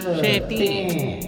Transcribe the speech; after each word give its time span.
Shifty. 0.00 1.20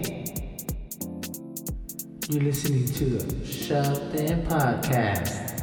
You're 2.30 2.42
listening 2.42 2.87
to 2.87 3.04
the 3.04 3.46
Shoved 3.46 4.14
In 4.14 4.46
Podcast. 4.46 5.60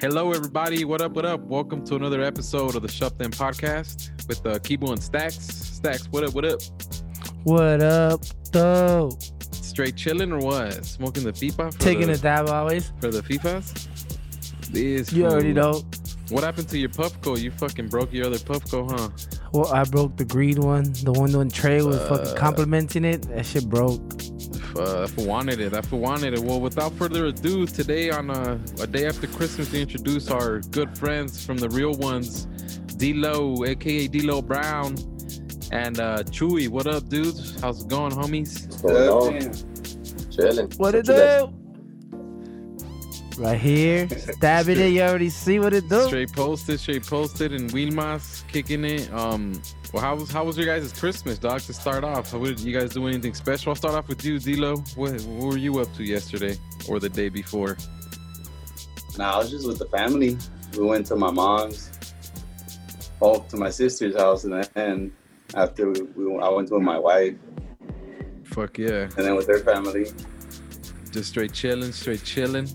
Hello, 0.00 0.32
everybody. 0.32 0.84
What 0.84 1.00
up? 1.00 1.12
What 1.12 1.24
up? 1.24 1.40
Welcome 1.42 1.84
to 1.86 1.94
another 1.94 2.20
episode 2.20 2.74
of 2.74 2.82
the 2.82 2.88
Shoved 2.88 3.22
In 3.22 3.30
Podcast 3.30 4.10
with 4.26 4.44
uh, 4.44 4.58
Kibo 4.58 4.90
and 4.90 5.00
Stacks. 5.00 5.36
Stacks, 5.38 6.08
what 6.10 6.24
up? 6.24 6.34
What 6.34 6.46
up? 6.46 6.60
What 7.44 7.80
up, 7.80 8.24
though? 8.50 9.16
Straight 9.52 9.94
chilling 9.94 10.32
or 10.32 10.38
what? 10.40 10.84
Smoking 10.84 11.22
the 11.22 11.32
FIFA? 11.32 11.72
For 11.74 11.78
Taking 11.78 12.08
the, 12.08 12.14
a 12.14 12.18
dab 12.18 12.48
always. 12.48 12.92
for 13.00 13.12
the 13.12 13.22
FIFAs? 13.22 13.86
This 14.72 15.12
You 15.12 15.26
already 15.26 15.52
know. 15.52 15.84
What 16.30 16.42
happened 16.42 16.68
to 16.70 16.78
your 16.78 16.88
Puffco? 16.88 17.38
You 17.40 17.52
fucking 17.52 17.86
broke 17.86 18.12
your 18.12 18.26
other 18.26 18.38
Puffco, 18.38 18.90
huh? 18.90 19.10
Well, 19.52 19.70
I 19.72 19.84
broke 19.84 20.16
the 20.16 20.24
green 20.24 20.60
one. 20.62 20.92
The 21.04 21.12
one 21.12 21.32
when 21.32 21.50
Trey 21.50 21.82
was 21.82 21.98
fucking 22.08 22.28
Uh. 22.28 22.34
complimenting 22.36 23.04
it. 23.04 23.22
That 23.28 23.44
shit 23.44 23.68
broke. 23.68 24.00
Uh, 24.74 25.02
that 25.02 25.10
fool 25.10 25.26
wanted 25.26 25.60
it. 25.60 25.72
That 25.72 25.84
fool 25.84 26.00
wanted 26.00 26.32
it. 26.32 26.40
Well, 26.40 26.58
without 26.60 26.92
further 26.94 27.26
ado, 27.26 27.66
today 27.66 28.08
on 28.10 28.30
a, 28.30 28.58
a 28.80 28.86
day 28.86 29.06
after 29.06 29.26
Christmas, 29.26 29.70
we 29.70 29.82
introduce 29.82 30.30
our 30.30 30.60
good 30.70 30.96
friends 30.96 31.44
from 31.44 31.58
the 31.58 31.68
real 31.68 31.92
ones, 31.94 32.46
D-Lo, 32.96 33.64
aka 33.66 34.06
D-Lo 34.08 34.40
Brown, 34.40 34.96
and 35.70 36.00
uh, 36.00 36.22
Chewy. 36.30 36.68
What 36.70 36.86
up, 36.86 37.08
dudes? 37.10 37.60
How's 37.60 37.82
it 37.82 37.88
going, 37.88 38.12
homies? 38.12 38.80
Going 38.82 39.08
on? 39.44 40.30
Chilling. 40.30 40.70
What 40.78 40.94
it 40.94 41.04
do? 41.04 41.52
Right 43.38 43.60
here. 43.60 44.08
Stab 44.38 44.68
it 44.70 44.78
in. 44.78 44.94
You 44.94 45.02
already 45.02 45.28
see 45.30 45.58
what 45.58 45.74
it 45.74 45.88
do. 45.90 46.04
Straight 46.06 46.32
posted, 46.32 46.80
straight 46.80 47.04
posted, 47.06 47.52
and 47.52 47.70
Wilmas 47.70 48.41
kicking 48.52 48.84
it. 48.84 49.12
Um, 49.12 49.60
well, 49.92 50.02
how 50.02 50.14
was 50.14 50.30
how 50.30 50.44
was 50.44 50.56
your 50.56 50.66
guys' 50.66 50.92
Christmas, 50.92 51.38
dog? 51.38 51.60
To 51.62 51.72
start 51.72 52.04
off, 52.04 52.30
how 52.30 52.38
did 52.44 52.60
you 52.60 52.78
guys 52.78 52.92
do 52.92 53.06
anything 53.06 53.34
special? 53.34 53.70
I'll 53.70 53.76
start 53.76 53.94
off 53.94 54.08
with 54.08 54.24
you, 54.24 54.38
D-Lo. 54.38 54.76
What, 54.96 55.20
what 55.22 55.46
were 55.52 55.56
you 55.56 55.78
up 55.78 55.92
to 55.96 56.04
yesterday 56.04 56.56
or 56.88 57.00
the 57.00 57.08
day 57.08 57.28
before? 57.28 57.76
Nah, 59.18 59.34
I 59.34 59.38
was 59.38 59.50
just 59.50 59.66
with 59.66 59.78
the 59.78 59.86
family. 59.86 60.36
We 60.76 60.84
went 60.84 61.06
to 61.06 61.16
my 61.16 61.30
mom's, 61.30 61.90
oh, 63.20 63.40
to 63.50 63.56
my 63.56 63.70
sister's 63.70 64.16
house, 64.16 64.44
and 64.44 64.64
then 64.74 65.12
after 65.54 65.90
we, 65.90 66.02
we 66.16 66.38
I 66.38 66.48
went 66.48 66.68
to 66.68 66.78
my 66.80 66.98
wife, 66.98 67.34
Fuck 68.44 68.78
yeah, 68.78 69.04
and 69.16 69.24
then 69.26 69.34
with 69.34 69.46
their 69.46 69.60
family. 69.60 70.06
just 71.10 71.30
straight 71.30 71.52
chilling, 71.52 71.92
straight 71.92 72.22
chilling. 72.24 72.68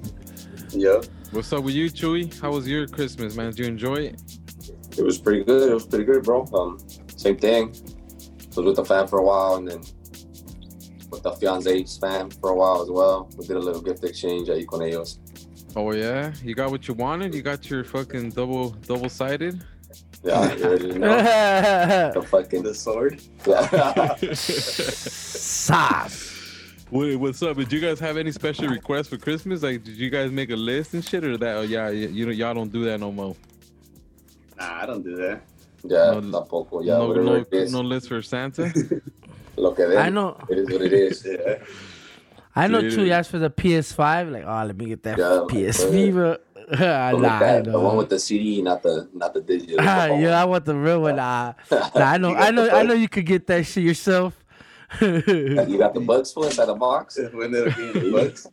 Yep, 0.71 1.05
What's 1.31 1.51
up 1.53 1.63
with 1.63 1.73
you, 1.75 1.89
Chewy? 1.89 2.39
How 2.39 2.51
was 2.51 2.67
your 2.67 2.87
Christmas, 2.87 3.35
man? 3.35 3.47
Did 3.51 3.59
you 3.59 3.65
enjoy 3.65 3.95
it? 3.95 4.21
It 4.97 5.03
was 5.03 5.19
pretty 5.19 5.43
good. 5.43 5.69
It 5.69 5.73
was 5.73 5.85
pretty 5.85 6.05
good, 6.05 6.23
bro. 6.23 6.45
Um, 6.53 6.79
same 7.15 7.37
thing. 7.37 7.69
Was 8.55 8.65
with 8.65 8.75
the 8.77 8.85
fam 8.85 9.07
for 9.07 9.19
a 9.19 9.23
while, 9.23 9.55
and 9.55 9.67
then 9.67 9.79
with 11.11 11.21
the 11.23 11.31
fiance's 11.33 11.97
fam 11.97 12.29
for 12.31 12.49
a 12.49 12.55
while 12.55 12.81
as 12.81 12.89
well. 12.89 13.29
We 13.37 13.45
did 13.45 13.55
a 13.55 13.59
little 13.59 13.81
gift 13.81 14.03
exchange 14.03 14.49
at 14.49 14.65
con 14.67 14.81
ellos. 14.81 15.19
Oh 15.75 15.93
yeah, 15.93 16.33
you 16.43 16.55
got 16.55 16.71
what 16.71 16.87
you 16.87 16.95
wanted. 16.95 17.35
You 17.35 17.43
got 17.43 17.69
your 17.69 17.83
fucking 17.83 18.31
double 18.31 18.71
double 18.71 19.09
sided. 19.09 19.63
Yeah, 20.23 20.53
you 20.55 20.63
already 20.65 20.87
know. 20.99 22.11
The 22.15 22.21
fucking 22.27 22.63
the 22.63 22.73
sword. 22.73 23.21
yeah. 23.45 24.15
Sauce. 24.33 26.33
Wait, 26.89 27.15
what's 27.17 27.43
up? 27.43 27.57
Did 27.57 27.71
you 27.71 27.81
guys 27.81 27.99
have 27.99 28.17
any 28.17 28.31
special 28.31 28.67
requests 28.69 29.09
for 29.09 29.17
Christmas? 29.17 29.61
Like, 29.61 29.83
did 29.83 29.97
you 29.97 30.09
guys 30.09 30.31
make 30.31 30.49
a 30.49 30.55
list 30.55 30.93
and 30.93 31.03
shit, 31.05 31.23
or 31.23 31.37
that? 31.37 31.57
Oh 31.57 31.61
yeah, 31.61 31.89
you, 31.89 32.07
you 32.07 32.25
know, 32.25 32.31
y'all 32.31 32.53
don't 32.53 32.71
do 32.71 32.83
that 32.85 32.99
no 32.99 33.11
more. 33.11 33.35
Nah, 34.57 34.81
I 34.81 34.85
don't 34.85 35.03
do 35.03 35.15
that. 35.17 35.41
yeah, 35.83 36.19
No- 36.19 36.41
tampoco. 36.41 36.83
Yeah, 36.83 36.97
no, 36.97 37.13
no, 37.13 37.45
no 37.69 37.81
list 37.81 38.07
for 38.09 38.21
Santa. 38.21 38.71
Lo 39.57 39.71
que 39.73 39.87
den, 39.87 39.97
I 39.97 40.09
know. 40.09 40.37
It 40.49 40.57
is 40.59 40.69
what 40.69 40.81
it 40.81 40.93
is. 40.93 41.25
Yeah. 41.37 41.57
I 42.55 42.65
know 42.67 42.81
Dude. 42.81 42.93
Chewy 42.93 43.11
asked 43.11 43.29
for 43.29 43.37
the 43.37 43.51
PS5. 43.51 44.31
Like, 44.31 44.43
oh, 44.47 44.63
let 44.65 44.75
me 44.75 44.85
get 44.87 45.03
that 45.03 45.19
Yeah, 45.19 45.45
PSV, 45.47 46.11
bro. 46.11 46.29
nah, 46.71 47.11
But 47.11 47.25
I 47.25 47.39
that, 47.39 47.63
the 47.65 47.79
one 47.79 47.97
with 47.97 48.09
the 48.09 48.17
CD, 48.19 48.63
not 48.63 48.81
the 48.81 49.07
not 49.13 49.35
the 49.35 49.41
digital. 49.41 49.77
Ah, 49.79 50.07
yeah, 50.07 50.41
I 50.41 50.45
want 50.45 50.65
the 50.65 50.73
real 50.75 51.01
one. 51.03 51.17
Nah, 51.17 51.53
nah 51.71 51.89
I 51.93 52.17
know, 52.17 52.29
You 52.29 52.35
I 52.35 52.49
know, 52.49 52.67
I 52.67 52.81
know. 52.81 52.93
You 52.95 53.07
could 53.07 53.27
get 53.27 53.45
that 53.47 53.63
shit 53.67 53.83
yourself. 53.83 54.33
you 55.01 55.77
got 55.77 55.93
the 55.93 55.99
bugs 56.03 56.33
full 56.33 56.45
inside 56.45 56.65
the 56.65 56.73
box. 56.73 57.19
when 57.31 57.51
they're 57.51 57.69
being 57.71 57.93
the 57.93 58.11
bucks. 58.11 58.47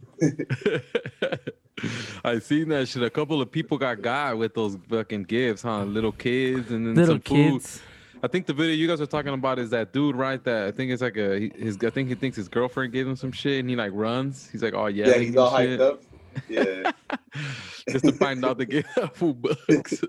I 2.25 2.39
seen 2.39 2.69
that 2.69 2.89
shit. 2.89 3.03
A 3.03 3.11
couple 3.11 3.41
of 3.43 3.51
people 3.51 3.79
got 3.79 4.01
got 4.03 4.39
with 4.39 4.55
those 4.55 4.77
fucking 4.89 5.25
gifts, 5.25 5.62
huh? 5.62 5.85
Little 5.85 6.12
kids 6.12 6.71
and 6.71 6.87
then 6.87 6.95
Little 6.95 7.15
some 7.17 7.21
food. 7.21 7.53
kids. 7.62 7.83
I 8.23 8.27
think 8.29 8.47
the 8.47 8.55
video 8.55 8.75
you 8.75 8.87
guys 8.89 9.01
are 9.01 9.07
talking 9.07 9.35
about 9.35 9.59
is 9.59 9.71
that 9.71 9.93
dude, 9.93 10.17
right? 10.17 10.43
That 10.45 10.69
I 10.69 10.71
think 10.71 10.91
it's 10.93 11.03
like 11.03 11.17
a 11.17 11.51
his. 11.57 11.77
I 11.84 11.91
think 11.91 12.09
he 12.09 12.15
thinks 12.15 12.37
his 12.37 12.49
girlfriend 12.49 12.93
gave 12.93 13.07
him 13.07 13.17
some 13.17 13.33
shit, 13.33 13.61
and 13.61 13.69
he 13.69 13.77
like 13.77 13.91
runs. 13.95 14.49
He's 14.51 14.63
like, 14.63 14.75
oh 14.75 14.87
yeah, 14.87 15.09
Yeah, 15.09 15.19
he's 15.19 15.37
all 15.37 15.51
hyped 15.53 15.81
up. 15.81 16.03
Yeah. 16.49 16.91
just 17.89 18.05
to 18.07 18.13
find 18.13 18.45
out 18.45 18.59
they 18.59 18.65
get 18.67 18.87
full 19.17 19.34
bucks. 19.34 20.03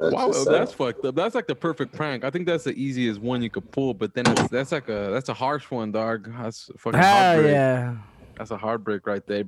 That's 0.00 0.14
wow, 0.14 0.30
that's 0.44 0.72
fucked 0.72 1.04
up. 1.04 1.14
That's 1.14 1.34
like 1.34 1.46
the 1.46 1.54
perfect 1.54 1.92
prank. 1.92 2.24
I 2.24 2.30
think 2.30 2.46
that's 2.46 2.64
the 2.64 2.72
easiest 2.72 3.20
one 3.20 3.42
you 3.42 3.50
could 3.50 3.70
pull, 3.72 3.94
but 3.94 4.14
then 4.14 4.24
it's, 4.28 4.48
that's 4.48 4.72
like 4.72 4.88
a 4.88 5.10
that's 5.12 5.28
a 5.28 5.34
harsh 5.34 5.70
one, 5.70 5.92
dog. 5.92 6.30
That's 6.38 6.70
a 6.70 6.78
fucking 6.78 7.00
Hell 7.00 7.16
heartbreak. 7.16 7.52
yeah. 7.52 7.96
That's 8.36 8.50
a 8.50 8.56
heartbreak 8.56 9.06
right 9.06 9.26
there. 9.26 9.44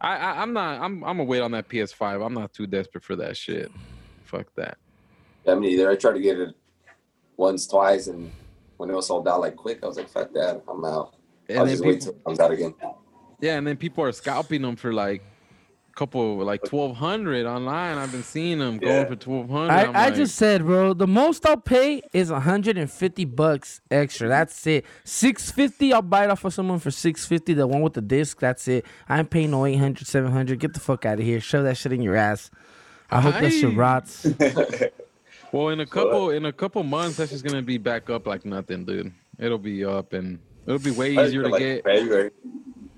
I, 0.00 0.16
I 0.16 0.42
I'm 0.42 0.52
not 0.52 0.80
I'm 0.80 1.04
I'm 1.04 1.16
gonna 1.16 1.24
wait 1.24 1.40
on 1.40 1.52
that 1.52 1.68
PS5. 1.68 2.24
I'm 2.24 2.34
not 2.34 2.52
too 2.52 2.66
desperate 2.66 3.04
for 3.04 3.16
that 3.16 3.36
shit. 3.36 3.70
Fuck 4.24 4.46
that. 4.56 4.78
I 5.46 5.54
mean, 5.54 5.70
either 5.70 5.90
I 5.90 5.96
tried 5.96 6.14
to 6.14 6.20
get 6.20 6.38
it 6.38 6.54
once, 7.36 7.66
twice, 7.66 8.06
and 8.06 8.30
when 8.76 8.90
it 8.90 8.94
was 8.94 9.06
sold 9.06 9.28
out 9.28 9.40
like 9.40 9.56
quick, 9.56 9.80
I 9.82 9.86
was 9.86 9.96
like, 9.96 10.08
"Fuck 10.08 10.32
that, 10.34 10.62
I'm 10.68 10.84
out." 10.84 11.14
And 11.48 11.58
I'll 11.58 11.66
just 11.66 11.84
wait 11.84 12.00
people, 12.00 12.06
till 12.06 12.14
it 12.14 12.24
comes 12.24 12.40
out 12.40 12.50
again. 12.52 12.74
yeah, 13.40 13.56
and 13.56 13.66
then 13.66 13.76
people 13.76 14.02
are 14.04 14.12
scalping 14.12 14.62
them 14.62 14.76
for 14.76 14.92
like 14.92 15.22
couple 15.94 16.36
like 16.44 16.62
twelve 16.64 16.96
hundred 16.96 17.46
online. 17.46 17.98
I've 17.98 18.12
been 18.12 18.22
seeing 18.22 18.58
them 18.58 18.78
Yeah. 18.82 18.88
going 18.88 19.06
for 19.06 19.16
twelve 19.16 19.48
hundred. 19.50 19.72
I, 19.94 20.06
I 20.06 20.10
just 20.10 20.36
said, 20.36 20.64
bro, 20.64 20.94
the 20.94 21.06
most 21.06 21.46
I'll 21.46 21.56
pay 21.56 22.02
is 22.12 22.30
150 22.30 23.24
bucks 23.26 23.80
extra. 23.90 24.28
That's 24.28 24.66
it. 24.66 24.84
650, 25.04 25.92
I'll 25.92 26.02
buy 26.02 26.24
it 26.24 26.30
off 26.30 26.44
of 26.44 26.52
someone 26.54 26.78
for 26.78 26.90
650. 26.90 27.54
The 27.54 27.66
one 27.66 27.82
with 27.82 27.94
the 27.94 28.00
disc, 28.02 28.38
that's 28.40 28.66
it. 28.68 28.84
I 29.08 29.18
ain't 29.18 29.30
paying 29.30 29.50
no 29.52 29.64
800, 29.66 30.06
700. 30.06 30.58
Get 30.58 30.74
the 30.74 30.80
fuck 30.80 31.04
out 31.06 31.18
of 31.18 31.24
here. 31.24 31.40
Shove 31.40 31.64
that 31.64 31.76
shit 31.76 31.92
in 31.92 32.02
your 32.02 32.16
ass. 32.16 32.50
I 33.10 33.20
hope 33.20 33.34
that 33.34 33.50
shit 33.52 33.76
rots. 33.76 34.26
well 35.52 35.68
in 35.68 35.80
a 35.80 35.86
couple 35.86 36.30
in 36.30 36.46
a 36.46 36.52
couple 36.52 36.82
months 36.82 37.16
that's 37.18 37.30
just 37.30 37.44
gonna 37.44 37.62
be 37.62 37.78
back 37.78 38.10
up 38.10 38.26
like 38.26 38.44
nothing, 38.44 38.84
dude. 38.84 39.12
It'll 39.38 39.58
be 39.58 39.84
up 39.84 40.12
and 40.12 40.38
it'll 40.66 40.78
be 40.78 40.90
way 40.90 41.12
easier 41.12 41.42
to 41.42 41.48
like 41.48 41.60
get. 41.60 41.84
February. 41.84 42.30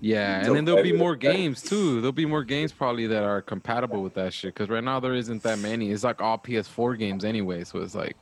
Yeah, 0.06 0.44
and 0.44 0.54
then 0.54 0.64
there'll 0.64 0.82
be 0.82 0.92
more 0.92 1.16
games 1.16 1.62
too. 1.62 2.00
There'll 2.00 2.12
be 2.12 2.26
more 2.26 2.44
games 2.44 2.72
probably 2.72 3.06
that 3.08 3.24
are 3.24 3.42
compatible 3.42 4.02
with 4.02 4.14
that 4.14 4.32
shit. 4.32 4.54
Because 4.54 4.68
right 4.68 4.84
now 4.84 5.00
there 5.00 5.14
isn't 5.14 5.42
that 5.42 5.58
many. 5.58 5.90
It's 5.90 6.04
like 6.04 6.22
all 6.22 6.38
PS4 6.38 6.96
games 6.96 7.24
anyway. 7.24 7.64
So 7.64 7.80
it's 7.80 7.94
like 7.94 8.16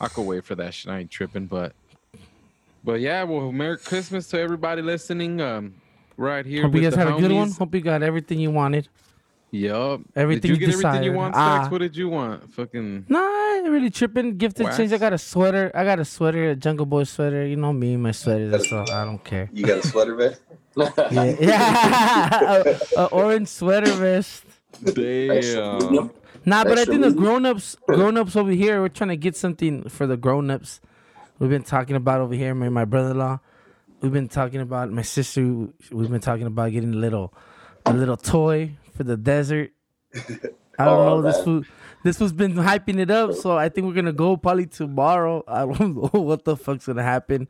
I 0.00 0.08
could 0.08 0.26
wait 0.26 0.44
for 0.44 0.54
that 0.56 0.74
shit. 0.74 0.92
I 0.92 0.98
ain't 1.00 1.10
tripping, 1.10 1.46
but 1.46 1.72
but 2.84 3.00
yeah. 3.00 3.22
Well, 3.22 3.50
Merry 3.50 3.78
Christmas 3.78 4.28
to 4.28 4.38
everybody 4.38 4.82
listening. 4.82 5.40
Um, 5.40 5.74
right 6.16 6.44
here. 6.44 6.62
Hope 6.62 6.74
you 6.74 6.82
guys 6.82 6.92
the 6.92 6.98
had 6.98 7.08
a 7.08 7.18
good 7.18 7.32
one. 7.32 7.50
Hope 7.50 7.74
you 7.74 7.80
got 7.80 8.02
everything 8.02 8.38
you 8.38 8.50
wanted. 8.50 8.88
Yup. 9.54 10.00
Everything 10.16 10.40
Did 10.40 10.48
you 10.48 10.54
you 10.54 10.66
get 10.66 10.84
everything 10.84 11.04
you 11.04 11.12
want, 11.12 11.34
Stacks? 11.36 11.66
Ah. 11.66 11.70
What 11.70 11.78
did 11.78 11.96
you 11.96 12.08
want? 12.08 12.52
Fucking. 12.54 13.06
Nah, 13.08 13.20
I 13.20 13.60
ain't 13.62 13.70
really 13.70 13.88
tripping. 13.88 14.36
Gift 14.36 14.58
exchange. 14.58 14.92
I 14.92 14.98
got 14.98 15.12
a 15.12 15.18
sweater. 15.18 15.70
I 15.76 15.84
got 15.84 16.00
a 16.00 16.04
sweater, 16.04 16.50
a 16.50 16.56
Jungle 16.56 16.86
Boy 16.86 17.04
sweater. 17.04 17.46
You 17.46 17.54
know 17.54 17.72
me, 17.72 17.94
and 17.94 18.02
my 18.02 18.10
sweaters. 18.10 18.50
That's 18.50 18.72
all. 18.72 18.90
I 18.90 19.04
don't 19.04 19.22
care. 19.22 19.48
You 19.52 19.64
got 19.64 19.78
a 19.78 19.86
sweater 19.86 20.16
vest? 20.16 20.40
Yeah, 20.76 21.36
yeah. 21.38 22.62
a, 22.96 23.02
a 23.02 23.04
orange 23.12 23.46
sweater 23.46 23.92
vest. 23.92 24.44
Damn. 24.82 26.10
Nah, 26.44 26.64
but 26.64 26.72
I 26.72 26.84
think 26.84 27.02
the 27.02 27.10
medium. 27.10 27.14
grown-ups, 27.14 27.76
grown-ups 27.86 28.34
over 28.34 28.50
here, 28.50 28.80
we're 28.80 28.88
trying 28.88 29.10
to 29.10 29.16
get 29.16 29.36
something 29.36 29.88
for 29.88 30.08
the 30.08 30.16
grown-ups. 30.16 30.80
We've 31.38 31.48
been 31.48 31.62
talking 31.62 31.94
about 31.94 32.20
over 32.20 32.34
here, 32.34 32.56
my, 32.56 32.70
my 32.70 32.84
brother-in-law. 32.84 33.38
We've 34.00 34.12
been 34.12 34.28
talking 34.28 34.60
about 34.60 34.90
my 34.90 35.02
sister. 35.02 35.68
We've 35.92 36.10
been 36.10 36.20
talking 36.20 36.46
about 36.46 36.72
getting 36.72 36.92
a 36.92 36.96
little, 36.96 37.32
a 37.86 37.94
little 37.94 38.16
toy 38.16 38.72
for 38.94 39.04
the 39.04 39.16
desert. 39.16 39.70
I 40.78 40.84
don't 40.86 40.98
Oh, 40.98 41.04
know 41.06 41.22
this 41.22 41.36
man. 41.36 41.44
food. 41.44 41.66
This 42.02 42.18
food's 42.18 42.32
been 42.32 42.54
hyping 42.54 42.98
it 42.98 43.10
up, 43.10 43.32
so 43.34 43.56
I 43.56 43.68
think 43.68 43.86
we're 43.86 43.94
gonna 43.94 44.12
go 44.12 44.36
probably 44.36 44.66
tomorrow. 44.66 45.42
I 45.48 45.60
don't 45.66 45.96
know 45.96 46.20
what 46.20 46.44
the 46.44 46.56
fuck's 46.56 46.86
gonna 46.86 47.02
happen. 47.02 47.48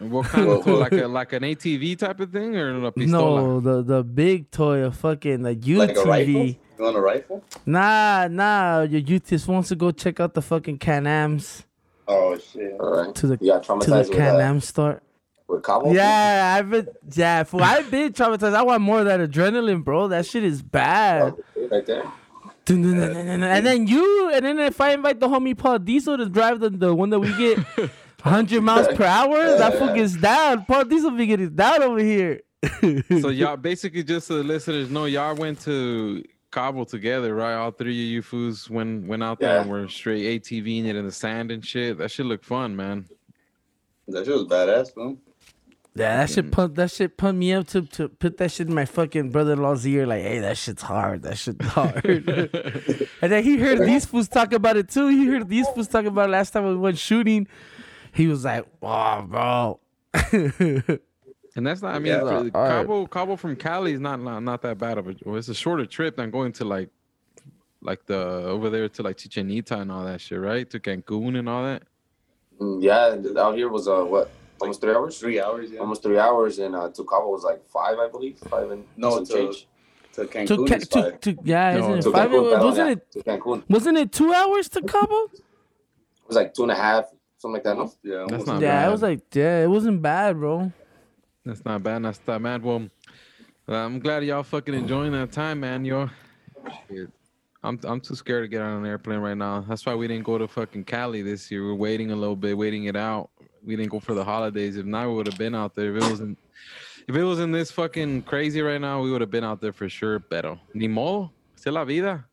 What 0.00 0.26
kind 0.26 0.48
of 0.48 0.64
toy? 0.64 0.78
Like 0.78 0.92
a 0.92 1.06
like 1.08 1.32
an 1.32 1.42
ATV 1.44 1.98
type 1.98 2.20
of 2.20 2.30
thing 2.30 2.56
or 2.56 2.84
a 2.86 2.92
pistola? 2.92 3.06
No, 3.08 3.60
the 3.60 3.82
the 3.82 4.02
big 4.04 4.50
toy, 4.50 4.80
a 4.84 4.90
fucking 4.90 5.42
like 5.42 5.60
UTV. 5.60 5.78
Like 5.78 5.96
a 5.96 6.02
rifle? 6.02 6.46
You 6.46 6.56
want 6.78 6.96
a 6.96 7.00
rifle? 7.00 7.44
Nah, 7.64 8.26
nah. 8.28 8.82
Your 8.82 9.00
youth 9.00 9.28
just 9.28 9.46
wants 9.46 9.68
to 9.68 9.76
go 9.76 9.92
check 9.92 10.18
out 10.18 10.34
the 10.34 10.42
fucking 10.42 10.78
Can-Ams 10.78 11.64
Oh 12.08 12.36
shit. 12.36 12.74
All 12.80 13.04
right. 13.04 13.14
to 13.14 13.26
the 13.28 13.38
You 13.40 13.52
got 13.52 13.62
to 13.62 13.68
the 13.68 13.74
traumatized 13.94 14.10
uh, 14.12 14.16
Can-Am 14.16 14.60
store. 14.60 15.00
With 15.48 15.62
Cabo? 15.62 15.92
Yeah, 15.92 16.56
I've 16.58 16.70
been 16.70 16.88
yeah, 17.12 17.42
fool, 17.44 17.62
I've 17.62 17.90
been 17.90 18.12
traumatized. 18.12 18.54
I 18.54 18.62
want 18.62 18.82
more 18.82 19.00
of 19.00 19.06
that 19.06 19.20
adrenaline, 19.20 19.84
bro. 19.84 20.08
That 20.08 20.26
shit 20.26 20.44
is 20.44 20.62
bad. 20.62 21.34
Oh, 21.56 21.68
right 21.70 21.84
there. 21.86 22.04
Dun, 22.64 22.80
dun, 22.82 22.96
dun, 22.98 23.12
dun, 23.14 23.26
dun, 23.26 23.40
dun. 23.40 23.42
And 23.42 23.66
then 23.66 23.86
you, 23.86 24.30
and 24.32 24.44
then 24.44 24.58
if 24.58 24.80
I 24.80 24.92
invite 24.92 25.20
the 25.20 25.28
homie 25.28 25.56
Paul 25.56 25.78
Diesel 25.80 26.16
to 26.16 26.26
drive 26.30 26.60
the, 26.60 26.70
the 26.70 26.94
one 26.94 27.10
that 27.10 27.20
we 27.20 27.28
get, 27.36 27.58
100 28.22 28.62
miles 28.62 28.88
per 28.96 29.04
hour? 29.04 29.58
That 29.58 29.78
fool 29.78 29.94
gets 29.94 30.14
down. 30.16 30.64
Paul 30.64 30.84
Diesel 30.86 31.10
be 31.10 31.26
getting 31.26 31.54
down 31.54 31.82
over 31.82 31.98
here. 31.98 32.40
So 33.20 33.28
y'all 33.28 33.56
basically 33.58 34.02
just 34.02 34.26
so 34.26 34.38
the 34.38 34.44
listeners 34.44 34.88
know, 34.88 35.04
y'all 35.04 35.34
went 35.36 35.60
to 35.62 36.24
Cabo 36.50 36.84
together, 36.84 37.34
right? 37.34 37.52
All 37.52 37.70
three 37.70 37.90
of 37.90 37.94
you 38.10 38.22
fools 38.22 38.70
went 38.70 39.06
went 39.06 39.22
out 39.22 39.40
there 39.40 39.56
Yeah. 39.56 39.60
and 39.60 39.70
were 39.70 39.86
straight 39.88 40.42
ATVing 40.42 40.86
it 40.86 40.96
in 40.96 41.04
the 41.04 41.12
sand 41.12 41.50
and 41.50 41.62
shit. 41.62 41.98
That 41.98 42.10
shit 42.10 42.24
look 42.24 42.42
fun, 42.42 42.74
man. 42.74 43.04
That 44.08 44.24
shit 44.24 44.34
was 44.34 44.44
badass, 44.44 44.96
man. 44.96 45.18
Yeah, 45.96 46.16
that 46.16 46.30
shit 46.30 46.50
pump 46.50 46.74
that 46.74 46.90
shit 46.90 47.16
pumped 47.16 47.38
me 47.38 47.52
up 47.52 47.68
to, 47.68 47.82
to 47.82 48.08
put 48.08 48.36
that 48.38 48.50
shit 48.50 48.66
in 48.66 48.74
my 48.74 48.84
fucking 48.84 49.30
brother-in-law's 49.30 49.86
ear. 49.86 50.06
Like, 50.06 50.22
hey, 50.22 50.40
that 50.40 50.56
shit's 50.58 50.82
hard. 50.82 51.22
That 51.22 51.38
shit's 51.38 51.64
hard. 51.68 52.04
and 53.22 53.30
then 53.32 53.44
he 53.44 53.56
heard 53.58 53.78
these 53.86 54.04
fools 54.04 54.26
talk 54.28 54.52
about 54.52 54.76
it 54.76 54.88
too. 54.88 55.06
He 55.08 55.26
heard 55.26 55.48
these 55.48 55.68
fools 55.68 55.86
talk 55.86 56.04
about 56.04 56.28
it 56.28 56.32
last 56.32 56.50
time 56.50 56.66
we 56.66 56.74
went 56.76 56.98
shooting. 56.98 57.46
He 58.12 58.26
was 58.26 58.44
like, 58.44 58.66
"Oh, 58.82 59.22
bro." 59.22 59.80
And 61.56 61.64
that's 61.64 61.82
not. 61.82 61.94
I 61.94 62.00
mean, 62.00 62.12
Yeah. 62.12 62.20
for- 62.20 62.26
All 62.28 62.40
right. 62.42 62.52
Cabo 62.82 63.06
Cabo 63.06 63.36
from 63.36 63.54
Cali 63.54 63.92
is 63.92 64.00
not 64.00 64.20
not, 64.20 64.40
not 64.40 64.60
that 64.62 64.76
bad 64.76 64.98
of 64.98 65.06
a. 65.06 65.14
well, 65.24 65.36
It's 65.36 65.48
a 65.48 65.54
shorter 65.54 65.86
trip 65.86 66.16
than 66.16 66.32
going 66.32 66.50
to 66.54 66.64
like, 66.64 66.88
like 67.80 68.06
the 68.06 68.16
over 68.18 68.70
there 68.70 68.88
to 68.88 69.02
like 69.04 69.18
Chichen 69.18 69.48
Itza 69.50 69.76
and 69.78 69.92
all 69.92 70.04
that 70.04 70.20
shit, 70.20 70.40
right? 70.40 70.68
To 70.70 70.80
Cancun 70.80 71.38
and 71.38 71.48
all 71.48 71.62
that. 71.62 71.84
Mm, 72.60 72.82
Yeah, 72.82 73.40
out 73.40 73.54
here 73.54 73.68
was 73.68 73.86
uh 73.86 74.02
what 74.02 74.30
almost 74.64 74.80
three 74.80 74.94
hours. 74.94 75.18
Three 75.18 75.40
hours, 75.40 75.70
yeah. 75.70 75.80
Almost 75.80 76.02
three 76.02 76.18
hours, 76.18 76.58
and 76.58 76.74
uh, 76.74 76.90
to 76.90 77.04
Cabo 77.04 77.30
was 77.30 77.44
like 77.44 77.66
five, 77.68 77.98
I 77.98 78.08
believe, 78.08 78.38
five 78.38 78.70
and 78.70 78.84
No, 78.96 79.10
some 79.16 79.26
to- 79.26 79.32
change. 79.32 79.68
To 80.14 80.26
to, 80.26 80.32
Cancun 80.32 80.68
Ca- 80.68 80.78
to, 80.78 80.86
five. 81.10 81.20
to 81.22 81.36
yeah, 81.42 81.76
No, 81.76 81.94
isn't 81.96 82.10
it 82.10 82.12
five? 82.16 82.30
Cancun, 82.30 82.62
Wasn't 82.64 82.86
yeah, 82.86 82.92
it? 82.92 83.12
To 83.12 83.18
Cancun. 83.24 83.62
Wasn't 83.68 83.98
it 83.98 84.12
two 84.12 84.32
hours 84.32 84.68
to 84.68 84.80
Cabo? 84.82 85.24
It 85.24 85.40
was 86.28 86.36
like 86.36 86.54
two 86.54 86.62
and 86.62 86.70
a 86.70 86.76
half, 86.76 87.06
something 87.38 87.54
like 87.54 87.64
that. 87.64 87.76
No, 87.76 87.92
Yeah, 88.04 88.18
That's 88.20 88.32
almost 88.32 88.46
not 88.46 88.60
yeah, 88.62 88.80
bad. 88.82 88.88
it 88.88 88.92
was 88.92 89.02
like 89.02 89.34
yeah, 89.34 89.64
it 89.64 89.66
wasn't 89.68 90.00
bad, 90.02 90.38
bro. 90.38 90.70
That's 91.44 91.64
not 91.64 91.82
bad. 91.82 92.04
That's 92.04 92.20
not 92.28 92.42
bad. 92.44 92.62
Well, 92.62 92.88
I'm 93.66 93.98
glad 93.98 94.22
y'all 94.24 94.44
fucking 94.44 94.72
enjoying 94.74 95.10
that 95.12 95.32
time, 95.32 95.58
man. 95.60 95.84
Yo, 95.84 96.08
Shit. 96.88 97.10
I'm 97.64 97.80
I'm 97.82 98.00
too 98.00 98.14
scared 98.14 98.44
to 98.44 98.48
get 98.48 98.60
on 98.62 98.84
an 98.84 98.86
airplane 98.86 99.18
right 99.18 99.36
now. 99.36 99.64
That's 99.68 99.84
why 99.84 99.94
we 99.96 100.06
didn't 100.06 100.24
go 100.24 100.38
to 100.38 100.46
fucking 100.46 100.84
Cali 100.84 101.22
this 101.22 101.50
year. 101.50 101.64
We're 101.64 101.74
waiting 101.74 102.12
a 102.12 102.16
little 102.16 102.36
bit, 102.36 102.56
waiting 102.56 102.84
it 102.84 102.94
out. 102.94 103.30
We 103.64 103.76
didn't 103.76 103.90
go 103.90 104.00
for 104.00 104.14
the 104.14 104.24
holidays. 104.24 104.76
If 104.76 104.86
not, 104.86 105.08
we 105.08 105.14
would 105.14 105.26
have 105.26 105.38
been 105.38 105.54
out 105.54 105.74
there. 105.74 105.96
If 105.96 106.02
it 106.02 106.10
wasn't, 106.10 106.38
if 107.08 107.16
it 107.16 107.24
wasn't 107.24 107.52
this 107.52 107.70
fucking 107.70 108.22
crazy 108.22 108.60
right 108.62 108.80
now, 108.80 109.02
we 109.02 109.10
would 109.10 109.20
have 109.20 109.30
been 109.30 109.44
out 109.44 109.60
there 109.60 109.72
for 109.72 109.88
sure. 109.88 110.20
Pero 110.20 110.58
ni 110.74 110.88
modo, 110.88 111.32
se 111.56 111.70
la 111.70 111.84
vida. 111.84 112.24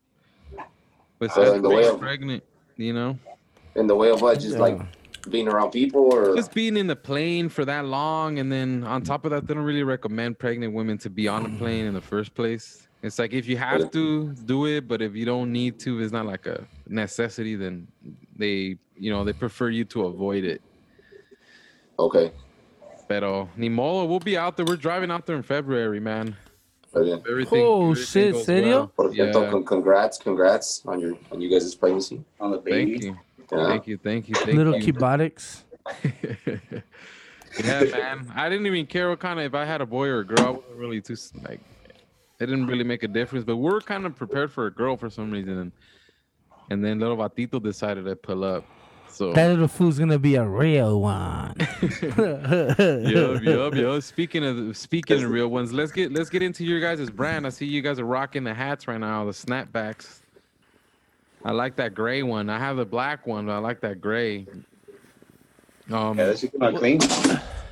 Pues 1.19 1.38
Uh, 1.38 1.54
in 1.56 1.62
the 1.62 1.69
way 1.69 1.86
of- 1.88 2.00
pregnant, 2.00 2.44
you 2.78 2.94
know. 2.94 3.18
in 3.75 3.88
the 3.88 3.95
way 3.95 4.10
of 4.10 4.22
what, 4.22 4.39
just 4.39 4.56
Yeah. 4.56 4.62
like 4.62 4.81
being 5.30 5.48
around 5.48 5.72
people, 5.72 6.01
or 6.12 6.36
just 6.36 6.54
being 6.54 6.75
in 6.75 6.88
the 6.88 6.95
plane 6.95 7.48
for 7.48 7.63
that 7.63 7.86
long 7.86 8.39
and 8.39 8.51
then 8.51 8.83
on 8.83 9.04
top 9.04 9.24
of 9.24 9.30
that 9.31 9.45
they 9.45 9.54
don't 9.54 9.63
really 9.63 9.83
recommend 9.83 10.39
pregnant 10.39 10.74
women 10.74 10.98
to 10.98 11.10
be 11.12 11.28
on 11.28 11.45
a 11.45 11.50
plane 11.60 11.86
in 11.86 11.94
the 11.94 12.01
first 12.01 12.33
place 12.33 12.88
it's 13.04 13.19
like 13.19 13.31
if 13.31 13.48
you 13.48 13.56
have 13.56 13.92
to 13.92 14.33
do 14.45 14.66
it 14.66 14.88
but 14.88 15.00
if 15.00 15.16
you 15.16 15.24
don't 15.24 15.51
need 15.51 15.78
to 15.78 16.00
it's 16.01 16.12
not 16.12 16.25
like 16.25 16.48
a 16.48 16.66
necessity 16.88 17.56
then 17.56 17.88
they 18.36 18.75
you 18.98 19.12
know 19.12 19.24
they 19.24 19.31
prefer 19.31 19.69
you 19.69 19.86
to 19.86 20.06
avoid 20.06 20.44
it 20.44 20.60
okay, 21.99 22.31
pero 23.07 23.49
ni 23.57 23.69
modo 23.69 24.05
we'll 24.05 24.19
be 24.19 24.38
out 24.38 24.55
there 24.57 24.65
we're 24.65 24.75
driving 24.75 25.11
out 25.11 25.25
there 25.25 25.35
in 25.35 25.43
february 25.43 25.99
man 25.99 26.35
everything 26.95 27.61
Oh, 27.63 27.91
everything 27.91 27.95
shit, 28.05 28.33
goes 28.33 28.45
serio? 28.45 28.77
well. 28.77 28.88
Por 28.95 29.11
cierto, 29.13 29.41
yeah 29.43 29.49
con- 29.51 29.63
congrats, 29.65 30.17
congrats 30.17 30.81
on 30.85 30.99
your 30.99 31.17
on 31.31 31.39
you 31.41 31.49
guys' 31.49 31.73
pregnancy. 31.75 32.23
on 32.39 32.51
the 32.51 32.57
baby. 32.57 32.99
thank 32.99 33.03
you 33.03 33.17
Yeah. 33.51 33.67
thank 33.67 33.88
you 33.88 33.97
thank 33.97 34.29
you 34.29 34.35
thank 34.35 34.57
Little 34.57 34.75
you 34.77 34.93
Kibatics. 34.93 35.63
yeah, 37.63 37.83
man. 37.83 38.31
I 38.35 38.47
didn't 38.49 38.65
even 38.67 38.85
care 38.85 39.09
what 39.09 39.19
kind 39.19 39.39
of 39.39 39.45
if 39.45 39.53
I 39.53 39.65
had 39.65 39.81
a 39.81 39.85
boy 39.85 40.07
or 40.07 40.19
a 40.19 40.25
girl. 40.25 40.39
I 40.47 40.49
wasn't 40.51 40.75
really 40.77 41.01
too 41.01 41.15
like. 41.44 41.59
It 42.39 42.45
didn't 42.47 42.67
really 42.67 42.83
make 42.85 43.03
a 43.03 43.07
difference, 43.07 43.44
but 43.45 43.57
we 43.57 43.69
are 43.71 43.81
kind 43.81 44.05
of 44.05 44.15
prepared 44.15 44.51
for 44.51 44.67
a 44.67 44.71
girl 44.71 44.95
for 44.97 45.09
some 45.09 45.31
reason, 45.31 45.57
and 45.57 45.71
and 46.69 46.83
then 46.83 46.99
little 46.99 47.17
Batito 47.17 47.61
decided 47.61 48.05
to 48.05 48.15
pull 48.15 48.44
up. 48.44 48.63
So 49.11 49.33
That 49.33 49.49
little 49.49 49.67
fool's 49.67 49.99
gonna 49.99 50.17
be 50.19 50.35
a 50.35 50.45
real 50.45 51.01
one. 51.01 51.55
yup, 52.17 53.43
yup, 53.43 53.75
yup. 53.75 54.01
Speaking 54.03 54.43
of 54.45 54.77
speaking 54.77 55.23
of 55.23 55.29
real 55.29 55.47
ones, 55.49 55.73
let's 55.73 55.91
get 55.91 56.11
let's 56.13 56.29
get 56.29 56.41
into 56.41 56.63
your 56.65 56.79
guys' 56.79 57.09
brand. 57.09 57.45
I 57.45 57.49
see 57.49 57.65
you 57.65 57.81
guys 57.81 57.99
are 57.99 58.05
rocking 58.05 58.43
the 58.43 58.53
hats 58.53 58.87
right 58.87 58.99
now, 58.99 59.25
the 59.25 59.31
snapbacks. 59.31 60.19
I 61.43 61.51
like 61.51 61.75
that 61.77 61.93
gray 61.93 62.23
one. 62.23 62.49
I 62.49 62.59
have 62.59 62.77
the 62.77 62.85
black 62.85 63.25
one, 63.27 63.47
but 63.47 63.53
I 63.53 63.57
like 63.57 63.81
that 63.81 63.99
gray. 63.99 64.45
Um, 65.91 66.17
Yeah, 66.17 66.27
that 66.27 66.39
shit 66.39 66.51
came 66.57 66.77
clean. 66.77 66.99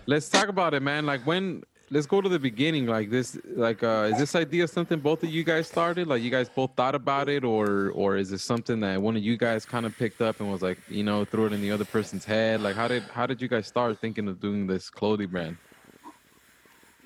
let's 0.07 0.27
talk 0.29 0.47
about 0.49 0.73
it 0.73 0.81
man 0.81 1.05
like 1.05 1.21
when 1.25 1.63
let's 1.91 2.05
go 2.05 2.21
to 2.21 2.29
the 2.29 2.39
beginning 2.39 2.85
like 2.85 3.09
this 3.09 3.37
like 3.55 3.83
uh 3.83 4.09
is 4.11 4.19
this 4.19 4.35
idea 4.35 4.67
something 4.67 4.99
both 4.99 5.23
of 5.23 5.29
you 5.29 5.43
guys 5.43 5.67
started 5.67 6.07
like 6.07 6.21
you 6.21 6.29
guys 6.29 6.47
both 6.47 6.71
thought 6.75 6.95
about 6.95 7.27
it 7.29 7.43
or 7.43 7.91
or 7.91 8.17
is 8.17 8.31
it 8.31 8.39
something 8.39 8.79
that 8.79 9.01
one 9.01 9.15
of 9.15 9.23
you 9.23 9.37
guys 9.37 9.65
kind 9.65 9.85
of 9.85 9.97
picked 9.97 10.21
up 10.21 10.39
and 10.39 10.51
was 10.51 10.61
like 10.61 10.77
you 10.89 11.03
know 11.03 11.25
threw 11.25 11.45
it 11.45 11.53
in 11.53 11.61
the 11.61 11.71
other 11.71 11.85
person's 11.85 12.25
head 12.25 12.61
like 12.61 12.75
how 12.75 12.87
did 12.87 13.03
how 13.03 13.25
did 13.25 13.41
you 13.41 13.47
guys 13.47 13.65
start 13.65 13.97
thinking 13.99 14.27
of 14.27 14.39
doing 14.39 14.67
this 14.67 14.89
clothing 14.89 15.27
brand 15.27 15.57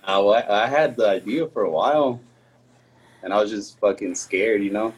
I, 0.05 0.19
I 0.49 0.67
had 0.67 0.95
the 0.95 1.07
idea 1.07 1.47
for 1.47 1.63
a 1.63 1.71
while, 1.71 2.19
and 3.21 3.33
I 3.33 3.41
was 3.41 3.49
just 3.49 3.79
fucking 3.79 4.15
scared, 4.15 4.61
you 4.63 4.71
know. 4.71 4.93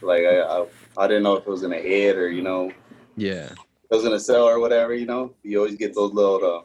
Like 0.00 0.24
I, 0.24 0.40
I, 0.40 0.66
I 0.96 1.06
didn't 1.08 1.24
know 1.24 1.34
if 1.36 1.46
it 1.46 1.50
was 1.50 1.62
gonna 1.62 1.80
hit 1.80 2.16
or 2.16 2.30
you 2.30 2.42
know 2.42 2.70
yeah 3.16 3.48
it 3.48 3.94
was 3.94 4.04
gonna 4.04 4.20
sell 4.20 4.44
or 4.48 4.60
whatever. 4.60 4.94
You 4.94 5.06
know, 5.06 5.34
you 5.42 5.58
always 5.58 5.76
get 5.76 5.94
those 5.94 6.12
little, 6.12 6.44
uh, 6.44 6.62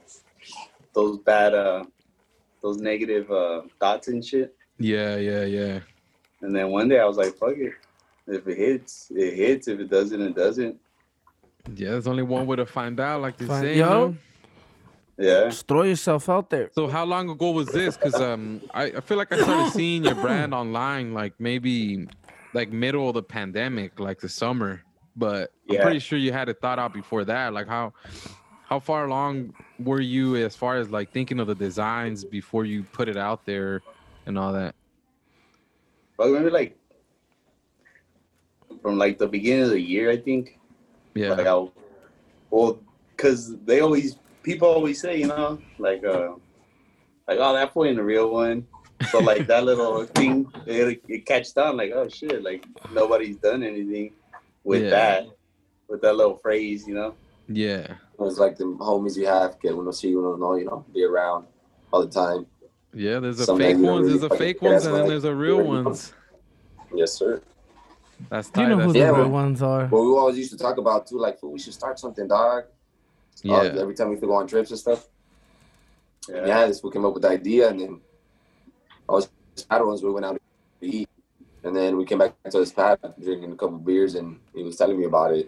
those 0.94 1.18
bad, 1.19 1.53
uh, 1.53 1.85
those 2.62 2.78
negative 2.78 3.30
uh, 3.31 3.62
thoughts 3.80 4.08
and 4.08 4.24
shit. 4.24 4.56
yeah 4.80 5.16
yeah 5.18 5.44
yeah 5.46 5.80
And 6.42 6.56
then 6.56 6.69
one 6.69 6.88
day 6.90 7.00
I 7.00 7.06
was 7.06 7.18
like, 7.18 7.36
fuck 7.36 7.56
it. 7.58 7.74
If 8.28 8.48
it 8.48 8.58
hits, 8.58 9.12
it 9.16 9.34
hits. 9.36 9.68
If 9.68 9.80
it 9.80 9.90
doesn't, 9.90 10.22
it 10.22 10.36
doesn't. 10.36 10.75
yeah 11.75 11.92
there's 11.92 12.08
only 12.08 12.24
one 12.24 12.46
way 12.48 12.56
to 12.58 12.66
find 12.66 13.00
out 13.00 13.22
like 13.22 13.38
they 13.38 13.46
Find- 13.46 13.63
say 13.63 13.78
yo. 13.78 14.16
Yeah. 15.18 15.46
Just 15.46 15.68
throw 15.68 15.84
yourself 15.84 16.30
out 16.30 16.50
there. 16.50 16.72
So 16.74 16.88
how 16.88 17.06
long 17.06 17.30
ago 17.30 17.52
was 17.52 17.68
this? 17.68 17.96
Because 17.96 18.16
um, 18.16 18.60
I, 18.74 18.86
I 18.86 19.00
feel 19.02 19.18
like 19.18 19.31
I 19.31 19.38
started 19.40 19.72
seeing 19.80 20.04
your 20.04 20.16
brand 20.16 20.52
online 20.54 21.14
like 21.14 21.34
maybe 21.38 22.07
like 22.56 22.72
middle 22.72 23.07
of 23.07 23.14
the 23.14 23.22
pandemic, 23.22 24.00
like 24.00 24.19
the 24.19 24.30
summer. 24.30 24.81
But 25.16 25.52
I'm 25.69 25.78
pretty 25.81 26.00
sure 26.00 26.18
you 26.18 26.31
had 26.34 26.50
it 26.50 26.60
thought 26.60 26.80
out 26.80 26.92
before 26.94 27.24
that. 27.25 27.54
Like 27.54 27.68
how 27.68 27.94
how 28.71 28.79
far 28.79 29.03
along 29.03 29.53
were 29.79 30.00
you 30.00 30.37
as 30.37 30.56
far 30.56 30.78
as 30.78 30.90
like 30.90 31.11
thinking 31.11 31.42
of 31.42 31.47
the 31.47 31.54
designs 31.54 32.23
before 32.23 32.63
you 32.63 32.83
put 32.83 33.09
it 33.09 33.18
out 33.18 33.45
there 33.45 33.81
and 34.25 34.40
all 34.40 34.54
that? 34.54 34.73
But 36.18 36.30
maybe 36.31 36.49
like 36.49 36.78
from 38.81 38.97
like 38.97 39.18
the 39.18 39.28
beginning 39.28 39.66
of 39.66 39.71
the 39.71 39.81
year, 39.81 40.09
I 40.09 40.16
think. 40.16 40.57
Yeah. 41.16 41.33
Like 41.33 41.47
I, 41.47 41.68
well, 42.49 42.80
cause 43.18 43.57
they 43.66 43.81
always 43.81 44.18
people 44.42 44.69
always 44.69 45.01
say, 45.01 45.19
you 45.19 45.28
know, 45.28 45.59
like 45.78 46.06
uh, 46.06 46.35
like 47.28 47.40
oh 47.42 47.54
that 47.54 47.75
in 47.90 47.97
the 47.97 48.04
real 48.04 48.31
one. 48.31 48.66
So 49.09 49.19
like 49.19 49.47
that 49.47 49.66
little 49.66 50.06
thing, 50.16 50.49
it, 50.66 51.01
it 51.09 51.25
catches 51.25 51.57
on 51.57 51.75
like 51.75 51.92
oh 51.94 52.07
shit, 52.07 52.42
like 52.42 52.66
nobody's 52.94 53.35
done 53.35 53.63
anything 53.63 54.13
with 54.63 54.83
Yeah. 54.83 54.90
that, 54.92 55.28
with 55.90 56.01
that 56.04 56.16
little 56.16 56.37
phrase, 56.37 56.87
you 56.87 56.94
know. 56.94 57.16
yeah. 57.49 57.95
It 58.21 58.25
was 58.25 58.37
like 58.37 58.56
the 58.56 58.66
homies 58.66 59.18
you 59.18 59.25
have, 59.25 59.59
que 59.59 59.71
uno 59.71 59.90
see, 59.92 60.11
uno 60.13 60.35
know, 60.35 60.56
you 60.56 60.66
know, 60.66 60.85
be 60.94 61.04
around 61.04 61.47
all 61.92 62.06
the 62.06 62.11
time. 62.11 62.45
Yeah, 62.94 63.19
there's 63.19 63.40
a 63.40 63.45
Some 63.45 63.57
fake 63.57 63.78
that 63.78 63.80
you 63.80 63.85
don't 63.85 63.94
ones, 63.95 64.06
really 64.07 64.19
there's 64.19 64.31
a 64.31 64.35
fake 64.37 64.61
ones, 64.61 64.85
and 64.85 64.94
then 64.94 65.01
about. 65.01 65.09
there's 65.09 65.23
a 65.23 65.33
real 65.33 65.63
ones. 65.63 66.13
Yes, 66.94 67.13
sir. 67.13 67.42
That's 68.30 68.49
You 68.49 68.54
tight. 68.54 68.68
know 68.69 68.80
who 68.80 68.94
the 68.94 68.99
Yeah, 68.99 69.06
real 69.07 69.21
well- 69.21 69.30
ones 69.30 69.63
are. 69.63 69.87
But 69.87 70.01
we 70.04 70.09
always 70.09 70.37
used 70.37 70.51
to 70.51 70.57
talk 70.57 70.78
about 70.78 71.07
too, 71.07 71.18
like, 71.18 71.40
we 71.42 71.57
should 71.57 71.73
start 71.73 71.97
something, 71.97 72.28
dog. 72.28 72.66
yeah. 73.42 73.56
Uh, 73.56 73.63
every 73.81 73.95
time 73.95 74.09
we 74.09 74.13
used 74.13 74.21
to 74.21 74.28
go 74.28 74.33
on 74.35 74.45
trips 74.45 74.69
and 74.69 74.78
stuff. 74.80 75.07
Yeah. 76.30 76.45
Yeah, 76.45 76.68
this 76.68 76.83
we 76.83 76.92
came 76.92 77.04
up 77.06 77.13
with 77.16 77.23
the 77.23 77.30
idea, 77.30 77.69
and 77.69 77.80
then 77.80 78.01
I 79.09 79.13
was 79.13 79.30
pad 79.68 79.83
ones. 79.83 80.04
We 80.04 80.11
went 80.11 80.25
out 80.28 80.35
to 80.81 80.85
eat, 80.87 81.09
and 81.63 81.75
then 81.75 81.97
we 81.97 82.06
came 82.06 82.19
back 82.19 82.35
to 82.51 82.59
his 82.59 82.71
pad 82.71 82.99
drinking 83.19 83.54
a 83.54 83.56
couple 83.56 83.80
beers, 83.80 84.13
and 84.13 84.40
he 84.54 84.61
was 84.61 84.75
telling 84.75 84.99
me 84.99 85.06
about 85.06 85.33
it. 85.33 85.47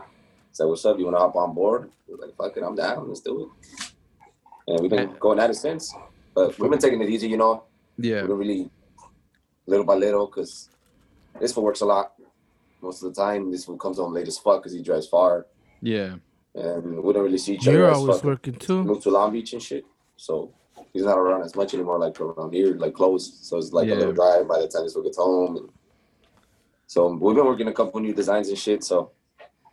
Said, 0.54 0.66
"What's 0.66 0.86
up? 0.86 0.98
You 0.98 1.06
want 1.06 1.18
to 1.18 1.22
hop 1.22 1.36
on 1.36 1.54
board?" 1.54 1.92
We 2.08 2.16
were 2.16 2.22
like, 2.26 2.36
"Fuck 2.38 2.56
it, 2.58 2.64
I'm 2.64 2.76
down. 2.76 3.08
Let's 3.08 3.20
do 3.22 3.52
it." 3.68 3.94
And 4.68 4.80
we've 4.80 4.90
been 4.90 5.14
going 5.20 5.40
at 5.40 5.50
it 5.50 5.56
since. 5.56 5.94
But 6.34 6.58
we've 6.58 6.70
been 6.70 6.80
taking 6.80 7.02
it 7.02 7.10
easy, 7.10 7.28
you 7.28 7.38
know. 7.38 7.64
yeah. 7.98 8.22
We 8.22 8.28
don't 8.30 8.38
really 8.40 8.70
little 9.68 9.86
by 9.86 9.96
little 9.96 10.26
because 10.28 10.70
this 11.40 11.54
fool 11.54 11.64
works 11.64 11.82
a 11.82 11.86
lot. 11.86 12.14
Most 12.82 13.04
of 13.04 13.14
the 13.14 13.22
time, 13.22 13.52
this 13.52 13.66
fool 13.66 13.78
comes 13.78 13.98
home 13.98 14.14
late 14.14 14.28
as 14.28 14.38
fuck 14.38 14.62
because 14.62 14.74
he 14.74 14.82
drives 14.82 15.08
far, 15.08 15.46
Yeah. 15.82 16.16
and 16.56 17.04
we 17.04 17.14
don't 17.14 17.24
really 17.24 17.38
see 17.38 17.54
each 17.56 17.68
other. 17.68 17.78
You're 17.78 17.92
always 17.94 18.16
fucking- 18.18 18.30
working 18.30 18.54
too. 18.56 18.84
moved 18.84 19.04
to 19.04 19.10
Long 19.10 19.32
Beach 19.32 19.54
and 19.54 19.62
shit. 19.62 19.86
So 20.18 20.52
he's 20.92 21.04
not 21.04 21.18
around 21.18 21.44
as 21.44 21.56
much 21.56 21.74
anymore, 21.74 21.98
like 22.00 22.20
around 22.20 22.54
here, 22.54 22.76
like 22.76 22.94
close. 22.94 23.34
So 23.42 23.58
it's 23.58 23.72
like 23.74 23.88
Yeah. 23.88 23.96
a 23.96 24.00
little 24.00 24.14
drive 24.14 24.48
by 24.48 24.60
the 24.60 24.68
time 24.68 24.84
this 24.84 24.96
one 24.96 25.04
gets 25.06 25.18
home. 25.18 25.58
And 25.58 25.70
so 26.88 27.08
we've 27.14 27.36
been 27.36 27.46
working 27.46 27.68
a 27.68 27.74
couple 27.74 28.00
new 28.02 28.14
designs 28.14 28.50
and 28.50 28.58
shit. 28.58 28.84
So 28.84 29.12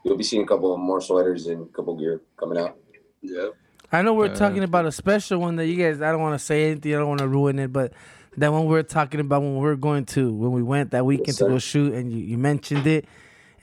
you'll 0.05 0.17
be 0.17 0.25
seeing 0.25 0.43
a 0.43 0.47
couple 0.47 0.77
more 0.77 1.01
sweaters 1.01 1.47
and 1.47 1.63
a 1.69 1.73
couple 1.73 1.95
gear 1.97 2.21
coming 2.37 2.59
out. 2.59 2.77
Yeah. 3.23 3.49
I 3.93 4.03
know 4.03 4.15
we're 4.15 4.27
Uh, 4.31 4.35
talking 4.37 4.63
about 4.63 4.87
a 4.87 4.93
special 4.93 5.41
one 5.41 5.57
that 5.57 5.67
you 5.67 5.77
guys. 5.77 6.01
I 6.01 6.13
don't 6.13 6.21
want 6.21 6.39
to 6.39 6.45
say 6.45 6.71
anything. 6.71 6.95
I 6.95 6.99
don't 6.99 7.09
want 7.09 7.21
to 7.21 7.29
ruin 7.29 7.59
it, 7.59 7.73
but 7.73 7.93
that 8.37 8.53
one 8.53 8.67
we're 8.67 8.83
talking 8.85 9.19
about 9.21 9.43
when 9.43 9.55
we 9.55 9.61
we're 9.61 9.75
going 9.77 10.05
to 10.07 10.33
when 10.33 10.53
we 10.53 10.63
went 10.63 10.93
that 10.93 11.05
weekend 11.05 11.37
to 11.39 11.45
go 11.49 11.59
shoot, 11.59 11.93
and 11.95 12.13
you, 12.13 12.19
you 12.19 12.39
mentioned 12.39 12.87
it, 12.87 13.07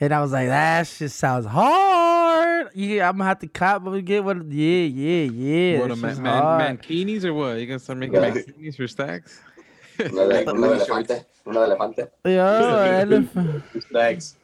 and 0.00 0.12
I 0.12 0.20
was 0.20 0.32
like, 0.32 0.48
that 0.48 0.86
just 0.98 1.16
sounds 1.16 1.46
hard. 1.46 2.68
Yeah, 2.74 3.08
I'm 3.08 3.16
gonna 3.16 3.24
have 3.28 3.38
to 3.38 3.46
cop, 3.48 3.82
but 3.84 3.92
we 3.92 4.02
get 4.02 4.22
what? 4.22 4.36
Yeah, 4.52 4.84
yeah, 4.84 5.22
yeah. 5.30 5.78
what 5.80 5.88
that 5.88 5.94
a 5.94 5.96
man, 5.96 6.10
shit's 6.10 6.20
man, 6.20 6.42
hard. 6.42 6.78
mankinis 6.82 7.24
or 7.24 7.32
what? 7.32 7.58
You 7.58 7.66
gonna 7.66 7.78
start 7.78 7.98
making 7.98 8.14
Yeah. 8.16 8.30
mankinis 8.30 8.76
for 8.76 8.86
stacks? 8.86 9.40
Uno 9.98 10.28
de, 10.28 10.44
uno 10.50 10.68
de 10.74 10.84
elefante. 10.84 11.24
Uno 11.46 11.60
elefante. 11.66 12.08
Yeah, 12.26 12.98
elephant. 13.02 13.64
Thanks. 13.92 14.36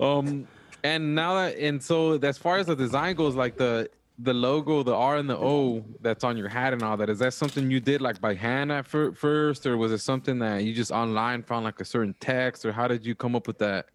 Um, 0.00 0.48
and 0.84 1.14
now 1.14 1.34
that 1.34 1.56
and 1.58 1.82
so 1.82 2.14
as 2.14 2.38
far 2.38 2.58
as 2.58 2.66
the 2.66 2.76
design 2.76 3.16
goes, 3.16 3.34
like 3.34 3.56
the 3.56 3.88
the 4.18 4.34
logo, 4.34 4.82
the 4.82 4.94
R 4.94 5.16
and 5.16 5.28
the 5.28 5.36
O 5.36 5.84
that's 6.00 6.22
on 6.22 6.36
your 6.36 6.48
hat 6.48 6.72
and 6.72 6.82
all 6.82 6.96
that, 6.98 7.08
is 7.10 7.18
that 7.20 7.34
something 7.34 7.70
you 7.70 7.80
did 7.80 8.00
like 8.00 8.20
by 8.20 8.34
hand 8.34 8.70
at 8.70 8.86
fir- 8.86 9.12
first, 9.12 9.66
or 9.66 9.76
was 9.76 9.90
it 9.92 9.98
something 9.98 10.38
that 10.40 10.62
you 10.64 10.72
just 10.74 10.92
online 10.92 11.42
found 11.42 11.64
like 11.64 11.80
a 11.80 11.84
certain 11.84 12.14
text, 12.20 12.64
or 12.64 12.72
how 12.72 12.86
did 12.86 13.04
you 13.06 13.14
come 13.14 13.34
up 13.34 13.46
with 13.46 13.58
that 13.58 13.86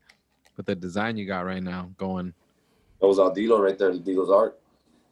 with 0.58 0.66
the 0.66 0.76
design 0.76 1.18
you 1.18 1.26
got 1.26 1.46
right 1.46 1.64
now 1.64 1.90
going? 1.98 2.34
That 3.00 3.08
was 3.08 3.20
all 3.20 3.34
Dilo 3.34 3.60
right 3.60 3.78
there. 3.78 3.94
The 3.94 4.00
Dilo's 4.00 4.30
art. 4.32 4.60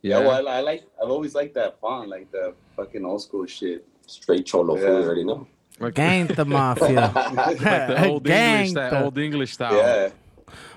Yeah, 0.02 0.20
well, 0.20 0.48
I, 0.48 0.58
I 0.58 0.62
like. 0.62 0.84
I've 1.02 1.10
always 1.10 1.34
liked 1.36 1.54
that 1.56 1.80
font, 1.80 2.10
like 2.10 2.32
the 2.32 2.54
fucking 2.76 3.06
old 3.06 3.22
school 3.22 3.46
shit. 3.46 3.86
Straight 4.08 4.46
cholo 4.46 4.76
food. 4.76 4.84
Yeah. 4.84 4.90
You 4.90 5.04
already 5.04 5.24
know. 5.24 5.48
like, 5.80 5.94
Gang 5.96 6.28
the 6.28 6.46
mafia. 6.58 7.12
like 7.36 7.58
the 7.60 8.06
old 8.10 8.28
English, 8.28 8.74
that 8.74 8.92
Gangsta. 8.94 9.02
old 9.04 9.18
English 9.18 9.54
style. 9.54 9.76
Yeah, 9.76 10.10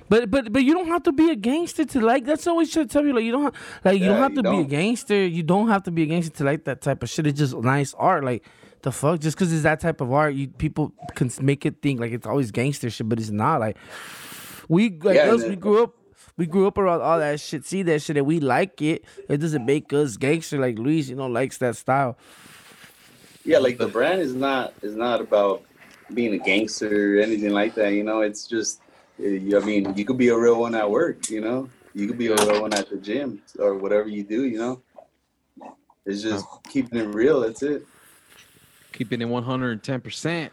But 0.09 0.31
but 0.31 0.53
but 0.53 0.63
you 0.65 0.75
don't 0.75 0.89
have 0.89 1.03
to 1.05 1.13
be 1.13 1.31
a 1.31 1.37
gangster 1.37 1.85
to 1.85 2.01
like. 2.01 2.25
That's 2.25 2.47
always 2.47 2.71
should 2.71 2.91
tell 2.91 3.05
you 3.05 3.13
like 3.15 3.25
you 3.25 3.33
don't 3.33 3.45
have, 3.45 3.55
like 3.85 4.01
you 4.01 4.07
Yeah, 4.07 4.09
don't 4.09 4.19
have 4.19 4.35
you 4.35 4.37
to 4.37 4.43
be 4.45 4.61
a 4.61 4.65
gangster. 4.65 5.27
You 5.27 5.43
don't 5.43 5.69
have 5.69 5.83
to 5.85 5.91
be 5.91 6.03
a 6.05 6.07
gangster 6.07 6.33
to 6.39 6.45
like 6.45 6.65
that 6.65 6.81
type 6.81 7.03
of 7.03 7.11
shit. 7.11 7.27
It's 7.27 7.39
just 7.39 7.57
nice 7.57 7.95
art. 7.95 8.25
Like 8.25 8.45
the 8.83 8.93
fuck, 8.93 9.21
just 9.21 9.37
because 9.37 9.53
it's 9.53 9.63
that 9.65 9.81
type 9.81 10.01
of 10.01 10.13
art, 10.13 10.35
you 10.35 10.49
people 10.49 10.93
can 11.15 11.31
make 11.43 11.67
it 11.67 11.83
think 11.83 12.01
like 12.01 12.13
it's 12.13 12.27
always 12.27 12.51
gangster 12.51 12.91
shit, 12.91 13.09
but 13.09 13.19
it's 13.21 13.31
not. 13.31 13.61
Like 13.61 13.77
we 14.69 14.99
like 15.01 15.25
Yeah, 15.25 15.25
us, 15.25 15.47
we 15.47 15.57
grew 15.57 15.83
up. 15.85 15.95
We 16.37 16.47
grew 16.47 16.69
up 16.69 16.79
around 16.79 17.03
all 17.03 17.19
that 17.19 17.41
shit, 17.41 17.65
see 17.67 17.83
that 17.83 18.01
shit, 18.03 18.17
and 18.17 18.27
we 18.27 18.41
like 18.41 18.81
it. 18.81 19.05
It 19.29 19.39
doesn't 19.39 19.67
make 19.67 19.93
us 19.93 20.17
gangster 20.17 20.59
like 20.59 20.79
Luis, 20.79 21.09
you 21.09 21.17
know, 21.17 21.27
likes 21.27 21.59
that 21.59 21.77
style. 21.77 22.17
yeah. 23.45 23.59
Like 23.59 23.79
the 23.79 23.89
brand 23.89 24.21
is 24.21 24.35
not 24.35 24.75
is 24.83 24.95
not 24.97 25.21
about 25.21 25.65
being 26.15 26.35
a 26.35 26.39
gangster 26.39 27.19
or 27.19 27.23
anything 27.23 27.51
like 27.51 27.75
that. 27.75 27.93
You 27.93 28.05
know, 28.05 28.21
it's 28.23 28.47
just. 28.47 28.83
I 29.21 29.61
mean, 29.65 29.95
you 29.97 30.05
could 30.05 30.19
be 30.19 30.29
a 30.29 30.37
real 30.37 30.61
one 30.61 30.75
at 30.75 30.89
work. 30.89 31.29
You 31.31 31.41
know, 31.41 31.69
you 31.95 32.07
could 32.07 32.19
be 32.19 32.29
a 32.29 32.37
real 32.37 32.63
one 32.63 32.73
at 32.75 32.89
the 32.89 32.97
gym 32.97 33.43
or 33.59 33.75
whatever 33.75 34.09
you 34.09 34.23
do. 34.23 34.45
You 34.45 34.59
know, 34.59 34.83
it's 36.07 36.23
just 36.23 36.47
keeping 36.69 36.99
it 36.99 37.09
real. 37.15 37.41
That's 37.41 37.63
it. 37.63 37.87
Keeping 38.93 39.21
it 39.21 39.27
one 39.27 39.43
hundred 39.43 39.73
and 39.73 39.83
ten 39.83 40.01
percent. 40.01 40.53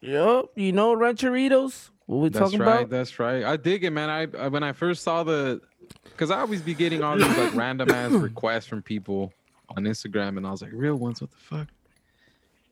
Yep. 0.00 0.46
you 0.56 0.72
know 0.72 0.96
Rancheritos. 0.96 1.90
What 2.06 2.16
we 2.16 2.28
That's 2.28 2.44
talking 2.44 2.58
right. 2.60 2.78
about? 2.80 2.90
That's 2.90 3.18
right. 3.20 3.44
I 3.44 3.56
dig 3.56 3.84
it, 3.84 3.90
man. 3.90 4.10
I, 4.10 4.26
I 4.36 4.48
when 4.48 4.64
I 4.64 4.72
first 4.72 5.04
saw 5.04 5.22
the, 5.22 5.60
because 6.02 6.32
I 6.32 6.40
always 6.40 6.60
be 6.60 6.74
getting 6.74 7.04
all 7.04 7.16
these 7.16 7.36
like 7.36 7.54
random 7.54 7.90
ass 7.90 8.10
requests 8.12 8.66
from 8.66 8.82
people 8.82 9.32
on 9.76 9.84
Instagram, 9.84 10.36
and 10.36 10.44
I 10.44 10.50
was 10.50 10.62
like, 10.62 10.72
real 10.72 10.96
ones, 10.96 11.20
what 11.20 11.30
the 11.30 11.36
fuck? 11.36 11.68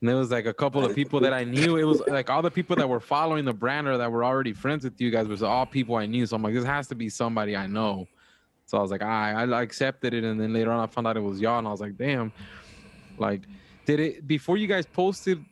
And 0.01 0.07
there 0.07 0.15
was 0.15 0.31
like 0.31 0.45
a 0.45 0.53
couple 0.53 0.85
of 0.85 0.95
people 0.95 1.19
that 1.21 1.33
I 1.33 1.43
knew. 1.43 1.75
It 1.75 1.83
was 1.83 2.01
like 2.07 2.29
all 2.29 2.41
the 2.41 2.51
people 2.51 2.75
that 2.77 2.87
were 2.87 3.01
following 3.01 3.43
the 3.43 3.53
brand 3.53 3.87
or 3.87 3.97
that 3.97 4.09
were 4.11 4.23
already 4.23 4.53
friends 4.53 4.85
with 4.85 4.99
you 5.01 5.11
guys 5.11 5.27
was 5.27 5.43
all 5.43 5.65
people 5.65 5.95
I 5.95 6.05
knew. 6.05 6.25
So 6.25 6.37
I'm 6.37 6.41
like, 6.41 6.53
this 6.53 6.63
has 6.63 6.87
to 6.87 6.95
be 6.95 7.09
somebody 7.09 7.55
I 7.55 7.67
know. 7.67 8.07
So 8.65 8.77
I 8.77 8.81
was 8.81 8.91
like, 8.91 9.01
I 9.01 9.31
I 9.31 9.61
accepted 9.61 10.13
it, 10.13 10.23
and 10.23 10.39
then 10.39 10.53
later 10.53 10.71
on 10.71 10.79
I 10.79 10.87
found 10.87 11.07
out 11.07 11.17
it 11.17 11.21
was 11.21 11.41
y'all, 11.41 11.57
and 11.57 11.67
I 11.67 11.71
was 11.71 11.81
like, 11.81 11.97
damn. 11.97 12.31
Like, 13.17 13.41
did 13.85 13.99
it 13.99 14.27
before 14.27 14.57
you 14.57 14.67
guys 14.67 14.85
posted 14.85 15.43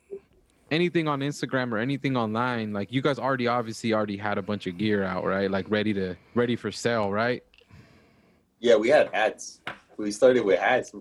anything 0.71 1.07
on 1.07 1.19
Instagram 1.21 1.71
or 1.71 1.77
anything 1.77 2.15
online, 2.15 2.73
like 2.73 2.91
you 2.91 3.01
guys 3.01 3.19
already 3.19 3.47
obviously 3.47 3.93
already 3.93 4.17
had 4.17 4.37
a 4.37 4.41
bunch 4.41 4.67
of 4.67 4.77
gear 4.77 5.03
out, 5.03 5.25
right? 5.25 5.49
Like 5.49 5.65
ready 5.69 5.93
to 5.93 6.15
ready 6.35 6.55
for 6.55 6.71
sale, 6.71 7.11
right? 7.11 7.43
Yeah, 8.59 8.75
we 8.75 8.89
had 8.89 9.09
hats. 9.13 9.61
We 9.97 10.11
started 10.11 10.43
with 10.45 10.59
hats 10.59 10.93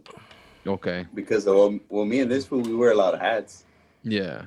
Okay. 0.66 1.06
because 1.14 1.46
of, 1.46 1.56
um, 1.56 1.80
well, 1.88 2.04
me 2.04 2.20
and 2.20 2.30
this 2.30 2.46
fool, 2.46 2.60
we 2.60 2.74
wear 2.74 2.90
a 2.90 2.94
lot 2.94 3.14
of 3.14 3.20
hats. 3.20 3.64
Yeah. 4.02 4.46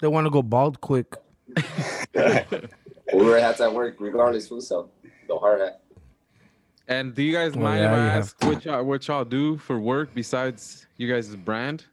They 0.00 0.08
want 0.08 0.26
to 0.26 0.30
go 0.30 0.42
bald 0.42 0.80
quick. 0.80 1.16
We 3.12 3.24
wear 3.24 3.40
hats 3.40 3.60
at 3.60 3.74
work, 3.74 3.96
regardless 3.98 4.48
who 4.48 4.60
so. 4.60 4.88
The 5.26 5.36
hard 5.36 5.60
hat. 5.60 5.80
And 6.86 7.14
do 7.14 7.22
you 7.22 7.32
guys 7.32 7.54
Well, 7.54 7.64
mind 7.64 7.80
yeah, 7.80 7.92
if 7.92 7.98
I 7.98 8.18
ask 8.18 8.44
what 8.44 8.64
y'all 8.64 8.84
what 8.84 9.06
y'all 9.08 9.24
do 9.24 9.56
for 9.56 9.78
work 9.78 10.10
besides 10.14 10.86
you 10.96 11.12
guys' 11.12 11.34
brand? 11.36 11.84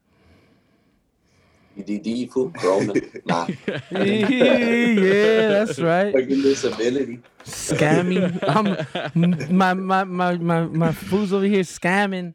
EDD 1.77 2.31
food. 2.31 2.55
Corona. 2.55 2.93
nah. 3.25 3.47
yeah, 3.91 5.47
that's 5.49 5.79
right. 5.79 6.11
Fucking 6.13 6.41
disability. 6.41 7.19
Scamming. 7.43 8.39
I'm 8.47 9.55
my 9.55 9.73
my 9.75 10.03
my 10.03 10.37
my 10.37 10.61
my 10.65 10.91
fool's 10.91 11.31
over 11.31 11.45
here 11.45 11.61
scamming. 11.61 12.33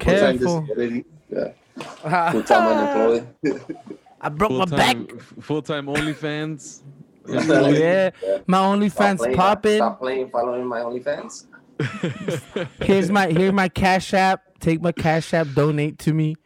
Ah. 0.00 0.04
Full-time 0.04 0.38
Careful. 0.38 1.04
Yeah. 1.30 2.30
Full 2.32 2.42
time 2.42 2.78
unemployed. 2.78 3.28
I 4.20 4.28
broke 4.30 4.50
Full 4.50 4.58
my 4.58 4.64
back. 4.64 4.96
full 5.40 5.62
time 5.62 5.86
OnlyFans. 5.86 6.82
Yeah, 7.28 8.10
my 8.46 8.58
Stop 8.58 8.78
OnlyFans 8.78 9.18
playing, 9.18 9.34
uh, 9.34 9.36
popping. 9.36 9.76
Stop 9.78 9.98
playing, 9.98 10.30
following 10.30 10.64
my 10.64 10.78
OnlyFans. 10.80 11.46
Here's 12.80 13.10
my 13.10 13.26
here's 13.26 13.52
my 13.52 13.68
cash 13.68 14.14
app. 14.14 14.42
Take 14.60 14.80
my 14.80 14.92
cash 14.92 15.34
app. 15.34 15.48
Donate 15.54 15.98
to 16.00 16.14
me. 16.14 16.36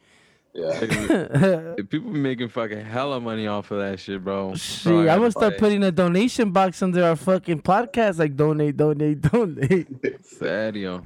Yeah. 0.55 1.75
People 1.77 2.11
be 2.13 2.19
making 2.19 2.49
fucking 2.49 2.85
hella 2.85 3.21
money 3.21 3.47
off 3.47 3.71
of 3.71 3.79
that 3.79 4.01
shit, 4.01 4.25
bro. 4.25 4.55
Shit, 4.55 4.91
I'm 4.93 5.19
gonna 5.19 5.31
start 5.31 5.59
putting 5.59 5.85
a 5.85 5.93
donation 5.93 6.51
box 6.51 6.83
under 6.83 7.05
our 7.05 7.15
fucking 7.15 7.61
podcast. 7.63 8.19
Like 8.19 8.35
donate, 8.35 8.77
donate, 8.77 9.21
donate. 9.21 9.87
Serio. 10.25 11.05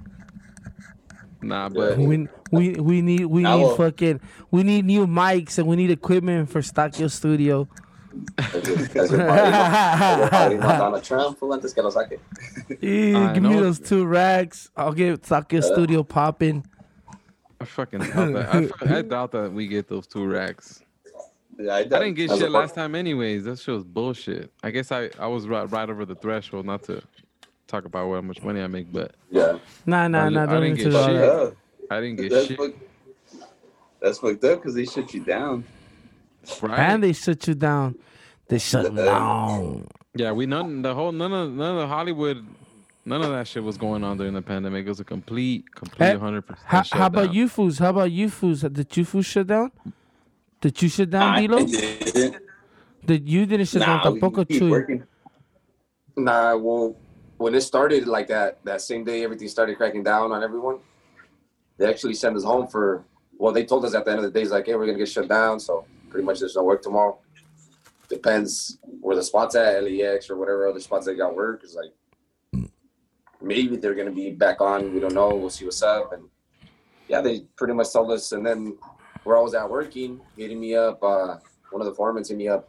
Nah, 1.44 1.68
but 1.68 1.98
We 1.98 2.26
we 2.50 2.70
we 2.72 3.02
need 3.02 3.26
we 3.26 3.44
I 3.44 3.56
need 3.56 3.62
will- 3.62 3.76
fucking 3.76 4.20
we 4.50 4.62
need 4.62 4.84
new 4.84 5.06
mics 5.06 5.58
and 5.58 5.66
we 5.66 5.76
need 5.76 5.90
equipment 5.90 6.50
for 6.50 6.60
Stockyo 6.60 7.10
Studio. 7.10 7.68
Your, 8.38 8.60
that's 8.86 9.10
your 9.10 9.26
party. 9.26 9.50
That's 9.50 10.18
your 10.20 10.28
party. 10.28 10.54
No, 10.54 10.60
Donald 10.68 11.04
Trump, 11.04 11.38
fool, 11.38 11.52
antes 11.52 11.72
que 11.74 11.82
lo 11.82 11.90
saque. 11.90 12.18
Yeah, 12.80 13.30
I 13.30 13.34
give 13.34 13.42
me 13.42 13.54
those 13.58 13.80
two 13.80 14.06
racks. 14.06 14.70
I'll 14.76 14.92
get 14.92 15.22
Stockyo 15.22 15.58
uh. 15.58 15.62
Studio 15.62 16.02
popping. 16.02 16.64
I 17.60 17.64
fucking 17.66 18.00
doubt 18.00 18.32
that. 18.34 18.72
I, 18.82 18.98
I 18.98 19.02
doubt 19.02 19.32
that 19.32 19.52
we 19.52 19.66
get 19.66 19.88
those 19.88 20.06
two 20.06 20.26
racks. 20.26 20.82
Yeah, 21.58 21.74
I, 21.74 21.78
I 21.78 21.84
didn't 21.84 22.14
get 22.14 22.28
That's 22.28 22.40
shit 22.40 22.50
last 22.50 22.74
time, 22.74 22.94
anyways. 22.94 23.44
That 23.44 23.58
shit 23.58 23.74
was 23.74 23.84
bullshit. 23.84 24.52
I 24.62 24.70
guess 24.70 24.90
I, 24.92 25.10
I 25.18 25.26
was 25.26 25.46
right, 25.46 25.70
right 25.70 25.88
over 25.88 26.04
the 26.04 26.14
threshold, 26.16 26.66
not 26.66 26.82
to 26.84 27.02
talk 27.66 27.84
about 27.84 28.12
how 28.12 28.20
much 28.20 28.42
money 28.42 28.60
I 28.60 28.66
make, 28.66 28.92
but 28.92 29.14
Yeah. 29.30 29.58
Nah, 29.86 30.08
nah, 30.08 30.24
I- 30.24 30.28
nah. 30.28 30.42
I 30.42 30.46
Don't 30.46 30.62
didn't 30.62 30.76
get 30.76 30.82
shit. 30.84 30.92
that. 30.92 31.56
I 31.90 32.00
didn't 32.00 32.16
get 32.20 32.30
that's, 32.30 32.46
shit. 32.46 32.56
fuck, 32.58 32.72
that's 34.00 34.18
fucked 34.18 34.44
up 34.44 34.58
because 34.60 34.74
they 34.74 34.84
shut 34.86 35.12
you 35.14 35.20
down. 35.24 35.64
Right? 36.60 36.78
And 36.78 37.02
they 37.02 37.12
shut 37.12 37.46
you 37.48 37.54
down. 37.54 37.96
They 38.48 38.58
shut 38.58 38.90
you 38.92 38.96
down. 39.04 39.86
yeah, 40.14 40.32
we 40.32 40.46
none 40.46 40.82
the 40.82 40.94
whole 40.94 41.12
none 41.12 41.32
of 41.32 41.50
none 41.52 41.76
of 41.76 41.80
the 41.82 41.86
Hollywood, 41.86 42.44
none 43.06 43.22
of 43.22 43.30
that 43.30 43.48
shit 43.48 43.62
was 43.62 43.78
going 43.78 44.04
on 44.04 44.18
during 44.18 44.34
the 44.34 44.42
pandemic. 44.42 44.84
It 44.84 44.88
was 44.90 45.00
a 45.00 45.04
complete, 45.04 45.74
complete 45.74 46.18
hundred 46.18 46.44
How, 46.64 46.80
percent. 46.82 47.00
how 47.00 47.06
about 47.06 47.32
you 47.32 47.48
fools? 47.48 47.78
How 47.78 47.90
about 47.90 48.10
you 48.10 48.28
fools? 48.28 48.60
Did 48.60 48.94
you 48.96 49.04
fools 49.06 49.24
shut 49.26 49.46
down? 49.46 49.72
Did 50.60 50.80
you 50.82 50.88
shut 50.90 51.08
down, 51.10 51.36
Dilo? 51.38 51.66
didn't. 53.06 53.26
You 53.26 53.46
didn't 53.46 53.66
shut 53.66 53.80
Nah, 53.80 54.02
down 54.02 54.14
we 54.14 54.20
tampoco 54.20 54.48
keep 54.48 54.62
Chuy? 54.62 54.70
working. 54.70 55.02
Nah, 56.16 56.56
well, 56.56 56.94
when 57.36 57.54
it 57.54 57.62
started 57.62 58.06
like 58.06 58.28
that, 58.28 58.64
that 58.64 58.80
same 58.80 59.04
day, 59.04 59.24
everything 59.24 59.48
started 59.48 59.76
cracking 59.76 60.02
down 60.02 60.32
on 60.32 60.42
everyone. 60.42 60.78
They 61.78 61.88
actually 61.88 62.14
sent 62.14 62.36
us 62.36 62.44
home 62.44 62.68
for. 62.68 63.04
Well, 63.36 63.52
they 63.52 63.64
told 63.64 63.84
us 63.84 63.94
at 63.94 64.04
the 64.04 64.12
end 64.12 64.20
of 64.20 64.24
the 64.24 64.30
day, 64.30 64.42
it's 64.42 64.52
like, 64.52 64.66
hey, 64.66 64.76
we're 64.76 64.86
gonna 64.86 64.98
get 64.98 65.08
shut 65.08 65.28
down, 65.28 65.58
so 65.58 65.84
pretty 66.08 66.24
much 66.24 66.38
there's 66.38 66.54
no 66.54 66.62
work 66.62 66.82
tomorrow. 66.82 67.18
Depends 68.08 68.78
where 69.00 69.16
the 69.16 69.22
spots 69.22 69.56
at, 69.56 69.82
LAX 69.82 70.30
or 70.30 70.36
whatever 70.36 70.68
other 70.68 70.78
spots 70.78 71.06
they 71.06 71.16
got 71.16 71.34
work. 71.34 71.64
Is 71.64 71.74
like 71.74 72.68
maybe 73.42 73.76
they're 73.76 73.94
gonna 73.94 74.12
be 74.12 74.30
back 74.30 74.60
on. 74.60 74.94
We 74.94 75.00
don't 75.00 75.14
know. 75.14 75.34
We'll 75.34 75.50
see 75.50 75.64
what's 75.64 75.82
up. 75.82 76.12
And 76.12 76.28
yeah, 77.08 77.20
they 77.20 77.40
pretty 77.56 77.74
much 77.74 77.92
told 77.92 78.12
us. 78.12 78.30
And 78.32 78.46
then 78.46 78.78
where 79.24 79.36
I 79.36 79.40
was 79.40 79.54
at 79.54 79.68
working, 79.68 80.20
hitting 80.36 80.60
me 80.60 80.76
up. 80.76 81.02
Uh, 81.02 81.38
one 81.70 81.80
of 81.80 81.86
the 81.86 81.94
foremen 81.94 82.22
hit 82.26 82.36
me 82.36 82.46
up 82.46 82.68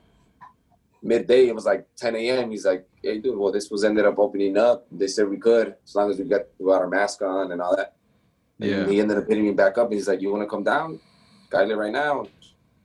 midday. 1.01 1.47
It 1.47 1.55
was 1.55 1.65
like 1.65 1.87
10 1.97 2.15
a.m. 2.15 2.51
He's 2.51 2.65
like, 2.65 2.87
"Hey, 3.03 3.19
dude, 3.19 3.37
well, 3.37 3.51
this 3.51 3.69
was 3.69 3.83
ended 3.83 4.05
up 4.05 4.17
opening 4.19 4.57
up. 4.57 4.85
They 4.91 5.07
said 5.07 5.29
we 5.29 5.37
could, 5.37 5.75
as 5.85 5.95
long 5.95 6.09
as 6.11 6.17
we 6.19 6.25
got 6.25 6.41
we 6.59 6.65
got 6.71 6.81
our 6.81 6.87
mask 6.89 7.21
on 7.21 7.51
and 7.51 7.61
all 7.61 7.75
that." 7.75 7.95
And 8.59 8.69
Yeah. 8.69 8.87
he 8.87 8.99
ended 8.99 9.17
up 9.17 9.27
hitting 9.27 9.45
me 9.45 9.51
back 9.51 9.77
up. 9.77 9.85
And 9.87 9.93
he's 9.93 10.07
like, 10.07 10.21
"You 10.21 10.31
want 10.31 10.43
to 10.43 10.49
come 10.49 10.63
down, 10.63 10.99
Kylie, 11.51 11.77
right 11.77 11.91
now?" 11.91 12.25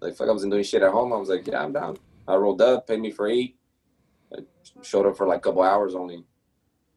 Like, 0.01 0.15
fuck, 0.17 0.29
I 0.29 0.33
wasn't 0.33 0.53
doing 0.53 0.65
shit 0.65 0.83
at 0.83 0.91
home. 0.93 1.13
I 1.13 1.17
was 1.17 1.29
like, 1.29 1.47
"Yeah, 1.47 1.63
I'm 1.63 1.73
down." 1.73 1.97
I 2.29 2.35
rolled 2.37 2.63
up, 2.63 2.87
paid 2.87 3.01
me 3.01 3.11
for 3.11 3.27
eight. 3.29 3.57
I 4.37 4.41
showed 4.83 5.07
up 5.07 5.17
for 5.17 5.27
like 5.27 5.39
a 5.39 5.43
couple 5.43 5.63
hours 5.63 5.95
only. 5.95 6.25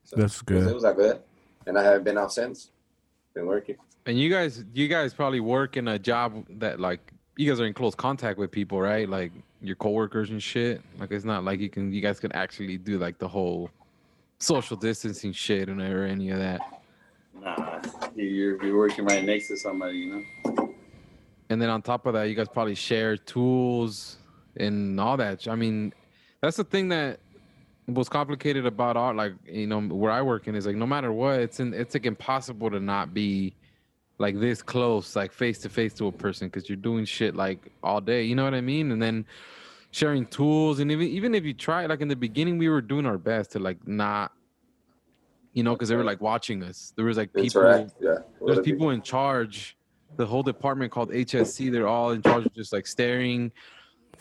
So 0.03 0.15
That's 0.17 0.41
good. 0.41 0.67
it 0.67 0.73
was 0.73 0.83
that 0.83 0.95
good, 0.95 1.21
and 1.65 1.77
I 1.77 1.83
haven't 1.83 2.03
been 2.03 2.17
out 2.17 2.31
since. 2.33 2.71
been 3.33 3.47
working. 3.47 3.77
And 4.05 4.19
you 4.19 4.29
guys, 4.29 4.63
you 4.73 4.87
guys 4.87 5.11
probably 5.13 5.39
work 5.39 5.75
in 5.77 5.87
a 5.87 5.97
job 5.97 6.45
that 6.59 6.79
like 6.79 7.13
you 7.35 7.49
guys 7.49 7.59
are 7.59 7.65
in 7.65 7.73
close 7.73 7.95
contact 7.95 8.37
with 8.37 8.51
people, 8.51 8.79
right? 8.79 9.09
Like 9.09 9.31
your 9.63 9.75
coworkers 9.77 10.29
and 10.29 10.43
shit. 10.43 10.81
Like 10.99 11.11
it's 11.11 11.25
not 11.25 11.43
like 11.43 11.59
you 11.59 11.69
can, 11.69 11.91
you 11.91 12.01
guys 12.01 12.19
can 12.19 12.31
actually 12.33 12.77
do 12.77 12.99
like 12.99 13.17
the 13.17 13.27
whole 13.27 13.69
social 14.39 14.75
distancing 14.75 15.31
shit 15.31 15.69
and 15.69 15.81
or 15.81 16.05
any 16.05 16.29
of 16.29 16.39
that. 16.39 16.59
Nah, 17.41 17.81
you're 18.15 18.63
you're 18.63 18.77
working 18.77 19.05
right 19.05 19.23
next 19.23 19.47
to 19.47 19.57
somebody, 19.57 19.97
you 19.97 20.25
know. 20.45 20.73
And 21.49 21.61
then 21.61 21.69
on 21.69 21.81
top 21.81 22.05
of 22.05 22.13
that, 22.13 22.23
you 22.23 22.35
guys 22.35 22.47
probably 22.47 22.75
share 22.75 23.17
tools 23.17 24.17
and 24.57 24.99
all 24.99 25.17
that. 25.17 25.47
I 25.47 25.55
mean, 25.55 25.93
that's 26.41 26.57
the 26.57 26.63
thing 26.63 26.89
that 26.89 27.19
was 27.87 28.09
complicated 28.09 28.65
about 28.65 28.97
art. 28.97 29.15
Like 29.15 29.33
you 29.45 29.67
know, 29.67 29.81
where 29.81 30.11
I 30.11 30.21
work 30.21 30.47
in 30.47 30.55
is 30.55 30.65
like 30.65 30.75
no 30.75 30.85
matter 30.85 31.11
what, 31.11 31.39
it's 31.39 31.59
in, 31.59 31.73
it's 31.73 31.95
like 31.95 32.05
impossible 32.05 32.69
to 32.71 32.79
not 32.79 33.13
be 33.13 33.55
like 34.19 34.39
this 34.39 34.61
close, 34.61 35.15
like 35.15 35.31
face 35.31 35.59
to 35.59 35.69
face 35.69 35.93
to 35.95 36.07
a 36.07 36.11
person 36.11 36.47
because 36.47 36.69
you're 36.69 36.75
doing 36.75 37.05
shit 37.05 37.35
like 37.35 37.71
all 37.81 38.01
day. 38.01 38.23
You 38.23 38.35
know 38.35 38.43
what 38.43 38.53
I 38.53 38.61
mean? 38.61 38.91
And 38.91 39.01
then 39.01 39.25
sharing 39.93 40.25
tools 40.25 40.79
and 40.79 40.91
even 40.91 41.07
even 41.07 41.33
if 41.35 41.45
you 41.45 41.53
try, 41.53 41.85
like 41.85 42.01
in 42.01 42.07
the 42.09 42.15
beginning, 42.15 42.57
we 42.57 42.67
were 42.67 42.81
doing 42.81 43.05
our 43.05 43.17
best 43.17 43.51
to 43.53 43.59
like 43.59 43.87
not. 43.87 44.31
You 45.53 45.61
know, 45.63 45.73
because 45.73 45.89
they 45.89 45.95
were 45.95 46.03
like 46.03 46.19
watching 46.19 46.63
us. 46.63 46.93
There 46.95 47.05
was 47.05 47.15
like 47.15 47.31
people 47.31 47.61
Interact. 47.61 47.93
Yeah. 48.01 48.15
there's 48.45 48.59
people 48.61 48.89
in 48.89 49.01
charge 49.03 49.77
the 50.15 50.25
whole 50.27 50.43
department 50.43 50.91
called 50.91 51.09
hsc 51.09 51.71
they're 51.71 51.87
all 51.87 52.11
in 52.11 52.21
charge 52.21 52.45
of 52.45 52.53
just 52.53 52.71
like 52.71 52.85
staring 52.85 53.51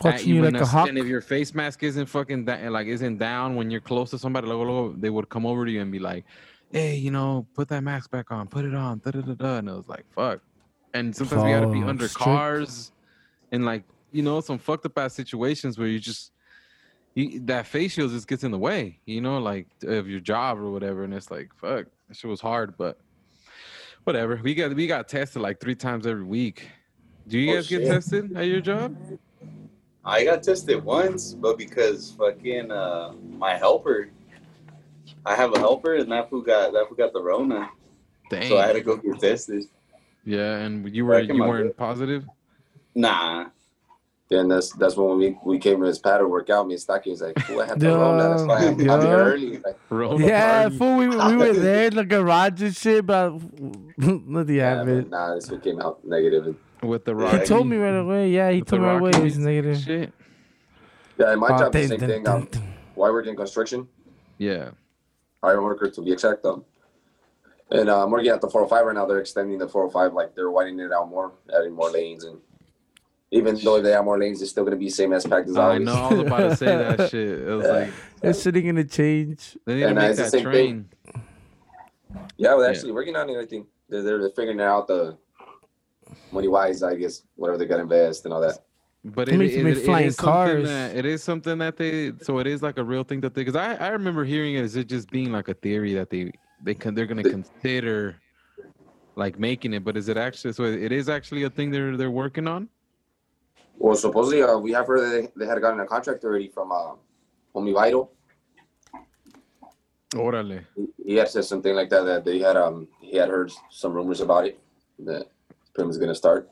at 0.00 0.04
Watching 0.14 0.28
you 0.36 0.40
when 0.40 0.54
like 0.54 0.62
a 0.62 0.64
s- 0.64 0.70
hawk. 0.70 0.88
and 0.88 0.96
if 0.96 1.04
your 1.06 1.20
face 1.20 1.54
mask 1.54 1.82
isn't 1.82 2.06
fucking 2.06 2.46
da- 2.46 2.66
like 2.70 2.86
isn't 2.86 3.18
down 3.18 3.56
when 3.56 3.70
you're 3.70 3.82
close 3.82 4.08
to 4.12 4.18
somebody 4.18 4.46
luego, 4.46 4.64
luego, 4.64 4.96
they 4.98 5.10
would 5.10 5.28
come 5.28 5.44
over 5.44 5.66
to 5.66 5.70
you 5.70 5.82
and 5.82 5.92
be 5.92 5.98
like 5.98 6.24
hey 6.70 6.96
you 6.96 7.10
know 7.10 7.46
put 7.52 7.68
that 7.68 7.82
mask 7.82 8.10
back 8.10 8.30
on 8.32 8.46
put 8.48 8.64
it 8.64 8.74
on 8.74 9.02
da, 9.04 9.10
da, 9.10 9.20
da, 9.20 9.34
da. 9.34 9.56
and 9.58 9.68
it 9.68 9.72
was 9.72 9.86
like 9.86 10.06
fuck 10.14 10.40
and 10.94 11.14
sometimes 11.14 11.42
we 11.44 11.50
had 11.50 11.60
to 11.60 11.66
be 11.66 11.82
Oh, 11.82 11.88
under 11.88 12.08
strict. 12.08 12.24
cars 12.24 12.92
and 13.52 13.66
like 13.66 13.84
you 14.12 14.22
know 14.22 14.40
some 14.40 14.58
fucked 14.58 14.86
up 14.86 14.96
ass 14.98 15.14
situations 15.14 15.78
where 15.78 15.88
you 15.88 15.98
just 15.98 16.32
you, 17.14 17.40
that 17.40 17.66
face 17.66 17.92
shield 17.92 18.10
just 18.10 18.26
gets 18.28 18.44
in 18.44 18.50
the 18.50 18.58
way 18.58 18.98
you 19.06 19.20
know 19.20 19.38
like 19.38 19.66
of 19.84 20.08
your 20.08 20.20
job 20.20 20.58
or 20.58 20.70
whatever 20.70 21.04
and 21.04 21.12
it's 21.14 21.30
like 21.30 21.50
fuck 21.54 21.86
that 22.08 22.16
shit 22.16 22.30
was 22.30 22.40
hard 22.40 22.76
but 22.76 22.98
whatever. 24.04 24.40
We 24.42 24.54
got 24.54 24.74
we 24.74 24.86
got 24.86 25.08
tested 25.08 25.42
like 25.42 25.60
three 25.60 25.74
times 25.76 26.06
every 26.06 26.24
week. 26.24 26.68
Do 27.28 27.38
you 27.38 27.52
Oh, 27.52 27.54
guys 27.54 27.68
get 27.68 27.84
tested 27.86 28.36
at 28.36 28.46
your 28.48 28.60
job? 28.60 28.96
I 30.04 30.24
got 30.24 30.42
tested 30.42 30.82
once, 30.84 31.34
but 31.34 31.56
because 31.56 32.10
fucking 32.18 32.72
uh, 32.72 33.12
my 33.38 33.56
helper, 33.56 34.10
I 35.24 35.36
have 35.36 35.54
a 35.54 35.58
helper, 35.60 35.94
and 35.94 36.10
that 36.10 36.28
fool 36.28 36.40
got 36.42 36.72
that 36.72 36.88
fool 36.88 36.96
got 36.96 37.12
the 37.12 37.22
Rona, 37.22 37.70
Dang. 38.28 38.48
so 38.48 38.58
I 38.58 38.66
had 38.66 38.72
to 38.72 38.80
go 38.80 38.96
get 38.96 39.20
tested. 39.20 39.66
yeah 40.24 40.56
and 40.58 40.92
you 40.92 41.06
were 41.06 41.20
Back 41.20 41.28
you 41.32 41.40
weren't 41.44 41.76
positive? 41.76 42.26
Nah, 42.96 43.46
And 44.32 44.50
that's 44.50 44.70
that's 44.72 44.96
when 44.96 45.18
we 45.18 45.36
we 45.44 45.58
came 45.58 45.80
to 45.80 45.86
his 45.86 45.98
pad 45.98 46.18
to 46.18 46.26
work 46.28 46.48
out. 46.50 46.66
Me 46.66 46.74
and 46.74 46.80
Stocky 46.80 47.10
was 47.10 47.20
like, 47.20 47.36
"Ooh, 47.50 47.60
I 47.60 47.66
had 47.66 47.80
to 47.80 47.86
Yeah. 47.86 48.28
That's 48.28 48.42
why 48.44 48.58
I'm, 48.66 48.90
I'm 48.90 49.06
here 49.06 49.24
early." 49.24 49.58
Like, 49.64 49.78
Rona 49.90 50.26
Yeah, 50.26 50.68
fool, 50.70 50.96
we, 50.96 51.08
we 51.08 51.36
were 51.36 51.52
there 51.52 51.86
in 51.88 51.96
the 51.96 52.04
garage 52.04 52.62
and 52.62 52.74
shit, 52.74 53.04
but 53.06 53.30
nothing 53.98 54.54
yeah, 54.56 54.76
happened. 54.76 55.10
nah, 55.10 55.34
this 55.34 55.50
one 55.50 55.60
came 55.60 55.80
out 55.80 56.04
negative. 56.04 56.56
with 56.82 57.04
the 57.04 57.14
He 57.14 57.20
Rocky. 57.22 57.38
He 57.38 57.44
told 57.44 57.66
me 57.66 57.76
right 57.76 57.90
away. 57.96 58.30
Yeah, 58.30 58.50
he 58.50 58.60
with 58.60 58.68
told 58.68 58.82
me 58.82 58.88
right 58.88 58.98
away 58.98 59.10
Rocky 59.10 59.20
it 59.20 59.24
was 59.24 59.38
negative. 59.38 59.78
shit 59.78 60.12
Yeah, 61.18 61.32
in 61.34 61.38
my 61.38 61.50
Oh, 61.50 61.58
job, 61.58 61.72
the 61.72 61.86
same 61.86 62.00
dun, 62.00 62.08
thing. 62.08 62.24
dun, 62.24 62.34
Um, 62.36 62.48
dun. 62.50 62.62
why 62.94 63.10
work 63.10 63.26
in 63.26 63.36
construction? 63.36 63.88
yeah 64.38 64.70
iron 65.42 65.62
worker 65.64 65.90
to 65.90 66.00
be 66.02 66.12
exact. 66.12 66.44
Um, 66.46 66.64
and 67.70 67.88
uh, 67.88 68.04
I'm 68.04 68.10
working 68.10 68.28
at 68.30 68.40
the 68.40 68.48
405 68.48 68.86
right 68.86 68.94
now. 68.94 69.06
They're 69.06 69.18
extending 69.20 69.58
the 69.58 69.68
405, 69.68 70.12
like 70.14 70.34
they're 70.34 70.50
widening 70.50 70.86
it 70.86 70.92
out 70.92 71.08
more, 71.08 71.32
adding 71.56 71.72
more 71.72 71.90
lanes, 71.90 72.24
and 72.24 72.38
even 73.34 73.56
though 73.64 73.80
they 73.80 73.90
have 73.92 74.04
more 74.04 74.18
lanes, 74.18 74.40
it's 74.42 74.50
still 74.50 74.62
gonna 74.64 74.76
be 74.76 74.84
the 74.86 74.90
same 74.90 75.12
as 75.12 75.26
packed 75.26 75.48
as 75.48 75.56
always. 75.56 75.88
i 75.88 75.90
always. 75.92 76.16
know 76.16 76.16
i 76.16 76.20
was 76.20 76.26
about 76.26 76.38
to 76.50 76.56
say 76.56 76.66
that 76.66 77.10
shit 77.10 77.28
it 77.40 77.44
was 77.46 77.64
Yeah. 77.64 77.72
like 77.72 77.90
That 78.20 78.36
shit 78.36 78.56
ain't 78.56 78.66
gonna 78.66 78.84
change. 78.84 79.56
they 79.64 79.74
need 79.74 79.80
to 79.80 79.86
And, 79.88 79.98
uh, 79.98 80.02
make 80.02 80.10
it's 80.10 80.18
the 80.18 80.22
that 80.24 80.30
same 80.30 80.42
train 80.44 80.88
thing. 81.12 81.22
Yeah, 82.36 82.54
we're 82.54 82.64
Yeah. 82.64 82.70
actually 82.70 82.92
working 82.92 83.16
on 83.16 83.28
it. 83.30 83.38
I 83.38 83.46
think 83.46 83.66
they're, 83.88 84.02
they're 84.02 84.28
figuring 84.30 84.60
out 84.60 84.86
the 84.86 85.16
money 86.30 86.46
wise, 86.48 86.82
I 86.82 86.94
guess, 86.94 87.22
whatever 87.36 87.56
they 87.58 87.64
got 87.66 87.76
to 87.76 87.82
invest 87.82 88.26
and 88.26 88.34
all 88.34 88.40
that. 88.42 88.58
But 89.04 89.26
They 89.28 89.34
it, 89.34 89.38
make- 89.38 89.52
it, 89.52 89.66
it 89.66 89.84
flying 89.84 90.06
is 90.08 90.16
something 90.16 90.32
cars. 90.32 90.68
that 90.68 90.94
it 90.94 91.06
is 91.06 91.22
something 91.24 91.58
that 91.58 91.76
they 91.78 92.12
so 92.20 92.38
it 92.38 92.46
is 92.46 92.62
like 92.62 92.76
a 92.78 92.84
real 92.84 93.02
thing 93.02 93.20
that 93.22 93.34
they 93.34 93.42
because 93.44 93.56
I, 93.56 93.74
I 93.76 93.88
remember 93.88 94.24
hearing 94.24 94.54
it 94.54 94.62
as 94.62 94.76
it 94.76 94.88
just 94.88 95.10
being 95.10 95.32
like 95.32 95.48
a 95.48 95.54
theory 95.54 95.94
that 95.94 96.10
they 96.10 96.30
they 96.62 96.74
can 96.74 96.94
they're 96.94 97.06
gonna 97.06 97.22
They- 97.22 97.30
consider 97.30 98.16
like 99.16 99.38
making 99.38 99.72
it, 99.74 99.82
but 99.84 99.96
is 99.96 100.08
it 100.08 100.16
actually 100.16 100.52
so 100.52 100.64
it 100.64 100.92
is 100.92 101.08
actually 101.08 101.42
a 101.44 101.50
thing 101.50 101.70
they're 101.70 101.96
they're 101.96 102.10
working 102.12 102.46
on? 102.46 102.68
Well, 103.78 103.96
supposedly 103.96 104.42
uh, 104.42 104.56
we 104.58 104.72
have 104.72 104.86
heard 104.86 105.00
that 105.00 105.10
they, 105.34 105.44
they 105.44 105.46
had 105.50 105.60
gotten 105.60 105.80
a 105.80 105.86
contract 105.86 106.24
already 106.24 106.48
from 106.48 106.70
uh, 106.72 106.92
Homie 107.54 107.74
Vital. 107.74 108.10
Orale. 110.14 110.64
He, 110.76 110.88
he 111.04 111.14
had 111.16 111.28
said 111.28 111.44
something 111.44 111.74
like 111.74 111.88
that 111.90 112.02
that 112.02 112.24
they 112.24 112.38
had 112.38 112.56
um 112.56 112.86
he 113.00 113.16
had 113.16 113.30
heard 113.30 113.50
some 113.70 113.94
rumors 113.94 114.20
about 114.20 114.46
it 114.46 114.60
that 115.00 115.26
Prim 115.74 115.88
is 115.88 115.96
gonna 115.96 116.14
start. 116.14 116.50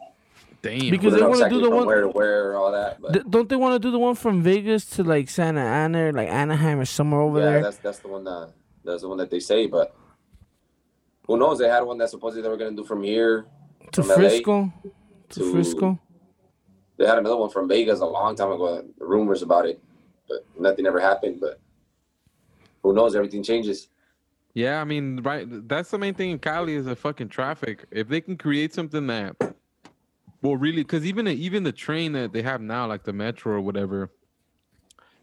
Damn. 0.62 0.90
Because 0.90 0.90
We 0.90 1.10
they 1.12 1.18
don't 1.18 1.20
know 1.20 1.28
wanna 1.28 1.50
do 1.50 1.56
exactly 1.56 1.58
the 1.60 1.66
from 1.68 1.76
one- 1.76 1.86
where 1.86 2.00
to 2.02 2.08
where 2.08 2.56
all 2.56 2.72
that. 2.72 3.00
But 3.02 3.30
don't 3.30 3.48
they 3.48 3.56
want 3.56 3.74
to 3.74 3.78
do 3.78 3.90
the 3.90 3.98
one 3.98 4.14
from 4.14 4.42
Vegas 4.42 4.86
to 4.96 5.04
like 5.04 5.28
Santa 5.28 5.60
Ana, 5.60 6.06
or, 6.06 6.12
like 6.12 6.28
Anaheim, 6.28 6.80
or 6.80 6.84
somewhere 6.86 7.20
over 7.20 7.38
yeah, 7.38 7.44
there? 7.44 7.56
Yeah, 7.56 7.62
that's 7.62 7.76
that's 7.78 7.98
the 7.98 8.08
one 8.08 8.24
that 8.24 8.52
that's 8.82 9.02
the 9.02 9.08
one 9.08 9.18
that 9.18 9.30
they 9.30 9.40
say. 9.40 9.66
But 9.66 9.94
who 11.26 11.36
knows? 11.36 11.58
They 11.58 11.68
had 11.68 11.82
one 11.82 11.98
that 11.98 12.08
supposedly 12.08 12.42
they 12.42 12.48
were 12.48 12.56
gonna 12.56 12.76
do 12.76 12.84
from 12.84 13.02
here. 13.02 13.46
To 13.92 14.02
from 14.02 14.08
LA 14.08 14.14
Frisco, 14.16 14.72
to, 15.30 15.40
to- 15.40 15.52
Frisco. 15.52 15.98
They 17.00 17.06
had 17.06 17.16
another 17.16 17.38
one 17.38 17.48
from 17.48 17.66
Vegas 17.66 18.00
a 18.00 18.04
long 18.04 18.36
time 18.36 18.52
ago. 18.52 18.84
Rumors 18.98 19.40
about 19.40 19.64
it, 19.64 19.80
but 20.28 20.44
nothing 20.58 20.86
ever 20.86 21.00
happened. 21.00 21.40
But 21.40 21.58
who 22.82 22.92
knows? 22.92 23.16
Everything 23.16 23.42
changes. 23.42 23.88
Yeah, 24.52 24.82
I 24.82 24.84
mean, 24.84 25.22
right. 25.22 25.46
That's 25.66 25.90
the 25.90 25.98
main 25.98 26.12
thing 26.12 26.32
in 26.32 26.38
Cali 26.38 26.74
is 26.74 26.84
the 26.84 26.94
fucking 26.94 27.30
traffic. 27.30 27.86
If 27.90 28.08
they 28.08 28.20
can 28.20 28.36
create 28.36 28.74
something 28.74 29.06
that, 29.06 29.34
well, 30.42 30.56
really, 30.56 30.82
because 30.82 31.06
even 31.06 31.26
even 31.26 31.62
the 31.62 31.72
train 31.72 32.12
that 32.12 32.34
they 32.34 32.42
have 32.42 32.60
now, 32.60 32.86
like 32.86 33.04
the 33.04 33.14
metro 33.14 33.54
or 33.54 33.62
whatever, 33.62 34.10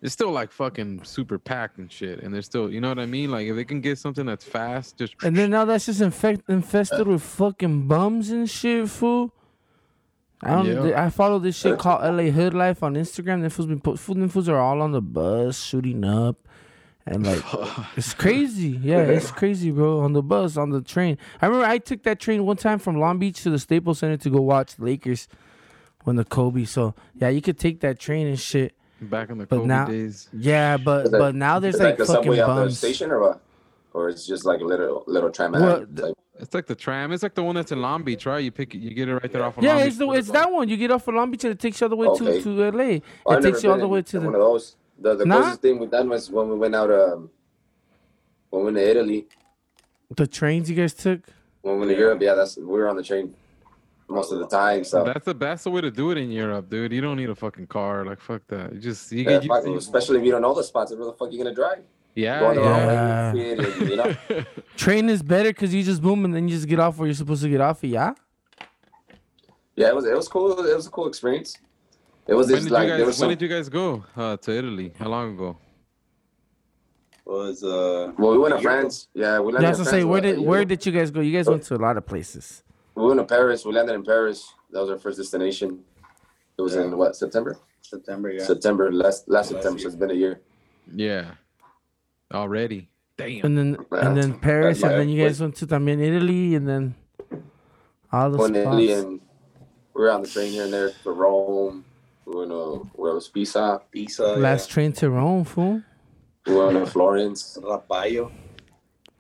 it's 0.01 0.13
still 0.13 0.31
like 0.31 0.51
fucking 0.51 1.03
super 1.03 1.37
packed 1.37 1.77
and 1.77 1.91
shit. 1.91 2.23
And 2.23 2.33
they're 2.33 2.41
still, 2.41 2.71
you 2.71 2.81
know 2.81 2.89
what 2.89 2.97
I 2.97 3.05
mean? 3.05 3.29
Like 3.29 3.45
if 3.45 3.55
they 3.55 3.65
can 3.65 3.81
get 3.81 3.99
something 3.99 4.25
that's 4.25 4.45
fast, 4.45 4.97
just 4.97 5.13
And 5.21 5.35
then 5.35 5.51
now 5.51 5.63
that's 5.65 5.85
just 5.85 6.01
infect, 6.01 6.49
infested 6.49 7.05
with 7.05 7.21
fucking 7.21 7.87
bums 7.87 8.31
and 8.31 8.49
shit, 8.49 8.89
fool. 8.89 9.31
I 10.41 10.51
don't. 10.51 10.87
Yeah. 10.89 11.03
I 11.05 11.09
follow 11.09 11.39
this 11.39 11.57
shit 11.57 11.79
called 11.79 12.01
LA 12.03 12.29
Hood 12.31 12.53
Life 12.53 12.83
on 12.83 12.93
Instagram. 12.95 13.41
Them 13.41 13.49
fools 13.49 13.67
been 13.67 13.79
put. 13.79 13.97
Fool, 13.99 14.15
them 14.15 14.29
fools 14.29 14.47
are 14.47 14.57
all 14.59 14.81
on 14.81 14.91
the 14.91 15.01
bus 15.01 15.59
shooting 15.63 16.03
up, 16.05 16.47
and 17.07 17.25
like 17.25 17.41
it's 17.97 18.13
crazy. 18.13 18.69
Yeah, 18.81 18.99
it's 18.99 19.31
crazy, 19.31 19.71
bro. 19.71 19.99
On 20.01 20.13
the 20.13 20.21
bus, 20.21 20.55
on 20.55 20.69
the 20.69 20.81
train. 20.81 21.17
I 21.41 21.47
remember 21.47 21.65
I 21.65 21.79
took 21.79 22.03
that 22.03 22.19
train 22.19 22.45
one 22.45 22.57
time 22.57 22.77
from 22.79 22.99
Long 22.99 23.17
Beach 23.17 23.41
to 23.43 23.49
the 23.49 23.57
Staples 23.59 23.99
Center 23.99 24.17
to 24.17 24.29
go 24.29 24.41
watch 24.41 24.75
the 24.75 24.85
Lakers 24.85 25.27
when 26.03 26.17
the 26.17 26.23
Kobe. 26.25 26.65
So 26.65 26.93
yeah, 27.15 27.29
you 27.29 27.41
could 27.41 27.57
take 27.57 27.79
that 27.79 27.99
train 27.99 28.27
and 28.27 28.39
shit. 28.39 28.73
back 29.01 29.29
in 29.31 29.39
the 29.39 29.47
But 29.47 29.61
COVID 29.61 29.65
now- 29.65 29.85
days. 29.85 30.29
Yeah, 30.33 30.77
but 30.77 31.09
that- 31.11 31.17
but 31.17 31.33
now 31.35 31.57
there's 31.59 31.75
Is 31.75 31.81
like 31.81 31.97
the 31.97 32.05
fucking 32.05 32.23
subway 32.23 32.39
at 32.39 32.47
the 32.47 32.53
bums. 32.53 32.77
station 32.77 33.09
or 33.11 33.19
what? 33.21 33.41
Or 33.93 34.07
it's 34.09 34.27
just 34.27 34.45
like 34.45 34.61
a 34.61 34.65
little 34.65 35.03
little 35.07 35.31
tram. 35.31 35.53
Well, 35.53 35.79
type- 35.87 36.13
It's 36.39 36.53
like 36.53 36.65
the 36.65 36.75
tram. 36.75 37.11
It's 37.11 37.23
like 37.23 37.35
the 37.35 37.43
one 37.43 37.55
that's 37.55 37.71
in 37.71 37.81
Long 37.81 38.03
Beach, 38.03 38.25
right? 38.25 38.39
You 38.43 38.51
pick 38.51 38.75
it, 38.75 38.79
you 38.79 38.93
get 38.93 39.09
it 39.09 39.13
right 39.13 39.31
there 39.31 39.43
off 39.43 39.57
of 39.57 39.63
Yeah, 39.63 39.75
Long 39.75 39.87
it's 39.87 39.97
Beach 39.97 40.07
the 40.07 40.13
it's 40.13 40.31
that 40.31 40.51
one. 40.51 40.69
You 40.69 40.77
get 40.77 40.91
off 40.91 41.07
of 41.07 41.15
Long 41.15 41.31
Beach 41.31 41.43
and 41.43 41.53
it 41.53 41.59
takes 41.59 41.79
you 41.81 41.85
all 41.85 41.89
the 41.89 41.95
way 41.95 42.07
Okay. 42.07 42.41
to 42.41 42.43
to 42.43 42.71
LA. 42.71 42.99
Well, 43.25 43.37
It 43.37 43.41
takes 43.41 43.63
you 43.63 43.71
all 43.71 43.77
the 43.77 43.87
way 43.87 44.01
to 44.03 44.19
one 44.19 44.33
the. 44.33 44.39
of 44.39 44.45
those. 44.45 44.75
The 44.99 45.15
the 45.15 45.25
Nah. 45.25 45.35
closest 45.41 45.61
thing 45.61 45.79
we've 45.79 45.91
done 45.91 46.09
was 46.09 46.29
when 46.31 46.49
we 46.49 46.55
went 46.57 46.75
out 46.75 46.91
um 46.91 47.29
when 48.49 48.61
we 48.61 48.65
went 48.65 48.77
to 48.77 48.89
Italy, 48.89 49.27
The 50.15 50.27
trains 50.27 50.69
you 50.69 50.75
guys 50.75 50.93
took. 50.93 51.21
when 51.61 51.75
we 51.75 51.79
went 51.81 51.91
to 51.91 51.97
Europe. 51.97 52.21
Yeah, 52.21 52.35
that's 52.35 52.57
we 52.57 52.63
were 52.65 52.87
on 52.87 52.95
the 52.95 53.03
train 53.03 53.33
most 54.09 54.31
of 54.31 54.39
the 54.39 54.47
time. 54.47 54.83
So 54.85 55.03
That's 55.03 55.25
the 55.25 55.35
best 55.35 55.65
way 55.65 55.81
to 55.81 55.91
do 55.91 56.11
it 56.11 56.17
in 56.17 56.31
Europe, 56.31 56.69
dude. 56.69 56.93
You 56.93 57.01
don't 57.01 57.17
need 57.17 57.29
a 57.29 57.35
fucking 57.35 57.67
car. 57.67 58.05
Like 58.05 58.21
fuck 58.21 58.41
that. 58.47 58.73
You 58.73 58.79
just 58.79 59.11
you 59.11 59.23
yeah, 59.23 59.39
get 59.39 59.47
fuck, 59.47 59.65
you, 59.65 59.75
especially 59.75 60.19
if 60.19 60.23
you 60.25 60.31
don't 60.31 60.41
know 60.41 60.53
the 60.53 60.63
spots, 60.63 60.91
where 60.95 61.05
the 61.05 61.13
fuck 61.13 61.31
you 61.31 61.37
gonna 61.37 61.53
drive? 61.53 61.83
Yeah, 62.17 62.39
Going 62.39 62.59
yeah. 62.59 63.33
way, 63.33 63.55
you 63.55 63.85
you 63.89 63.95
know. 63.95 64.15
Train 64.75 65.07
is 65.07 65.21
better 65.21 65.49
because 65.49 65.73
you 65.73 65.83
just 65.83 66.01
boom 66.01 66.25
and 66.25 66.33
then 66.33 66.47
you 66.47 66.55
just 66.55 66.67
get 66.67 66.79
off 66.79 66.97
where 66.97 67.07
you're 67.07 67.13
supposed 67.13 67.43
to 67.43 67.49
get 67.49 67.61
off. 67.61 67.83
At, 67.83 67.89
yeah. 67.91 68.13
Yeah, 69.75 69.89
it 69.89 69.95
was 69.95 70.05
it 70.05 70.15
was 70.15 70.27
cool. 70.27 70.65
It 70.65 70.75
was 70.75 70.87
a 70.87 70.89
cool 70.89 71.07
experience. 71.07 71.57
It 72.25 72.33
was 72.33 72.47
When 72.47 72.55
just 72.55 72.67
did 72.67 72.73
like 72.73 72.87
you 72.89 72.97
there 72.97 73.05
was 73.05 73.15
guys 73.15 73.21
when 73.21 73.29
some. 73.29 73.37
did 73.37 73.41
you 73.41 73.47
guys 73.55 73.69
go 73.69 74.03
uh, 74.15 74.35
to 74.37 74.51
Italy? 74.51 74.91
How 74.97 75.09
long 75.09 75.35
ago? 75.35 75.57
was 77.25 77.63
uh. 77.63 78.11
Well, 78.17 78.31
we 78.31 78.39
went 78.39 78.51
to 78.53 78.55
a 78.55 78.59
ago. 78.59 78.69
France. 78.69 79.07
Yeah, 79.13 79.39
we 79.39 79.53
landed. 79.53 79.61
Yeah, 79.61 79.67
I 79.67 79.69
was 79.71 79.77
gonna 79.77 79.89
France 79.89 80.01
say 80.01 80.03
where 80.03 80.21
did 80.21 80.39
where 80.39 80.65
did 80.65 80.85
you 80.85 80.91
guys 80.91 81.11
go? 81.11 81.21
You 81.21 81.35
guys 81.37 81.47
went 81.47 81.63
to 81.63 81.75
a 81.75 81.81
lot 81.87 81.97
of 81.97 82.05
places. 82.05 82.63
we 82.95 83.05
went 83.05 83.19
to 83.19 83.25
Paris? 83.25 83.63
We 83.65 83.73
landed 83.73 83.93
in 83.93 84.03
Paris. 84.03 84.51
That 84.71 84.81
was 84.81 84.89
our 84.89 84.97
first 84.97 85.17
destination. 85.19 85.83
It 86.57 86.61
was 86.63 86.75
in 86.75 86.97
what 86.97 87.15
September? 87.15 87.57
September, 87.81 88.31
yeah. 88.31 88.43
September 88.43 88.91
last 88.91 89.29
last 89.29 89.29
Last 89.29 89.49
September. 89.49 89.79
So 89.79 89.87
it's 89.87 89.95
been 89.95 90.11
a 90.11 90.15
year. 90.15 90.41
Yeah, 90.93 91.31
already. 92.33 92.89
Damn. 93.17 93.45
And 93.45 93.57
then 93.57 93.77
Yeah, 93.91 94.07
and 94.07 94.17
then 94.17 94.39
Paris, 94.39 94.83
and 94.83 94.91
then 94.91 95.09
you 95.09 95.23
guys 95.23 95.41
went 95.41 95.55
to 95.57 95.67
también 95.67 95.99
Italy, 95.99 96.55
and 96.55 96.67
then 96.67 96.95
All 98.11 98.29
the 98.31 98.37
Going 98.37 98.53
to 98.53 98.61
Italy 98.61 98.87
spots. 98.87 99.03
and 99.03 99.21
we 99.93 100.01
were 100.01 100.11
on 100.11 100.21
the 100.21 100.27
train 100.27 100.51
here 100.51 100.63
and 100.65 100.73
there 100.73 100.91
to 101.03 101.11
Rome. 101.11 101.83
We 102.25 102.35
went 102.35 102.51
to 102.51 102.89
where 102.93 103.13
was 103.13 103.27
Pisa. 103.27 103.81
Pizza. 103.91 104.35
Last 104.37 104.69
train 104.69 104.93
to 104.93 105.09
Rome, 105.09 105.43
fool. 105.45 105.81
We 106.45 106.55
went 106.55 106.77
to 106.77 106.85
Florence. 106.85 107.57
yeah. 107.59 108.29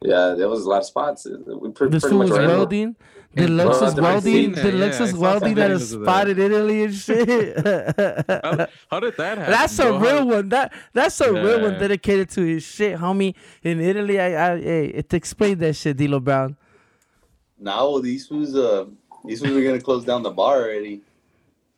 Rapallo. 0.03 0.09
Yeah, 0.09 0.35
there 0.35 0.49
was 0.49 0.63
a 0.65 0.69
lot 0.69 0.79
of 0.79 0.85
spots. 0.85 1.25
We 1.25 1.71
pre- 1.71 1.89
This 1.89 2.03
pretty 2.03 2.13
fool 2.13 2.17
much 2.19 2.29
was 2.29 2.37
were 2.37 2.43
in- 2.43 2.49
welding. 2.49 2.95
And- 3.35 3.47
Deluxe 3.47 3.77
Bro, 3.77 3.85
was 3.87 3.93
I've 3.93 3.95
never 4.01 4.07
welding. 4.13 4.33
seen 4.33 4.51
that, 4.53 4.63
Deluxe 4.63 4.95
yeah, 4.95 5.01
was 5.01 5.09
I 5.09 5.13
saw 5.13 5.21
welding 5.21 5.55
some 5.55 5.63
at 5.63 5.71
a 5.71 5.75
videos 5.75 6.05
that. 6.05 6.29
in 6.29 6.39
Italy 6.39 6.83
and 6.85 6.93
shit. 6.95 7.57
How, 8.43 8.67
how 8.89 8.99
did 8.99 9.17
that 9.17 9.37
happen? 9.37 9.51
That's 9.51 9.79
a 9.79 9.83
bro? 9.83 9.99
real 9.99 10.17
How- 10.17 10.25
one. 10.25 10.49
That 10.49 10.73
that's 10.93 11.21
a 11.21 11.33
real 11.33 11.61
one 11.61 11.73
dedicated 11.79 12.29
to 12.31 12.41
his 12.41 12.63
shit, 12.63 12.97
homie. 12.97 13.35
In 13.63 13.79
Italy, 13.79 14.19
I, 14.19 14.53
I 14.53 14.59
hey, 14.59 14.85
it 14.87 15.13
explained 15.13 15.59
that 15.59 15.75
shit, 15.75 15.97
Dilo 15.97 16.23
Brown. 16.23 16.57
Now 17.59 17.99
these 17.99 18.25
fools, 18.27 18.55
uh, 18.55 18.85
these 19.25 19.41
fools 19.41 19.55
are 19.55 19.63
gonna 19.63 19.81
close 19.81 20.03
down 20.05 20.23
the 20.23 20.31
bar 20.31 20.63
already, 20.63 21.01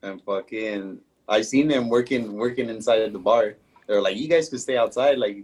and 0.01 0.21
fucking, 0.21 0.99
I 1.27 1.41
seen 1.41 1.67
them 1.67 1.89
working, 1.89 2.34
working 2.34 2.69
inside 2.69 3.01
of 3.01 3.12
the 3.12 3.19
bar. 3.19 3.55
They're 3.88 4.01
like, 4.01 4.15
you 4.17 4.27
guys 4.29 4.47
can 4.49 4.60
stay 4.60 4.77
outside, 4.77 5.17
like, 5.17 5.38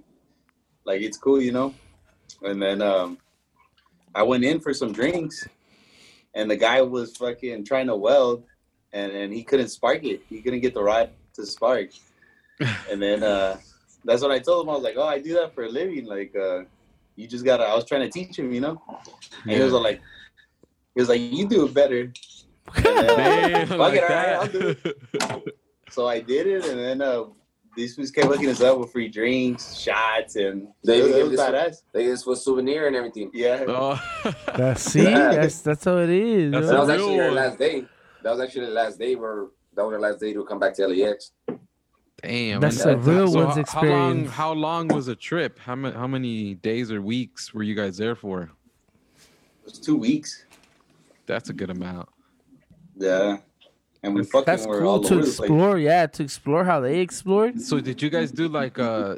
like 0.86 1.02
it's 1.02 1.18
cool, 1.18 1.42
you 1.42 1.52
know. 1.52 1.74
And 2.42 2.62
then 2.62 2.82
um, 2.82 3.18
I 4.14 4.24
went 4.24 4.44
in 4.44 4.60
for 4.60 4.74
some 4.74 4.92
drinks, 4.92 5.48
and 6.34 6.50
the 6.50 6.56
guy 6.56 6.82
was 6.82 7.16
fucking 7.18 7.66
trying 7.66 7.88
to 7.88 7.96
weld, 7.96 8.44
and 8.94 9.12
and 9.12 9.34
he 9.34 9.44
couldn't 9.44 9.70
spark 9.70 10.04
it. 10.04 10.22
He 10.30 10.42
couldn't 10.42 10.62
get 10.62 10.74
the 10.74 10.84
rod 10.84 11.10
to 11.34 11.46
spark. 11.46 11.90
and 12.90 13.02
then 13.02 13.24
uh, 13.24 13.58
that's 14.04 14.22
what 14.22 14.32
I 14.32 14.40
told 14.40 14.66
him. 14.66 14.70
I 14.70 14.74
was 14.74 14.84
like, 14.84 14.96
oh, 14.98 15.08
I 15.08 15.20
do 15.20 15.34
that 15.36 15.54
for 15.54 15.64
a 15.64 15.70
living. 15.70 16.06
Like, 16.06 16.36
uh, 16.36 16.64
you 17.16 17.28
just 17.28 17.46
gotta. 17.46 17.64
I 17.64 17.76
was 17.76 17.86
trying 17.86 18.02
to 18.02 18.10
teach 18.10 18.38
him, 18.38 18.54
you 18.54 18.62
know. 18.62 18.82
And 19.44 19.52
he 19.52 19.60
was 19.60 19.74
all 19.74 19.84
like, 19.84 20.02
he 20.94 21.02
was 21.02 21.10
like, 21.10 21.22
you 21.22 21.48
do 21.48 21.66
it 21.66 21.74
better. 21.74 22.14
And 22.76 22.86
then, 22.86 23.06
Damn, 23.52 23.68
fuck 23.68 23.80
like 23.80 23.94
it, 23.96 24.04
all 24.04 24.10
right, 24.10 24.36
I'll 24.36 24.48
do 24.48 24.76
it. 24.84 25.58
So 25.90 26.08
I 26.08 26.20
did 26.20 26.48
it, 26.48 26.66
and 26.66 26.80
then 26.80 27.02
uh, 27.02 27.26
these 27.76 27.96
fools 27.96 28.12
kept 28.12 28.28
hooking 28.28 28.50
us 28.50 28.62
up 28.62 28.78
with 28.80 28.92
free 28.92 29.08
drinks, 29.10 29.76
shots, 29.78 30.36
and 30.36 30.68
They 30.84 31.00
it 31.00 31.02
was, 31.04 31.10
even 31.10 31.22
give 31.22 31.32
was 31.32 31.40
this- 31.40 31.50
badass. 31.50 31.84
They 31.94 32.04
gave 32.06 32.14
us 32.14 32.28
a 32.28 32.36
souvenir 32.36 32.88
and 32.88 32.96
everything. 32.96 33.32
Yeah. 33.34 33.66
oh. 33.68 34.02
That's 34.56 34.82
see, 34.82 35.04
Yeah. 35.04 35.32
that's 35.36 35.62
that's 35.62 35.84
how 35.86 35.98
it 35.98 36.10
is. 36.10 36.52
That's. 36.52 36.68
That 36.68 36.80
was 36.80 36.88
real 36.90 36.96
actually 37.02 37.20
our 37.20 37.32
last 37.32 37.60
day. 37.60 37.86
That 38.24 38.32
was 38.32 38.40
actually 38.42 38.66
the 38.68 38.72
last 38.72 38.98
day 39.00 39.16
where 39.16 39.48
that 39.76 39.84
was 39.86 39.94
our 39.94 40.00
last 40.00 40.20
day 40.20 40.34
to 40.34 40.44
come 40.46 40.60
back 40.60 40.74
to 40.76 40.88
LAX. 40.88 41.32
Damn. 42.24 42.60
That's 42.62 42.80
and 42.82 42.92
a 42.92 42.98
real 42.98 43.28
so 43.28 43.46
one's 43.46 43.70
how- 43.70 43.82
How 43.82 43.88
long, 43.88 44.10
experience. 44.12 44.32
how 44.32 44.54
long 44.54 44.88
was 44.88 45.08
a 45.10 45.16
trip? 45.16 45.60
How 45.60 45.76
many, 45.76 45.96
how 45.96 46.08
many 46.08 46.56
days 46.56 46.92
or 46.92 47.02
weeks 47.02 47.54
were 47.54 47.62
you 47.64 47.76
guys 47.76 47.98
there 47.98 48.16
for? 48.16 48.44
It 48.44 49.66
was 49.66 49.80
two 49.80 49.98
weeks. 49.98 50.46
That's 51.28 51.50
a 51.50 51.54
good 51.54 51.70
amount. 51.70 52.08
Yeah. 52.98 53.38
And 54.06 54.14
we 54.16 54.24
fucking 54.24 54.46
That's 54.46 54.68
were 54.68 54.80
cool 54.80 54.90
all 54.90 55.00
to 55.02 55.16
over 55.16 55.16
the 55.16 55.22
place. 55.22 55.40
explore. 55.40 55.78
Yeah, 55.80 56.06
to 56.08 56.24
explore 56.24 56.64
how 56.64 56.80
they 56.80 57.00
explored. 57.00 57.60
So 57.60 57.80
did 57.80 58.02
you 58.02 58.10
guys 58.10 58.32
do 58.32 58.48
like 58.48 58.78
uh 58.80 59.16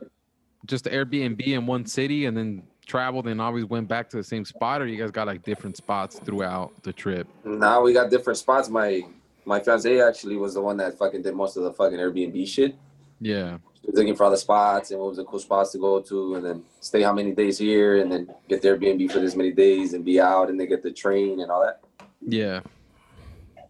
just 0.66 0.86
Airbnb 0.86 1.46
in 1.46 1.66
one 1.66 1.86
city 1.86 2.26
and 2.26 2.36
then 2.36 2.64
traveled 2.86 3.28
and 3.28 3.42
always 3.42 3.66
went 3.66 3.88
back 3.88 4.10
to 4.10 4.18
the 4.18 4.24
same 4.24 4.46
spot, 4.46 4.82
or 4.82 4.88
you 4.88 4.98
guys 4.98 5.12
got 5.12 5.28
like 5.28 5.44
different 5.44 5.76
spots 5.78 6.20
throughout 6.20 6.72
the 6.84 6.94
trip? 6.94 7.28
Now 7.44 7.82
we 7.82 7.94
got 7.94 8.10
different 8.10 8.38
spots. 8.38 8.70
My 8.70 9.04
my 9.46 9.60
fiance 9.60 10.02
actually 10.02 10.38
was 10.38 10.54
the 10.56 10.62
one 10.62 10.78
that 10.78 10.98
fucking 10.98 11.22
did 11.22 11.36
most 11.36 11.58
of 11.58 11.64
the 11.64 11.74
fucking 11.74 11.98
Airbnb 12.00 12.48
shit. 12.48 12.76
Yeah. 13.20 13.58
She 13.82 13.88
was 13.88 13.96
looking 13.96 14.16
for 14.16 14.26
all 14.26 14.32
the 14.32 14.38
spots 14.38 14.92
and 14.92 15.00
what 15.00 15.10
was 15.10 15.18
the 15.18 15.24
cool 15.24 15.40
spots 15.40 15.72
to 15.72 15.78
go 15.78 16.02
to, 16.02 16.36
and 16.36 16.46
then 16.46 16.64
stay 16.82 17.02
how 17.02 17.14
many 17.14 17.34
days 17.34 17.58
here, 17.58 18.02
and 18.02 18.12
then 18.12 18.30
get 18.50 18.62
the 18.62 18.70
Airbnb 18.70 19.12
for 19.12 19.20
this 19.20 19.36
many 19.36 19.52
days, 19.52 19.94
and 19.94 20.04
be 20.04 20.20
out, 20.20 20.50
and 20.50 20.60
then 20.60 20.68
get 20.68 20.84
the 20.84 20.92
train 20.92 21.40
and 21.42 21.50
all 21.52 21.62
that. 21.62 21.82
Yeah. 22.22 22.62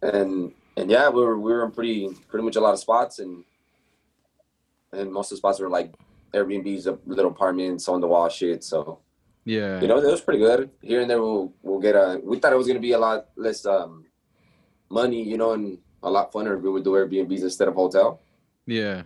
And 0.02 0.52
and 0.78 0.90
yeah, 0.90 1.08
we 1.08 1.20
were 1.22 1.38
we 1.38 1.50
were 1.52 1.64
in 1.64 1.72
pretty 1.72 2.08
pretty 2.28 2.44
much 2.44 2.56
a 2.56 2.60
lot 2.60 2.72
of 2.72 2.78
spots, 2.78 3.18
and 3.18 3.44
and 4.92 5.12
most 5.12 5.26
of 5.30 5.36
the 5.36 5.38
spots 5.38 5.60
were 5.60 5.68
like 5.68 5.92
Airbnbs, 6.32 6.86
a 6.86 6.98
little 7.06 7.30
apartments 7.30 7.88
on 7.88 8.00
the 8.00 8.06
wall 8.06 8.28
shit. 8.28 8.62
So 8.64 9.00
Yeah. 9.44 9.80
you 9.80 9.88
know, 9.88 9.98
it 9.98 10.04
was 10.04 10.20
pretty 10.20 10.38
good. 10.40 10.70
Here 10.82 11.00
and 11.00 11.10
there, 11.10 11.20
we'll 11.20 11.52
we'll 11.62 11.80
get 11.80 11.94
a. 11.94 12.20
We 12.22 12.38
thought 12.38 12.52
it 12.52 12.56
was 12.56 12.66
gonna 12.68 12.80
be 12.80 12.92
a 12.92 12.98
lot 12.98 13.26
less 13.36 13.66
um 13.66 14.04
money, 14.90 15.22
you 15.22 15.36
know, 15.36 15.52
and 15.52 15.78
a 16.02 16.10
lot 16.10 16.32
funner 16.32 16.56
if 16.56 16.62
we 16.62 16.70
would 16.70 16.84
do 16.84 16.90
Airbnbs 16.92 17.42
instead 17.42 17.68
of 17.68 17.74
hotel. 17.74 18.20
Yeah. 18.66 19.02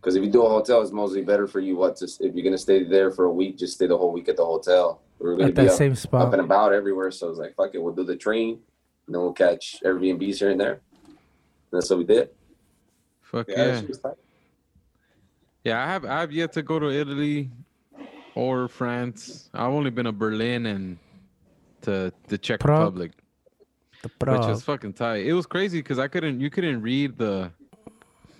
Because 0.00 0.14
if 0.16 0.22
you 0.22 0.30
do 0.30 0.42
a 0.44 0.48
hotel, 0.48 0.82
it's 0.82 0.92
mostly 0.92 1.22
better 1.22 1.46
for 1.48 1.58
you. 1.60 1.76
What 1.76 1.96
to, 1.96 2.04
if 2.04 2.34
you're 2.34 2.44
gonna 2.44 2.58
stay 2.58 2.84
there 2.84 3.10
for 3.10 3.24
a 3.24 3.32
week, 3.32 3.56
just 3.58 3.74
stay 3.74 3.86
the 3.86 3.96
whole 3.96 4.12
week 4.12 4.28
at 4.28 4.36
the 4.36 4.44
hotel. 4.44 5.00
We 5.18 5.26
were 5.28 5.36
gonna 5.36 5.48
At 5.48 5.54
be 5.54 5.62
that 5.62 5.70
up, 5.72 5.78
same 5.78 5.92
up 5.92 5.98
spot. 5.98 6.32
and 6.32 6.42
about 6.42 6.72
everywhere, 6.72 7.10
so 7.10 7.30
it's 7.30 7.38
like 7.38 7.56
fuck 7.56 7.74
it, 7.74 7.82
we'll 7.82 7.94
do 7.94 8.04
the 8.04 8.16
train, 8.16 8.60
and 9.06 9.14
then 9.14 9.22
we'll 9.22 9.32
catch 9.32 9.80
Airbnbs 9.84 10.38
here 10.38 10.50
and 10.50 10.60
there. 10.60 10.80
And 11.72 11.80
that's 11.80 11.90
what 11.90 11.98
we 11.98 12.04
did. 12.04 12.30
Fuck 13.22 13.48
Yeah, 13.48 13.66
yeah. 13.66 13.80
she 13.80 13.86
was 13.86 13.98
tight. 13.98 14.14
Yeah, 15.64 15.82
I 15.82 15.86
have 15.86 16.04
I 16.04 16.20
have 16.20 16.32
yet 16.32 16.52
to 16.52 16.62
go 16.62 16.78
to 16.78 16.90
Italy 16.90 17.50
or 18.34 18.68
France. 18.68 19.50
I've 19.52 19.72
only 19.72 19.90
been 19.90 20.04
to 20.04 20.12
Berlin 20.12 20.66
and 20.66 20.98
to 21.82 22.12
the 22.28 22.38
Czech 22.38 22.60
Prague. 22.60 22.80
Republic, 22.84 23.12
The 24.02 24.08
which 24.08 24.18
Prague. 24.20 24.50
is 24.50 24.62
fucking 24.62 24.92
tight. 24.92 25.26
It 25.26 25.32
was 25.32 25.46
crazy 25.46 25.80
because 25.80 25.98
I 25.98 26.06
couldn't 26.08 26.40
you 26.40 26.50
couldn't 26.50 26.82
read 26.82 27.18
the 27.18 27.50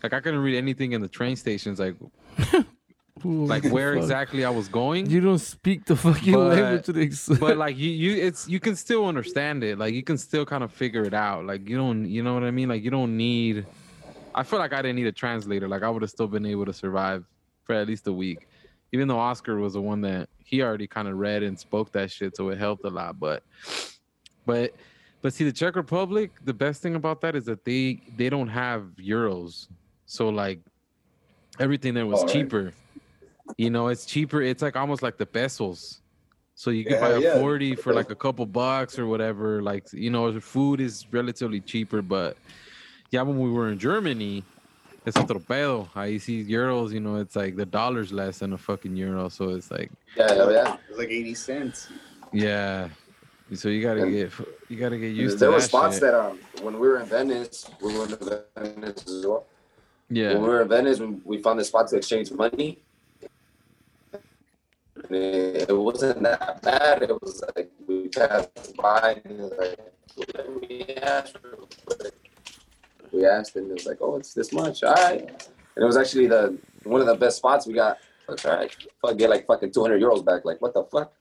like 0.02 0.12
I 0.12 0.20
couldn't 0.20 0.40
read 0.40 0.56
anything 0.56 0.92
in 0.92 1.00
the 1.00 1.08
train 1.08 1.34
stations 1.34 1.80
like 1.80 1.96
Ooh, 2.00 2.64
like 3.24 3.64
where 3.70 3.94
fuck. 3.94 4.02
exactly 4.02 4.44
I 4.44 4.50
was 4.50 4.68
going. 4.68 5.09
You 5.11 5.20
don't 5.20 5.38
speak 5.38 5.85
the 5.87 5.96
fucking 5.96 6.33
But- 6.35 6.57
language 6.59 6.85
to 6.87 6.92
the 6.92 7.02
ex- 7.02 7.29
but 7.40 7.57
like 7.57 7.76
you 7.76 7.90
you 7.90 8.22
it's 8.22 8.48
you 8.48 8.61
can 8.61 8.76
still 8.76 9.07
understand 9.07 9.64
it. 9.64 9.79
Like 9.79 9.94
you 9.94 10.02
can 10.02 10.18
still 10.18 10.44
kind 10.44 10.62
of 10.62 10.72
figure 10.72 11.02
it 11.05 11.14
out. 11.14 11.44
Like 11.46 11.68
you 11.68 11.76
don't 11.76 12.07
you 12.09 12.22
know 12.22 12.35
what 12.35 12.44
i 12.44 12.50
mean? 12.50 12.68
Like 12.68 12.83
you 12.83 12.90
don't 12.90 13.16
need 13.16 13.66
i 14.35 14.42
feel 14.42 14.59
like 14.59 14.72
i 14.74 14.83
didn't 14.83 14.96
need 14.96 15.07
a 15.07 15.12
translator. 15.12 15.66
Like 15.68 15.83
i 15.83 15.88
would 15.90 16.02
have 16.02 16.11
still 16.11 16.29
been 16.29 16.46
able 16.46 16.66
to 16.66 16.72
survive 16.72 17.24
for 17.64 17.74
at 17.74 17.87
least 17.87 18.07
a 18.07 18.12
week. 18.12 18.48
Even 18.92 19.09
though 19.09 19.18
oscar 19.18 19.57
was 19.57 19.72
the 19.74 19.81
one 19.83 20.00
that 20.02 20.29
he 20.38 20.62
already 20.62 20.87
kind 20.87 21.09
of 21.09 21.16
read 21.16 21.42
and 21.42 21.59
spoke 21.59 21.90
that 21.92 22.11
shit 22.11 22.37
so 22.37 22.48
it 22.50 22.59
helped 22.59 22.85
a 22.85 22.88
lot 22.88 23.18
but 23.18 23.42
but 24.44 24.72
but 25.22 25.33
see 25.35 25.42
the 25.42 25.52
czech 25.52 25.74
republic 25.74 26.31
the 26.44 26.55
best 26.55 26.81
thing 26.83 26.94
about 26.94 27.20
that 27.20 27.35
is 27.35 27.44
that 27.46 27.64
they 27.64 28.00
they 28.16 28.29
don't 28.29 28.48
have 28.48 28.83
euros. 28.98 29.68
So 30.05 30.29
like 30.29 30.61
everything 31.59 31.94
there 31.94 32.07
was 32.07 32.31
cheaper 32.31 32.72
you 33.56 33.70
know 33.70 33.88
it's 33.88 34.04
cheaper 34.06 34.42
it's 34.42 34.62
like 34.62 34.76
almost 34.76 35.02
like 35.02 35.16
the 35.18 35.26
pesos 35.26 36.00
so 36.54 36.70
you 36.70 36.85
could 36.85 36.92
Yeah, 36.94 37.00
buy 37.00 37.11
a 37.11 37.20
yeah. 37.20 37.38
40 37.38 37.76
for 37.76 37.92
like 37.92 38.11
a 38.11 38.14
couple 38.14 38.46
bucks 38.46 38.98
or 38.98 39.06
whatever. 39.06 39.61
Like, 39.61 39.92
you 39.92 40.09
know, 40.09 40.32
the 40.32 40.40
food 40.40 40.80
is 40.80 41.04
relatively 41.12 41.61
cheaper. 41.61 42.00
But 42.00 42.38
yeah, 43.11 43.20
when 43.20 43.38
we 43.38 43.50
were 43.50 43.68
in 43.70 43.78
Germany, 43.78 44.42
it's 45.04 45.18
otro 45.18 45.38
pedo. 45.38 45.87
I 45.94 46.16
see 46.16 46.42
euros, 46.42 46.92
you 46.92 47.00
know, 47.00 47.16
it's 47.16 47.37
like 47.37 47.56
the 47.56 47.66
dollar's 47.66 48.11
less 48.11 48.38
than 48.38 48.54
a 48.54 48.56
fucking 48.56 48.96
euro. 48.96 49.28
So 49.28 49.50
it's 49.50 49.70
like, 49.70 49.90
Yeah, 50.16 50.32
yeah, 50.32 50.50
yeah. 50.50 50.76
It 50.88 50.96
like 50.96 51.11
80 51.11 51.35
cents. 51.35 51.88
yeah. 52.32 52.88
So 53.52 53.68
you 53.68 53.82
gotta 53.82 54.04
And- 54.04 54.12
get 54.12 54.32
you 54.70 54.76
gotta 54.78 54.96
get 54.96 55.12
used 55.14 55.38
there 55.38 55.50
to 55.50 55.56
were 55.56 55.61
spots 55.61 55.96
shit. 55.96 56.04
that 56.04 56.14
um 56.14 56.38
when 56.62 56.78
we 56.80 56.88
were 56.88 57.00
in 57.00 57.06
Venice, 57.06 57.68
we 57.82 57.98
went 57.98 58.18
to 58.18 58.44
Venice 58.56 59.04
as 59.06 59.26
well. 59.26 59.44
Yeah. 60.09 60.32
When 60.32 60.42
we 60.44 60.48
were 60.48 60.62
in 60.62 60.68
Venice, 60.68 61.00
we, 61.00 61.06
we 61.22 61.42
found 61.42 61.61
a 61.61 61.64
spot 61.64 61.87
to 61.88 61.96
exchange 61.98 62.32
money. 62.32 62.78
And 65.09 65.16
It, 65.16 65.69
it 65.71 65.73
wasn't 65.77 66.23
that 66.23 66.62
bad. 66.62 67.03
It 67.03 67.21
was 67.23 67.42
like 67.55 67.71
we 67.87 68.09
passed 68.09 68.77
by 68.77 69.21
and 69.25 69.40
it 69.40 69.42
was 69.42 69.53
like, 69.59 69.79
let 70.35 70.61
me 70.61 70.95
ask 71.03 71.37
real 71.42 71.69
quick. 71.87 72.12
We 73.12 73.27
asked 73.27 73.57
and 73.57 73.71
it 73.71 73.75
was 73.75 73.87
like, 73.87 73.99
oh, 74.01 74.16
it's 74.16 74.35
this 74.35 74.53
much. 74.53 74.83
All 74.83 74.95
right. 74.95 75.23
And 75.23 75.83
it 75.83 75.87
was 75.87 75.97
actually 75.97 76.27
the 76.27 76.59
one 76.85 77.01
of 77.01 77.07
the 77.07 77.14
best 77.14 77.38
spots 77.38 77.66
we 77.66 77.75
got. 77.75 77.99
That's 78.29 78.45
all 78.45 78.57
right. 78.57 78.75
Fuck, 79.03 79.19
get 79.19 79.31
like 79.31 79.47
fucking 79.47 79.73
200 79.73 80.01
euros 80.03 80.25
back. 80.25 80.45
Like, 80.45 80.61
what 80.61 80.75
the 80.75 80.85
fuck? 80.85 81.12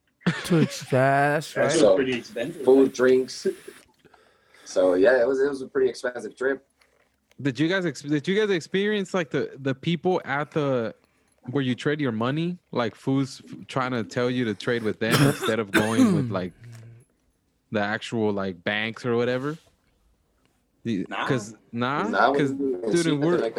Twitch. 0.45 0.80
That's 0.89 1.54
That's 1.54 1.56
right. 1.56 1.71
So- 1.71 1.95
pretty 1.95 2.13
expensive. 2.13 2.63
Food, 2.63 2.93
drinks. 2.93 3.45
So 4.65 4.95
yeah, 4.95 5.21
it 5.21 5.28
was 5.28 5.39
it 5.39 5.48
was 5.48 5.62
a 5.62 5.67
pretty 5.67 5.89
expensive 5.89 6.36
trip. 6.36 6.65
Did 7.41 7.60
you 7.60 7.67
guys 7.67 7.86
ex- 7.86 8.02
did 8.02 8.28
you 8.28 8.36
guys 8.39 8.50
experience 8.50 9.13
like 9.13 9.30
the 9.30 9.52
the 9.60 9.76
people 9.76 10.21
at 10.26 10.52
the 10.52 10.95
where 11.51 11.63
you 11.63 11.75
trade 11.75 11.99
your 12.01 12.12
money, 12.12 12.58
like 12.71 12.95
who's 12.95 13.41
f- 13.47 13.67
trying 13.67 13.91
to 13.91 14.03
tell 14.03 14.29
you 14.29 14.45
to 14.45 14.53
trade 14.53 14.84
with 14.84 14.99
them 14.99 15.13
instead 15.27 15.60
of 15.60 15.71
going 15.71 16.15
with 16.15 16.31
like 16.39 16.53
the 17.71 17.81
actual 17.81 18.31
like 18.31 18.63
banks 18.63 19.05
or 19.05 19.15
whatever? 19.15 19.58
Because 20.84 21.55
nah, 21.71 22.08
Now 22.08 22.31
we 22.31 22.38
because 22.38 22.51
didn't 22.51 22.91
dude, 22.91 23.08
and 23.08 23.23
we're 23.23 23.38
like 23.38 23.58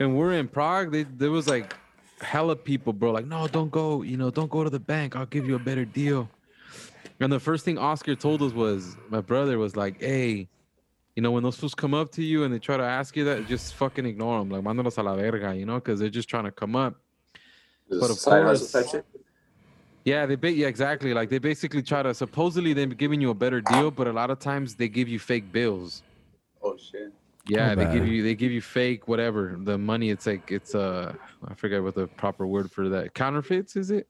and 0.00 0.16
we're 0.16 0.32
in 0.32 0.48
Prague. 0.48 0.90
They, 0.90 1.02
there 1.04 1.30
was 1.30 1.48
like 1.48 1.74
hella 2.20 2.56
people, 2.56 2.92
bro. 2.92 3.10
Like, 3.12 3.26
no, 3.26 3.46
don't 3.48 3.70
go. 3.70 4.02
You 4.02 4.16
know, 4.16 4.30
don't 4.30 4.50
go 4.50 4.64
to 4.64 4.70
the 4.70 4.80
bank. 4.80 5.16
I'll 5.16 5.26
give 5.26 5.46
you 5.46 5.54
a 5.54 5.58
better 5.58 5.84
deal. 5.84 6.28
And 7.20 7.32
the 7.32 7.40
first 7.40 7.64
thing 7.64 7.78
Oscar 7.78 8.14
told 8.14 8.42
us 8.42 8.52
was, 8.52 8.96
my 9.10 9.20
brother 9.20 9.58
was 9.58 9.76
like, 9.76 10.00
hey, 10.00 10.48
you 11.14 11.22
know, 11.22 11.30
when 11.30 11.42
those 11.42 11.56
fools 11.56 11.74
come 11.74 11.94
up 11.94 12.10
to 12.12 12.22
you 12.22 12.44
and 12.44 12.52
they 12.52 12.58
try 12.58 12.76
to 12.76 12.82
ask 12.82 13.16
you 13.16 13.24
that, 13.24 13.46
just 13.46 13.74
fucking 13.74 14.06
ignore 14.06 14.38
them. 14.38 14.50
Like, 14.50 14.62
mándalos 14.62 14.98
a 14.98 15.02
la 15.02 15.14
verga, 15.14 15.54
you 15.54 15.66
know, 15.66 15.74
because 15.74 16.00
they're 16.00 16.08
just 16.08 16.28
trying 16.28 16.44
to 16.44 16.50
come 16.50 16.74
up. 16.74 16.96
It 17.90 17.94
was 17.94 18.00
But 18.00 18.10
a 18.10 18.12
of 18.12 18.18
side 18.18 18.42
hustle 18.44 18.66
course- 18.66 18.72
type 18.92 18.92
shit. 18.92 19.06
Yeah, 20.04 20.26
they 20.26 20.34
ba- 20.34 20.50
yeah 20.52 20.66
exactly. 20.66 21.14
Like 21.14 21.28
they 21.30 21.38
basically 21.38 21.82
try 21.82 22.02
to 22.02 22.12
supposedly 22.12 22.72
they're 22.72 22.86
giving 22.86 23.20
you 23.20 23.30
a 23.30 23.34
better 23.34 23.60
deal, 23.60 23.90
but 23.90 24.08
a 24.08 24.12
lot 24.12 24.30
of 24.30 24.40
times 24.40 24.74
they 24.74 24.88
give 24.88 25.08
you 25.08 25.18
fake 25.20 25.52
bills. 25.52 26.02
Oh 26.62 26.76
shit. 26.76 27.12
Yeah, 27.46 27.74
they 27.76 27.84
give 27.92 28.06
you 28.06 28.22
they 28.24 28.34
give 28.34 28.50
you 28.50 28.60
fake 28.60 29.06
whatever 29.06 29.56
the 29.60 29.78
money. 29.78 30.10
It's 30.10 30.26
like 30.26 30.50
it's 30.50 30.74
uh 30.74 31.14
I 31.46 31.54
forget 31.54 31.82
what 31.82 31.94
the 31.94 32.08
proper 32.08 32.46
word 32.48 32.70
for 32.72 32.88
that 32.88 33.14
counterfeits 33.14 33.76
is 33.76 33.90
it 33.92 34.08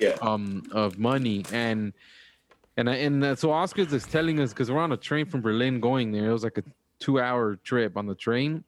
Yeah. 0.00 0.16
um 0.20 0.64
of 0.72 0.98
money 0.98 1.44
and 1.52 1.92
and 2.76 2.88
and 2.88 3.22
uh, 3.24 3.36
so 3.36 3.52
Oscar's 3.52 3.92
is 3.92 4.04
telling 4.04 4.40
us 4.40 4.50
because 4.52 4.68
we're 4.70 4.80
on 4.80 4.90
a 4.92 4.96
train 4.96 5.26
from 5.26 5.42
Berlin 5.42 5.78
going 5.78 6.10
there. 6.10 6.30
It 6.30 6.32
was 6.32 6.42
like 6.42 6.58
a 6.58 6.64
two 6.98 7.20
hour 7.20 7.54
trip 7.56 7.96
on 7.96 8.06
the 8.06 8.16
train, 8.16 8.64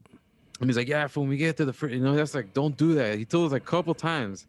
and 0.61 0.69
he's 0.69 0.77
like, 0.77 0.89
"Yeah, 0.89 1.07
when 1.15 1.29
we 1.29 1.37
get 1.37 1.57
to 1.59 1.65
the 1.65 1.73
fr-, 1.73 1.89
you 1.89 2.01
know 2.01 2.15
that's 2.15 2.35
like 2.35 2.53
don't 2.55 2.77
do 2.77 2.95
that." 2.95 3.19
He 3.19 3.25
told 3.25 3.47
us 3.47 3.53
like 3.53 3.63
a 3.63 3.67
couple 3.67 3.95
times, 3.95 4.47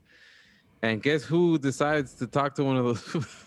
and 0.82 1.02
guess 1.02 1.24
who 1.24 1.58
decides 1.58 2.14
to 2.16 2.28
talk 2.28 2.56
to 2.56 2.64
one 2.64 2.78
of 2.78 2.86
those? 2.86 3.26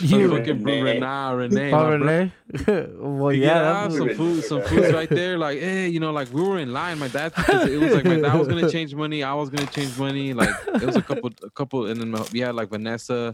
You. 0.00 0.28
fucking 0.36 0.64
Renee. 0.64 0.82
Renee, 0.82 1.32
Renee, 1.36 1.72
Oh, 1.72 1.90
Renee? 1.90 2.32
well, 2.98 3.32
yeah, 3.32 3.46
yeah, 3.84 3.88
some 3.88 4.00
Renee. 4.00 4.14
food, 4.14 4.42
some 4.42 4.62
food 4.62 4.92
right 4.92 5.08
there. 5.08 5.38
Like, 5.38 5.60
hey, 5.60 5.88
you 5.88 6.00
know, 6.00 6.10
like 6.10 6.32
we 6.32 6.42
were 6.42 6.58
in 6.58 6.72
line. 6.72 6.98
My 6.98 7.06
dad, 7.06 7.32
it 7.48 7.78
was 7.78 7.94
like 7.94 8.04
my 8.04 8.18
dad 8.18 8.36
was 8.36 8.48
gonna 8.48 8.68
change 8.68 8.96
money. 8.96 9.22
I 9.22 9.32
was 9.32 9.48
gonna 9.48 9.70
change 9.70 9.96
money. 9.96 10.32
Like 10.34 10.50
it 10.74 10.82
was 10.82 10.96
a 10.96 11.02
couple, 11.02 11.30
a 11.44 11.50
couple, 11.50 11.86
and 11.86 12.00
then 12.00 12.12
we 12.32 12.40
had 12.40 12.56
like 12.56 12.70
Vanessa, 12.70 13.32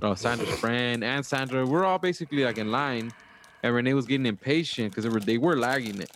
uh, 0.00 0.14
Sandra's 0.14 0.56
friend, 0.60 1.02
and 1.02 1.26
Sandra. 1.26 1.66
We're 1.66 1.84
all 1.84 1.98
basically 1.98 2.44
like 2.44 2.58
in 2.58 2.70
line, 2.70 3.12
and 3.64 3.74
Renee 3.74 3.94
was 3.94 4.06
getting 4.06 4.26
impatient 4.26 4.92
because 4.92 5.02
they 5.02 5.10
were 5.10 5.18
they 5.18 5.38
were 5.38 5.56
lagging 5.56 6.00
it. 6.00 6.12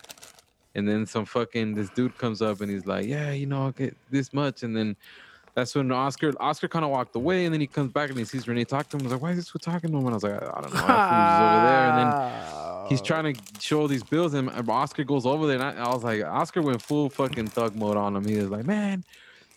And 0.78 0.88
then 0.88 1.04
some 1.06 1.26
fucking 1.26 1.74
this 1.74 1.90
dude 1.90 2.16
comes 2.16 2.40
up 2.40 2.60
and 2.60 2.70
he's 2.70 2.86
like, 2.86 3.06
yeah, 3.06 3.32
you 3.32 3.46
know, 3.46 3.64
I'll 3.64 3.72
get 3.72 3.96
this 4.10 4.32
much, 4.32 4.62
and 4.62 4.76
then. 4.76 4.96
That's 5.54 5.74
when 5.74 5.90
Oscar 5.90 6.32
Oscar 6.38 6.68
kind 6.68 6.84
of 6.84 6.92
walked 6.92 7.16
away, 7.16 7.44
and 7.44 7.52
then 7.52 7.60
he 7.60 7.66
comes 7.66 7.90
back 7.90 8.10
and 8.10 8.18
he 8.18 8.24
sees 8.24 8.46
Renee 8.46 8.62
talk 8.62 8.88
to 8.90 8.96
him. 8.96 9.02
He's 9.02 9.10
like, 9.10 9.20
"Why 9.20 9.30
is 9.32 9.38
this 9.38 9.48
fool 9.48 9.58
talking 9.58 9.90
to 9.90 9.96
him?" 9.96 10.04
And 10.04 10.10
I 10.10 10.14
was 10.14 10.22
like, 10.22 10.34
"I 10.34 10.60
don't 10.60 10.72
know." 10.72 10.80
Over 10.80 11.66
there, 11.66 11.90
and 11.90 11.98
then 11.98 12.88
he's 12.88 13.02
trying 13.02 13.34
to 13.34 13.40
show 13.60 13.86
these 13.86 14.02
bills 14.02 14.34
and 14.34 14.50
Oscar 14.68 15.04
goes 15.04 15.26
over 15.26 15.46
there 15.46 15.56
and 15.56 15.64
I, 15.64 15.84
I 15.84 15.94
was 15.94 16.02
like 16.02 16.24
Oscar 16.24 16.62
went 16.62 16.80
full 16.80 17.10
fucking 17.10 17.48
thug 17.48 17.76
mode 17.76 17.96
on 17.96 18.16
him. 18.16 18.24
He 18.24 18.36
was 18.36 18.48
like, 18.48 18.64
man, 18.64 19.04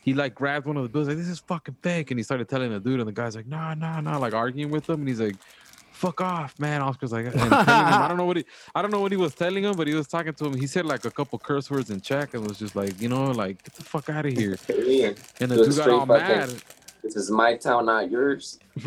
he 0.01 0.13
like 0.13 0.36
grabbed 0.36 0.67
one 0.67 0.77
of 0.77 0.84
the 0.84 0.89
bills 0.89 1.07
like 1.07 1.17
this 1.17 1.27
is 1.27 1.39
fucking 1.39 1.77
fake 1.81 2.12
and 2.12 2.19
he 2.19 2.23
started 2.23 2.49
telling 2.49 2.71
the 2.71 2.79
dude 2.79 2.99
and 2.99 3.07
the 3.07 3.13
guy's 3.13 3.36
like, 3.36 3.47
nah, 3.47 3.73
nah, 3.73 4.01
nah, 4.01 4.17
like 4.17 4.34
arguing 4.34 4.71
with 4.71 4.89
him 4.89 4.99
and 4.99 5.07
he's 5.07 5.21
like, 5.21 5.36
fuck 6.02 6.20
off, 6.22 6.52
man. 6.60 6.82
Oscar's 6.82 7.12
like, 7.12 7.26
him, 7.34 7.54
I 7.54 8.06
don't 8.08 8.18
know 8.18 8.26
what 8.26 8.38
he, 8.38 8.46
I 8.76 8.82
don't 8.82 8.92
know 8.92 9.00
what 9.02 9.12
he 9.12 9.18
was 9.18 9.34
telling 9.36 9.64
him, 9.64 9.76
but 9.76 9.88
he 9.88 9.94
was 9.94 10.08
talking 10.08 10.34
to 10.34 10.46
him. 10.46 10.56
He 10.64 10.68
said 10.68 10.86
like 10.86 11.06
a 11.06 11.12
couple 11.12 11.38
curse 11.40 11.70
words 11.72 11.90
in 11.92 12.02
Czech 12.02 12.34
and 12.34 12.42
was 12.48 12.58
just 12.58 12.76
like, 12.76 13.00
you 13.04 13.10
know, 13.10 13.26
like 13.44 13.64
get 13.64 13.74
the 13.76 13.84
fuck 13.84 14.10
out 14.10 14.26
of 14.26 14.34
here. 14.34 14.58
Yeah. 15.02 15.14
And 15.40 15.50
the 15.52 15.56
Good 15.58 15.66
dude 15.68 15.76
got 15.78 15.84
straight 15.84 15.94
all 15.94 16.06
fucking- 16.06 16.28
mad. 16.28 16.50
This 17.04 17.16
is 17.16 17.32
my 17.32 17.56
town, 17.56 17.86
not 17.88 18.12
yours. 18.12 18.60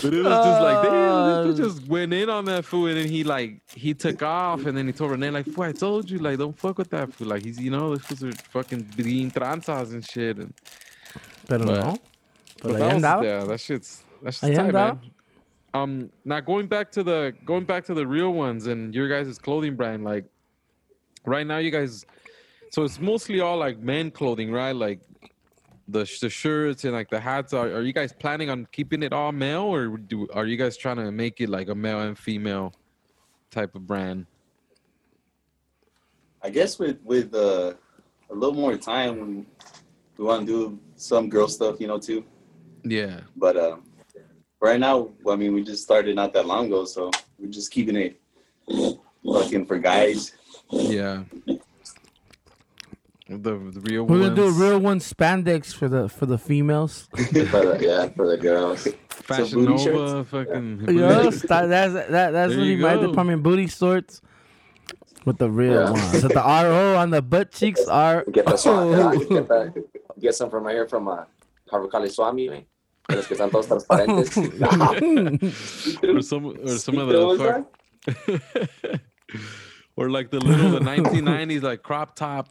But 0.00 0.14
it 0.14 0.22
was 0.22 0.32
just 0.48 0.62
like, 0.62 0.82
damn, 0.84 0.94
Uh, 0.94 1.42
this 1.42 1.56
just 1.56 1.88
went 1.88 2.12
in 2.12 2.30
on 2.30 2.44
that 2.44 2.64
fool, 2.64 2.86
and 2.86 2.96
then 2.98 3.08
he 3.08 3.24
like 3.24 3.60
he 3.74 3.94
took 3.94 4.22
off, 4.22 4.64
and 4.66 4.76
then 4.76 4.86
he 4.86 4.92
told 4.92 5.10
Renee 5.10 5.30
like, 5.30 5.46
"Fool, 5.46 5.64
I 5.64 5.72
told 5.72 6.08
you, 6.08 6.18
like, 6.18 6.38
don't 6.38 6.56
fuck 6.56 6.78
with 6.78 6.90
that 6.90 7.12
fool. 7.12 7.26
Like, 7.28 7.44
he's 7.44 7.58
you 7.58 7.70
know, 7.72 7.96
this 7.96 8.06
fools 8.06 8.22
are 8.22 8.32
fucking 8.56 8.82
being 8.96 9.28
tranzas 9.32 9.90
and 9.92 10.04
shit." 10.08 10.36
And 10.38 10.54
Pero 11.48 11.64
But- 11.64 11.66
no. 11.84 11.92
but 11.92 12.62
Pero 12.62 12.72
that 12.74 12.80
ahí 12.82 12.94
was, 12.94 13.02
andaba. 13.02 13.22
yeah, 13.24 13.44
that 13.44 13.60
shit's 13.60 14.04
that's 14.22 14.40
Ahí 14.40 14.48
just 14.48 14.60
tight, 14.60 14.74
andaba. 14.74 15.00
man. 15.02 15.10
Um, 15.74 16.10
now 16.24 16.40
going 16.40 16.66
back 16.66 16.90
to 16.92 17.02
the 17.02 17.34
going 17.44 17.64
back 17.64 17.84
to 17.86 17.94
the 17.94 18.06
real 18.06 18.32
ones 18.32 18.66
and 18.68 18.94
your 18.94 19.08
guys' 19.08 19.38
clothing 19.38 19.74
brand, 19.76 20.02
like 20.04 20.24
right 21.26 21.46
now, 21.46 21.58
you 21.58 21.70
guys, 21.70 22.06
so 22.70 22.84
it's 22.84 22.98
mostly 23.00 23.40
all 23.40 23.56
like 23.58 23.78
men 23.78 24.10
clothing, 24.10 24.50
right? 24.52 24.74
Like 24.74 25.00
the 25.86 26.04
sh- 26.06 26.20
the 26.20 26.30
shirts 26.30 26.84
and 26.84 26.92
like 26.94 27.10
the 27.10 27.20
hats. 27.20 27.52
Are 27.52 27.66
are 27.68 27.82
you 27.82 27.92
guys 27.92 28.12
planning 28.12 28.48
on 28.50 28.66
keeping 28.72 29.02
it 29.02 29.12
all 29.12 29.30
male, 29.32 29.62
or 29.64 29.88
do 29.98 30.26
are 30.32 30.46
you 30.46 30.56
guys 30.56 30.76
trying 30.76 30.96
to 30.96 31.10
make 31.12 31.40
it 31.40 31.48
like 31.50 31.68
a 31.68 31.74
male 31.74 32.00
and 32.00 32.16
female 32.18 32.72
type 33.50 33.74
of 33.74 33.86
brand? 33.86 34.26
I 36.42 36.50
guess 36.50 36.78
with 36.78 36.98
with 37.04 37.34
uh, 37.34 37.74
a 38.30 38.34
little 38.34 38.54
more 38.54 38.76
time, 38.76 39.20
we, 39.20 39.44
we 40.18 40.24
want 40.24 40.46
to 40.46 40.52
do 40.52 40.78
some 40.96 41.28
girl 41.28 41.48
stuff, 41.48 41.80
you 41.80 41.86
know, 41.86 41.98
too. 41.98 42.24
Yeah, 42.84 43.20
But 43.36 43.56
uh, 43.56 43.76
right 44.60 44.78
now, 44.80 45.10
I 45.28 45.36
mean, 45.36 45.52
we 45.54 45.62
just 45.64 45.82
started 45.82 46.16
not 46.16 46.32
that 46.34 46.46
long 46.46 46.66
ago, 46.66 46.84
so 46.84 47.10
we're 47.38 47.50
just 47.50 47.70
keeping 47.70 47.96
it 47.96 48.20
fucking 49.24 49.66
for 49.66 49.78
guys. 49.78 50.32
yeah. 50.70 51.24
The, 53.30 53.36
the 53.58 53.80
real 53.82 54.04
We're 54.04 54.20
gonna 54.20 54.34
do 54.34 54.44
a 54.46 54.50
real 54.50 54.78
one 54.78 55.00
spandex 55.00 55.74
for 55.74 55.86
the 55.86 56.08
for 56.08 56.24
the 56.24 56.38
females. 56.38 57.08
for 57.14 57.24
the, 57.24 57.78
yeah, 57.78 58.08
for 58.08 58.26
the 58.26 58.38
girls. 58.38 58.88
Fashion 59.10 59.66
booty 59.66 59.84
Nova, 59.84 60.24
fucking. 60.24 60.86
Yes, 60.96 61.42
that, 61.42 61.66
that's 61.66 61.92
that, 61.92 62.08
that's 62.08 62.32
There 62.32 62.48
really 62.56 62.70
you 62.76 62.78
my 62.78 62.94
go. 62.94 63.08
department. 63.08 63.42
Booty 63.42 63.66
shorts 63.66 64.22
with 65.26 65.36
the 65.36 65.50
real 65.50 65.74
Yeah. 65.74 65.90
ones. 65.90 66.22
With 66.22 66.32
the 66.32 66.40
RO 66.40 66.96
on 66.96 67.10
the 67.10 67.20
butt 67.20 67.52
cheeks 67.52 67.86
are. 67.86 68.24
Get 68.32 68.46
the 68.46 68.56
swag, 68.62 68.76
Oh. 68.94 69.18
get, 69.18 69.28
the, 69.48 69.84
get 70.20 70.34
some 70.34 70.50
from 70.50 70.64
right 70.64 70.74
here 70.74 70.88
from 70.88 71.08
uh, 71.08 71.24
Harbor 71.70 71.88
College 71.88 72.12
Swami, 72.12 72.48
man. 72.48 72.64
De 73.08 73.16
los 73.16 73.26
que 73.26 73.36
están 73.36 73.50
todos 73.50 73.66
transparentes. 73.68 74.36
or 76.04 76.22
some 76.22 76.46
or 76.46 76.78
some 76.78 76.98
of 76.98 77.08
See-through, 77.08 77.38
the 77.38 77.64
is 78.06 78.16
fuck, 78.90 79.00
or 79.96 80.10
like 80.10 80.30
the 80.30 80.40
little 80.40 80.72
the 80.72 80.80
1990s 80.80 81.62
like 81.62 81.82
crop 81.82 82.14
top 82.14 82.50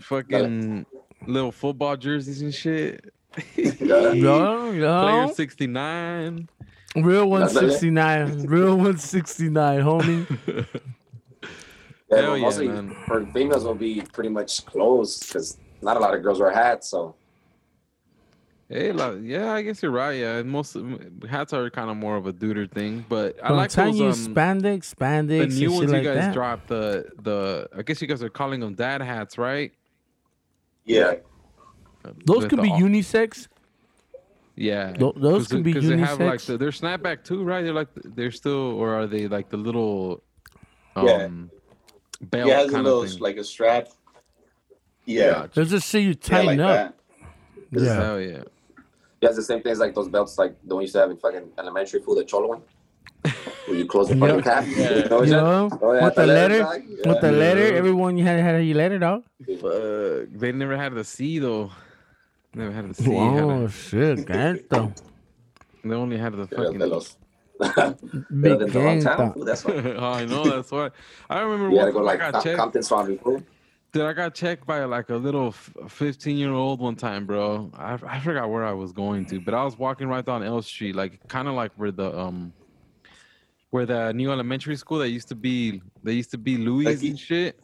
fucking 0.00 0.84
little 1.26 1.52
football 1.52 1.96
jerseys 1.96 2.42
and 2.42 2.54
shit. 2.54 3.12
Yeah. 3.56 4.12
Yo, 4.12 4.70
Player 4.72 5.28
69. 5.32 6.48
Real 6.96 7.28
169. 7.28 8.46
Real 8.46 8.76
169, 8.76 9.80
homie. 9.80 10.68
Yeah, 12.10 12.22
Hell 12.22 12.36
yeah, 12.36 12.42
mostly 12.44 12.68
man. 12.68 12.94
for 13.06 13.26
females 13.26 13.64
will 13.64 13.74
be 13.74 14.02
pretty 14.12 14.28
much 14.28 14.64
closed 14.66 15.26
because 15.26 15.58
not 15.82 15.96
a 15.96 16.00
lot 16.00 16.14
of 16.14 16.22
girls 16.22 16.40
wear 16.40 16.50
hats. 16.52 16.88
So 16.88 17.14
Hey, 18.70 18.92
like, 18.92 19.18
yeah, 19.22 19.52
I 19.52 19.60
guess 19.62 19.82
you're 19.82 19.92
right. 19.92 20.12
Yeah, 20.18 20.42
most 20.42 20.74
hats 21.28 21.52
are 21.52 21.68
kind 21.68 21.90
of 21.90 21.96
more 21.98 22.16
of 22.16 22.26
a 22.26 22.32
duder 22.32 22.68
thing, 22.68 23.04
but 23.10 23.36
I 23.42 23.48
But 23.48 23.56
like 23.56 23.70
telling 23.70 23.98
those 23.98 24.20
you, 24.26 24.28
um, 24.28 24.34
spandex, 24.34 24.94
the 25.28 25.46
new 25.60 25.70
ones 25.70 25.80
shit 25.82 25.88
you 25.90 25.94
like 25.96 26.04
guys 26.04 26.14
that. 26.16 26.34
dropped. 26.34 26.68
The 26.68 27.04
the 27.22 27.68
I 27.76 27.82
guess 27.82 28.00
you 28.00 28.08
guys 28.08 28.22
are 28.22 28.30
calling 28.30 28.60
them 28.60 28.74
dad 28.74 29.02
hats, 29.02 29.36
right? 29.36 29.70
Yeah. 30.86 31.16
Those 32.26 32.38
With 32.44 32.48
could 32.50 32.62
be 32.62 32.70
all- 32.70 32.80
unisex. 32.80 33.48
Yeah, 34.56 34.92
Tho- 34.92 35.14
those 35.16 35.48
can 35.48 35.62
be 35.62 35.72
because 35.72 35.88
they 35.88 35.98
have 35.98 36.18
like 36.20 36.40
unisex. 36.40 36.46
the, 36.46 36.56
they're 36.58 36.70
snapback 36.70 37.22
too, 37.24 37.42
right? 37.44 37.62
They're 37.62 37.72
like 37.74 37.88
they're 37.94 38.30
still, 38.30 38.72
or 38.80 38.94
are 38.94 39.06
they 39.06 39.28
like 39.28 39.50
the 39.50 39.56
little 39.58 40.22
Yeah. 40.96 41.24
um 41.24 41.50
belt 42.22 42.48
Yeah, 42.48 42.60
it 42.60 42.64
has 42.66 42.72
a 42.74 42.82
little 42.82 43.02
of 43.02 43.10
thing? 43.10 43.18
like 43.20 43.36
a 43.36 43.44
strap. 43.44 43.88
Yeah. 45.04 45.46
They'll 45.52 45.64
just 45.64 45.88
see 45.88 46.00
you 46.00 46.08
Yeah, 46.10 46.14
tighten 46.20 46.58
like 46.58 46.60
up. 46.60 46.94
that. 47.70 47.80
Yeah. 47.82 47.94
Hell 47.94 48.20
yeah. 48.20 48.42
he 49.20 49.26
has 49.26 49.36
the 49.36 49.42
same 49.42 49.62
thing 49.62 49.72
as 49.72 49.78
like 49.78 49.94
those 49.94 50.08
belts, 50.08 50.38
like 50.38 50.54
the 50.64 50.74
one 50.74 50.82
you 50.82 50.84
used 50.84 50.94
to 50.94 51.00
have 51.00 51.10
in 51.10 51.16
fucking 51.16 51.50
elementary 51.58 52.00
school, 52.00 52.14
the 52.14 52.24
cholo 52.24 52.48
one, 52.48 52.62
where 53.66 53.76
you 53.76 53.86
close 53.86 54.08
the 54.08 54.16
Yeah. 54.16 54.26
fucking 54.26 54.42
cap. 54.42 54.64
Yeah. 54.66 54.90
You 55.02 55.08
know 55.08 55.16
what 55.18 55.26
You 55.28 55.32
know. 55.34 55.78
Oh, 55.82 55.92
yeah, 55.92 56.04
with 56.04 56.14
the 56.14 56.26
letter, 56.26 56.58
dog. 56.58 56.82
Yeah. 56.86 57.08
with 57.12 57.20
the 57.20 57.32
letter, 57.32 57.66
Yeah. 57.68 57.78
everyone 57.78 58.16
you 58.18 58.24
had 58.24 58.40
had 58.40 58.58
your 58.64 58.76
letter, 58.76 58.98
dog. 58.98 59.24
Fuck. 59.60 60.28
They 60.40 60.52
never 60.52 60.76
had 60.76 60.94
the 60.94 61.04
C 61.04 61.38
though. 61.38 61.70
Never 62.54 62.72
had 62.72 62.88
the 62.90 62.94
C. 62.94 63.04
had 63.12 63.42
Oh 63.42 63.64
a- 63.64 63.70
shit, 63.70 64.18
ganto. 64.26 64.92
they 65.84 65.94
only 65.94 66.16
had 66.18 66.32
the 66.34 66.46
Yeah, 66.50 66.56
fucking. 66.64 66.78
los- 66.80 67.16
Big 67.60 67.74
Better 67.74 68.56
than 68.58 68.70
the 68.72 68.80
wrong 68.80 69.00
town, 69.00 69.32
ganto. 69.32 69.44
That's 69.46 69.64
why. 69.64 69.74
oh, 69.96 70.12
I 70.12 70.24
know 70.24 70.44
that's 70.44 70.70
why. 70.70 70.90
I 71.30 71.40
remember 71.40 71.70
You 71.70 71.76
one 71.76 71.82
gotta 71.86 71.92
go 71.92 72.00
like 72.02 72.20
I 72.20 72.30
got 72.30 72.32
Com- 72.34 72.42
checked. 72.42 72.58
Compton 72.58 72.82
Swami. 72.82 73.18
Dude, 73.94 74.02
I 74.02 74.12
got 74.12 74.34
checked 74.34 74.66
by 74.66 74.82
like 74.86 75.08
a 75.10 75.14
little 75.14 75.52
15 75.52 76.36
year 76.36 76.50
old 76.50 76.80
one 76.80 76.96
time, 76.96 77.26
bro. 77.26 77.70
I, 77.74 77.96
I 78.04 78.18
forgot 78.18 78.50
where 78.50 78.64
I 78.64 78.72
was 78.72 78.90
going 78.90 79.24
to, 79.26 79.40
but 79.40 79.54
I 79.54 79.62
was 79.62 79.78
walking 79.78 80.08
right 80.08 80.26
down 80.26 80.42
L 80.42 80.60
Street, 80.62 80.96
like 80.96 81.28
kind 81.28 81.46
of 81.46 81.54
like 81.54 81.70
where 81.76 81.92
the 81.92 82.18
um 82.18 82.52
where 83.70 83.86
the 83.86 84.12
new 84.12 84.32
elementary 84.32 84.74
school 84.74 84.98
that 84.98 85.10
used 85.10 85.28
to 85.28 85.36
be 85.36 85.80
they 86.02 86.12
used 86.12 86.32
to 86.32 86.38
be 86.38 86.56
Louis 86.56 86.86
Lucky? 86.86 87.10
and 87.10 87.20
shit. 87.20 87.60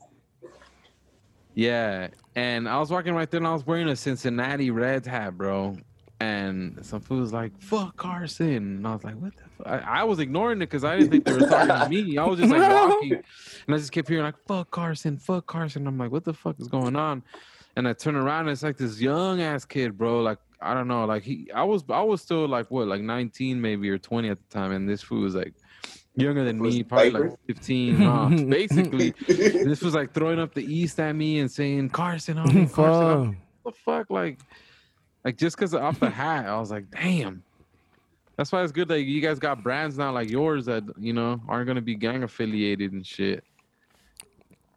Yeah, 1.56 2.06
and 2.36 2.68
I 2.68 2.78
was 2.78 2.92
walking 2.92 3.12
right 3.12 3.28
there, 3.28 3.38
and 3.38 3.46
I 3.48 3.52
was 3.52 3.66
wearing 3.66 3.88
a 3.88 3.96
Cincinnati 3.96 4.70
Reds 4.70 5.08
hat, 5.08 5.36
bro. 5.36 5.78
And 6.20 6.84
some 6.84 7.00
fool 7.00 7.20
was 7.20 7.32
like, 7.32 7.58
"Fuck 7.60 7.96
Carson," 7.96 8.76
and 8.76 8.86
I 8.86 8.92
was 8.92 9.04
like, 9.04 9.14
"What 9.14 9.34
the?" 9.36 9.42
Fuck? 9.56 9.66
I, 9.66 10.00
I 10.00 10.04
was 10.04 10.18
ignoring 10.18 10.58
it 10.58 10.66
because 10.66 10.84
I 10.84 10.96
didn't 10.98 11.10
think 11.12 11.24
they 11.24 11.32
were 11.32 11.46
talking 11.46 11.68
to 11.68 11.88
me. 11.88 12.18
I 12.18 12.26
was 12.26 12.38
just 12.38 12.52
like 12.52 12.60
walking, 12.90 13.12
and 13.14 13.74
I 13.74 13.78
just 13.78 13.90
kept 13.90 14.06
hearing 14.08 14.24
like 14.24 14.36
"fuck 14.46 14.70
Carson, 14.70 15.16
fuck 15.16 15.46
Carson." 15.46 15.86
I'm 15.86 15.96
like, 15.96 16.12
"What 16.12 16.24
the 16.24 16.34
fuck 16.34 16.60
is 16.60 16.68
going 16.68 16.94
on?" 16.94 17.22
And 17.76 17.88
I 17.88 17.94
turn 17.94 18.16
around, 18.16 18.40
and 18.40 18.50
it's 18.50 18.62
like 18.62 18.76
this 18.76 19.00
young 19.00 19.40
ass 19.40 19.64
kid, 19.64 19.96
bro. 19.96 20.20
Like 20.20 20.38
I 20.60 20.74
don't 20.74 20.88
know, 20.88 21.06
like 21.06 21.22
he, 21.22 21.50
I 21.54 21.62
was, 21.62 21.84
I 21.88 22.02
was 22.02 22.20
still 22.20 22.46
like 22.46 22.70
what, 22.70 22.86
like 22.86 23.00
19 23.00 23.60
maybe 23.60 23.88
or 23.88 23.96
20 23.98 24.28
at 24.28 24.38
the 24.38 24.54
time, 24.54 24.72
and 24.72 24.88
this 24.88 25.02
fool 25.02 25.22
was 25.22 25.34
like 25.34 25.54
younger 26.16 26.44
than 26.44 26.60
me, 26.60 26.82
probably 26.82 27.10
like 27.10 27.38
15. 27.46 28.02
uh, 28.02 28.28
basically, 28.48 29.14
this 29.26 29.80
was 29.80 29.94
like 29.94 30.12
throwing 30.12 30.38
up 30.38 30.52
the 30.52 30.64
east 30.64 31.00
at 31.00 31.12
me 31.12 31.38
and 31.38 31.50
saying 31.50 31.88
Carson, 31.90 32.36
homie, 32.36 32.70
Carson. 32.70 32.74
Fuck. 32.74 32.84
homie." 32.84 33.36
the 33.64 33.72
fuck? 33.72 34.10
Like, 34.10 34.40
like 35.24 35.36
just 35.36 35.56
because 35.56 35.74
off 35.74 36.00
the 36.00 36.10
hat, 36.22 36.46
I 36.46 36.58
was 36.58 36.70
like, 36.70 36.90
damn. 36.90 37.42
That's 38.36 38.52
why 38.52 38.62
it's 38.62 38.72
good 38.72 38.88
that 38.88 39.02
you 39.02 39.20
guys 39.20 39.38
got 39.38 39.62
brands 39.62 39.98
now 39.98 40.12
like 40.12 40.30
yours 40.30 40.64
that 40.64 40.82
you 40.98 41.12
know 41.12 41.40
aren't 41.46 41.66
gonna 41.66 41.82
be 41.82 41.94
gang 41.94 42.22
affiliated 42.22 42.92
and 42.92 43.06
shit. 43.06 43.44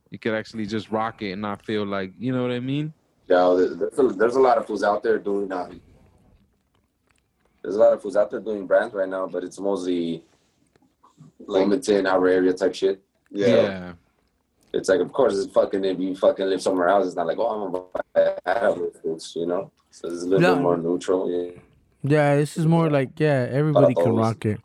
You 0.09 0.19
could 0.19 0.33
actually 0.33 0.65
just 0.65 0.91
rock 0.91 1.21
it 1.21 1.31
and 1.31 1.41
not 1.41 1.65
feel 1.65 1.85
like 1.85 2.11
you 2.19 2.33
know 2.33 2.41
what 2.41 2.51
I 2.51 2.59
mean. 2.59 2.93
Yeah, 3.29 3.55
there's 3.57 3.97
a, 3.97 4.15
there's 4.15 4.35
a 4.35 4.41
lot 4.41 4.57
of 4.57 4.67
fools 4.67 4.83
out 4.83 5.01
there 5.01 5.17
doing 5.17 5.51
uh, 5.51 5.69
There's 7.61 7.75
a 7.77 7.79
lot 7.79 7.93
of 7.93 8.01
fools 8.01 8.17
out 8.17 8.29
there 8.29 8.41
doing 8.41 8.67
brands 8.67 8.93
right 8.93 9.07
now, 9.07 9.27
but 9.27 9.45
it's 9.45 9.59
mostly 9.59 10.25
Like, 11.39 11.61
Wilmington, 11.61 12.05
our 12.05 12.27
area 12.27 12.51
type 12.53 12.75
shit. 12.75 13.01
yeah. 13.31 13.93
It's 14.73 14.89
like, 14.89 14.99
of 14.99 15.13
course, 15.13 15.37
it's 15.37 15.53
fucking 15.53 15.85
if 15.85 15.99
you 15.99 16.15
fucking 16.15 16.47
live 16.47 16.61
somewhere 16.61 16.89
else, 16.89 17.05
it's 17.07 17.15
not 17.15 17.27
like, 17.27 17.37
oh, 17.37 17.47
I'm 17.47 17.71
gonna 17.71 17.85
buy 17.93 18.39
a 18.45 18.49
hat 18.49 18.77
you 19.35 19.45
know. 19.45 19.71
So 19.93 20.07
it's 20.07 20.23
a 20.23 20.25
little 20.25 20.41
Yeah. 20.41 20.55
bit 20.55 20.63
more 20.63 20.77
neutral. 20.77 21.29
Yeah. 21.29 21.51
Yeah, 22.01 22.35
this 22.35 22.57
is 22.57 22.65
more 22.65 22.89
like 22.89 23.19
yeah, 23.19 23.47
everybody 23.51 23.93
can 23.93 24.15
rock 24.15 24.43
it. 24.43 24.59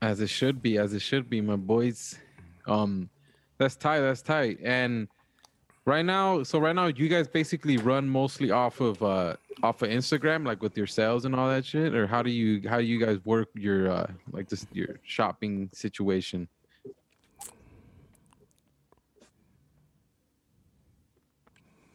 As 0.00 0.20
it 0.20 0.28
should 0.30 0.62
be, 0.62 0.78
as 0.78 0.94
it 0.94 1.00
should 1.02 1.28
be, 1.28 1.42
my 1.42 1.56
boys. 1.56 2.18
Um, 2.66 3.10
that's 3.58 3.76
tight. 3.76 4.00
That's 4.00 4.22
tight. 4.22 4.58
And 4.64 5.08
right 5.84 6.04
now, 6.04 6.42
so 6.42 6.58
right 6.58 6.74
now, 6.74 6.86
you 6.86 7.08
guys 7.08 7.28
basically 7.28 7.76
run 7.76 8.08
mostly 8.08 8.50
off 8.50 8.80
of 8.80 9.02
uh 9.02 9.36
off 9.62 9.82
of 9.82 9.90
Instagram, 9.90 10.46
like 10.46 10.62
with 10.62 10.74
your 10.74 10.86
sales 10.86 11.26
and 11.26 11.34
all 11.36 11.50
that 11.50 11.66
shit, 11.66 11.94
or 11.94 12.06
how 12.06 12.22
do 12.22 12.30
you 12.30 12.66
how 12.66 12.78
do 12.78 12.84
you 12.84 12.98
guys 12.98 13.18
work 13.26 13.48
your 13.54 13.90
uh 13.90 14.10
like 14.32 14.48
this 14.48 14.66
your 14.72 14.98
shopping 15.04 15.68
situation? 15.74 16.48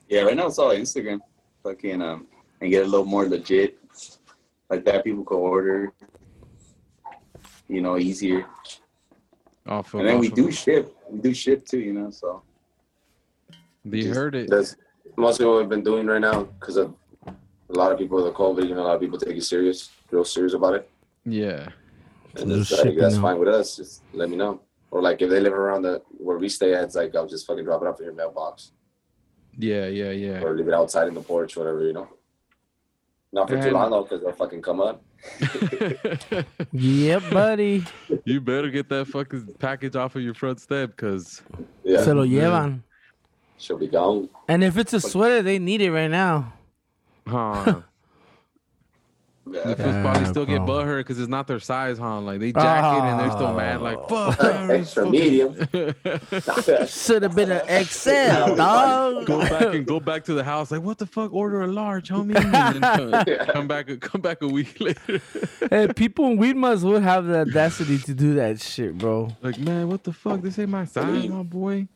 Yeah, 0.08 0.22
right 0.22 0.38
now 0.38 0.46
it's 0.46 0.60
all 0.60 0.70
Instagram. 0.70 1.20
Fucking 1.64 2.04
um 2.04 2.28
and 2.62 2.70
get 2.70 2.84
a 2.84 2.88
little 2.88 3.06
more 3.06 3.26
legit. 3.28 3.78
Like 4.70 4.84
that 4.86 5.04
people 5.04 5.24
can 5.24 5.38
order. 5.38 5.94
You 7.68 7.82
know, 7.82 7.98
easier. 7.98 8.46
Off 9.68 9.94
of, 9.94 10.02
And 10.02 10.10
then 10.10 10.16
off 10.16 10.22
we 10.22 10.30
do 10.30 10.52
ship. 10.52 10.96
We 11.10 11.20
do 11.20 11.34
ship 11.34 11.66
too, 11.66 11.80
you 11.80 11.94
know, 11.94 12.12
so 12.12 12.44
You 13.84 14.14
heard 14.14 14.36
it. 14.36 14.50
That's 14.50 14.76
mostly 15.18 15.46
what 15.46 15.58
we've 15.58 15.70
been 15.70 15.84
doing 15.84 16.06
right 16.08 16.22
now 16.22 16.44
because 16.44 16.78
of 16.78 16.94
a 17.26 17.74
lot 17.74 17.92
of 17.92 17.98
people 17.98 18.18
with 18.18 18.26
the 18.28 18.32
COVID. 18.34 18.68
You 18.68 18.76
know, 18.76 18.82
a 18.82 18.88
lot 18.88 18.96
of 18.96 19.02
people 19.02 19.18
take 19.18 19.36
it 19.36 19.44
serious, 19.44 19.90
real 20.12 20.24
serious 20.26 20.54
about 20.54 20.76
it. 20.76 20.90
Yeah. 21.26 21.70
And 22.36 22.50
Just 22.50 22.72
it's 22.74 22.84
like, 22.84 22.98
that's 22.98 23.16
out. 23.16 23.22
fine 23.22 23.40
with 23.40 23.48
us. 23.48 23.78
Just 23.78 24.04
let 24.14 24.30
me 24.30 24.36
know. 24.36 24.62
Or 24.92 25.02
like 25.02 25.22
if 25.22 25.30
they 25.30 25.40
live 25.40 25.54
around 25.54 25.82
the 25.82 26.02
where 26.18 26.38
we 26.38 26.48
stay 26.50 26.74
at, 26.74 26.84
it's 26.84 26.96
like 26.96 27.16
I'll 27.16 27.28
just 27.28 27.48
fucking 27.48 27.64
drop 27.66 27.82
it 27.82 27.88
off 27.88 28.00
in 28.00 28.06
your 28.06 28.14
mailbox 28.14 28.72
Yeah, 29.58 29.88
yeah, 29.88 30.12
yeah. 30.12 30.42
or 30.44 30.56
leave 30.56 30.68
it 30.68 30.74
outside 30.74 31.08
in 31.08 31.14
the 31.16 31.22
porch, 31.22 31.58
whatever, 31.58 31.84
you 31.86 31.94
know. 31.94 32.08
Not 33.36 33.50
for 33.50 33.62
too 33.62 33.72
long 33.72 33.92
though, 33.92 34.04
because 34.04 34.22
they'll 34.22 34.32
fucking 34.32 34.62
come 34.62 34.80
up. 34.80 35.04
Yep, 36.72 37.24
buddy. 37.32 37.84
you 38.24 38.40
better 38.40 38.70
get 38.70 38.88
that 38.90 39.08
fucking 39.08 39.56
package 39.60 39.98
off 39.98 40.16
of 40.16 40.22
your 40.22 40.34
front 40.34 40.62
step, 40.62 40.96
cause 40.96 41.42
Yeah, 41.84 42.02
Se 42.02 42.14
lo 42.14 42.24
llevan. 42.26 42.82
she'll 43.58 43.78
be 43.78 43.88
gone. 43.88 44.30
And 44.48 44.64
if 44.64 44.78
it's 44.78 44.94
a 44.94 45.02
sweater, 45.02 45.42
they 45.42 45.60
need 45.60 45.82
it 45.82 45.92
right 45.92 46.10
now. 46.10 46.54
huh. 47.28 47.82
Yeah. 49.48 49.64
The 49.64 49.76
fools 49.76 49.96
probably 50.02 50.22
Yeah, 50.22 50.30
still 50.30 50.46
get 50.46 50.66
bro. 50.66 50.76
butthurt 50.76 51.00
because 51.00 51.20
it's 51.20 51.30
not 51.30 51.48
their 51.48 51.60
size, 51.60 51.98
huh? 51.98 52.20
Like 52.22 52.40
they 52.40 52.52
jack 52.52 52.84
it 52.98 53.04
and 53.04 53.20
they're 53.20 53.32
still 53.32 53.54
mad. 53.54 53.82
Like 53.82 53.98
oh. 54.10 54.32
fuck, 54.32 54.42
man, 54.68 54.72
it's 54.72 54.88
Extra 54.98 55.10
medium. 55.10 55.56
Should 56.88 57.24
have 57.24 57.36
been 57.36 57.52
an 57.52 57.86
XL, 57.86 58.10
dog. 58.56 59.26
go 59.26 59.40
back 59.40 59.74
and 59.76 59.86
go 59.86 60.00
back 60.00 60.24
to 60.26 60.34
the 60.34 60.44
house. 60.44 60.72
Like 60.72 60.82
what 60.82 60.98
the 60.98 61.06
fuck? 61.06 61.34
Order 61.34 61.62
a 61.62 61.68
large, 61.68 62.10
homie. 62.10 62.36
And 62.36 62.82
then 62.82 63.26
come, 63.26 63.48
come 63.48 63.68
back, 63.68 64.00
come 64.02 64.22
back 64.22 64.42
a 64.42 64.48
week 64.48 64.80
later. 64.80 65.22
hey, 65.70 65.88
people 65.94 66.26
in 66.28 66.38
Weedmas 66.38 66.84
would 66.84 67.04
have 67.04 67.26
the 67.26 67.42
audacity 67.42 67.98
to 68.00 68.14
do 68.14 68.36
that 68.36 68.60
shit, 68.62 68.98
bro. 68.98 69.30
like 69.42 69.58
man, 69.60 69.88
what 69.88 70.04
the 70.04 70.14
fuck? 70.14 70.42
This 70.42 70.58
ain't 70.60 70.70
my 70.70 70.86
size, 70.86 71.28
my 71.28 71.44
boy. 71.44 71.88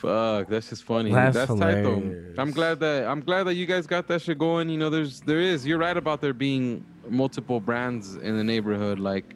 Fuck, 0.00 0.48
that's 0.48 0.68
just 0.68 0.84
funny. 0.84 1.12
That's 1.12 1.34
That's, 1.36 1.48
tight 1.54 1.82
though. 1.82 1.96
hilarious. 2.00 2.38
I'm 2.38 2.50
glad 2.52 2.78
that 2.80 3.06
I'm 3.06 3.20
glad 3.20 3.44
that 3.44 3.54
you 3.54 3.66
guys 3.66 3.86
got 3.86 4.06
that 4.08 4.22
shit 4.22 4.38
going. 4.38 4.68
You 4.68 4.78
know, 4.78 4.90
there's 4.90 5.20
there 5.20 5.40
is. 5.40 5.66
You're 5.66 5.78
right 5.78 5.96
about 5.96 6.20
there 6.20 6.32
being 6.32 6.84
multiple 7.08 7.58
brands 7.60 8.14
in 8.16 8.36
the 8.36 8.44
neighborhood. 8.44 8.98
Like, 8.98 9.34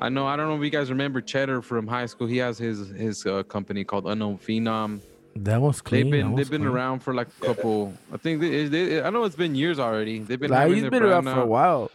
I 0.00 0.08
know 0.08 0.26
I 0.26 0.36
don't 0.36 0.48
know 0.48 0.56
if 0.56 0.62
you 0.62 0.70
guys 0.70 0.90
remember 0.90 1.20
Cheddar 1.20 1.62
from 1.62 1.86
high 1.86 2.06
school. 2.06 2.26
He 2.26 2.36
has 2.38 2.58
his 2.58 2.88
his 2.90 3.24
uh, 3.26 3.42
company 3.44 3.84
called 3.84 4.06
Unknown 4.06 4.38
Phenom. 4.38 5.00
That 5.36 5.60
was 5.62 5.80
clean. 5.80 6.10
They've 6.10 6.22
been 6.24 6.34
they've 6.34 6.50
been 6.50 6.66
around 6.66 7.00
for 7.00 7.14
like 7.14 7.28
a 7.40 7.46
couple. 7.46 7.94
I 8.12 8.16
think 8.18 8.40
they, 8.40 8.66
they, 8.66 9.00
I 9.02 9.10
know 9.10 9.24
it's 9.24 9.36
been 9.36 9.54
years 9.54 9.78
already. 9.78 10.18
They've 10.18 10.38
been 10.40 10.50
Like, 10.50 10.60
having 10.60 10.74
he's 10.74 10.82
their 10.82 10.90
been 10.90 11.02
around 11.04 11.24
for 11.24 11.40
a 11.40 11.46
while. 11.46 11.90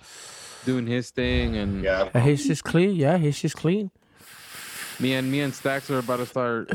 doing 0.66 0.88
his 0.88 1.12
thing, 1.12 1.58
and 1.58 1.84
Yeah. 1.84 2.18
His 2.20 2.44
shit's 2.46 2.62
clean. 2.62 2.96
Yeah, 2.96 3.18
his 3.18 3.36
shit's 3.36 3.54
clean. 3.54 3.92
Me 5.00 5.14
and 5.14 5.32
me 5.32 5.42
and 5.42 5.54
Stacks 5.54 5.90
are 5.90 6.00
about 6.00 6.18
to 6.18 6.26
start 6.26 6.72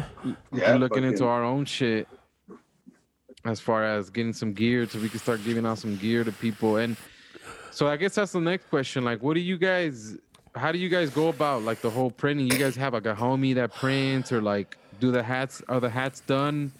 Yeah, 0.52 0.76
looking 0.76 1.04
into 1.04 1.26
our 1.26 1.44
own 1.44 1.64
shit 1.64 2.08
as 3.44 3.60
far 3.60 3.84
as 3.84 4.10
getting 4.10 4.32
some 4.32 4.52
gear 4.52 4.86
so 4.86 4.98
we 4.98 5.08
can 5.08 5.18
start 5.18 5.42
giving 5.44 5.64
out 5.64 5.78
some 5.78 5.96
gear 5.96 6.24
to 6.24 6.32
people. 6.32 6.76
And 6.76 6.96
so 7.70 7.86
i 7.86 7.96
guess 7.96 8.14
that's 8.16 8.32
the 8.32 8.40
next 8.40 8.68
question. 8.68 9.04
Like 9.04 9.22
what 9.22 9.34
do 9.34 9.40
you 9.40 9.56
guys 9.58 10.18
how 10.54 10.72
do 10.72 10.78
you 10.78 10.88
guys 10.88 11.10
go 11.10 11.28
about 11.28 11.62
like 11.62 11.80
the 11.80 11.90
whole 11.90 12.10
printing? 12.10 12.46
You 12.46 12.58
guys 12.58 12.76
have 12.76 12.92
like 12.92 13.06
a 13.06 13.14
homie 13.14 13.54
that 13.54 13.74
prints 13.74 14.32
or 14.32 14.40
like 14.42 14.76
do 14.98 15.10
the 15.10 15.22
hats 15.22 15.62
are 15.68 15.80
the 15.80 15.90
hats 15.90 16.20
done 16.20 16.72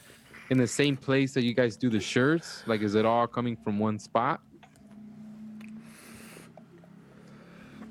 in 0.50 0.58
the 0.58 0.66
same 0.66 0.96
place 0.96 1.32
that 1.34 1.44
you 1.44 1.54
guys 1.54 1.76
do 1.76 1.88
the 1.88 2.00
shirts? 2.00 2.62
Like 2.66 2.82
is 2.82 2.94
it 2.94 3.06
all 3.06 3.26
coming 3.26 3.56
from 3.56 3.78
one 3.78 3.98
spot 3.98 4.40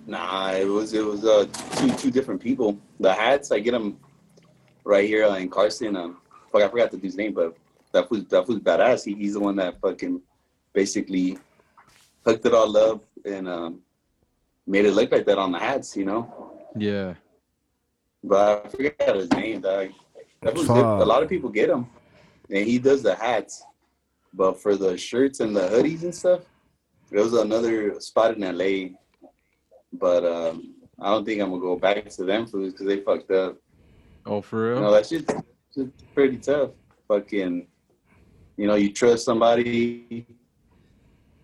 Nah, 0.09 0.53
it 0.53 0.65
was 0.65 0.93
it 0.95 1.05
was 1.05 1.23
uh 1.23 1.45
two 1.77 1.93
two 1.93 2.09
different 2.09 2.41
people. 2.41 2.79
The 2.99 3.13
hats 3.13 3.51
I 3.51 3.59
get 3.59 3.73
them 3.73 3.99
right 4.83 5.07
here 5.07 5.23
uh, 5.23 5.35
in 5.35 5.49
Carson. 5.49 5.95
Um, 5.95 6.17
fuck, 6.51 6.63
I 6.63 6.67
forgot 6.67 6.89
the 6.89 6.97
dude's 6.97 7.15
name, 7.15 7.33
but 7.33 7.55
that 7.91 8.09
was 8.09 8.25
that 8.25 8.47
was 8.47 8.57
badass. 8.57 9.05
He, 9.05 9.13
he's 9.13 9.33
the 9.33 9.39
one 9.39 9.55
that 9.57 9.79
fucking 9.79 10.19
basically 10.73 11.37
hooked 12.25 12.43
it 12.43 12.55
all 12.55 12.75
up 12.75 13.03
and 13.23 13.47
um 13.47 13.81
made 14.65 14.85
it 14.85 14.93
look 14.93 15.11
like 15.11 15.25
that 15.27 15.37
on 15.37 15.51
the 15.51 15.59
hats, 15.59 15.95
you 15.95 16.05
know. 16.05 16.57
yeah 16.75 17.13
But 18.23 18.65
I 18.65 18.69
forgot 18.69 19.15
his 19.15 19.29
name. 19.31 19.61
Dog. 19.61 19.89
That 20.41 20.55
was 20.55 20.67
A 20.69 21.05
lot 21.05 21.21
of 21.21 21.29
people 21.29 21.51
get 21.51 21.67
them, 21.67 21.87
and 22.49 22.65
he 22.65 22.79
does 22.79 23.03
the 23.03 23.13
hats. 23.13 23.63
But 24.33 24.59
for 24.59 24.75
the 24.75 24.97
shirts 24.97 25.39
and 25.39 25.55
the 25.55 25.67
hoodies 25.69 26.01
and 26.01 26.15
stuff, 26.15 26.41
there 27.11 27.21
was 27.21 27.33
another 27.33 27.99
spot 27.99 28.35
in 28.35 28.41
LA. 28.41 28.95
But 29.93 30.25
um, 30.25 30.75
I 30.99 31.09
don't 31.11 31.25
think 31.25 31.41
I'm 31.41 31.49
gonna 31.49 31.61
go 31.61 31.75
back 31.75 32.07
to 32.09 32.23
them 32.23 32.45
foods 32.47 32.73
because 32.73 32.87
they 32.87 33.01
fucked 33.01 33.31
up. 33.31 33.57
oh 34.25 34.41
for 34.41 34.65
You 34.67 34.71
real 34.73 34.81
know 34.81 34.91
that 34.91 35.05
shit's, 35.07 35.33
shit's 35.75 36.03
pretty 36.13 36.37
tough. 36.37 36.71
Fucking, 37.07 37.67
you 38.57 38.67
know, 38.67 38.75
you 38.75 38.93
trust 38.93 39.25
somebody 39.25 40.27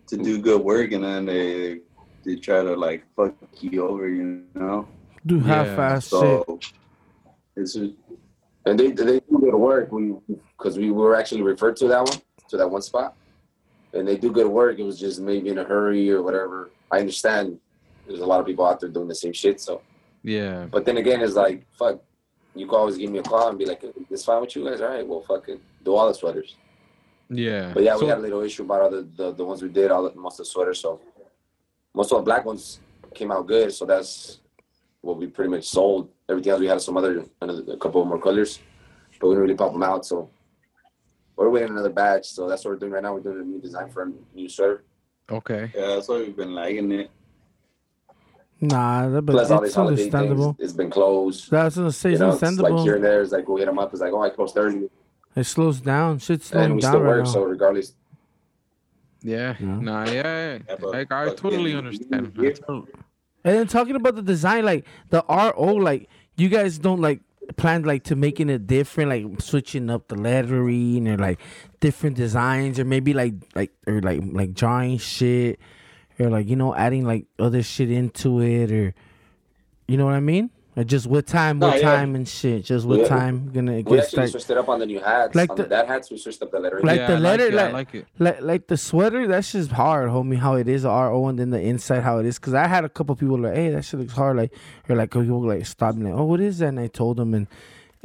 to 0.08 0.16
do 0.16 0.38
good 0.40 0.60
work, 0.62 0.92
and 0.92 1.02
then 1.02 1.26
they 1.26 1.80
they 2.24 2.36
try 2.36 2.62
to 2.62 2.74
like 2.76 3.04
fuck 3.16 3.34
you 3.60 3.86
over. 3.88 4.08
You 4.08 4.44
know, 4.54 4.88
Do 5.26 5.38
Yeah. 5.38 5.64
half-ass 5.64 6.04
shit. 6.04 6.10
so 6.10 6.60
it's 7.56 7.74
just, 7.74 7.94
And 8.64 8.78
they 8.78 8.90
they 8.92 9.18
do 9.20 9.38
good 9.40 9.54
work. 9.56 9.90
We 9.90 10.14
because 10.56 10.78
we 10.78 10.90
were 10.92 11.16
actually 11.16 11.42
referred 11.42 11.76
to 11.76 11.88
that 11.88 12.04
one 12.04 12.18
to 12.50 12.56
that 12.56 12.70
one 12.70 12.82
spot, 12.82 13.16
and 13.92 14.06
they 14.06 14.16
do 14.16 14.30
good 14.30 14.46
work. 14.46 14.78
It 14.78 14.84
was 14.84 15.00
just 15.00 15.20
maybe 15.20 15.48
in 15.48 15.58
a 15.58 15.64
hurry 15.64 16.08
or 16.10 16.22
whatever. 16.22 16.70
I 16.92 17.00
understand. 17.00 17.58
There's 18.06 18.20
a 18.20 18.26
lot 18.26 18.40
of 18.40 18.46
people 18.46 18.66
out 18.66 18.80
there 18.80 18.88
doing 18.88 19.08
the 19.08 19.14
same 19.14 19.32
shit. 19.32 19.60
So, 19.60 19.82
yeah 20.22 20.66
but 20.70 20.84
then 20.84 20.96
again, 20.96 21.20
it's 21.20 21.34
like 21.34 21.66
fuck. 21.78 22.02
You 22.54 22.66
can 22.66 22.74
always 22.76 22.96
give 22.96 23.10
me 23.10 23.18
a 23.18 23.22
call 23.22 23.48
and 23.50 23.58
be 23.58 23.66
like, 23.66 23.84
"It's 24.10 24.24
fine 24.24 24.40
with 24.40 24.56
you 24.56 24.64
guys, 24.68 24.80
all 24.80 24.88
right? 24.88 25.06
Well, 25.06 25.20
fucking 25.20 25.60
do 25.84 25.94
all 25.94 26.08
the 26.08 26.14
sweaters." 26.14 26.56
yeah 27.28 27.72
But 27.74 27.82
yeah, 27.82 27.94
So- 27.96 28.02
we 28.04 28.08
had 28.08 28.18
a 28.18 28.20
little 28.22 28.40
issue 28.42 28.62
about 28.62 28.80
all 28.82 28.90
the, 28.90 29.02
the, 29.16 29.32
the 29.32 29.44
ones 29.44 29.60
we 29.62 29.68
did, 29.68 29.90
all 29.90 30.04
the, 30.08 30.14
most 30.18 30.34
of 30.40 30.46
the 30.46 30.50
sweaters. 30.50 30.80
So 30.80 31.00
most 31.94 32.12
of 32.12 32.18
the 32.18 32.22
black 32.22 32.44
ones 32.46 32.80
came 33.14 33.30
out 33.32 33.46
good. 33.46 33.72
So 33.74 33.84
that's 33.84 34.40
what 35.02 35.16
we 35.18 35.26
pretty 35.26 35.50
much 35.50 35.64
sold. 35.64 36.08
Everything 36.28 36.52
else 36.52 36.60
we 36.60 36.66
had 36.66 36.80
some 36.80 36.96
other 36.96 37.24
another, 37.42 37.62
a 37.72 37.76
couple 37.76 38.04
more 38.04 38.18
colors, 38.20 38.58
but 39.20 39.26
we 39.28 39.34
didn't 39.34 39.42
really 39.42 39.54
pop 39.54 39.72
them 39.72 39.82
out. 39.82 40.06
So 40.06 40.30
we're 41.36 41.50
waiting 41.50 41.70
another 41.70 41.90
batch. 41.90 42.26
So 42.26 42.48
that's 42.48 42.64
what 42.64 42.70
we're 42.72 42.78
doing 42.78 42.92
right 42.92 43.02
now. 43.02 43.12
We're 43.14 43.20
doing 43.20 43.40
a 43.40 43.44
new 43.44 43.60
design 43.60 43.90
for 43.90 44.02
a 44.04 44.12
new 44.34 44.48
sweater. 44.48 44.82
okay 45.30 45.70
yeah, 45.74 45.86
that's 45.94 46.08
why 46.08 46.18
we've 46.18 46.36
been 46.36 46.54
liking 46.54 46.90
it. 46.92 47.10
Nah, 48.60 49.08
that, 49.10 49.22
but 49.22 49.32
Plus 49.32 49.50
all 49.50 49.60
these 49.60 49.68
it's 49.68 49.74
holiday 49.74 50.02
understandable. 50.04 50.52
things, 50.54 50.64
it's 50.70 50.72
been 50.72 50.90
closed. 50.90 51.50
That's 51.50 51.76
gonna 51.76 51.92
say 51.92 52.10
You 52.10 52.14
it's 52.14 52.20
know, 52.20 52.30
it's 52.48 52.58
like 52.58 52.78
here 52.84 52.94
and 52.96 53.04
there, 53.04 53.20
it's 53.22 53.32
like 53.32 53.44
go 53.44 53.56
hit 53.56 53.66
them 53.66 53.78
up. 53.78 53.92
It's 53.92 54.00
like, 54.00 54.12
oh, 54.12 54.22
I 54.22 54.30
closed 54.30 54.54
Thursday, 54.54 54.88
it 55.34 55.44
slows 55.44 55.80
down. 55.80 56.18
Shit's 56.18 56.50
and 56.52 56.76
we 56.76 56.80
down 56.80 56.92
still 56.92 57.00
right 57.02 57.08
work. 57.16 57.24
now. 57.26 57.30
So 57.30 57.44
regardless, 57.44 57.94
yeah 59.22 59.56
Yeah. 59.60 59.66
nah 59.80 60.04
yeah, 60.06 60.58
Yeah, 60.68 60.76
but 60.80 60.90
Like, 60.92 61.12
i 61.12 61.24
fucking- 61.26 61.36
totally 61.38 61.74
understand 61.74 62.32
I 62.38 62.42
Yeah. 62.42 62.50
totally- 62.52 62.92
And 63.44 63.54
then 63.58 63.66
talking 63.66 63.94
about 63.96 64.16
the 64.16 64.22
design, 64.22 64.64
like 64.64 64.86
the 65.10 65.24
RO, 65.28 65.74
like 65.74 66.08
you 66.36 66.48
guys 66.48 66.78
don't 66.78 67.00
like 67.00 67.20
plan 67.56 67.82
like 67.84 68.02
to 68.04 68.16
making 68.16 68.50
it 68.50 68.66
different, 68.66 69.08
like 69.10 69.40
switching 69.40 69.88
up 69.90 70.08
the 70.08 70.16
lettering 70.16 71.06
or 71.06 71.16
like 71.16 71.38
different 71.80 72.16
designs 72.16 72.80
or 72.80 72.84
maybe 72.84 73.12
like 73.12 73.34
like 73.54 73.70
or 73.86 74.00
like 74.00 74.20
like 74.32 74.52
drawing 74.54 74.98
shit 74.98 75.60
or 76.18 76.30
like 76.30 76.48
you 76.48 76.56
know 76.56 76.74
adding 76.74 77.04
like 77.06 77.26
other 77.38 77.62
shit 77.62 77.90
into 77.90 78.40
it 78.40 78.70
or 78.72 78.94
you 79.88 79.96
know 79.96 80.04
what 80.04 80.14
I 80.14 80.20
mean? 80.20 80.50
Or 80.78 80.84
just 80.84 81.06
with 81.06 81.24
time, 81.24 81.58
No, 81.58 81.68
with 81.70 81.76
yeah. 81.80 81.90
time 81.96 82.14
and 82.14 82.28
shit. 82.28 82.62
Just 82.64 82.86
with 82.86 83.00
Yeah. 83.00 83.08
time, 83.08 83.50
gonna 83.50 83.76
We 83.76 83.82
get 83.82 83.92
actually 83.94 84.08
start 84.08 84.30
switched 84.30 84.50
it 84.50 84.58
up 84.58 84.68
on 84.68 84.78
the 84.78 84.84
new 84.84 85.00
hats. 85.00 85.34
Like 85.34 85.48
on 85.48 85.56
the- 85.56 85.62
the, 85.62 85.68
dad 85.70 85.86
hats, 85.86 86.10
we 86.10 86.18
switched 86.18 86.42
up 86.42 86.50
the 86.50 86.58
lettering. 86.60 86.84
Like 86.84 86.98
yeah, 86.98 87.06
the 87.06 87.14
I 87.14 87.18
letter, 87.18 87.44
like 87.44 87.52
it, 87.54 87.58
I 87.58 87.62
like- 87.64 87.72
like 87.72 87.94
it. 87.94 88.06
like 88.18 88.40
like 88.42 88.66
the 88.66 88.76
sweater. 88.76 89.26
That's 89.26 89.52
just 89.52 89.70
hard, 89.70 90.10
homie. 90.10 90.36
How 90.36 90.56
it 90.56 90.68
is 90.68 90.84
a 90.84 90.90
RO 90.90 91.28
and 91.28 91.38
then 91.38 91.48
the 91.48 91.60
inside 91.62 92.00
how 92.02 92.18
it 92.18 92.26
is. 92.26 92.38
Cause 92.38 92.52
I 92.52 92.66
had 92.66 92.84
a 92.84 92.90
couple 92.90 93.16
people 93.16 93.38
like, 93.38 93.54
hey, 93.54 93.70
that 93.70 93.86
shit 93.86 94.00
looks 94.00 94.12
hard. 94.12 94.36
Like 94.36 94.52
or 94.88 94.96
like 94.96 95.16
oh, 95.16 95.20
people 95.22 95.46
like 95.46 95.64
stop 95.64 95.94
me 95.94 96.10
like, 96.10 96.18
oh, 96.20 96.24
what 96.24 96.40
is 96.40 96.58
that? 96.58 96.68
And 96.68 96.80
I 96.80 96.88
told 96.88 97.16
them 97.16 97.32
and. 97.34 97.46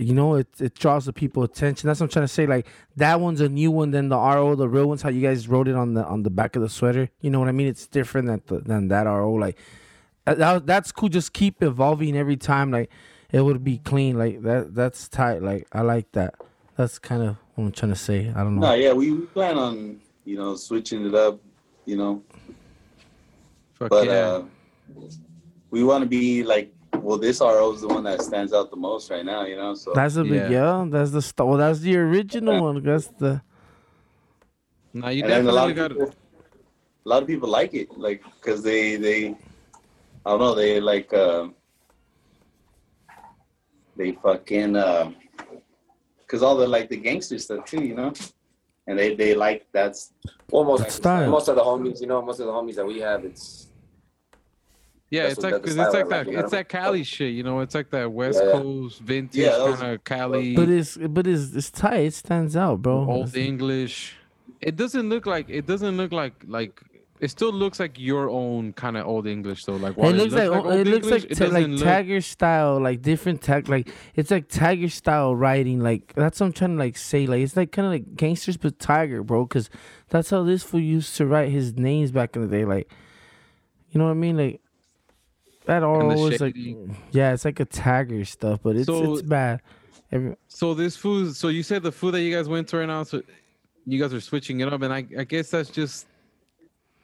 You 0.02 0.14
know, 0.14 0.36
it 0.36 0.48
it 0.60 0.76
draws 0.76 1.06
the 1.06 1.14
people 1.14 1.44
attention. 1.44 1.88
That's 1.88 2.00
what 2.00 2.06
I'm 2.06 2.12
trying 2.12 2.26
to 2.26 2.34
say. 2.34 2.46
Like 2.48 2.68
that 2.96 3.20
one's 3.20 3.42
a 3.42 3.50
new 3.50 3.72
one 3.72 3.92
than 3.92 4.10
the 4.10 4.18
RO, 4.18 4.56
the 4.56 4.68
real 4.68 4.88
ones. 4.88 5.02
How 5.02 5.10
you 5.10 5.22
guys 5.22 5.48
wrote 5.48 5.68
it 5.68 5.76
on 5.76 5.94
the 5.94 6.06
on 6.06 6.24
the 6.24 6.30
back 6.30 6.56
of 6.56 6.62
the 6.62 6.70
sweater. 6.70 7.10
You 7.22 7.30
know 7.30 7.40
what 7.40 7.48
I 7.48 7.52
mean? 7.52 7.68
It's 7.68 7.88
different 7.88 8.28
than 8.28 8.42
the, 8.48 8.64
than 8.64 8.88
that 8.90 9.04
RO. 9.04 9.34
Like 9.34 9.58
that, 10.26 10.66
that's 10.66 10.92
cool. 10.92 11.10
Just 11.10 11.34
keep 11.34 11.62
evolving 11.62 12.18
every 12.18 12.38
time. 12.38 12.72
Like 12.72 12.90
it 13.32 13.42
would 13.42 13.64
be 13.64 13.78
clean. 13.78 14.18
Like 14.18 14.42
that. 14.42 14.74
That's 14.74 15.08
tight. 15.08 15.42
Like 15.42 15.68
I 15.72 15.82
like 15.82 16.12
that. 16.14 16.36
That's 16.78 16.98
kind 16.98 17.22
of 17.22 17.38
what 17.56 17.66
I'm 17.66 17.72
trying 17.72 17.92
to 17.94 17.98
say. 18.00 18.32
I 18.36 18.44
don't 18.44 18.56
know. 18.56 18.68
No, 18.68 18.74
yeah, 18.74 18.94
we, 18.94 19.12
we 19.12 19.26
plan 19.28 19.58
on 19.58 20.00
you 20.26 20.38
know 20.38 20.56
switching 20.56 21.06
it 21.06 21.14
up, 21.14 21.40
you 21.86 21.98
know, 21.98 22.24
Fuck 23.82 23.90
but 23.90 24.06
yeah. 24.06 24.14
uh, 24.14 24.44
we 25.72 25.84
want 25.84 26.04
to 26.04 26.08
be 26.08 26.44
like, 26.44 26.72
well, 27.00 27.18
this 27.18 27.42
RO 27.42 27.72
is 27.74 27.82
the 27.82 27.88
one 27.88 28.04
that 28.04 28.22
stands 28.22 28.54
out 28.54 28.70
the 28.70 28.78
most 28.78 29.10
right 29.10 29.26
now, 29.26 29.46
you 29.46 29.56
know. 29.56 29.74
So 29.76 29.94
That's 29.94 30.16
the 30.16 30.24
big 30.24 30.34
Yeah. 30.34 30.50
yeah. 30.50 30.86
That's 30.90 31.12
the 31.12 31.22
st- 31.22 31.48
well. 31.48 31.58
That's 31.58 31.80
the 31.80 31.98
original 31.98 32.62
one. 32.62 32.84
That's 32.84 33.08
the 33.08 33.42
no, 34.94 35.08
you 35.10 35.24
and 35.24 35.32
then 35.32 35.48
a 35.48 35.52
lot 35.52 35.68
definitely 35.68 35.72
of 35.72 35.76
got 35.78 35.92
people, 35.92 36.16
a 37.06 37.10
lot 37.10 37.22
of 37.24 37.28
people 37.28 37.50
like 37.50 37.74
it, 37.74 37.98
like 37.98 38.24
because 38.36 38.62
they 38.62 38.98
they, 38.98 39.30
I 40.26 40.30
don't 40.30 40.40
know, 40.40 40.54
they 40.54 40.80
like 40.82 41.14
uh, 41.14 41.48
they 43.96 44.12
fucking 44.12 44.76
uh, 44.76 45.12
because 46.20 46.44
all 46.44 46.58
the 46.58 46.68
like 46.68 46.90
the 46.90 46.98
gangster 46.98 47.38
stuff 47.40 47.66
too, 47.66 47.84
you 47.84 47.96
know, 47.96 48.14
and 48.88 49.00
they 49.00 49.16
they 49.16 49.34
like 49.34 49.66
that's 49.72 50.14
Well, 50.50 50.66
most, 50.66 50.92
style. 50.92 51.30
most 51.30 51.48
of 51.48 51.56
the 51.56 51.64
homies, 51.64 52.02
you 52.02 52.08
know, 52.08 52.22
most 52.22 52.40
of 52.42 52.48
the 52.48 52.52
homies 52.52 52.76
that 52.76 52.86
we 52.86 53.00
have, 53.00 53.24
it's 53.24 53.71
Yeah, 55.12 55.24
That's 55.24 55.34
it's 55.34 55.44
what- 55.44 55.52
like 55.54 55.62
because 55.62 55.78
it's 55.78 55.94
like 55.94 56.10
that 56.10 56.28
like, 56.28 56.38
it's 56.38 56.52
that 56.52 56.70
Cali 56.70 57.04
shit, 57.04 57.34
you 57.34 57.44
know. 57.44 57.60
It's 57.60 57.76
like 57.76 57.90
that 57.92 58.12
West 58.12 58.40
Yeah, 58.42 58.46
yeah. 58.48 58.52
Coast 58.62 59.00
vintage 59.02 59.36
Yeah, 59.42 59.50
those- 59.58 59.78
kind 59.80 59.94
of 59.94 60.04
Cali, 60.06 60.56
but 60.56 60.70
it's 60.70 60.98
but 60.98 61.28
it's 61.28 61.54
it's 61.54 61.70
tight. 61.70 62.06
It 62.06 62.14
stands 62.14 62.56
out, 62.56 62.82
bro. 62.82 63.06
old 63.08 63.28
It's- 63.30 63.36
English. 63.36 64.16
It 64.62 64.76
doesn't 64.78 65.10
look 65.10 65.26
like 65.26 65.50
it 65.50 65.68
doesn't 65.68 65.98
look 65.98 66.12
like 66.14 66.34
like 66.48 66.80
it 67.20 67.30
still 67.30 67.52
looks 67.54 67.80
like 67.80 68.00
your 68.00 68.30
own 68.32 68.74
kind 68.74 68.96
of 68.98 69.06
old 69.06 69.28
English 69.28 69.66
though. 69.66 69.76
Like 69.76 69.96
while 69.98 70.10
It 70.10 70.16
looks 70.16 70.34
like, 70.34 70.50
old 70.50 70.66
it 70.74 70.88
looks 70.88 71.06
English, 71.08 71.24
like 71.24 71.32
it 71.32 71.40
like 71.40 71.50
doesn't 71.52 71.76
look- 71.76 71.88
Tagger 71.88 72.24
style, 72.24 72.80
like 72.80 73.02
different 73.02 73.42
tag, 73.42 73.68
like 73.70 73.90
it's 74.16 74.32
like 74.32 74.48
Tagger 74.48 74.90
style 74.90 75.36
writing. 75.36 75.82
Like 75.82 76.14
that's 76.16 76.40
what 76.40 76.46
I'm 76.48 76.54
trying 76.54 76.72
to 76.72 76.78
like 76.78 76.96
say. 76.98 77.28
Like 77.28 77.42
it's 77.42 77.58
like 77.58 77.72
kind 77.74 77.86
of 77.86 77.92
like 77.92 78.16
gangsters, 78.16 78.56
but 78.58 78.80
Tiger, 78.80 79.24
bro. 79.24 79.46
Because 79.46 79.70
that's 80.10 80.30
how 80.30 80.44
this 80.44 80.64
fool 80.64 80.80
used 80.80 81.16
to 81.18 81.26
write 81.28 81.50
his 81.52 81.74
names 81.78 82.12
back 82.12 82.36
in 82.38 82.42
the 82.44 82.48
day. 82.48 82.64
Like, 82.66 82.90
you 83.92 84.00
know 84.00 84.06
what 84.06 84.12
I 84.12 84.16
mean? 84.16 84.38
Like 84.38 84.62
that 85.80 85.88
was 86.18 86.42
like, 86.42 86.56
yeah, 87.12 87.34
it's 87.34 87.46
like 87.46 87.60
a 87.60 87.66
Tagger 87.66 88.26
stuff, 88.28 88.60
but 88.64 88.76
it's 88.76 88.86
So- 88.88 89.14
it's 89.14 89.22
bad. 89.22 89.62
Every, 90.12 90.36
So 90.48 90.74
this 90.74 90.98
food. 90.98 91.36
So 91.36 91.48
you 91.48 91.64
said 91.64 91.84
the 91.84 91.92
food 91.92 92.14
that 92.16 92.22
you 92.22 92.36
guys 92.36 92.50
went 92.50 92.68
to 92.70 92.78
right 92.78 92.86
now. 92.86 93.04
So 93.04 93.22
you 93.86 94.00
guys 94.00 94.14
are 94.14 94.20
switching 94.20 94.60
it 94.60 94.72
up, 94.72 94.82
and 94.82 94.94
I, 94.94 95.06
I 95.18 95.24
guess 95.24 95.50
that's 95.52 95.70
just 95.70 96.06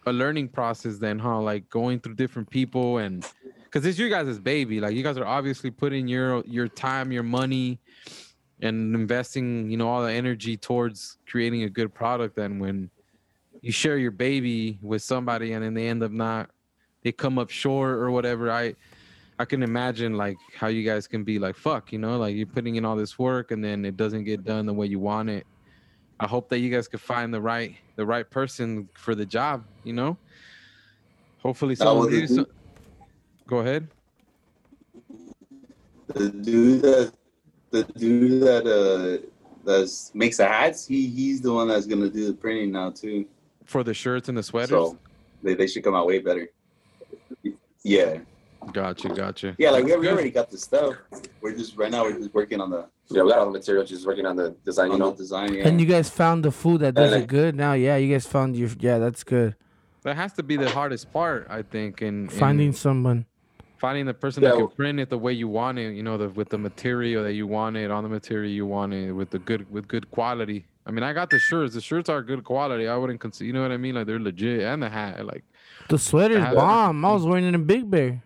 a 0.05 0.11
learning 0.11 0.49
process 0.49 0.97
then, 0.97 1.17
huh? 1.19 1.39
Like 1.41 1.69
going 1.69 1.99
through 1.99 2.15
different 2.15 2.49
people 2.49 2.97
and 2.97 3.25
because 3.63 3.85
it's 3.85 3.97
your 3.97 4.09
guys' 4.09 4.39
baby. 4.39 4.79
Like 4.79 4.93
you 4.93 5.03
guys 5.03 5.17
are 5.17 5.25
obviously 5.25 5.71
putting 5.71 6.07
your 6.07 6.43
your 6.45 6.67
time, 6.67 7.11
your 7.11 7.23
money, 7.23 7.79
and 8.61 8.93
investing, 8.95 9.69
you 9.71 9.77
know, 9.77 9.87
all 9.87 10.03
the 10.03 10.11
energy 10.11 10.57
towards 10.57 11.17
creating 11.29 11.63
a 11.63 11.69
good 11.69 11.93
product. 11.93 12.37
And 12.37 12.59
when 12.59 12.89
you 13.61 13.71
share 13.71 13.97
your 13.97 14.11
baby 14.11 14.79
with 14.81 15.01
somebody, 15.01 15.53
and 15.53 15.63
then 15.63 15.73
they 15.73 15.87
end 15.87 16.03
up 16.03 16.11
not, 16.11 16.49
they 17.07 17.13
come 17.13 17.39
up 17.39 17.49
short 17.49 17.91
or 17.99 18.11
whatever. 18.11 18.51
I 18.51 18.75
I 19.39 19.45
can 19.45 19.63
imagine 19.63 20.17
like 20.17 20.37
how 20.53 20.67
you 20.67 20.83
guys 20.83 21.07
can 21.07 21.23
be 21.23 21.39
like 21.39 21.55
fuck, 21.55 21.93
you 21.93 21.99
know, 21.99 22.17
like 22.17 22.35
you're 22.35 22.45
putting 22.57 22.75
in 22.75 22.83
all 22.83 22.97
this 22.97 23.17
work 23.17 23.51
and 23.51 23.63
then 23.63 23.85
it 23.85 23.95
doesn't 23.95 24.25
get 24.25 24.43
done 24.43 24.65
the 24.65 24.73
way 24.73 24.87
you 24.87 24.99
want 24.99 25.29
it. 25.29 25.47
I 26.19 26.27
hope 26.27 26.49
that 26.49 26.59
you 26.59 26.69
guys 26.69 26.89
could 26.89 26.99
find 26.99 27.33
the 27.33 27.39
right 27.39 27.77
the 27.95 28.05
right 28.05 28.29
person 28.29 28.89
for 28.93 29.15
the 29.15 29.25
job, 29.25 29.63
you 29.85 29.93
know. 29.93 30.17
Hopefully 31.41 31.75
No, 31.79 31.85
someone 31.85 32.11
well, 32.11 32.19
the 32.19 32.27
some- 32.27 32.47
Go 33.47 33.59
ahead. 33.59 33.87
the 36.07 36.29
dude 36.29 36.81
that 36.81 37.13
the 37.71 37.83
dude 37.83 38.41
that 38.41 38.65
uh 38.67 39.25
that's 39.63 40.13
makes 40.13 40.37
the 40.37 40.45
hats. 40.45 40.85
He 40.85 41.07
he's 41.07 41.39
the 41.39 41.53
one 41.53 41.69
that's 41.69 41.85
gonna 41.85 42.09
do 42.09 42.27
the 42.27 42.33
printing 42.33 42.73
now 42.73 42.89
too. 42.91 43.25
For 43.63 43.81
the 43.85 43.93
shirts 43.93 44.27
and 44.27 44.37
the 44.37 44.43
sweaters. 44.43 44.69
So 44.71 44.97
they, 45.41 45.53
they 45.53 45.67
should 45.67 45.83
come 45.85 45.95
out 45.95 46.05
way 46.07 46.19
better. 46.19 46.49
Yeah, 47.83 48.19
Gotcha, 48.73 49.09
gotcha. 49.09 49.55
yeah. 49.57 49.69
Like 49.69 49.85
we, 49.85 49.95
we 49.95 50.09
already 50.09 50.31
got 50.31 50.49
the 50.49 50.57
stuff. 50.57 50.95
We're 51.41 51.55
just 51.55 51.77
right 51.77 51.91
now. 51.91 52.03
We're 52.03 52.17
just 52.17 52.33
working 52.33 52.59
on 52.59 52.69
the 52.69 52.87
yeah, 53.09 53.23
we 53.23 53.29
got 53.29 53.39
all 53.39 53.45
the 53.45 53.51
material, 53.51 53.85
just 53.85 54.05
working 54.05 54.25
on 54.25 54.35
the 54.35 54.49
design, 54.65 54.91
you 54.91 54.97
know. 54.97 55.13
design. 55.13 55.53
Yeah. 55.53 55.67
And 55.67 55.79
you 55.79 55.85
guys 55.87 56.09
found 56.09 56.43
the 56.43 56.51
food 56.51 56.81
that 56.81 56.93
does 56.95 57.13
it 57.13 57.27
good 57.27 57.55
now. 57.55 57.73
Yeah, 57.73 57.95
you 57.95 58.11
guys 58.13 58.25
found 58.25 58.57
your 58.57 58.69
yeah, 58.79 58.97
that's 58.97 59.23
good. 59.23 59.55
That 60.03 60.15
has 60.17 60.33
to 60.33 60.43
be 60.43 60.57
the 60.57 60.69
hardest 60.69 61.11
part, 61.13 61.47
I 61.49 61.61
think, 61.61 62.01
in, 62.01 62.23
in 62.23 62.29
Finding 62.29 62.71
someone. 62.73 63.25
finding 63.77 64.05
the 64.05 64.13
person 64.13 64.41
Yeah, 64.43 64.49
that 64.49 64.57
can 64.57 64.67
print 64.69 64.99
it 64.99 65.09
the 65.09 65.17
way 65.17 65.33
you 65.33 65.47
want 65.47 65.77
it, 65.79 65.93
you 65.95 66.03
know, 66.03 66.17
the, 66.17 66.29
with 66.29 66.49
the 66.49 66.57
material 66.57 67.23
that 67.23 67.33
you 67.33 67.45
want 67.47 67.77
it 67.77 67.91
on 67.91 68.03
the 68.03 68.09
material 68.09 68.49
you 68.51 68.65
want 68.65 68.93
it 68.93 69.11
with 69.11 69.29
the 69.29 69.39
good 69.39 69.69
with 69.71 69.87
good 69.87 70.09
quality. 70.11 70.65
I 70.85 70.91
mean, 70.91 71.03
I 71.03 71.11
got 71.13 71.29
the 71.29 71.39
shirts. 71.39 71.73
The 71.73 71.81
shirts 71.81 72.09
are 72.09 72.21
good 72.21 72.43
quality. 72.43 72.87
I 72.87 72.95
wouldn't 72.95 73.19
consider, 73.19 73.45
you 73.45 73.53
know 73.53 73.61
what 73.61 73.71
I 73.71 73.77
mean? 73.77 73.95
Like 73.95 74.07
they're 74.07 74.19
legit, 74.19 74.61
and 74.61 74.81
the 74.81 74.89
hat, 74.89 75.25
like 75.25 75.43
The 75.89 75.97
sweater's 75.97 76.39
Yeah. 76.39 76.53
bomb. 76.53 77.03
I 77.05 77.11
was 77.13 77.25
wearing 77.25 77.45
it 77.45 77.55
in 77.55 77.63
Big 77.65 77.89
Bear. 77.89 78.21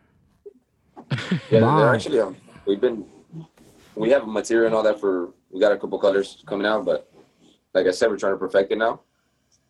Yeah, 1.49 1.62
Wow. 1.62 1.78
they're 1.80 1.93
actually 1.95 2.20
um, 2.20 2.36
we've 2.66 2.80
been 2.82 3.05
we 3.95 4.09
have 4.12 4.28
material 4.28 4.68
and 4.68 4.76
all 4.76 4.84
that 4.84 4.99
for 4.99 5.34
we 5.49 5.59
got 5.59 5.72
a 5.72 5.78
couple 5.78 5.99
colors 5.99 6.41
coming 6.45 6.66
out, 6.66 6.86
but 6.86 7.12
like 7.74 7.86
I 7.88 7.91
said, 7.91 8.09
we're 8.09 8.18
trying 8.18 8.34
to 8.34 8.38
perfect 8.38 8.72
it 8.72 8.78
now. 8.78 9.01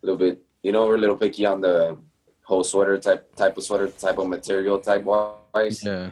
A 0.02 0.06
little 0.06 0.16
bit, 0.18 0.40
you 0.62 0.72
know, 0.72 0.86
we're 0.86 0.94
a 0.96 0.98
little 0.98 1.16
picky 1.16 1.44
on 1.44 1.60
the 1.60 1.98
whole 2.44 2.62
sweater 2.64 2.96
type 2.98 3.34
type 3.34 3.56
of 3.56 3.64
sweater 3.64 3.88
type 3.88 4.18
of 4.18 4.28
material 4.28 4.78
type 4.78 5.02
wise. 5.04 5.82
yeah. 5.84 6.10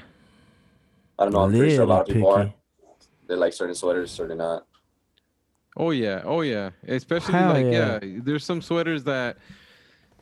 I 1.18 1.24
don't 1.24 1.32
know. 1.32 1.40
I'm 1.40 1.50
pretty 1.52 1.74
sure 1.76 1.84
a 1.84 1.86
lot 1.86 2.02
of 2.02 2.08
Little 2.08 2.22
people 2.22 2.30
are. 2.34 2.54
They 3.28 3.36
like 3.36 3.52
certain 3.52 3.74
sweaters, 3.74 4.10
certain 4.10 4.38
not. 4.38 4.66
Oh 5.76 5.90
yeah, 5.92 6.22
oh 6.24 6.40
yeah. 6.40 6.70
Especially 6.88 7.34
Hell 7.34 7.52
like 7.52 7.66
yeah. 7.66 8.00
yeah. 8.02 8.18
there's 8.22 8.44
some 8.44 8.60
sweaters 8.60 9.04
that 9.04 9.36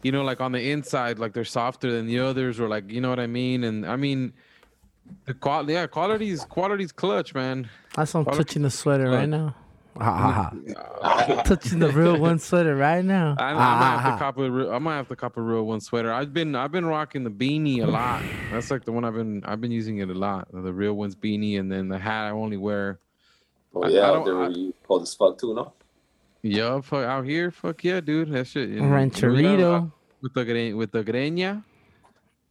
you 0.02 0.12
know 0.12 0.22
like 0.22 0.40
on 0.40 0.52
the 0.52 0.70
inside 0.70 1.18
like 1.18 1.32
they're 1.32 1.44
softer 1.44 1.90
than 1.92 2.06
the 2.06 2.18
others 2.20 2.60
or 2.60 2.68
like 2.68 2.90
you 2.90 3.00
know 3.00 3.10
what 3.10 3.20
I 3.20 3.26
mean? 3.26 3.64
And 3.64 3.86
I 3.86 3.96
mean 3.96 4.32
the 5.24 5.34
quality 5.34 5.72
yeah, 5.72 5.86
quality's 5.86 6.44
quality's 6.44 6.92
clutch, 6.92 7.34
man. 7.34 7.68
That's 7.96 8.14
why 8.14 8.20
I'm 8.20 8.24
Quality- 8.24 8.44
touching 8.44 8.62
the 8.62 8.70
sweater 8.70 9.10
right 9.10 9.28
now. 9.28 9.54
Ha, 10.00 10.04
ha, 10.04 10.52
ha. 11.02 11.42
touching 11.42 11.80
the 11.80 11.88
real 11.90 12.18
one 12.20 12.38
sweater 12.38 12.76
right 12.76 13.04
now. 13.04 13.34
I 13.36 13.50
Ah, 13.52 13.54
might 13.56 14.00
have 14.02 14.12
to 14.14 14.18
cop 14.24 14.38
a 14.38 14.48
real, 14.48 14.72
I 14.72 14.78
might 14.78 14.94
have 14.94 15.08
to 15.08 15.16
cop 15.16 15.36
a 15.36 15.40
real 15.42 15.64
one 15.64 15.80
sweater. 15.80 16.12
I've 16.12 16.32
been 16.32 16.54
I've 16.54 16.70
been 16.70 16.86
rocking 16.86 17.24
the 17.24 17.30
beanie 17.30 17.82
a 17.82 17.86
lot. 17.86 18.22
That's 18.52 18.70
like 18.70 18.84
the 18.84 18.92
one 18.92 19.04
I've 19.04 19.14
been 19.14 19.42
I've 19.44 19.60
been 19.60 19.72
using 19.72 19.98
it 19.98 20.08
a 20.08 20.14
lot. 20.14 20.46
The 20.52 20.72
real 20.72 20.92
one's 20.92 21.16
beanie 21.16 21.58
and 21.58 21.72
then 21.72 21.88
the 21.88 21.98
hat 21.98 22.26
I 22.26 22.30
only 22.30 22.56
wear 22.56 23.00
Oh 23.74 23.82
I- 23.82 23.86
I 23.86 23.90
yeah, 23.90 24.00
don't- 24.02 24.18
out 24.20 24.24
there 24.26 24.42
I- 24.44 24.48
you 24.50 24.72
cold 24.86 25.02
as 25.02 25.14
fuck 25.14 25.36
too, 25.38 25.52
no? 25.54 25.72
Yeah, 26.42 26.80
fuck 26.80 27.04
out 27.04 27.24
here, 27.26 27.50
fuck 27.50 27.82
yeah, 27.84 28.00
dude. 28.00 28.30
That 28.30 28.46
shit. 28.46 28.68
you 28.70 28.80
know, 28.80 28.88
we 28.88 29.42
got 29.42 29.58
a 29.58 29.68
lot- 29.68 29.82
Rancherito. 29.82 29.92
with 30.22 30.34
the 30.34 30.44
gre- 30.44 30.76
with 30.76 30.92
the 30.92 31.02
greña. 31.04 31.64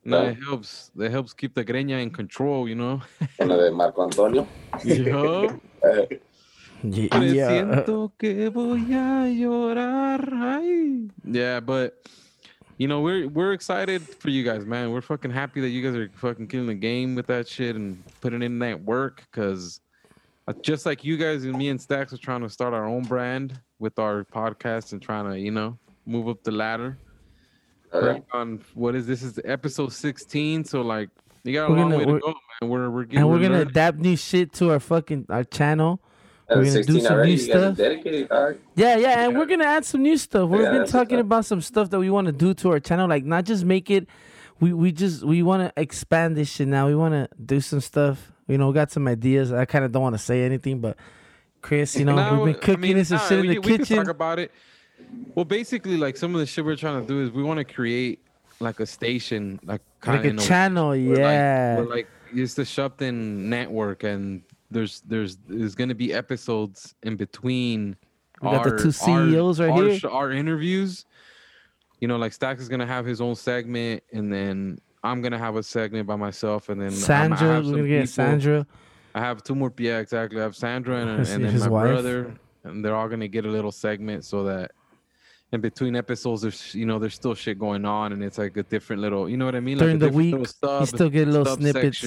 No, 0.04 0.24
it 0.28 0.38
helps. 0.44 0.92
It 0.98 1.12
helps 1.12 1.34
keep 1.34 1.54
the 1.54 1.66
greña 1.66 2.02
in 2.02 2.10
control, 2.12 2.68
you 2.68 2.76
know. 2.76 3.02
Uno 3.42 3.58
de 3.58 3.72
Marco 3.72 4.04
Antonio. 4.04 4.48
Yo 4.84 5.60
Yeah, 6.84 7.02
yeah. 7.02 7.10
presiento 7.10 8.12
que 8.20 8.50
voy 8.52 8.94
a 8.94 9.28
llorar. 9.34 10.30
Ay. 10.32 11.10
Yeah, 11.26 11.60
but 11.60 12.08
you 12.78 12.88
know 12.88 13.02
we're 13.02 13.28
we're 13.28 13.54
excited 13.54 14.02
for 14.04 14.30
you 14.30 14.44
guys, 14.44 14.66
man. 14.66 14.92
We're 14.92 15.02
fucking 15.02 15.32
happy 15.32 15.60
that 15.62 15.70
you 15.70 15.82
guys 15.82 15.96
are 15.96 16.10
fucking 16.16 16.48
killing 16.48 16.68
the 16.68 16.76
game 16.76 17.16
with 17.16 17.26
that 17.28 17.48
shit 17.48 17.76
and 17.76 18.04
putting 18.22 18.44
in 18.44 18.60
that 18.60 18.80
work, 18.84 19.26
cause 19.32 19.82
uh, 20.48 20.54
just 20.62 20.86
like 20.86 21.04
you 21.04 21.18
guys 21.18 21.44
and 21.46 21.58
me 21.58 21.70
and 21.70 21.82
Stacks 21.82 22.14
are 22.14 22.18
trying 22.18 22.42
to 22.42 22.50
start 22.50 22.74
our 22.76 22.86
own 22.86 23.04
brand 23.04 23.60
with 23.80 24.00
our 24.00 24.24
podcast 24.26 24.92
and 24.94 25.02
trying 25.02 25.30
to 25.32 25.40
you 25.40 25.52
know 25.52 25.78
move 26.06 26.28
up 26.28 26.44
the 26.44 26.52
ladder. 26.52 26.98
Uh, 27.94 27.98
okay. 27.98 28.24
On 28.34 28.60
what 28.74 28.96
is 28.96 29.08
this? 29.08 29.24
Is 29.24 29.40
episode 29.46 29.94
sixteen, 29.94 30.64
so 30.64 30.82
like 30.82 31.10
you 31.44 31.54
got 31.54 31.68
a 31.68 31.72
We're 31.72 31.78
long 31.80 31.92
gonna- 31.92 31.98
way 32.00 32.06
to 32.06 32.20
go, 32.20 32.28
man. 32.62 32.70
We're 32.70 32.90
we're 32.90 33.04
getting 33.06 33.20
and 33.20 33.30
we're 33.30 33.38
gonna 33.40 33.50
learning. 33.60 33.70
adapt 33.70 33.98
new 34.00 34.16
shit 34.18 34.52
to 34.54 34.72
our 34.72 34.80
fucking 34.80 35.28
our 35.30 35.44
channel. 35.44 36.00
Uh, 36.50 36.56
we're 36.58 36.66
gonna 36.66 36.84
do 36.84 37.00
some 37.02 37.14
already. 37.14 37.36
new 37.36 37.42
You 37.42 37.48
guys 37.48 37.56
are 37.56 37.60
stuff. 37.60 37.78
dedicated, 37.78 38.30
dog. 38.30 38.58
Yeah, 38.76 38.98
yeah, 38.98 39.26
and 39.26 39.38
we're 39.38 39.46
gonna 39.46 39.66
add 39.66 39.86
some 39.86 40.02
new 40.02 40.18
stuff. 40.18 40.50
We've 40.50 40.62
Yeah, 40.62 40.72
been 40.72 40.88
talking 40.88 41.20
about 41.20 41.46
some 41.46 41.62
stuff 41.62 41.90
that 41.92 42.00
we 42.00 42.10
want 42.10 42.28
to 42.28 42.34
do 42.34 42.54
to 42.56 42.72
our 42.72 42.80
channel, 42.80 43.08
like 43.08 43.24
not 43.26 43.46
just 43.46 43.64
make 43.66 43.90
it. 43.92 44.08
We 44.60 44.74
we 44.74 44.92
just 44.92 45.24
we 45.24 45.44
want 45.44 45.64
to 45.64 45.82
expand 45.82 46.36
this 46.36 46.50
shit 46.50 46.68
now. 46.68 46.88
We 46.88 46.96
want 46.96 47.14
to 47.14 47.30
do 47.44 47.62
some 47.62 47.80
stuff. 47.80 48.32
You 48.48 48.58
know, 48.58 48.68
we 48.70 48.74
got 48.74 48.92
some 48.92 49.08
ideas. 49.08 49.52
I 49.52 49.66
kind 49.66 49.84
of 49.86 49.92
don't 49.92 50.02
want 50.02 50.16
to 50.16 50.20
say 50.20 50.44
anything, 50.44 50.80
but 50.80 50.98
Chris, 51.68 51.98
you 51.98 52.06
know, 52.06 52.16
No, 52.16 52.44
we've 52.44 52.54
been 52.54 52.62
cooking 52.62 52.76
I 52.76 52.88
mean, 52.88 52.96
this 52.96 53.12
nah, 53.12 53.18
shit 53.18 53.40
in 53.40 53.48
we, 53.48 53.54
the 53.56 53.60
we 53.60 53.78
kitchen. 53.78 53.98
talk 53.98 54.08
about 54.08 54.40
it. 54.40 54.54
Well, 55.36 55.44
basically, 55.44 55.98
like 55.98 56.16
some 56.16 56.34
of 56.34 56.40
the 56.40 56.46
shit 56.46 56.64
we're 56.64 56.78
trying 56.78 57.02
to 57.02 57.06
do 57.06 57.22
is 57.22 57.30
we 57.30 57.44
want 57.44 57.58
to 57.58 57.66
create 57.66 58.24
like 58.62 58.80
a 58.80 58.86
station, 58.86 59.60
like 59.66 59.82
kind 60.00 60.24
like 60.24 60.34
a 60.34 60.38
channel, 60.38 60.96
yeah. 60.96 61.78
We're 61.78 61.90
like 61.90 62.08
it's 62.34 62.54
the 62.54 62.64
Shupton 62.64 63.14
network, 63.50 64.04
and 64.04 64.44
there's 64.72 65.02
there's 65.02 65.38
there's 65.46 65.76
gonna 65.76 65.94
be 65.94 66.14
episodes 66.14 66.96
in 67.04 67.18
between. 67.18 67.98
We 68.42 68.50
got 68.50 68.64
the 68.64 68.78
two 68.78 68.92
CEOs 68.92 69.60
right 69.60 69.70
our, 69.70 69.84
here. 69.90 70.10
Our 70.10 70.32
interviews. 70.32 71.06
You 72.00 72.08
know, 72.08 72.16
like 72.16 72.32
Stacks 72.32 72.62
is 72.62 72.70
gonna 72.70 72.88
have 72.88 73.06
his 73.06 73.20
own 73.20 73.36
segment, 73.36 74.04
and 74.14 74.32
then 74.32 74.80
I'm 75.04 75.22
gonna 75.22 75.38
have 75.38 75.58
a 75.58 75.64
segment 75.64 76.08
by 76.08 76.16
myself, 76.16 76.70
and 76.70 76.80
then 76.80 76.92
Sandra, 76.92 77.62
we're 77.62 77.72
gonna 77.72 77.88
get 77.88 78.02
people- 78.04 78.08
Sandra. 78.08 78.68
I 79.16 79.20
have 79.20 79.44
two 79.44 79.56
more. 79.56 79.74
Yeah, 79.78 80.00
exactly. 80.00 80.40
I 80.40 80.44
have 80.44 80.56
Sandra 80.56 80.98
and, 80.98 81.10
and 81.20 81.26
then 81.26 81.52
his 81.52 81.64
my 81.64 81.70
wife. 81.70 81.88
brother, 81.90 82.36
and 82.64 82.84
they're 82.84 82.96
all 82.96 83.08
gonna 83.10 83.28
get 83.28 83.46
a 83.46 83.50
little 83.50 83.72
segment 83.72 84.26
so 84.26 84.44
that 84.44 84.72
in 85.52 85.62
between 85.62 85.96
episodes, 85.96 86.42
there's 86.42 86.76
you 86.76 86.86
know 86.86 87.00
there's 87.00 87.16
still 87.16 87.34
shit 87.36 87.58
going 87.60 87.86
on, 87.86 88.14
and 88.14 88.24
it's 88.24 88.38
like 88.38 88.56
a 88.58 88.64
different 88.64 89.02
little, 89.02 89.28
you 89.30 89.38
know 89.38 89.46
what 89.46 89.56
I 89.56 89.60
mean? 89.60 89.78
Like 89.78 89.86
During 89.86 89.96
a 89.98 90.00
the 90.00 90.06
different 90.08 90.26
little 90.26 90.40
week, 90.40 90.48
sub, 90.48 90.82
you 90.82 90.86
still 90.88 91.10
get 91.10 91.28
a 91.28 91.32
little 91.32 91.56
snippets. 91.56 92.06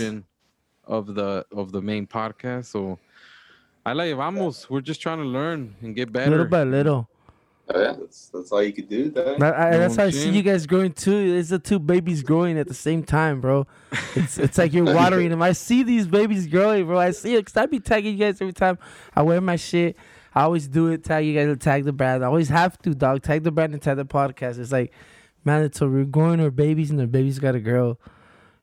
of 0.85 1.15
the 1.15 1.45
of 1.53 1.73
the 1.73 1.83
main 1.83 2.07
podcast. 2.07 2.67
So 2.67 2.99
I 3.85 3.93
like 3.93 4.15
vamos. 4.15 4.71
We're 4.71 4.81
just 4.81 5.01
trying 5.01 5.19
to 5.19 5.25
learn 5.25 5.75
and 5.83 5.95
get 5.97 6.13
better. 6.13 6.31
Little 6.31 6.47
by 6.47 6.65
little. 6.65 7.10
Oh, 7.73 7.81
yeah. 7.81 7.93
That's 7.99 8.29
that's 8.29 8.53
all 8.53 8.63
you 8.63 8.73
could 8.73 8.89
do. 8.89 9.11
That, 9.11 9.43
I, 9.43 9.71
know 9.71 9.79
that's 9.79 9.97
how 9.97 10.05
I 10.05 10.11
see 10.11 10.31
you 10.31 10.43
guys 10.43 10.67
growing 10.67 10.93
too. 10.93 11.37
It's 11.37 11.51
the 11.51 11.59
two 11.59 11.79
babies 11.79 12.23
growing 12.23 12.59
at 12.59 12.67
the 12.67 12.75
same 12.75 13.05
time, 13.05 13.41
bro. 13.41 13.67
It's 14.17 14.39
it's 14.39 14.59
like 14.59 14.73
you're 14.73 14.85
watering 14.95 15.31
them. 15.31 15.41
I 15.41 15.53
see 15.53 15.85
these 15.85 16.09
babies 16.09 16.49
growing, 16.49 16.87
bro. 16.87 16.99
I 16.99 17.13
see 17.13 17.35
it 17.35 17.45
because 17.45 17.57
I 17.57 17.67
be 17.67 17.79
tagging 17.79 18.15
you 18.15 18.25
guys 18.25 18.41
every 18.41 18.53
time 18.53 18.79
I 19.15 19.23
wear 19.23 19.41
my 19.41 19.57
shit. 19.57 19.97
I 20.35 20.43
always 20.43 20.67
do 20.67 20.89
it. 20.89 21.05
Tag 21.05 21.25
you 21.25 21.35
guys. 21.35 21.57
Tag 21.59 21.85
the 21.85 21.93
brand. 21.93 22.25
I 22.25 22.27
always 22.27 22.49
have 22.49 22.77
to, 22.83 22.95
dog. 22.95 23.23
Tag 23.23 23.45
the 23.45 23.53
brand 23.53 23.73
and 23.73 23.83
tag 23.83 23.97
the 23.97 24.05
podcast. 24.05 24.59
It's 24.59 24.73
like 24.73 24.93
mandatory. 25.45 25.91
We're 25.91 26.05
growing 26.05 26.41
our 26.41 26.51
babies, 26.51 26.91
and 26.91 26.99
their 26.99 27.07
babies 27.07 27.39
got 27.39 27.53
to 27.53 27.61
grow. 27.61 27.99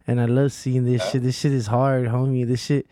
And 0.06 0.20
I 0.20 0.26
love 0.26 0.52
seeing 0.54 0.86
this 0.86 1.10
shit. 1.10 1.24
This 1.24 1.38
shit 1.38 1.54
is 1.54 1.68
hard, 1.68 2.08
homie. 2.08 2.46
This 2.46 2.64
shit. 2.64 2.88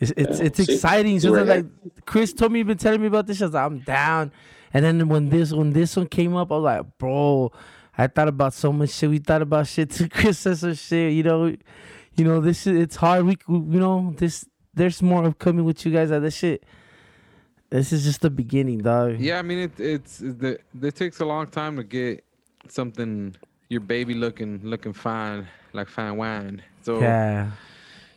It's 0.00 0.12
it's, 0.16 0.40
it's 0.40 0.58
exciting. 0.58 1.20
see 1.20 1.26
So 1.26 1.32
where 1.32 1.44
like 1.44 1.66
Chris 2.04 2.32
told 2.32 2.52
me, 2.52 2.62
been 2.62 2.78
telling 2.78 3.00
me 3.00 3.06
about 3.06 3.26
this. 3.26 3.40
I 3.42 3.46
was 3.46 3.54
like, 3.54 3.64
I'm 3.64 3.78
down. 3.80 4.32
And 4.74 4.84
then 4.84 5.08
when 5.08 5.28
this 5.30 5.52
when 5.52 5.72
this 5.72 5.96
one 5.96 6.08
came 6.08 6.34
up, 6.36 6.50
I 6.52 6.56
was 6.56 6.64
like, 6.64 6.98
bro, 6.98 7.52
I 7.96 8.08
thought 8.08 8.28
about 8.28 8.52
so 8.54 8.72
much 8.72 8.90
shit. 8.90 9.08
We 9.08 9.18
thought 9.18 9.40
about 9.42 9.66
shit 9.68 9.92
said 9.92 10.34
some 10.58 10.74
shit. 10.74 11.12
You 11.12 11.22
know, 11.22 11.46
you 12.16 12.24
know 12.24 12.40
this 12.40 12.66
is 12.66 12.76
it's 12.76 12.96
hard. 12.96 13.24
We 13.24 13.38
you 13.48 13.80
know 13.80 14.12
this. 14.18 14.44
There's 14.74 15.00
more 15.00 15.24
upcoming 15.24 15.64
with 15.64 15.86
you 15.86 15.92
guys. 15.92 16.10
At 16.10 16.20
this 16.22 16.36
shit. 16.36 16.64
This 17.70 17.92
is 17.92 18.04
just 18.04 18.20
the 18.20 18.30
beginning, 18.30 18.78
dog. 18.78 19.18
Yeah, 19.20 19.38
I 19.38 19.42
mean 19.42 19.58
it, 19.58 19.80
it's 19.80 20.18
the 20.18 20.58
it 20.82 20.94
takes 20.94 21.20
a 21.20 21.24
long 21.24 21.46
time 21.46 21.76
to 21.76 21.84
get 21.84 22.24
something 22.68 23.34
your 23.68 23.80
baby 23.80 24.14
looking 24.14 24.60
looking 24.62 24.92
fine 24.92 25.46
like 25.72 25.88
fine 25.88 26.16
wine. 26.16 26.62
So 26.82 27.00
Yeah. 27.00 27.50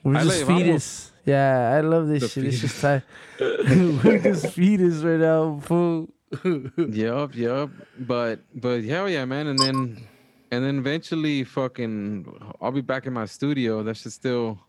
We're 0.04 0.16
I 0.18 0.24
just 0.24 0.48
like- 0.48 0.58
fetus. 0.60 1.12
Yeah, 1.26 1.76
I 1.78 1.82
love 1.82 2.08
this 2.08 2.32
shit. 2.32 2.46
It's 2.46 2.60
fetus. 2.60 2.62
just 2.62 2.82
tight. 2.82 3.02
We're 3.40 4.20
just 4.20 4.54
fetus 4.54 4.98
right 5.04 5.20
now, 5.20 5.60
fool. 5.62 6.08
Yup, 6.78 7.36
yup. 7.36 7.70
But 8.00 8.40
but 8.56 8.84
hell 8.84 9.10
yeah, 9.10 9.26
man. 9.26 9.48
And 9.48 9.60
then 9.60 10.08
and 10.52 10.64
then 10.64 10.78
eventually 10.80 11.44
fucking 11.44 12.28
I'll 12.62 12.72
be 12.72 12.82
back 12.82 13.06
in 13.06 13.14
my 13.14 13.26
studio. 13.26 13.84
That's 13.84 14.04
just 14.04 14.18
still 14.18 14.60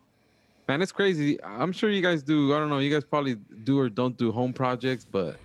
man, 0.67 0.81
it's 0.81 0.91
crazy. 0.91 1.41
I'm 1.43 1.71
sure 1.71 1.89
you 1.89 2.01
guys 2.01 2.23
do. 2.23 2.53
I 2.53 2.59
don't 2.59 2.69
know, 2.69 2.79
you 2.79 2.91
guys 2.93 3.03
probably 3.03 3.35
do 3.63 3.79
or 3.79 3.89
don't 3.89 4.15
do 4.17 4.31
home 4.31 4.53
projects, 4.53 5.05
but 5.05 5.37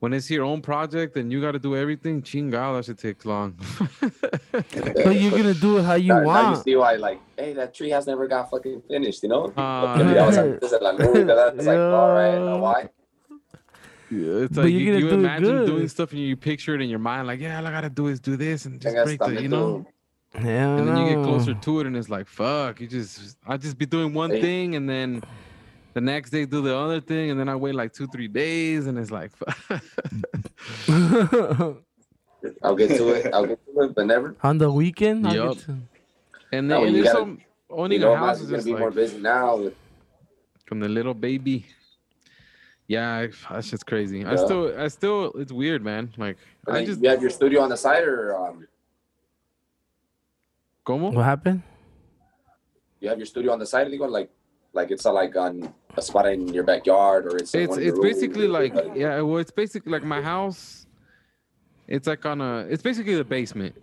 when 0.00 0.12
it's 0.12 0.30
your 0.30 0.44
own 0.44 0.60
project 0.60 1.16
and 1.16 1.32
you 1.32 1.40
gotta 1.40 1.58
do 1.58 1.74
everything, 1.76 2.20
chingao, 2.22 2.76
that 2.76 2.84
shit 2.84 2.98
takes 2.98 3.24
long. 3.24 3.54
But 4.52 5.20
you're 5.20 5.30
gonna 5.30 5.54
do 5.54 5.78
it 5.78 5.84
how 5.84 5.94
you 5.94 6.08
Now, 6.08 6.20
now 6.20 6.40
you 6.40 6.46
want. 6.52 6.64
see 6.64 6.76
why, 6.76 6.96
like, 6.96 7.20
hey, 7.38 7.52
that 7.54 7.74
tree 7.74 7.90
has 7.90 8.06
never 8.06 8.26
got 8.26 8.50
fucking 8.50 8.82
finished, 8.88 9.22
you 9.22 9.28
know? 9.28 9.52
Uh, 9.56 9.96
Ya 9.98 10.04
mirabas 10.04 10.36
antes 10.38 10.70
de 10.70 10.78
la 10.80 10.90
luz, 10.90 11.24
¿verdad? 11.24 11.54
It's 11.56 11.66
like, 11.66 11.78
all 11.78 12.12
right, 12.12 12.38
now 12.38 12.58
why? 12.58 12.88
Yeah, 14.10 14.44
it's 14.44 14.54
But 14.54 14.64
like 14.66 14.72
you're 14.72 14.98
you, 14.98 15.00
do 15.00 15.14
imagine 15.14 15.44
good. 15.48 15.66
doing 15.66 15.88
stuff 15.88 16.12
and 16.12 16.20
you 16.20 16.36
picture 16.36 16.74
it 16.74 16.80
in 16.82 16.88
your 16.88 16.98
mind, 17.00 17.26
like, 17.26 17.40
yeah, 17.40 17.58
all 17.58 17.66
I 17.66 17.70
gotta 17.72 17.90
do 17.90 18.06
is 18.06 18.20
do 18.20 18.36
this 18.36 18.64
and 18.66 18.80
just 18.80 18.94
break 19.04 19.18
the, 19.20 19.42
you 19.42 19.48
know. 19.48 19.84
Yeah, 20.34 20.76
And 20.76 20.86
then 20.88 20.96
you 20.98 21.14
get 21.16 21.24
closer 21.24 21.54
to 21.54 21.80
it, 21.80 21.86
and 21.86 21.96
it's 21.96 22.08
like, 22.10 22.26
fuck, 22.28 22.80
you 22.80 22.86
just, 22.86 23.36
I 23.46 23.56
just 23.56 23.78
be 23.78 23.86
doing 23.86 24.12
one 24.12 24.30
Hey. 24.30 24.40
thing, 24.42 24.74
and 24.76 24.88
then 24.88 25.22
the 25.94 26.00
next 26.02 26.30
day 26.30 26.44
do 26.44 26.60
the 26.60 26.76
other 26.76 27.00
thing, 27.00 27.30
and 27.30 27.40
then 27.40 27.48
I 27.48 27.56
wait 27.56 27.74
like 27.74 27.92
two, 27.94 28.06
three 28.08 28.28
days, 28.28 28.86
and 28.86 28.98
it's 28.98 29.10
like, 29.10 29.32
I'll 32.62 32.76
get 32.76 32.88
to 32.96 33.08
it. 33.08 33.32
I'll 33.32 33.46
get 33.46 33.58
to 33.66 33.80
it, 33.82 33.94
but 33.94 34.06
never. 34.06 34.36
On 34.42 34.58
the 34.58 34.70
weekend, 34.70 35.26
I'll 35.26 35.54
get 35.54 35.64
to- 35.64 35.78
and 36.52 36.68
No, 36.68 36.78
then 36.80 36.88
and 36.88 36.96
you 36.96 37.02
there's 37.02 37.12
gotta- 37.14 37.24
some 37.24 37.40
owning 37.70 38.00
You 38.00 38.06
know, 38.06 38.12
a 38.12 38.16
house 38.16 38.40
is 38.40 38.46
gonna 38.46 38.56
just 38.58 38.66
be 38.66 38.74
more 38.74 38.90
busy 38.90 39.18
now. 39.18 39.56
With, 39.56 39.74
from 40.66 40.80
the 40.80 40.88
little 40.88 41.14
baby. 41.14 41.66
Yeah, 42.88 43.16
I- 43.18 43.30
that's 43.54 43.70
just 43.70 43.86
crazy. 43.86 44.24
I 44.24 44.36
still, 44.36 44.78
I 44.78 44.88
still, 44.88 45.32
it's 45.36 45.52
weird, 45.52 45.82
man. 45.84 46.12
Like, 46.16 46.36
I 46.68 46.84
just, 46.84 47.02
you 47.02 47.08
have 47.08 47.20
your 47.20 47.30
studio 47.30 47.62
on 47.62 47.68
the 47.68 47.76
side, 47.76 48.04
or 48.04 48.36
um, 48.36 48.66
como? 50.84 51.10
What 51.10 51.24
happened? 51.24 51.62
you 53.00 53.08
have 53.10 53.18
your 53.18 53.26
studio 53.26 53.52
on 53.52 53.58
the 53.58 53.66
side, 53.66 53.86
Ligo, 53.88 54.08
like, 54.08 54.30
like 54.72 54.90
it's 54.90 55.04
not 55.04 55.14
like 55.14 55.36
on 55.36 55.72
a 55.96 56.02
spot 56.02 56.26
in 56.26 56.48
your 56.48 56.64
backyard, 56.64 57.26
or 57.26 57.36
it's 57.36 57.54
It's 57.54 57.68
one 57.70 57.78
of 57.78 57.84
your 57.84 57.94
it's 57.94 58.02
basically 58.02 58.48
like 58.48 58.74
yeah, 58.94 59.20
well, 59.20 59.38
it's 59.38 59.50
basically 59.50 59.92
like 59.92 60.02
my 60.04 60.20
house. 60.20 60.86
It's 61.88 62.06
like 62.06 62.24
on 62.26 62.40
a. 62.40 62.66
It's 62.68 62.82
basically 62.82 63.14
the 63.14 63.24
basement. 63.24 63.74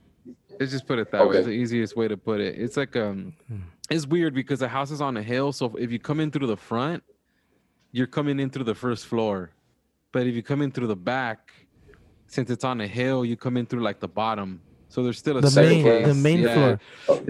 Let's 0.60 0.72
just 0.72 0.86
put 0.86 1.00
it 1.00 1.10
that 1.12 1.28
way. 1.28 1.38
It's 1.38 1.46
the 1.48 1.52
easiest 1.54 1.96
way 1.96 2.08
to 2.08 2.18
put 2.18 2.40
it. 2.42 2.60
It's 2.60 2.78
like 2.78 2.96
um, 2.96 3.34
it's 3.90 4.06
weird 4.06 4.34
because 4.34 4.60
the 4.60 4.68
house 4.68 4.92
is 4.92 5.02
on 5.02 5.18
a 5.18 5.24
hill. 5.24 5.52
So 5.52 5.74
if 5.78 5.92
you 5.92 6.00
come 6.00 6.20
in 6.20 6.30
through 6.30 6.48
the 6.48 6.58
front, 6.58 7.04
you're 7.94 8.08
coming 8.08 8.40
in 8.42 8.50
through 8.50 8.66
the 8.66 8.76
first 8.76 9.06
floor. 9.06 9.52
But 10.12 10.28
if 10.28 10.36
you 10.36 10.44
come 10.44 10.62
in 10.62 10.72
through 10.72 10.88
the 10.88 10.96
back, 10.96 11.54
since 12.28 12.50
it's 12.50 12.64
on 12.66 12.82
a 12.82 12.88
hill, 12.88 13.24
you 13.24 13.38
come 13.38 13.56
in 13.56 13.66
through 13.66 13.82
like 13.82 14.00
the 14.02 14.08
bottom. 14.08 14.62
So 14.90 15.04
there's 15.04 15.18
still 15.18 15.38
a 15.38 15.42
The 15.42 15.50
second 15.50 15.70
main, 15.70 15.84
floor. 15.84 16.02
the 16.08 16.14
main 16.16 16.40
Yeah. 16.40 16.54
floor. 17.06 17.22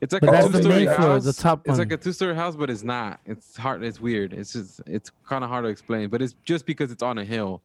It's 0.00 0.12
like 0.12 0.20
But 0.22 0.28
a 0.28 0.32
that's 0.32 0.46
the 0.48 0.52
two-story 0.58 0.86
main 0.86 0.94
floor, 0.94 1.08
house. 1.14 1.24
the 1.24 1.32
top 1.32 1.66
It's 1.66 1.78
like 1.78 1.90
a 1.90 1.96
two-story 1.96 2.34
house, 2.34 2.54
but 2.54 2.68
it's 2.70 2.84
not. 2.84 3.20
It's 3.26 3.56
hard. 3.56 3.82
It's 3.82 4.00
weird. 4.00 4.32
It's 4.32 4.52
just. 4.52 4.80
It's 4.86 5.10
kind 5.28 5.42
of 5.42 5.50
hard 5.50 5.64
to 5.64 5.68
explain. 5.70 6.08
But 6.08 6.22
it's 6.22 6.34
just 6.44 6.66
because 6.66 6.92
it's 6.92 7.02
on 7.02 7.18
a 7.18 7.24
hill, 7.24 7.62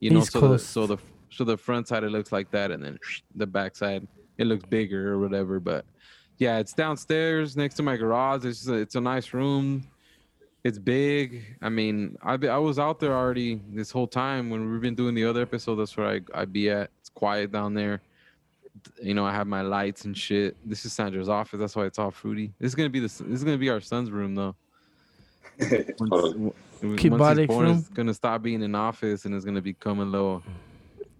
you 0.00 0.10
know. 0.10 0.18
East 0.20 0.32
so 0.32 0.40
the, 0.48 0.58
so 0.58 0.86
the 0.86 0.98
so 1.30 1.44
the 1.44 1.56
front 1.56 1.88
side 1.88 2.04
it 2.04 2.10
looks 2.10 2.32
like 2.32 2.50
that, 2.50 2.70
and 2.70 2.82
then 2.84 2.98
the 3.34 3.46
back 3.46 3.76
side 3.76 4.06
it 4.36 4.46
looks 4.46 4.64
bigger 4.66 5.12
or 5.14 5.18
whatever. 5.18 5.58
But 5.58 5.86
yeah, 6.36 6.58
it's 6.58 6.74
downstairs 6.74 7.56
next 7.56 7.74
to 7.76 7.82
my 7.82 7.96
garage. 7.96 8.44
It's 8.44 8.68
a, 8.68 8.74
it's 8.74 8.94
a 8.96 9.00
nice 9.00 9.32
room. 9.32 9.86
It's 10.64 10.78
big. 10.78 11.44
I 11.60 11.68
mean, 11.68 12.16
I 12.22 12.36
be, 12.38 12.48
I 12.48 12.56
was 12.56 12.78
out 12.78 12.98
there 12.98 13.12
already 13.14 13.60
this 13.70 13.90
whole 13.90 14.06
time 14.06 14.48
when 14.50 14.72
we've 14.72 14.80
been 14.80 14.94
doing 14.94 15.14
the 15.14 15.24
other 15.24 15.42
episode. 15.42 15.76
That's 15.76 15.96
where 15.96 16.08
I 16.08 16.20
I 16.34 16.44
be 16.46 16.70
at. 16.70 16.90
It's 17.00 17.10
quiet 17.10 17.52
down 17.52 17.74
there 17.74 18.00
you 19.02 19.14
know, 19.14 19.24
I 19.24 19.32
have 19.32 19.46
my 19.46 19.62
lights 19.62 20.04
and 20.04 20.16
shit. 20.16 20.56
This 20.64 20.84
is 20.84 20.92
Sandra's 20.92 21.28
office. 21.28 21.58
That's 21.58 21.76
why 21.76 21.84
it's 21.86 21.98
all 21.98 22.10
fruity. 22.10 22.52
This 22.58 22.70
is 22.70 22.74
gonna 22.74 22.90
be 22.90 23.00
the 23.00 23.06
this 23.06 23.20
is 23.20 23.44
gonna 23.44 23.58
be 23.58 23.70
our 23.70 23.80
son's 23.80 24.10
room 24.10 24.34
though. 24.34 24.54
Once, 25.60 26.10
w- 26.10 26.52
once 26.82 27.00
he's 27.00 27.46
born, 27.46 27.66
room? 27.66 27.78
it's 27.78 27.88
gonna 27.88 28.14
stop 28.14 28.42
being 28.42 28.62
an 28.62 28.74
office 28.74 29.24
and 29.24 29.34
it's 29.34 29.44
gonna 29.44 29.62
become 29.62 30.00
a 30.00 30.04
little 30.04 30.42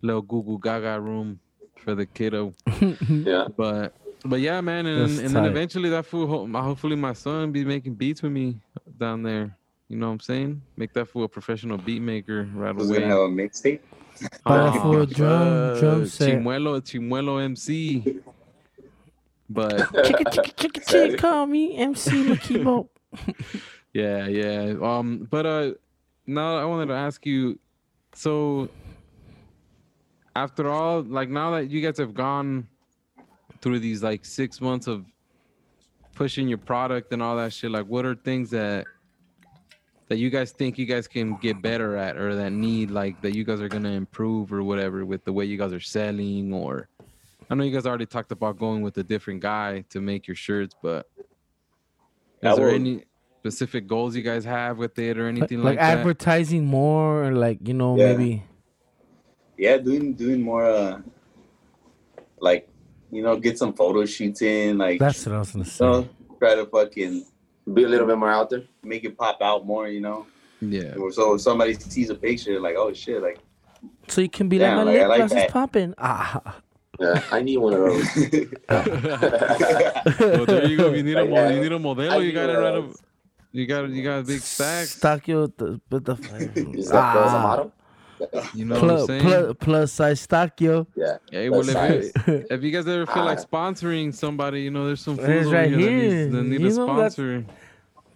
little 0.02 0.22
Google 0.22 0.58
Gaga 0.58 1.00
room 1.00 1.38
for 1.76 1.94
the 1.94 2.04
kiddo. 2.04 2.52
yeah. 3.08 3.46
But 3.56 3.94
but 4.24 4.40
yeah, 4.40 4.60
man, 4.60 4.86
and, 4.86 5.10
That's 5.10 5.20
and 5.20 5.34
then 5.36 5.44
eventually 5.44 5.90
that 5.90 6.06
fool, 6.06 6.46
hopefully 6.52 6.96
my 6.96 7.12
son 7.12 7.52
be 7.52 7.64
making 7.64 7.94
beats 7.94 8.22
with 8.22 8.32
me 8.32 8.56
down 8.98 9.22
there. 9.22 9.56
You 9.88 9.96
know 9.98 10.06
what 10.06 10.12
I'm 10.14 10.20
saying? 10.20 10.62
Make 10.76 10.92
that 10.94 11.06
fool 11.08 11.24
a 11.24 11.28
professional 11.28 11.76
beat 11.78 12.00
maker 12.00 12.48
right 12.54 12.74
Was 12.74 12.88
away. 12.88 13.00
gonna 13.00 13.10
have 13.10 13.18
a 13.20 13.28
mixtape. 13.28 13.80
Buy 14.44 14.58
Oh, 14.60 14.66
a 14.68 14.72
full 14.80 15.06
drum- 15.06 15.78
drum 15.78 16.06
set. 16.06 16.38
Chimuelo, 16.38 16.80
Chimuelo 16.80 17.42
MC. 17.42 18.20
But 19.50 19.72
Chicka 19.78 20.24
chicka 20.32 20.54
chicka 20.54 20.88
chick, 20.88 21.18
call 21.18 21.46
me 21.46 21.76
MC 21.76 22.10
Makimo. 22.24 22.88
yeah, 23.92 24.26
yeah. 24.26 24.74
Um, 24.82 25.28
but 25.30 25.44
uh, 25.46 25.72
now 26.26 26.56
I 26.56 26.64
wanted 26.64 26.86
to 26.86 26.94
ask 26.94 27.24
you. 27.26 27.58
So, 28.14 28.68
after 30.34 30.70
all, 30.70 31.02
like 31.02 31.28
now 31.28 31.50
that 31.52 31.68
you 31.70 31.80
guys 31.82 31.98
have 31.98 32.14
gone 32.14 32.68
through 33.64 33.78
these 33.80 34.02
like 34.02 34.26
six 34.26 34.60
months 34.60 34.86
of 34.86 35.06
pushing 36.14 36.46
your 36.46 36.58
product 36.58 37.12
and 37.14 37.22
all 37.22 37.34
that 37.36 37.50
shit, 37.52 37.70
like 37.70 37.86
what 37.86 38.04
are 38.04 38.14
things 38.14 38.50
that 38.50 38.84
that 40.08 40.18
you 40.18 40.28
guys 40.28 40.52
think 40.52 40.76
you 40.76 40.84
guys 40.84 41.08
can 41.08 41.34
get 41.38 41.62
better 41.62 41.96
at, 41.96 42.18
or 42.18 42.36
that 42.36 42.52
need 42.52 42.90
like 42.90 43.20
that 43.22 43.34
you 43.34 43.42
guys 43.42 43.60
are 43.62 43.68
gonna 43.68 43.90
improve 43.90 44.52
or 44.52 44.62
whatever 44.62 45.06
with 45.06 45.24
the 45.24 45.32
way 45.32 45.46
you 45.46 45.56
guys 45.56 45.72
are 45.72 45.80
selling, 45.80 46.52
or 46.52 46.88
I 47.48 47.54
know 47.54 47.64
you 47.64 47.72
guys 47.72 47.86
already 47.86 48.04
talked 48.04 48.32
about 48.32 48.58
going 48.58 48.82
with 48.82 48.98
a 48.98 49.02
different 49.02 49.40
guy 49.40 49.82
to 49.88 50.00
make 50.02 50.26
your 50.28 50.36
shirts, 50.36 50.76
but 50.82 51.06
I 52.42 52.50
is 52.50 52.56
there 52.56 52.66
will- 52.66 52.74
any 52.74 53.04
specific 53.40 53.86
goals 53.86 54.14
you 54.14 54.22
guys 54.22 54.44
have 54.44 54.76
with 54.76 54.98
it 54.98 55.18
or 55.18 55.26
anything 55.26 55.58
like 55.58 55.76
like, 55.76 55.78
that? 55.78 55.98
advertising 55.98 56.66
more, 56.66 57.24
or 57.24 57.32
like 57.32 57.66
you 57.66 57.72
know 57.74 57.96
Yeah. 57.96 58.12
maybe. 58.12 58.42
Yeah, 59.56 59.78
doing 59.78 60.12
doing 60.12 60.42
more 60.42 60.66
uh 60.66 61.00
like 62.40 62.68
you 63.14 63.22
know, 63.22 63.36
get 63.36 63.56
some 63.58 63.72
photo 63.72 64.04
shoots 64.04 64.42
in, 64.42 64.76
like 64.78 64.98
That's 64.98 65.24
what 65.26 65.34
I 65.36 65.38
was 65.38 65.52
gonna 65.52 65.64
you 65.64 65.70
say. 65.70 65.84
know, 65.84 66.08
try 66.38 66.54
to 66.56 66.66
fucking 66.66 67.24
Be 67.72 67.84
a 67.84 67.88
little 67.88 68.06
bit 68.06 68.18
more 68.18 68.30
out 68.30 68.50
there. 68.50 68.62
make 68.82 69.04
it 69.04 69.16
pop 69.16 69.40
out 69.40 69.64
more, 69.64 69.88
you 69.88 70.00
know. 70.00 70.26
Yeah. 70.60 70.94
So 71.12 71.34
if 71.34 71.40
somebody 71.42 71.74
sees 71.74 72.10
a 72.10 72.14
picture, 72.14 72.58
like, 72.60 72.74
oh 72.76 72.92
shit, 72.92 73.22
like 73.22 73.38
So 74.08 74.20
you 74.20 74.28
can 74.28 74.48
be 74.48 74.56
Yeah, 74.58 74.76
like, 74.76 74.86
my 74.86 74.92
like, 74.92 75.00
I 75.00 75.06
lip 75.06 75.08
like 75.08 75.28
gloss 75.30 75.44
is 75.44 75.52
popping. 75.52 75.94
Ah, 75.98 76.60
Yeah, 77.00 77.22
I 77.30 77.40
need 77.42 77.58
one 77.58 77.72
of 77.74 77.80
those. 77.80 78.06
well, 80.20 80.46
there 80.46 80.66
you 80.66 80.76
go. 80.76 80.92
You 80.92 81.02
need 81.02 81.16
a 81.16 81.22
Like, 81.22 81.30
mo- 81.30 81.48
you 81.50 81.60
need 81.60 81.72
a 81.72 81.76
I 81.76 81.78
modelo, 81.78 82.24
you 82.24 82.32
got 82.32 82.50
it 82.50 82.54
one 82.54 82.62
right 82.62 82.74
of 82.74 82.84
up. 82.84 82.90
those. 82.90 83.02
You 83.52 83.66
got 83.66 83.88
you 83.88 84.02
got 84.02 84.18
a 84.18 84.22
big 84.24 84.40
stack. 84.40 84.86
Stock 84.86 85.28
you 85.28 85.40
with 85.42 85.56
the 85.56 85.80
with 85.90 86.04
the 86.04 86.14
Is 86.76 86.88
that 86.90 87.14
girls 87.14 87.32
a 87.32 87.36
ah, 87.36 87.42
model? 87.42 87.72
You 88.54 88.64
know 88.66 88.80
what 88.80 88.90
I'm 88.90 89.06
saying? 89.06 89.20
plus, 89.22 89.56
plus 89.60 89.92
size 89.92 90.20
stock 90.20 90.60
yo. 90.60 90.86
Yeah. 90.96 91.18
Hey, 91.30 91.50
well, 91.50 91.60
if, 91.60 91.66
size. 91.70 92.12
you, 92.26 92.46
if 92.50 92.62
you 92.62 92.70
guys 92.70 92.86
ever 92.88 93.06
feel 93.06 93.24
like 93.24 93.38
Ah. 93.38 93.44
sponsoring 93.44 94.14
somebody, 94.14 94.62
you 94.62 94.70
know, 94.70 94.86
there's 94.86 95.00
some 95.00 95.16
fools 95.16 95.52
right 95.52 95.68
here, 95.68 95.76
that, 95.78 95.90
here. 95.90 96.24
needs, 96.24 96.32
that 96.34 96.42
need 96.42 96.60
You 96.60 96.66
a 96.68 96.70
know, 96.70 96.86
that's- 96.96 97.12
sponsor. 97.14 97.44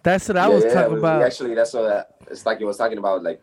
That's 0.01 0.27
what 0.29 0.37
I 0.37 0.47
Yeah, 0.47 0.53
was 0.55 0.63
yeah, 0.63 0.73
talking 0.73 0.89
we, 0.89 0.93
we 0.95 0.99
about. 0.99 1.21
actually, 1.23 1.53
that's 1.55 1.73
what 1.73 1.83
uh, 1.85 2.03
it's 2.31 2.45
like 2.45 2.59
you 2.61 2.65
was 2.67 2.77
talking 2.77 2.97
about. 2.97 3.21
Like, 3.21 3.41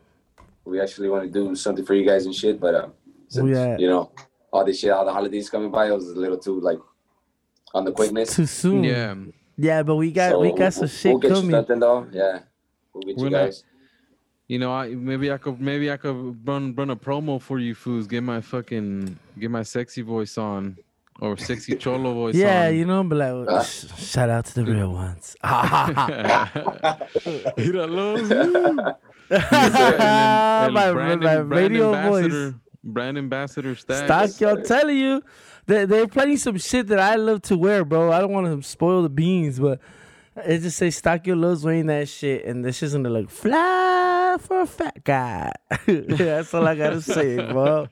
we 0.64 0.80
actually 0.80 1.10
want 1.10 1.24
to 1.24 1.30
do 1.30 1.54
something 1.54 1.84
for 1.84 1.94
you 1.94 2.04
guys 2.06 2.24
and 2.24 2.34
shit. 2.34 2.58
But 2.58 2.74
um, 2.74 2.92
since, 3.28 3.50
Yeah. 3.50 3.76
you 3.78 3.88
know, 3.88 4.10
all 4.50 4.64
this 4.64 4.80
shit, 4.80 4.90
all 4.90 5.04
the 5.04 5.12
holidays 5.12 5.50
coming 5.50 5.70
by, 5.70 5.88
it 5.88 5.92
was 5.92 6.08
a 6.08 6.14
little 6.18 6.38
too 6.38 6.58
like 6.60 6.78
on 7.74 7.84
the 7.84 7.92
quickness. 7.92 8.34
Too 8.34 8.46
soon. 8.46 8.84
Yeah, 8.84 9.14
Yeah, 9.58 9.82
but 9.82 9.96
we 9.96 10.10
got 10.10 10.40
we 10.40 10.50
got 10.52 10.72
some 10.72 10.82
we'll, 10.82 10.88
shit 10.88 11.12
we'll 11.12 11.18
get 11.20 11.30
coming. 11.32 11.44
you 11.46 11.50
something 11.56 11.78
though. 11.78 12.06
Yeah, 12.10 12.38
we'll 12.94 13.02
get 13.02 13.16
We're 13.18 13.24
you 13.24 13.30
not- 13.30 13.44
guys. 13.46 13.64
You 14.48 14.58
know, 14.58 14.72
I 14.72 14.88
maybe 14.94 15.30
I 15.32 15.38
could 15.38 15.60
maybe 15.60 15.90
I 15.90 15.96
could 15.96 16.46
run 16.46 16.74
run 16.74 16.90
a 16.90 16.96
promo 16.96 17.40
for 17.40 17.58
you 17.58 17.74
fools. 17.74 18.06
Get 18.06 18.22
my 18.22 18.40
fucking 18.40 19.18
get 19.38 19.50
my 19.50 19.62
sexy 19.62 20.02
voice 20.02 20.38
on 20.38 20.76
or 21.20 21.36
sexy 21.36 21.74
cholo 21.76 22.12
voice 22.22 22.34
Yeah, 22.34 22.66
on. 22.68 22.76
you 22.76 22.84
know, 22.84 23.02
but 23.04 23.18
like, 23.18 23.30
oh, 23.32 23.46
ah. 23.48 23.62
sh- 23.62 23.86
shout 23.98 24.30
out 24.30 24.44
to 24.46 24.54
the 24.54 24.64
real 24.72 24.92
ones. 24.92 25.34
Míralo. 27.56 28.96
my, 29.30 30.64
El 30.66 30.70
my, 30.72 30.92
brand, 30.92 31.20
my 31.20 31.36
brand 31.36 31.50
radio 31.50 31.90
voice. 31.92 32.24
ambassador, 32.24 32.54
brand 32.84 33.18
ambassador 33.18 33.74
stack. 33.74 34.04
Stock, 34.04 34.40
yo, 34.40 34.50
I'm 34.56 34.62
telling 34.64 34.96
you, 34.96 35.22
they, 35.66 35.84
they're 35.84 36.06
playing 36.06 36.36
some 36.36 36.58
shit 36.58 36.86
that 36.88 37.00
I 37.00 37.16
love 37.16 37.42
to 37.42 37.56
wear, 37.58 37.84
bro. 37.84 38.12
I 38.12 38.20
don't 38.20 38.32
want 38.32 38.46
to 38.46 38.62
spoil 38.68 39.02
the 39.02 39.08
beans, 39.08 39.58
but 39.58 39.80
it 40.36 40.60
just 40.60 40.76
say 40.76 40.88
Stockio 40.88 41.36
loves 41.38 41.64
wearing 41.64 41.86
that 41.86 42.08
shit, 42.08 42.44
and 42.44 42.64
this 42.64 42.76
shit's 42.78 42.92
gonna 42.92 43.10
look 43.10 43.30
fly 43.30 44.15
for 44.40 44.60
a 44.60 44.66
fat 44.66 45.04
guy. 45.04 45.52
That's 45.86 46.52
all 46.54 46.66
I 46.66 46.74
gotta 46.74 47.00
say, 47.00 47.36
bro. 47.36 47.88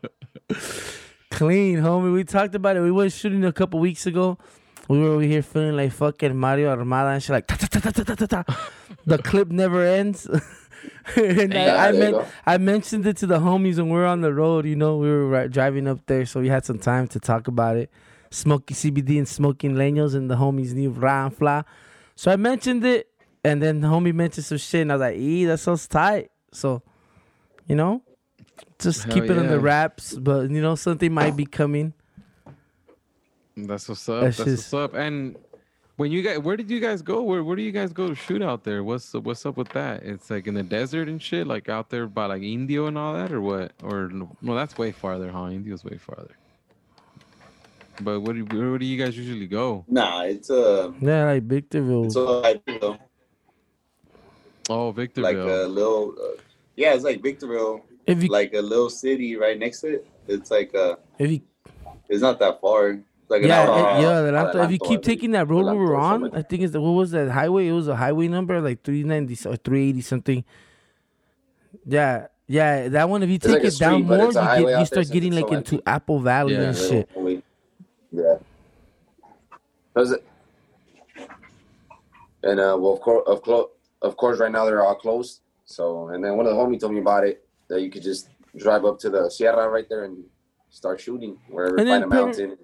Clean, 1.30 1.78
homie. 1.78 2.12
We 2.12 2.24
talked 2.24 2.54
about 2.54 2.76
it. 2.76 2.80
We 2.80 2.92
went 2.92 3.12
shooting 3.12 3.44
a 3.44 3.52
couple 3.52 3.80
weeks 3.80 4.06
ago. 4.06 4.38
We 4.88 4.98
were 4.98 5.08
over 5.08 5.22
here 5.22 5.42
feeling 5.42 5.76
like 5.76 5.92
fucking 5.92 6.36
Mario 6.36 6.70
Armada 6.70 7.10
and 7.10 7.22
shit, 7.22 7.30
like 7.30 7.46
ta, 7.46 7.56
ta, 7.56 7.66
ta, 7.66 7.90
ta, 7.90 8.02
ta, 8.02 8.14
ta, 8.14 8.26
ta. 8.26 8.70
the 9.06 9.18
clip 9.18 9.50
never 9.50 9.82
ends. 9.82 10.26
and 11.16 11.54
I, 11.54 11.88
I, 11.88 11.92
meant. 11.92 12.16
I 12.46 12.58
mentioned 12.58 13.06
it 13.06 13.16
to 13.18 13.26
the 13.26 13.38
homies 13.38 13.76
when 13.76 13.88
we 13.88 13.94
were 13.94 14.06
on 14.06 14.20
the 14.20 14.32
road. 14.32 14.66
You 14.66 14.76
know, 14.76 14.96
we 14.96 15.08
were 15.08 15.26
ri- 15.28 15.48
driving 15.48 15.88
up 15.88 16.00
there, 16.06 16.26
so 16.26 16.40
we 16.40 16.48
had 16.48 16.64
some 16.64 16.78
time 16.78 17.08
to 17.08 17.20
talk 17.20 17.48
about 17.48 17.76
it. 17.76 17.90
Smoking 18.30 18.76
CBD 18.76 19.18
and 19.18 19.28
smoking 19.28 19.74
leños 19.74 20.14
and 20.14 20.30
the 20.30 20.36
homies 20.36 20.74
new 20.74 20.90
Ryan 20.90 21.30
Fly. 21.30 21.64
So 22.16 22.30
I 22.30 22.36
mentioned 22.36 22.84
it, 22.84 23.08
and 23.42 23.62
then 23.62 23.80
the 23.80 23.88
homie 23.88 24.14
mentioned 24.14 24.44
some 24.44 24.58
shit, 24.58 24.82
and 24.82 24.92
I 24.92 24.96
was 24.96 25.00
like, 25.00 25.16
"E, 25.16 25.44
that 25.46 25.58
sounds 25.58 25.86
tight." 25.88 26.30
So, 26.54 26.82
you 27.66 27.74
know, 27.76 28.02
just 28.78 29.04
Hell 29.04 29.14
keep 29.14 29.24
it 29.24 29.36
in 29.36 29.48
the 29.48 29.58
wraps, 29.60 30.14
but 30.14 30.50
you 30.50 30.62
know, 30.62 30.74
something 30.76 31.12
might 31.12 31.36
be 31.36 31.44
coming. 31.46 31.92
That's 33.56 33.88
what's 33.88 34.08
up. 34.08 34.22
That's 34.22 34.36
That's, 34.38 34.50
just- 34.50 34.72
what's 34.72 34.92
up. 34.92 34.94
And 34.94 35.36
when 35.96 36.10
you 36.10 36.22
guys, 36.22 36.38
where 36.38 36.56
did 36.56 36.70
you 36.70 36.80
guys 36.80 37.02
go? 37.02 37.22
Where 37.22 37.42
where 37.44 37.54
do 37.56 37.62
you 37.62 37.70
guys 37.72 37.92
go 37.92 38.08
to 38.08 38.14
shoot 38.14 38.42
out 38.42 38.64
there? 38.64 38.82
What's 38.82 39.12
what's 39.14 39.44
up 39.46 39.56
with 39.56 39.68
that? 39.70 40.02
It's 40.02 40.30
like 40.30 40.46
in 40.46 40.54
the 40.54 40.62
desert 40.62 41.08
and 41.08 41.20
shit, 41.22 41.46
like 41.46 41.68
out 41.68 41.90
there 41.90 42.06
by 42.06 42.26
like 42.26 42.42
Indio 42.42 42.86
and 42.86 42.98
all 42.98 43.14
that, 43.14 43.30
or 43.32 43.40
what? 43.40 43.72
Or 43.82 44.08
no, 44.08 44.54
that's 44.54 44.76
way 44.76 44.90
farther, 44.92 45.30
huh? 45.30 45.50
Indio's 45.50 45.84
way 45.84 45.96
farther. 45.98 46.36
But 48.00 48.20
what 48.20 48.34
do 48.34 48.44
where 48.44 48.76
do 48.78 48.86
you 48.86 48.98
guys 49.02 49.16
usually 49.16 49.46
go? 49.46 49.84
nah, 49.88 50.22
it's 50.22 50.50
uh 50.50 50.90
Yeah, 51.00 51.26
like 51.26 51.44
Victorville. 51.44 52.06
it's 52.06 52.16
all 52.16 52.40
like 52.40 52.60
you 52.66 52.78
know, 52.80 52.98
Oh, 54.68 54.90
Victorville. 54.90 55.46
like 55.46 55.52
a 55.64 55.68
little 55.68 56.14
uh, 56.20 56.40
yeah, 56.76 56.94
it's 56.94 57.04
like 57.04 57.22
Victorville, 57.22 57.84
if 58.06 58.22
you 58.22 58.28
like 58.28 58.52
a 58.54 58.60
little 58.60 58.90
city 58.90 59.36
right 59.36 59.58
next 59.58 59.80
to 59.80 59.94
it. 59.94 60.06
It's 60.28 60.50
like 60.50 60.74
uh 60.74 60.96
if 61.18 61.30
you 61.30 61.40
it's 62.08 62.22
not 62.22 62.38
that 62.40 62.60
far. 62.60 62.90
It's 62.90 63.02
like 63.30 63.42
yeah, 63.42 63.62
hour. 63.62 63.98
it- 63.98 64.02
yeah, 64.02 64.08
Adelanto, 64.20 64.64
if 64.64 64.70
you 64.70 64.78
keep 64.78 65.02
taking 65.02 65.30
that 65.32 65.48
road 65.48 65.70
we 65.70 65.78
were 65.78 65.96
on. 65.96 66.34
I 66.34 66.42
think 66.42 66.62
it's 66.62 66.74
what 66.74 66.90
was 66.90 67.10
that 67.12 67.30
highway? 67.30 67.68
It 67.68 67.72
was 67.72 67.88
a 67.88 67.96
highway 67.96 68.28
number 68.28 68.60
like 68.60 68.82
three 68.82 69.02
ninety 69.04 69.36
or 69.48 69.56
three 69.56 69.88
eighty 69.90 70.00
something. 70.02 70.44
Yeah, 71.86 72.28
yeah, 72.46 72.88
that 72.88 73.08
one. 73.08 73.22
If 73.22 73.28
you 73.30 73.36
It's 73.36 73.46
take 73.46 73.54
like 73.62 73.64
it 73.64 73.78
down 73.78 74.04
street, 74.04 74.08
but 74.08 74.18
more, 74.34 74.58
you 74.58 74.66
get 74.66 74.80
you 74.80 74.86
start 74.86 75.10
getting 75.10 75.32
like 75.32 75.48
so 75.48 75.54
into 75.54 75.76
empty. 75.76 75.82
Apple 75.86 76.20
Valley 76.20 76.54
Yeah, 76.54 76.60
and 76.62 76.76
shit. 76.76 77.08
Yeah. 78.12 78.36
Does 79.96 80.12
it? 80.12 80.24
And 82.42 82.60
uh, 82.60 82.76
well, 82.78 82.92
of 82.94 83.00
course, 83.00 83.24
of, 83.26 83.42
clo- 83.42 83.70
of 84.02 84.16
course, 84.16 84.38
right 84.38 84.52
now 84.52 84.64
they're 84.66 84.84
all 84.84 84.94
closed. 84.94 85.40
So, 85.64 86.08
and 86.08 86.22
then 86.22 86.36
one 86.36 86.46
of 86.46 86.52
the 86.54 86.58
homies 86.58 86.80
told 86.80 86.92
me 86.92 87.00
about 87.00 87.24
it 87.26 87.46
that 87.68 87.80
you 87.80 87.90
could 87.90 88.02
just 88.02 88.28
drive 88.56 88.84
up 88.84 88.98
to 89.00 89.10
the 89.10 89.30
Sierra 89.30 89.68
right 89.68 89.88
there 89.88 90.04
and 90.04 90.22
start 90.70 91.00
shooting 91.00 91.38
wherever 91.48 91.76
And 91.76 91.88
find 91.88 92.04
a 92.04 92.06
put 92.08 92.16
it- 92.16 92.20
mountain. 92.24 92.58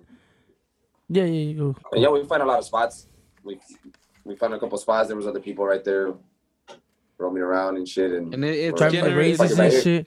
Yeah, 1.09 1.24
yeah, 1.24 1.30
you 1.51 1.55
go. 1.59 1.76
And 1.92 2.03
yeah, 2.03 2.09
we 2.09 2.22
find 2.24 2.42
a 2.42 2.46
lot 2.46 2.59
of 2.61 2.64
spots. 2.64 3.09
We 3.42 3.59
we 4.24 4.36
found 4.36 4.55
a 4.55 4.61
couple 4.61 4.78
spots. 4.78 5.09
There 5.09 5.16
was 5.16 5.26
other 5.26 5.40
people 5.40 5.64
right 5.64 5.82
there 5.82 6.14
roaming 7.18 7.42
around 7.42 7.78
and 7.78 7.88
shit. 7.88 8.12
And, 8.12 8.32
And 8.32 8.44
it, 8.44 8.51
it's 8.57 8.80
Right, 8.80 8.92
Driving 8.92 9.01
like 9.40 9.48
generally 9.51 9.59
right 9.76 9.82
shit. 9.82 10.07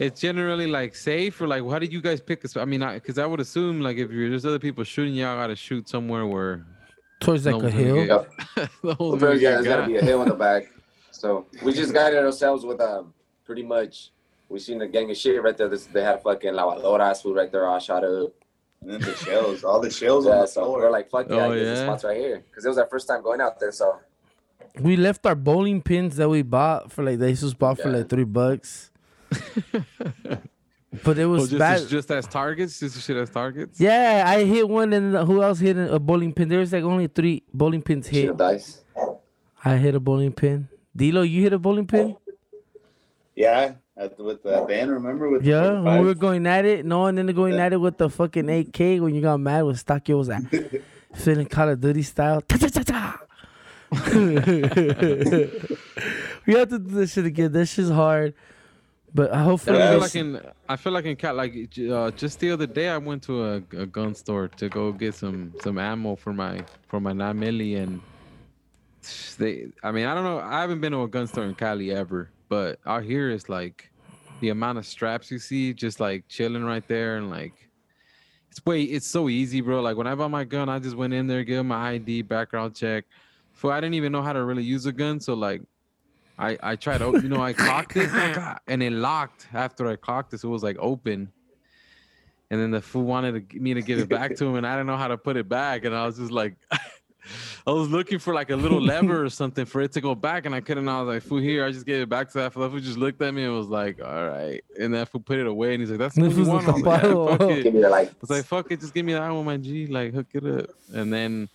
it's 0.00 0.20
generally 0.20 0.66
like 0.66 0.96
safe 0.96 1.40
or 1.40 1.46
like 1.46 1.62
how 1.62 1.78
did 1.78 1.92
you 1.92 2.00
guys 2.00 2.20
pick 2.20 2.42
a? 2.44 2.60
I 2.60 2.64
mean, 2.64 2.80
because 2.94 3.18
I, 3.18 3.26
would 3.26 3.38
assume 3.40 3.80
like 3.80 3.98
if 3.98 4.10
you're 4.10 4.28
there's 4.28 4.44
other 4.44 4.58
people 4.58 4.82
shooting, 4.82 5.14
y'all 5.14 5.36
gotta 5.36 5.54
shoot 5.54 5.88
somewhere 5.88 6.26
where 6.26 6.66
Towards 7.20 7.46
no 7.46 7.58
like 7.58 7.72
a 7.72 7.76
hill. 7.76 7.94
get- 8.06 8.08
Yep. 8.08 8.70
no 8.82 8.96
one's 8.98 8.98
Well, 8.98 9.16
gonna 9.16 9.34
yeah, 9.36 9.50
there's 9.52 9.64
gotta 9.66 9.86
be 9.86 9.96
a 9.96 10.02
hill 10.02 10.22
in 10.22 10.28
the 10.28 10.34
back. 10.34 10.64
So 11.16 11.46
we 11.62 11.72
just 11.72 11.92
guided 11.94 12.22
ourselves 12.24 12.64
with 12.64 12.80
um 12.80 13.12
pretty 13.44 13.62
much. 13.62 14.10
We 14.48 14.60
seen 14.60 14.80
a 14.82 14.86
gang 14.86 15.10
of 15.10 15.16
shit 15.16 15.42
right 15.42 15.56
there. 15.56 15.68
This, 15.68 15.86
they 15.86 16.04
had 16.04 16.22
fucking 16.22 16.52
lavadoras 16.52 17.20
food 17.22 17.34
right 17.36 17.50
there, 17.50 17.66
all 17.66 17.80
shot 17.80 18.04
up. 18.04 18.32
And 18.80 18.90
then 18.92 19.00
the 19.00 19.14
shells, 19.16 19.64
all 19.64 19.80
the 19.80 19.90
shells 19.90 20.26
on 20.26 20.34
Yeah, 20.36 20.40
the 20.42 20.46
so 20.46 20.64
floor. 20.64 20.78
we're 20.82 20.90
like, 20.90 21.10
fuck 21.10 21.26
yeah, 21.28 21.36
Oh, 21.46 21.50
I 21.50 21.56
yeah? 21.56 21.64
the 21.64 21.76
spot's 21.82 22.04
right 22.04 22.16
here 22.16 22.44
because 22.48 22.64
it 22.64 22.68
was 22.68 22.78
our 22.78 22.86
first 22.86 23.08
time 23.08 23.22
going 23.22 23.40
out 23.40 23.58
there. 23.58 23.72
So 23.72 23.98
We 24.80 24.96
left 24.96 25.26
our 25.26 25.34
bowling 25.34 25.82
pins 25.82 26.14
that 26.16 26.28
we 26.28 26.42
bought 26.42 26.92
for 26.92 27.02
like 27.02 27.18
they 27.18 27.32
just 27.32 27.58
bought 27.58 27.78
for 27.80 27.90
like 27.90 28.08
three 28.08 28.24
bucks. 28.24 28.92
but 31.04 31.18
it 31.18 31.24
Oh, 31.24 31.30
was 31.30 31.48
just, 31.50 31.58
bad. 31.58 31.88
just 31.88 32.10
as 32.12 32.26
targets, 32.28 32.78
just 32.78 32.96
as 32.96 33.04
shit 33.04 33.16
as 33.16 33.30
targets. 33.30 33.80
Yeah, 33.80 34.22
I 34.26 34.44
hit 34.44 34.68
one, 34.68 34.92
and 34.92 35.16
who 35.26 35.42
else 35.42 35.58
hit 35.58 35.76
a 35.76 35.98
bowling 35.98 36.32
pin? 36.32 36.48
There 36.48 36.60
was 36.60 36.72
like 36.72 36.84
only 36.84 37.08
three 37.08 37.42
bowling 37.52 37.82
pins 37.82 38.06
shit 38.06 38.26
hit. 38.26 38.36
dice. 38.36 38.82
I 39.64 39.76
hit 39.76 39.94
a 39.96 40.00
bowling 40.00 40.32
pin. 40.32 40.68
Dilo, 40.96 41.28
you 41.28 41.42
hit 41.42 41.52
a 41.52 41.58
bowling 41.58 41.86
pin? 41.86 42.16
Yeah, 43.34 43.74
at 43.96 44.16
the, 44.16 44.24
with 44.24 44.42
the 44.42 44.64
band, 44.66 44.90
remember 44.90 45.28
with 45.28 45.42
the 45.44 45.50
Yeah, 45.50 45.72
when 45.72 45.84
we 45.84 46.04
45? 46.04 46.06
were 46.06 46.14
going 46.14 46.46
at 46.46 46.64
it. 46.64 46.86
No, 46.86 47.06
and 47.06 47.18
then 47.18 47.26
going 47.26 47.54
at 47.60 47.72
it 47.74 47.76
with 47.76 47.98
the 47.98 48.08
fucking 48.08 48.48
AK 48.48 48.78
when 49.02 49.14
you 49.14 49.20
got 49.20 49.38
mad 49.38 49.62
with 49.62 49.84
Stockyo 49.84 50.16
was 50.16 50.28
like 50.28 50.42
feeling 51.14 51.46
Call 51.46 51.68
of 51.68 51.80
Duty 51.80 52.02
style. 52.02 52.40
Ta 52.40 52.56
ta 52.56 52.68
ta 52.68 52.82
ta. 52.82 53.20
we 56.46 56.54
have 56.54 56.68
to 56.68 56.78
do 56.78 56.90
this 56.90 57.12
shit 57.12 57.24
again. 57.26 57.52
This 57.52 57.72
shit's 57.72 57.88
hard, 57.90 58.34
but 59.14 59.32
hopefully, 59.32 59.80
I 59.80 59.90
feel 59.90 60.00
like 60.00 60.14
in 60.16 60.40
I 60.68 60.76
feel 60.76 60.92
like 60.92 61.04
in 61.04 61.14
Cat 61.16 61.36
like 61.36 61.54
uh, 61.90 62.10
just 62.10 62.40
the 62.40 62.50
other 62.50 62.66
day 62.66 62.88
I 62.88 62.98
went 62.98 63.22
to 63.24 63.44
a, 63.44 63.56
a 63.78 63.86
gun 63.86 64.14
store 64.14 64.48
to 64.48 64.68
go 64.68 64.90
get 64.90 65.14
some 65.14 65.52
some 65.62 65.78
ammo 65.78 66.16
for 66.16 66.32
my 66.32 66.64
for 66.88 66.98
my 67.00 67.12
nine 67.12 67.38
milli 67.38 67.80
and 67.80 68.00
they 69.38 69.68
I 69.82 69.90
mean 69.92 70.06
I 70.06 70.14
don't 70.14 70.24
know. 70.24 70.38
I 70.38 70.60
haven't 70.60 70.80
been 70.80 70.92
to 70.92 71.02
a 71.02 71.08
gun 71.08 71.26
store 71.26 71.44
in 71.44 71.54
Cali 71.54 71.92
ever 71.92 72.30
but 72.48 72.78
out 72.86 73.04
here 73.04 73.30
it's 73.30 73.48
like 73.48 73.90
the 74.40 74.50
amount 74.50 74.78
of 74.78 74.86
straps 74.86 75.30
you 75.30 75.38
see 75.38 75.72
just 75.72 75.98
like 76.00 76.26
chilling 76.28 76.64
right 76.64 76.86
there 76.86 77.16
and 77.16 77.30
like 77.30 77.68
it's 78.50 78.64
way 78.64 78.82
it's 78.82 79.06
so 79.06 79.28
easy 79.28 79.60
bro. 79.60 79.80
Like 79.80 79.96
when 79.96 80.06
I 80.06 80.14
bought 80.14 80.30
my 80.30 80.44
gun 80.44 80.68
I 80.68 80.78
just 80.78 80.96
went 80.96 81.12
in 81.12 81.26
there 81.26 81.44
give 81.44 81.64
my 81.64 81.90
ID 81.92 82.22
background 82.22 82.74
check. 82.74 83.04
For 83.52 83.72
I 83.72 83.80
didn't 83.80 83.94
even 83.94 84.12
know 84.12 84.22
how 84.22 84.34
to 84.34 84.44
really 84.44 84.62
use 84.62 84.86
a 84.86 84.92
gun 84.92 85.20
so 85.20 85.34
like 85.34 85.62
I 86.38 86.58
I 86.62 86.76
tried 86.76 86.98
to, 86.98 87.12
you 87.22 87.28
know, 87.28 87.42
I 87.42 87.52
cocked 87.52 87.96
it 87.96 88.10
and 88.66 88.82
it 88.82 88.92
locked 88.92 89.48
after 89.52 89.88
I 89.88 89.96
cocked 89.96 90.34
it, 90.34 90.40
so 90.40 90.48
it 90.48 90.52
was 90.52 90.62
like 90.62 90.76
open. 90.78 91.32
And 92.50 92.60
then 92.60 92.70
the 92.70 92.80
fool 92.80 93.02
wanted 93.02 93.50
to, 93.50 93.58
me 93.58 93.74
to 93.74 93.82
give 93.82 93.98
it 93.98 94.08
back 94.08 94.36
to 94.36 94.46
him, 94.46 94.54
and 94.54 94.66
I 94.66 94.74
didn't 94.74 94.86
know 94.86 94.96
how 94.96 95.08
to 95.08 95.18
put 95.18 95.36
it 95.36 95.48
back, 95.48 95.84
and 95.84 95.92
I 95.94 96.06
was 96.06 96.16
just 96.16 96.30
like, 96.30 96.54
I 97.66 97.70
was 97.70 97.88
looking 97.88 98.18
for 98.18 98.34
like 98.34 98.50
a 98.50 98.56
little 98.56 98.80
lever 98.80 99.24
or 99.24 99.30
something 99.30 99.64
for 99.64 99.80
it 99.80 99.92
to 99.92 100.00
go 100.00 100.14
back, 100.14 100.46
and 100.46 100.54
I 100.54 100.60
couldn't. 100.60 100.88
I 100.88 101.02
was 101.02 101.14
like, 101.14 101.22
"Fool, 101.22 101.38
here!" 101.38 101.64
I 101.64 101.72
just 101.72 101.86
gave 101.86 102.02
it 102.02 102.08
back 102.08 102.30
to 102.32 102.38
that 102.38 102.52
fool. 102.52 102.62
That 102.62 102.70
fool 102.70 102.80
just 102.80 102.98
looked 102.98 103.20
at 103.22 103.32
me 103.32 103.44
and 103.44 103.54
was 103.56 103.68
like, 103.68 104.00
"All 104.02 104.28
right," 104.28 104.62
and 104.78 104.94
that 104.94 105.08
fool 105.08 105.20
put 105.20 105.38
it 105.38 105.46
away, 105.46 105.74
and 105.74 105.80
he's 105.80 105.90
like, 105.90 105.98
"That's 105.98 106.14
the 106.14 106.22
This 106.22 106.34
you 106.34 106.40
was 106.40 106.48
want." 106.48 106.66
the 106.66 106.72
I 106.72 106.74
was 106.74 106.82
like, 106.82 107.02
"Yeah, 107.02 107.08
fuck 107.08 107.40
tapado. 107.40 107.58
it." 107.58 107.62
Give 107.64 107.74
me 107.74 107.80
the 107.80 107.88
like. 107.88 108.08
I 108.08 108.14
was 108.20 108.30
like, 108.30 108.44
fuck 108.44 108.70
it, 108.70 108.80
just 108.80 108.94
give 108.94 109.04
me 109.04 109.12
that 109.12 109.30
one, 109.30 109.44
my 109.44 109.56
G. 109.56 109.86
Like, 109.86 110.14
hook 110.14 110.26
it 110.32 110.44
up. 110.44 110.70
And 110.94 111.12
then 111.12 111.48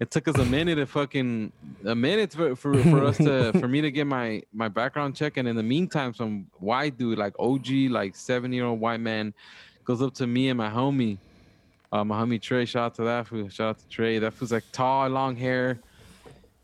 it 0.00 0.10
took 0.10 0.26
us 0.28 0.36
a 0.38 0.44
minute 0.44 0.76
to 0.76 0.86
fucking 0.86 1.52
a 1.84 1.94
minute 1.94 2.32
for, 2.32 2.56
for, 2.56 2.74
for 2.82 3.04
us 3.04 3.16
to 3.18 3.52
for 3.60 3.68
me 3.68 3.80
to 3.80 3.90
get 3.90 4.06
my 4.06 4.42
my 4.52 4.68
background 4.68 5.16
check. 5.16 5.36
And 5.36 5.46
in 5.46 5.56
the 5.56 5.62
meantime, 5.62 6.14
some 6.14 6.46
white 6.58 6.98
dude, 6.98 7.18
like 7.18 7.34
OG, 7.38 7.68
like 7.90 8.16
seven 8.16 8.52
year 8.52 8.64
old 8.64 8.80
white 8.80 9.00
man, 9.00 9.34
goes 9.84 10.02
up 10.02 10.14
to 10.14 10.26
me 10.26 10.48
and 10.48 10.58
my 10.58 10.68
homie. 10.70 11.18
Uh, 11.94 12.02
homie 12.02 12.42
Trey, 12.42 12.64
shout 12.64 12.86
out 12.86 12.94
to 12.96 13.04
that 13.04 13.28
fool. 13.28 13.48
Shout 13.48 13.68
out 13.68 13.78
to 13.78 13.88
Trey. 13.88 14.18
That 14.18 14.32
fool's 14.34 14.50
like 14.50 14.64
tall, 14.72 15.08
long 15.08 15.36
hair. 15.36 15.78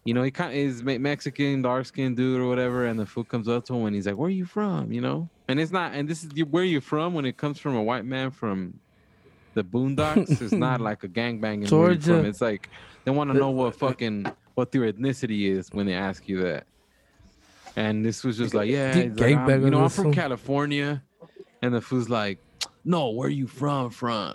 You 0.04 0.12
know, 0.12 0.24
he 0.24 0.32
kind 0.32 0.50
of 0.50 0.56
is 0.56 0.82
Mexican, 0.82 1.62
dark 1.62 1.86
skinned 1.86 2.16
dude 2.16 2.40
or 2.40 2.48
whatever. 2.48 2.86
And 2.86 2.98
the 2.98 3.06
fool 3.06 3.22
comes 3.22 3.46
up 3.46 3.64
to 3.66 3.74
him 3.74 3.86
and 3.86 3.94
he's 3.94 4.06
like, 4.06 4.16
"Where 4.16 4.26
are 4.26 4.30
you 4.30 4.44
from?" 4.44 4.90
You 4.90 5.00
know, 5.02 5.28
and 5.46 5.60
it's 5.60 5.70
not. 5.70 5.92
And 5.94 6.08
this 6.08 6.24
is 6.24 6.32
where 6.46 6.64
you 6.64 6.80
from 6.80 7.14
when 7.14 7.24
it 7.26 7.36
comes 7.36 7.60
from 7.60 7.76
a 7.76 7.82
white 7.82 8.04
man 8.04 8.32
from 8.32 8.80
the 9.54 9.62
Boondocks. 9.62 10.42
it's 10.42 10.50
not 10.52 10.80
like 10.88 11.04
a 11.04 11.08
gangbanging. 11.08 11.60
You 11.62 11.66
from. 11.68 12.00
Georgia. 12.00 12.24
It's 12.24 12.40
like 12.40 12.68
they 13.04 13.12
want 13.12 13.30
to 13.30 13.38
know 13.38 13.50
what 13.50 13.76
fucking 13.76 14.26
what 14.56 14.74
your 14.74 14.92
ethnicity 14.92 15.48
is 15.48 15.68
when 15.70 15.86
they 15.86 15.94
ask 15.94 16.28
you 16.28 16.42
that. 16.42 16.66
And 17.76 18.04
this 18.04 18.24
was 18.24 18.36
just 18.36 18.52
like, 18.52 18.68
yeah, 18.68 19.10
like, 19.14 19.36
I'm- 19.36 19.62
you 19.62 19.70
know, 19.70 19.84
I'm 19.84 19.90
from 19.90 20.12
California, 20.12 21.04
and 21.62 21.72
the 21.72 21.80
fool's 21.80 22.08
like, 22.08 22.38
no, 22.84 23.10
where 23.10 23.28
you 23.28 23.46
from? 23.46 23.90
From? 23.90 24.34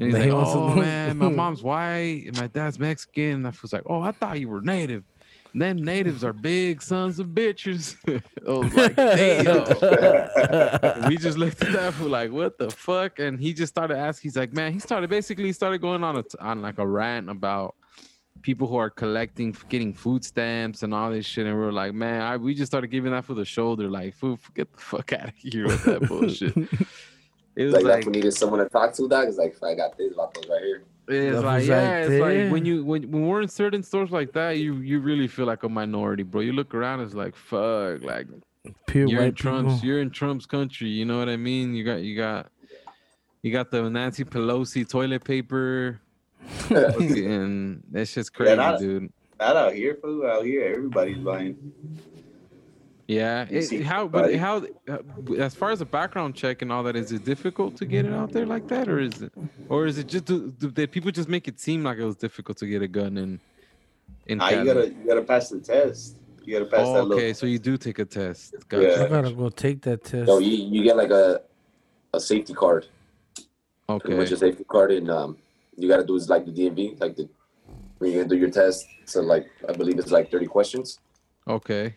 And 0.00 0.14
he's 0.14 0.14
like, 0.14 0.30
oh 0.30 0.74
man, 0.80 1.18
my 1.18 1.28
mom's 1.28 1.62
white 1.62 2.24
and 2.26 2.36
my 2.38 2.46
dad's 2.48 2.78
Mexican. 2.78 3.32
And 3.32 3.46
I 3.46 3.52
was 3.62 3.72
like, 3.72 3.84
oh, 3.86 4.02
I 4.02 4.12
thought 4.12 4.38
you 4.40 4.48
were 4.48 4.60
native. 4.60 5.04
Them 5.54 5.78
natives 5.78 6.22
are 6.22 6.34
big 6.34 6.82
sons 6.82 7.18
of 7.18 7.28
bitches. 7.28 7.96
I 8.46 8.50
was 8.50 8.74
like, 8.74 8.94
damn. 8.94 11.08
we 11.08 11.16
just 11.16 11.38
looked 11.38 11.62
at 11.62 11.72
that 11.72 11.94
fool 11.94 12.10
like, 12.10 12.30
what 12.30 12.58
the 12.58 12.70
fuck? 12.70 13.20
And 13.20 13.40
he 13.40 13.54
just 13.54 13.72
started 13.72 13.96
asking. 13.96 14.28
He's 14.28 14.36
like, 14.36 14.52
man, 14.52 14.74
he 14.74 14.80
started 14.80 15.08
basically 15.08 15.50
started 15.54 15.80
going 15.80 16.04
on 16.04 16.18
a 16.18 16.24
on 16.40 16.60
like 16.60 16.78
a 16.78 16.86
rant 16.86 17.30
about 17.30 17.74
people 18.42 18.68
who 18.68 18.76
are 18.76 18.90
collecting, 18.90 19.56
getting 19.68 19.94
food 19.94 20.24
stamps 20.24 20.82
and 20.82 20.94
all 20.94 21.10
this 21.10 21.26
shit. 21.26 21.46
And 21.46 21.58
we 21.58 21.64
are 21.64 21.72
like, 21.72 21.94
man, 21.94 22.22
I, 22.22 22.36
we 22.36 22.54
just 22.54 22.70
started 22.70 22.88
giving 22.88 23.12
that 23.12 23.24
for 23.24 23.34
the 23.34 23.44
shoulder, 23.44 23.88
like, 23.88 24.14
fool, 24.14 24.38
get 24.54 24.72
the 24.72 24.78
fuck 24.78 25.12
out 25.12 25.28
of 25.28 25.34
here 25.34 25.66
with 25.66 25.84
that 25.84 26.06
bullshit. 26.06 26.54
It 27.56 27.64
was 27.64 27.74
Like, 27.74 27.84
like, 27.84 27.94
like 27.94 28.06
we 28.06 28.12
needed 28.12 28.32
someone 28.32 28.60
to 28.60 28.68
talk 28.68 28.92
to. 28.94 29.08
Dog, 29.08 29.28
it's 29.28 29.38
like 29.38 29.56
I 29.62 29.74
got 29.74 29.96
this 29.96 30.12
about 30.12 30.34
those 30.34 30.44
right 30.48 30.62
here. 30.62 30.82
it's 31.08 31.42
like, 31.42 31.58
was 31.60 31.68
yeah, 31.68 31.92
right 31.92 32.10
it's 32.10 32.20
like 32.20 32.52
when 32.52 32.64
you 32.66 32.84
when, 32.84 33.10
when 33.10 33.26
we're 33.26 33.40
in 33.42 33.48
certain 33.48 33.82
stores 33.82 34.10
like 34.10 34.32
that, 34.32 34.58
you 34.58 34.74
you 34.76 35.00
really 35.00 35.26
feel 35.26 35.46
like 35.46 35.62
a 35.62 35.68
minority, 35.68 36.22
bro. 36.22 36.42
You 36.42 36.52
look 36.52 36.74
around, 36.74 37.00
it's 37.00 37.14
like 37.14 37.34
fuck, 37.34 38.02
like 38.02 38.26
Pure 38.86 39.08
you're 39.08 39.22
in 39.22 39.34
Trump's 39.34 39.74
people. 39.74 39.86
you're 39.88 40.00
in 40.00 40.10
Trump's 40.10 40.44
country. 40.46 40.88
You 40.88 41.04
know 41.04 41.18
what 41.18 41.28
I 41.28 41.36
mean? 41.36 41.74
You 41.74 41.84
got 41.84 42.02
you 42.02 42.16
got 42.16 42.48
you 43.42 43.52
got 43.52 43.70
the 43.70 43.88
Nancy 43.88 44.24
Pelosi 44.24 44.86
toilet 44.88 45.22
paper, 45.24 46.00
and 46.70 47.82
that's 47.90 48.12
just 48.14 48.34
crazy, 48.34 48.56
not- 48.56 48.80
dude. 48.80 49.12
Not 49.38 49.54
out 49.54 49.74
here, 49.74 49.96
fool. 50.00 50.26
Out 50.26 50.44
here, 50.46 50.64
everybody's 50.74 51.18
buying. 51.18 51.56
Yeah, 53.08 53.46
it, 53.48 53.62
see 53.62 53.82
how 53.82 54.08
but 54.08 54.24
everybody. 54.32 54.68
how 54.88 54.92
uh, 54.92 55.34
as 55.38 55.54
far 55.54 55.70
as 55.70 55.78
the 55.78 55.84
background 55.84 56.34
check 56.34 56.62
and 56.62 56.72
all 56.72 56.82
that, 56.84 56.96
is 56.96 57.12
it 57.12 57.24
difficult 57.24 57.76
to 57.76 57.84
get 57.86 58.04
it 58.04 58.12
out 58.12 58.32
there 58.32 58.46
like 58.46 58.66
that, 58.68 58.88
or 58.88 58.98
is 58.98 59.22
it, 59.22 59.32
or 59.68 59.86
is 59.86 59.98
it 59.98 60.08
just 60.08 60.24
do, 60.24 60.50
do, 60.50 60.70
did 60.72 60.90
people 60.90 61.12
just 61.12 61.28
make 61.28 61.46
it 61.46 61.60
seem 61.60 61.84
like 61.84 61.98
it 61.98 62.04
was 62.04 62.16
difficult 62.16 62.58
to 62.58 62.66
get 62.66 62.82
a 62.82 62.88
gun 62.88 63.16
and? 63.18 63.40
In 64.26 64.38
Nah, 64.38 64.48
you 64.48 64.64
gotta 64.64 64.88
you 64.88 65.06
gotta 65.06 65.22
pass 65.22 65.50
the 65.50 65.60
test. 65.60 66.16
You 66.44 66.58
gotta 66.58 66.68
pass 66.68 66.80
Oh, 66.80 66.94
that 66.94 67.00
okay, 67.02 67.08
little. 67.28 67.34
so 67.34 67.46
you 67.46 67.60
do 67.60 67.76
take 67.76 68.00
a 68.00 68.04
test. 68.04 68.54
Yeah. 68.54 68.60
Gotcha. 68.68 69.04
I 69.04 69.08
gotta 69.08 69.30
go 69.32 69.48
take 69.50 69.82
that 69.82 70.02
test. 70.02 70.26
So 70.26 70.38
you, 70.40 70.56
you 70.56 70.82
get 70.82 70.96
like 70.96 71.10
a 71.10 71.42
a 72.12 72.18
safety 72.18 72.54
card, 72.54 72.86
pretty 73.36 73.46
Okay. 73.88 74.16
much 74.16 74.32
a 74.32 74.36
safety 74.36 74.64
card, 74.64 74.90
and 74.90 75.08
um, 75.10 75.36
you 75.76 75.88
got 75.88 75.98
to 75.98 76.04
do 76.04 76.16
is 76.16 76.28
like 76.28 76.44
the 76.44 76.50
DMV, 76.50 77.00
like 77.00 77.14
the 77.14 77.28
when 77.98 78.10
you're 78.10 78.24
do 78.24 78.36
your 78.36 78.50
test. 78.50 78.84
So 79.04 79.20
like 79.20 79.46
I 79.68 79.72
believe 79.72 79.98
it's 80.00 80.10
like 80.10 80.28
30 80.30 80.46
questions, 80.46 80.98
Okay. 81.46 81.94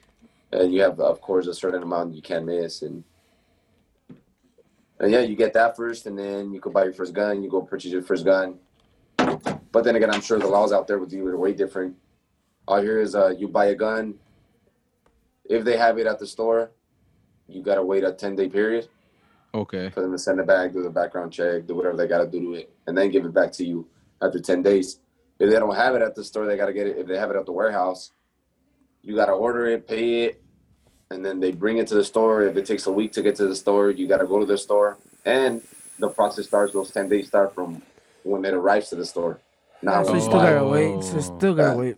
And 0.51 0.73
you 0.73 0.81
have 0.81 0.99
of 0.99 1.21
course 1.21 1.47
a 1.47 1.53
certain 1.53 1.83
amount 1.83 2.13
you 2.13 2.21
can't 2.21 2.45
miss, 2.45 2.81
and 2.81 3.03
and 4.99 5.11
yeah, 5.11 5.21
you 5.21 5.35
get 5.35 5.53
that 5.53 5.75
first, 5.75 6.05
and 6.07 6.17
then 6.17 6.53
you 6.53 6.59
go 6.59 6.69
buy 6.69 6.83
your 6.83 6.93
first 6.93 7.13
gun. 7.13 7.41
You 7.41 7.49
go 7.49 7.61
purchase 7.61 7.91
your 7.91 8.01
first 8.01 8.25
gun. 8.25 8.59
But 9.71 9.83
then 9.83 9.95
again, 9.95 10.09
I'm 10.11 10.21
sure 10.21 10.39
the 10.39 10.47
laws 10.47 10.71
out 10.71 10.87
there 10.87 10.97
with 10.99 11.13
you 11.13 11.25
are 11.27 11.37
way 11.37 11.53
different. 11.53 11.95
All 12.67 12.81
here 12.81 12.99
is 12.99 13.15
uh, 13.15 13.29
you 13.29 13.47
buy 13.47 13.67
a 13.67 13.75
gun. 13.75 14.15
If 15.45 15.63
they 15.63 15.77
have 15.77 15.97
it 15.97 16.07
at 16.07 16.19
the 16.19 16.27
store, 16.27 16.71
you 17.47 17.61
gotta 17.63 17.83
wait 17.83 18.03
a 18.03 18.11
10 18.11 18.35
day 18.35 18.49
period 18.49 18.87
Okay. 19.55 19.89
for 19.89 20.01
them 20.01 20.11
to 20.11 20.17
send 20.17 20.39
it 20.39 20.45
back, 20.47 20.73
do 20.73 20.83
the 20.83 20.89
background 20.89 21.31
check, 21.31 21.65
do 21.65 21.75
whatever 21.75 21.97
they 21.97 22.07
got 22.07 22.19
to 22.19 22.27
do 22.27 22.39
to 22.41 22.53
it, 22.53 22.71
and 22.85 22.95
then 22.97 23.09
give 23.09 23.25
it 23.25 23.33
back 23.33 23.51
to 23.53 23.65
you 23.65 23.87
after 24.21 24.39
10 24.39 24.61
days. 24.61 24.99
If 25.39 25.49
they 25.49 25.57
don't 25.57 25.73
have 25.75 25.95
it 25.95 26.01
at 26.03 26.13
the 26.13 26.23
store, 26.23 26.45
they 26.45 26.57
got 26.57 26.67
to 26.67 26.73
get 26.73 26.85
it. 26.87 26.97
If 26.97 27.07
they 27.07 27.17
have 27.17 27.31
it 27.31 27.35
at 27.37 27.45
the 27.45 27.51
warehouse, 27.51 28.11
you 29.09 29.15
got 29.15 29.25
to 29.25 29.31
order 29.31 29.65
it, 29.65 29.87
pay 29.87 30.25
it, 30.25 30.41
and 31.09 31.25
then 31.25 31.39
they 31.39 31.51
bring 31.51 31.79
it 31.79 31.87
to 31.87 31.95
the 31.95 32.03
store. 32.03 32.43
If 32.43 32.55
it 32.57 32.65
takes 32.67 32.85
a 32.85 32.91
week 32.91 33.11
to 33.13 33.23
get 33.23 33.35
to 33.37 33.47
the 33.47 33.55
store, 33.55 33.89
you 33.89 34.07
got 34.07 34.19
to 34.19 34.27
go 34.27 34.39
to 34.39 34.45
the 34.45 34.57
store. 34.57 34.97
And 35.25 35.63
the 35.97 36.09
process 36.09 36.45
starts, 36.45 36.73
those 36.73 36.91
10 36.91 37.09
days 37.09 37.27
start 37.27 37.55
from 37.55 37.81
when 38.23 38.45
it 38.45 38.53
arrives 38.53 38.89
to 38.89 38.95
the 38.95 39.05
store. 39.05 39.39
Not 39.81 40.05
so 40.05 40.11
you 40.11 40.17
you 40.17 40.21
still 40.21 40.39
gotta 40.39 40.63
wait. 40.65 41.03
So 41.03 41.15
you 41.15 41.21
still 41.21 41.55
gotta 41.55 41.71
Yeah. 41.71 41.75
wait. 41.75 41.95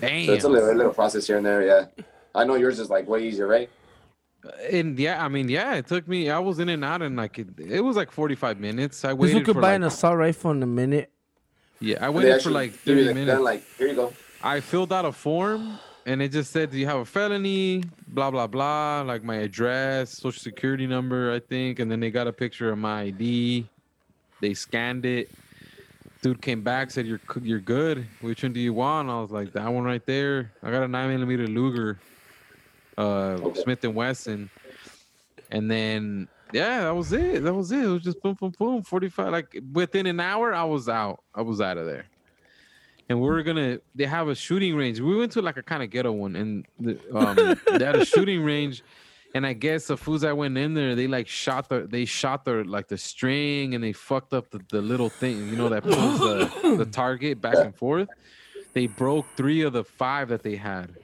Damn. 0.00 0.26
So 0.26 0.32
it's 0.34 0.44
a 0.44 0.48
little, 0.48 0.70
a 0.70 0.74
little 0.74 0.92
process 0.92 1.26
here 1.26 1.38
and 1.38 1.46
there, 1.46 1.62
yeah. 1.64 1.86
I 2.34 2.44
know 2.44 2.56
yours 2.56 2.78
is 2.78 2.90
like 2.90 3.08
way 3.08 3.26
easier, 3.26 3.46
right? 3.46 3.70
and 4.70 4.98
yeah, 4.98 5.24
I 5.24 5.28
mean, 5.28 5.48
yeah, 5.48 5.74
it 5.76 5.86
took 5.86 6.06
me. 6.06 6.28
I 6.28 6.38
was 6.38 6.58
in 6.58 6.68
and 6.68 6.84
out 6.84 7.00
in 7.00 7.16
like 7.16 7.38
it, 7.38 7.48
it 7.58 7.80
was 7.80 7.96
like 7.96 8.10
forty 8.10 8.34
five 8.34 8.60
minutes. 8.60 9.04
I 9.04 9.08
This 9.12 9.18
waited 9.18 9.36
we 9.36 9.40
could 9.44 9.54
for 9.54 9.62
buy 9.62 9.68
like, 9.68 9.76
an 9.76 9.82
assault 9.84 10.18
rifle 10.18 10.50
in 10.50 10.62
a 10.62 10.66
minute. 10.66 11.10
yeah, 11.80 12.04
I 12.04 12.10
waited 12.10 12.42
for 12.42 12.50
like 12.50 12.72
give 12.84 12.98
you 12.98 13.04
thirty 13.04 13.14
minutes. 13.14 13.36
gun, 13.36 13.44
like, 13.44 13.62
here 13.78 13.86
you 13.88 13.94
go. 13.94 14.12
I 14.42 14.60
filled 14.60 14.92
out 14.92 15.06
a 15.06 15.12
form 15.12 15.78
and 16.06 16.20
it 16.20 16.32
just 16.32 16.52
said, 16.52 16.70
"Do 16.70 16.78
you 16.78 16.86
have 16.86 16.98
a 16.98 17.04
felony?" 17.04 17.82
Blah 18.08 18.30
blah 18.30 18.46
blah, 18.46 19.02
like 19.02 19.24
my 19.24 19.36
address, 19.36 20.10
social 20.10 20.40
security 20.40 20.86
number, 20.86 21.32
I 21.32 21.40
think, 21.40 21.78
and 21.78 21.90
then 21.90 22.00
they 22.00 22.10
got 22.10 22.26
a 22.26 22.32
picture 22.32 22.70
of 22.70 22.78
my 22.78 23.02
ID. 23.02 23.66
They 24.40 24.54
scanned 24.54 25.06
it. 25.06 25.30
Dude 26.22 26.40
came 26.40 26.62
back, 26.62 26.90
said, 26.90 27.06
"You're 27.06 27.20
you're 27.42 27.60
good. 27.60 28.06
Which 28.20 28.42
one 28.42 28.52
do 28.52 28.60
you 28.60 28.72
want?" 28.72 29.10
I 29.10 29.20
was 29.20 29.30
like, 29.30 29.52
"That 29.52 29.72
one 29.72 29.84
right 29.84 30.04
there. 30.04 30.52
I 30.62 30.70
got 30.70 30.82
a 30.82 30.88
nine 30.88 31.10
millimeter 31.10 31.46
Luger, 31.46 31.98
uh, 32.98 33.38
Smith 33.54 33.82
and 33.84 33.94
Wesson." 33.94 34.50
And 35.50 35.70
then 35.70 36.28
yeah, 36.52 36.84
that 36.84 36.94
was 36.94 37.12
it. 37.12 37.42
That 37.42 37.54
was 37.54 37.72
it. 37.72 37.84
It 37.84 37.88
was 37.88 38.02
just 38.02 38.22
boom, 38.22 38.34
boom, 38.34 38.52
boom. 38.58 38.82
Forty 38.82 39.08
five. 39.08 39.32
Like 39.32 39.58
within 39.72 40.06
an 40.06 40.20
hour, 40.20 40.54
I 40.54 40.64
was 40.64 40.88
out. 40.88 41.22
I 41.34 41.42
was 41.42 41.60
out 41.60 41.78
of 41.78 41.86
there 41.86 42.06
and 43.08 43.20
we 43.20 43.28
were 43.28 43.42
gonna 43.42 43.78
they 43.94 44.06
have 44.06 44.28
a 44.28 44.34
shooting 44.34 44.76
range. 44.76 45.00
We 45.00 45.16
went 45.16 45.32
to 45.32 45.42
like 45.42 45.56
a 45.56 45.62
kind 45.62 45.82
of 45.82 45.90
ghetto 45.90 46.12
one 46.12 46.36
and 46.36 46.66
the, 46.78 46.98
um, 47.14 47.58
they 47.78 47.84
had 47.84 47.96
a 47.96 48.04
shooting 48.14 48.42
range. 48.42 48.82
And 49.36 49.44
i 49.44 49.52
guess 49.52 49.88
the 49.88 49.96
fools 49.96 50.20
that 50.20 50.36
went 50.36 50.56
in 50.56 50.74
there 50.74 50.94
they 50.94 51.08
like 51.08 51.26
shot 51.26 51.68
the 51.68 51.88
they 51.90 52.04
shot 52.04 52.44
the 52.44 52.62
like 52.62 52.86
the 52.86 52.96
string 52.96 53.74
and 53.74 53.82
they 53.82 53.92
fucked 53.92 54.32
up 54.32 54.48
the, 54.50 54.60
the 54.70 54.80
little 54.80 55.08
thing 55.08 55.48
you 55.48 55.56
know 55.56 55.68
that 55.70 55.82
pulls 55.82 56.20
the, 56.20 56.76
the 56.76 56.86
target 56.86 57.40
back 57.40 57.56
and 57.56 57.74
forth. 57.74 58.08
They 58.74 58.86
broke 58.86 59.26
three 59.36 59.62
of 59.62 59.72
the 59.72 59.82
five 59.82 60.28
that 60.28 60.44
they 60.44 60.54
had 60.54 60.94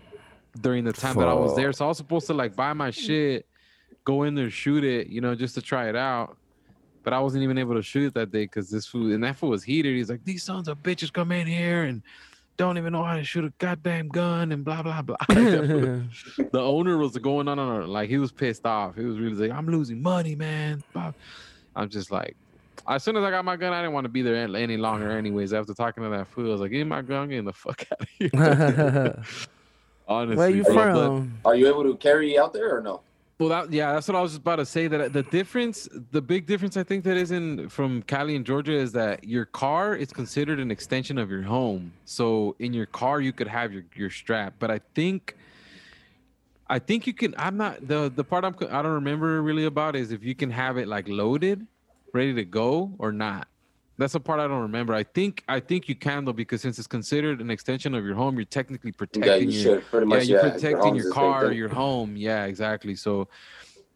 during 0.61 0.85
the 0.85 0.93
time 0.93 1.17
that 1.17 1.27
i 1.27 1.35
was 1.35 1.57
there. 1.57 1.73
So 1.73 1.87
i 1.87 1.89
was 1.89 1.97
supposed 1.97 2.29
to 2.29 2.35
like 2.35 2.55
buy 2.55 2.73
my 2.73 2.93
shit 2.93 3.47
go 4.05 4.23
in 4.23 4.35
there 4.35 4.51
shoot 4.51 4.85
it 4.85 5.09
you 5.09 5.21
know 5.21 5.35
just 5.35 5.55
to 5.55 5.63
try 5.63 5.89
it 5.89 5.97
out 5.97 6.37
but 7.03 7.13
I 7.13 7.21
wasn't 7.21 7.43
even 7.45 7.59
able 7.59 7.75
to 7.75 7.83
shoot 7.83 8.09
it 8.09 8.15
that 8.15 8.31
day 8.31 8.45
because 8.45 8.71
this 8.71 8.87
fool 8.87 9.13
and 9.13 9.23
that 9.25 9.37
fool 9.37 9.51
was 9.51 9.63
heated. 9.63 9.97
He's 9.97 10.11
like, 10.11 10.25
these 10.25 10.43
sons 10.43 10.69
of 10.69 10.83
bitches 10.83 11.13
come 11.13 11.33
in 11.33 11.47
here 11.47 11.85
and 11.85 12.03
don't 12.57 12.77
even 12.77 12.93
know 12.93 13.03
how 13.03 13.17
to 13.17 13.25
shoot 13.25 13.45
a 13.45 13.53
goddamn 13.59 14.09
gun 14.09 14.53
and 14.53 14.65
blah 14.65 14.83
blah 14.83 15.03
blah. 15.03 15.17
the 15.29 16.01
owner 16.55 16.99
was 16.99 17.17
going 17.19 17.49
on 17.49 17.59
on 17.59 17.89
like 17.89 18.11
he 18.11 18.19
was 18.19 18.33
pissed 18.33 18.67
off. 18.67 18.97
He 18.97 19.05
was 19.05 19.19
really 19.19 19.49
like, 19.49 19.57
I'm 19.57 19.67
losing 19.67 20.03
money, 20.03 20.35
man. 20.35 20.83
I'm 21.75 21.89
just 21.89 22.11
like, 22.11 22.37
as 22.89 23.03
soon 23.03 23.17
as 23.17 23.25
I 23.25 23.31
got 23.31 23.45
my 23.45 23.57
gun, 23.57 23.73
I 23.73 23.81
didn't 23.81 23.95
want 23.95 24.05
to 24.05 24.09
be 24.11 24.23
there 24.23 24.35
any 24.35 24.77
longer. 24.77 25.11
Anyways, 25.11 25.53
after 25.53 25.73
talking 25.75 26.03
to 26.03 26.11
that 26.11 26.27
fool, 26.29 26.49
I 26.49 26.53
was 26.53 26.61
like, 26.61 26.71
"Give 26.71 26.79
me 26.81 26.85
my 26.91 27.03
gun, 27.03 27.23
I'm 27.23 27.29
getting 27.29 27.45
the 27.45 27.53
fuck 27.53 27.85
out 27.93 28.01
of 28.03 28.09
here." 28.19 29.23
Honestly, 30.09 30.37
Where 30.37 30.51
you 30.51 30.65
bro, 30.65 30.75
but- 30.75 31.07
from? 31.07 31.39
Are 31.45 31.55
you 31.55 31.69
able 31.69 31.85
to 31.85 31.97
carry 31.97 32.37
out 32.39 32.53
there 32.53 32.77
or 32.77 32.83
no? 32.83 33.01
Well, 33.41 33.49
that, 33.49 33.73
yeah, 33.73 33.95
that's 33.95 34.07
what 34.07 34.19
I 34.19 34.21
was 34.21 34.35
about 34.35 34.57
to 34.57 34.67
say. 34.67 34.87
That 34.87 35.15
the 35.15 35.23
difference, 35.23 35.89
the 36.11 36.21
big 36.21 36.45
difference, 36.45 36.77
I 36.77 36.83
think 36.83 37.05
that 37.05 37.17
is 37.17 37.31
in 37.31 37.71
from 37.71 38.03
Cali 38.03 38.37
and 38.37 38.45
Georgia 38.45 38.75
is 38.75 38.93
that 38.93 39.25
your 39.25 39.47
car 39.47 39.97
is 39.97 40.13
considered 40.13 40.61
an 40.61 40.71
extension 40.71 41.17
of 41.17 41.31
your 41.31 41.41
home. 41.41 41.95
So 42.05 42.55
in 42.59 42.75
your 42.75 42.85
car, 42.85 43.23
you 43.23 43.33
could 43.33 43.49
have 43.49 43.73
your 43.73 43.85
your 43.97 44.11
strap, 44.11 44.57
but 44.59 44.71
I 44.71 44.79
think 44.95 45.39
I 46.69 46.79
think 46.79 47.07
you 47.07 47.15
can. 47.15 47.35
I'm 47.39 47.57
not 47.57 47.89
the 47.89 48.13
the 48.15 48.25
part 48.25 48.45
I'm 48.45 48.55
I 48.71 48.83
don't 48.83 48.93
remember 48.93 49.41
really 49.41 49.65
about 49.65 49.97
is 49.97 50.13
if 50.13 50.23
you 50.23 50.35
can 50.35 50.51
have 50.51 50.77
it 50.77 50.87
like 50.87 51.09
loaded, 51.09 51.67
ready 52.13 52.35
to 52.35 52.45
go 52.45 52.93
or 52.99 53.11
not. 53.11 53.49
That's 54.01 54.15
the 54.15 54.21
part 54.21 54.41
I 54.41 54.49
don't 54.49 54.63
remember. 54.63 54.95
I 54.95 55.03
think 55.03 55.45
I 55.47 55.61
think 55.61 55.87
you 55.87 55.95
can 55.95 56.25
though 56.25 56.33
because 56.33 56.63
since 56.63 56.79
it's 56.79 56.89
considered 56.89 57.43
an 57.43 57.51
extension 57.51 57.95
of 57.95 58.03
your 58.03 58.15
home, 58.15 58.37
you're 58.37 58.47
technically 58.47 58.93
protecting 58.93 59.31
Yeah, 59.31 59.37
you 59.37 59.51
your 59.51 59.63
should 59.63 59.91
pretty 59.91 60.11
yeah, 60.11 60.21
you're 60.23 60.43
Yeah, 60.43 60.51
protecting 60.53 60.81
home's 60.81 61.05
your 61.05 61.13
car, 61.13 61.53
your 61.53 61.69
home. 61.69 62.17
Yeah, 62.17 62.47
exactly. 62.47 62.97
So, 62.97 63.29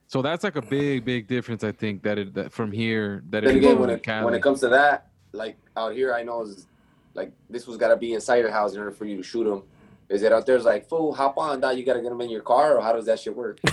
so 0.09 0.21
that's 0.21 0.45
like 0.45 0.57
a 0.57 0.63
big, 0.63 1.07
big 1.07 1.27
difference. 1.27 1.65
I 1.65 1.73
think 1.73 2.03
that 2.03 2.19
it 2.19 2.35
that 2.35 2.53
from 2.53 2.71
here 2.71 3.25
that 3.31 3.45
Then 3.45 3.55
it 3.55 3.57
again, 3.57 3.79
when 3.79 3.89
it 3.89 4.07
when 4.07 4.35
it 4.35 4.43
comes 4.43 4.61
to 4.61 4.69
that, 4.69 5.07
like 5.33 5.57
out 5.75 5.95
here, 5.95 6.13
I 6.13 6.23
know 6.23 6.43
is 6.43 6.67
like 7.15 7.33
this 7.49 7.67
was 7.67 7.79
gotta 7.79 7.97
be 7.97 8.13
inside 8.13 8.37
your 8.37 8.51
house 8.51 8.75
in 8.75 8.81
order 8.81 8.91
for 8.91 9.07
you 9.07 9.17
to 9.17 9.23
shoot 9.23 9.45
them. 9.45 9.63
Is 10.09 10.23
it 10.23 10.33
out 10.33 10.45
there's 10.45 10.65
like, 10.65 10.89
fool, 10.89 11.15
hop 11.15 11.39
on, 11.39 11.61
that 11.61 11.77
you 11.77 11.85
gotta 11.85 12.01
get 12.01 12.11
them 12.11 12.21
in 12.21 12.31
your 12.31 12.43
car, 12.43 12.77
or 12.77 12.83
how 12.83 12.93
does 12.93 13.07
that 13.07 13.21
shit 13.21 13.37
work? 13.37 13.59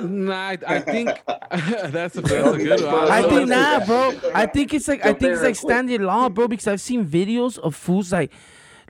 Nah, 0.00 0.34
I, 0.34 0.58
I 0.66 0.80
think 0.80 1.08
that's 1.50 2.16
a, 2.16 2.20
that's 2.20 2.48
a 2.48 2.58
good 2.58 2.84
one. 2.84 3.10
I 3.10 3.22
don't 3.22 3.30
think 3.30 3.48
know. 3.48 3.78
nah, 3.78 3.86
bro. 3.86 4.12
I 4.34 4.46
think 4.46 4.74
it's 4.74 4.88
like 4.88 5.04
I 5.06 5.12
think 5.12 5.32
it's 5.32 5.42
like 5.42 5.56
quick. 5.58 5.70
standard 5.70 6.00
law, 6.00 6.28
bro. 6.28 6.48
Because 6.48 6.66
I've 6.66 6.80
seen 6.80 7.06
videos 7.06 7.58
of 7.58 7.76
fools 7.76 8.12
like, 8.12 8.32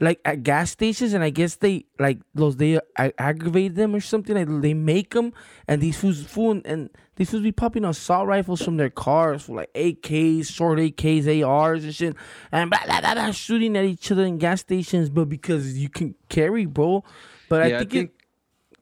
like 0.01 0.21
at 0.25 0.43
gas 0.43 0.71
stations, 0.71 1.13
and 1.13 1.23
I 1.23 1.31
guess 1.31 1.57
they 1.57 1.85
like 1.99 2.21
those 2.35 2.57
they 2.57 2.81
uh, 2.97 3.11
aggravate 3.19 3.75
them 3.75 3.95
or 3.95 4.01
something. 4.01 4.35
Like 4.35 4.63
they 4.63 4.75
make 4.75 5.13
them, 5.13 5.35
and 5.69 5.81
these 5.83 5.99
fools 5.99 6.23
fool 6.25 6.61
and 6.65 6.89
these 7.17 7.31
fools 7.31 7.43
be 7.43 7.53
popping 7.53 7.85
assault 7.85 8.27
rifles 8.27 8.63
from 8.63 8.77
their 8.77 8.91
cars 8.91 9.45
for 9.45 9.57
like 9.57 9.73
AKs, 9.75 10.51
short 10.51 10.79
AKs, 10.79 11.47
ARs, 11.47 11.85
and 11.85 11.95
shit, 11.95 12.17
and 12.51 12.71
blah, 12.71 12.81
blah, 12.87 13.01
blah, 13.01 13.15
blah, 13.15 13.31
shooting 13.31 13.77
at 13.77 13.85
each 13.85 14.11
other 14.11 14.25
in 14.25 14.39
gas 14.39 14.61
stations, 14.61 15.09
but 15.09 15.29
because 15.29 15.79
you 15.79 15.89
can 15.89 16.15
carry, 16.29 16.67
bro. 16.67 17.05
But 17.49 17.71
Yeah, 17.71 17.77
I 17.77 17.79
think, 17.85 17.95
it. 17.95 18.11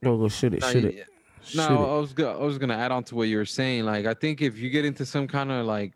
Go 0.02 0.16
go 0.16 0.28
shoot 0.28 0.54
it, 0.54 0.64
shoot 0.64 0.84
it. 0.84 1.06
No, 1.54 1.66
shoot. 1.68 1.74
I 1.74 1.98
was 2.00 2.12
go- 2.12 2.40
I 2.40 2.44
was 2.44 2.58
gonna 2.58 2.76
add 2.76 2.90
on 2.92 3.04
to 3.04 3.14
what 3.14 3.28
you 3.28 3.36
were 3.36 3.44
saying. 3.44 3.84
Like, 3.84 4.06
I 4.06 4.14
think 4.14 4.40
if 4.40 4.58
you 4.58 4.70
get 4.70 4.84
into 4.84 5.04
some 5.04 5.26
kind 5.28 5.50
of 5.50 5.66
like 5.66 5.92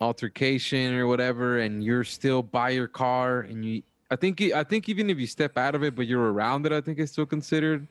altercation 0.00 0.94
or 0.94 1.06
whatever, 1.06 1.60
and 1.60 1.82
you're 1.82 2.04
still 2.04 2.42
by 2.42 2.70
your 2.70 2.88
car, 2.88 3.40
and 3.40 3.64
you, 3.64 3.82
I 4.10 4.16
think, 4.16 4.40
I 4.40 4.64
think 4.64 4.88
even 4.88 5.10
if 5.10 5.18
you 5.18 5.26
step 5.26 5.56
out 5.56 5.74
of 5.74 5.82
it, 5.82 5.94
but 5.94 6.06
you're 6.06 6.32
around 6.32 6.66
it, 6.66 6.72
I 6.72 6.80
think 6.80 6.98
it's 6.98 7.12
still 7.12 7.26
considered 7.26 7.86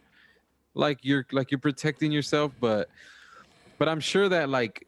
like 0.74 1.00
you're 1.02 1.26
like 1.32 1.52
you're 1.52 1.60
protecting 1.60 2.12
yourself. 2.12 2.52
But, 2.60 2.90
but 3.78 3.88
I'm 3.90 4.00
sure 4.00 4.28
that 4.30 4.50
like, 4.50 4.88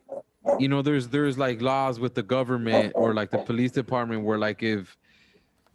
you 0.60 0.68
know, 0.68 0.82
there's 0.82 1.08
there's 1.10 1.38
like 1.38 1.62
laws 1.62 2.00
with 2.00 2.16
the 2.16 2.24
government 2.24 2.94
or 2.96 3.14
like 3.14 3.32
the 3.32 3.40
police 3.40 3.72
department 3.72 4.24
where 4.24 4.38
like 4.38 4.64
if. 4.64 4.98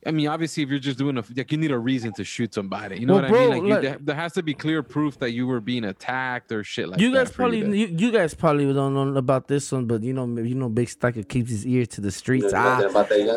I 0.06 0.10
mean, 0.10 0.28
obviously, 0.28 0.62
if 0.62 0.68
you're 0.68 0.78
just 0.78 0.98
doing 0.98 1.16
a 1.16 1.24
like, 1.34 1.50
you 1.50 1.56
need 1.56 1.70
a 1.70 1.78
reason 1.78 2.12
to 2.14 2.24
shoot 2.24 2.52
somebody. 2.52 3.00
You 3.00 3.06
know 3.06 3.14
Well, 3.14 3.22
what 3.22 3.30
bro, 3.30 3.40
I 3.52 3.54
mean? 3.54 3.62
Like, 3.64 3.72
like- 3.72 3.80
there, 3.80 3.98
there 4.02 4.14
has 4.14 4.34
to 4.34 4.42
be 4.42 4.52
clear 4.52 4.82
proof 4.82 5.18
that 5.20 5.30
you 5.30 5.46
were 5.46 5.60
being 5.60 5.84
attacked 5.84 6.52
or 6.52 6.62
shit 6.62 6.90
like 6.90 7.00
you 7.00 7.10
guys 7.10 7.30
for 7.30 7.36
probably 7.36 7.62
to- 7.62 7.74
you, 7.74 7.86
you 7.86 8.12
guys 8.12 8.34
probably 8.34 8.70
don't 8.70 8.92
know 8.92 9.16
about 9.16 9.48
this 9.48 9.72
one, 9.72 9.86
but 9.86 10.02
you 10.02 10.12
know 10.12 10.26
you 10.26 10.54
know 10.56 10.68
Big 10.68 10.90
Stacker 10.90 11.22
keeps 11.22 11.48
his 11.48 11.66
ear 11.66 11.86
to 11.86 12.02
the 12.02 12.10
streets. 12.10 12.52
Ah, 12.54 12.82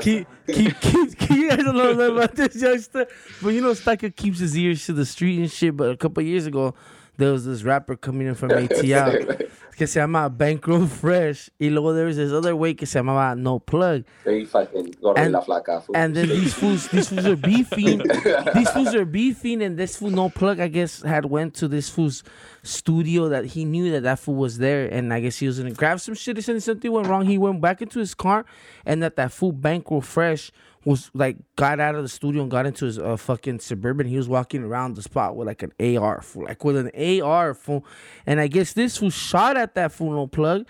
keep, 0.01 0.28
keep, 0.45 0.82
keep, 0.82 1.17
keep, 1.17 1.30
you 1.30 1.49
guys 1.49 1.59
don't 1.63 1.78
know 1.78 1.93
nothing 1.93 2.17
about 2.17 2.36
this 2.36 2.61
youngster, 2.61 3.07
but 3.41 3.49
you 3.49 3.61
know 3.61 3.73
Stacker 3.73 4.09
keeps 4.09 4.39
his 4.39 4.57
ears 4.57 4.86
to 4.88 4.91
the 4.91 5.05
street 5.05 5.39
and 5.39 5.49
shit. 5.49 5.78
But 5.78 5.91
a 5.91 5.95
couple 5.95 6.21
years 6.23 6.47
ago, 6.47 6.75
there 7.18 7.32
was 7.32 7.45
this 7.45 7.63
rapper 7.63 7.95
coming 7.95 8.28
in 8.28 8.36
from 8.36 8.49
ATL 8.51 9.49
que 9.76 9.86
se 9.86 9.99
llama 9.99 10.28
Bankroll 10.28 10.88
Fresh, 10.88 11.51
y 11.59 11.68
luego 11.70 11.93
there 11.93 12.07
was 12.07 12.18
this 12.18 12.32
other 12.32 12.55
way 12.55 12.74
que 12.74 12.88
se 12.88 12.99
llamaba 12.99 13.38
No 13.38 13.59
Plug. 13.59 14.03
They 14.26 14.43
fucking 14.43 14.95
gordo 14.99 15.22
And- 15.22 15.34
la 15.34 15.41
flaca. 15.41 15.84
fool. 15.84 15.95
And 15.95 16.15
then 16.15 16.30
these 16.30 16.53
fools, 16.55 16.88
these 16.88 17.09
fools 17.09 17.28
are 17.28 17.36
beefing. 17.36 17.99
these 18.55 18.70
fools 18.72 18.95
are 18.95 19.05
beefing, 19.05 19.61
and 19.61 19.78
this 19.78 19.95
fool 19.97 20.09
no 20.09 20.30
plug, 20.30 20.59
I 20.59 20.68
guess, 20.68 21.03
had 21.03 21.26
went 21.26 21.53
to 21.55 21.68
this 21.68 21.89
fool's 21.89 22.24
studio 22.63 23.30
that 23.30 23.45
he 23.45 23.65
knew 23.65 23.91
that 23.91 24.01
that 24.01 24.18
fool 24.18 24.34
was 24.36 24.57
there, 24.57 24.88
and 24.88 25.13
I 25.13 25.20
guess 25.20 25.38
he 25.38 25.45
was 25.45 25.59
gonna 25.59 25.72
grab 25.72 25.99
some 25.99 26.15
shit. 26.15 26.47
And 26.47 26.63
something 26.63 26.91
went 26.91 27.07
wrong. 27.07 27.26
He 27.28 27.38
went 27.38 27.61
back 27.61 27.82
into 27.82 27.99
his 27.99 28.15
car, 28.15 28.45
and 28.84 29.03
that 29.03 29.15
that 29.18 29.32
fool 29.32 29.51
bankroll 29.51 30.01
fresh 30.01 30.51
was 30.88 31.11
like 31.13 31.38
got 31.55 31.79
out 31.79 31.95
of 31.95 32.03
the 32.03 32.09
studio 32.09 32.41
and 32.41 32.51
got 32.51 32.65
into 32.65 32.85
his 32.85 32.97
uh, 32.97 33.17
fucking 33.17 33.59
suburban. 33.59 34.07
He 34.07 34.17
was 34.17 34.29
walking 34.29 34.63
around 34.63 34.95
the 34.95 35.01
spot 35.01 35.35
with 35.35 35.47
like 35.47 35.63
an 35.63 35.73
AR, 35.79 36.21
fool, 36.21 36.45
like 36.45 36.63
with 36.63 36.77
an 36.77 37.21
AR, 37.21 37.53
fool. 37.53 37.85
And 38.25 38.39
I 38.39 38.47
guess 38.47 38.73
this 38.73 38.97
fool 38.97 39.09
shot 39.09 39.57
at 39.57 39.75
that 39.75 39.91
fool 39.91 40.11
no 40.11 40.27
plug 40.27 40.65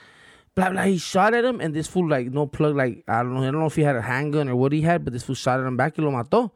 blah 0.57 0.72
blah. 0.72 0.84
He 0.84 0.97
shot 0.97 1.34
at 1.34 1.45
him, 1.45 1.61
and 1.61 1.74
this 1.74 1.88
fool 1.88 2.09
like 2.09 2.28
no 2.32 2.47
plug. 2.47 2.76
Like 2.76 3.03
I 3.07 3.22
don't 3.24 3.34
know. 3.36 3.41
I 3.41 3.51
don't 3.51 3.59
know 3.59 3.68
if 3.68 3.76
he 3.76 3.84
had 3.84 3.95
a 3.95 4.01
handgun 4.01 4.49
or 4.49 4.55
what 4.55 4.72
he 4.74 4.82
had, 4.82 5.05
but 5.05 5.13
this 5.13 5.24
fool 5.24 5.36
shot 5.36 5.59
at 5.59 5.65
him 5.65 5.78
back. 5.78 5.97
Y 5.97 6.03
lo 6.03 6.11
mató, 6.11 6.51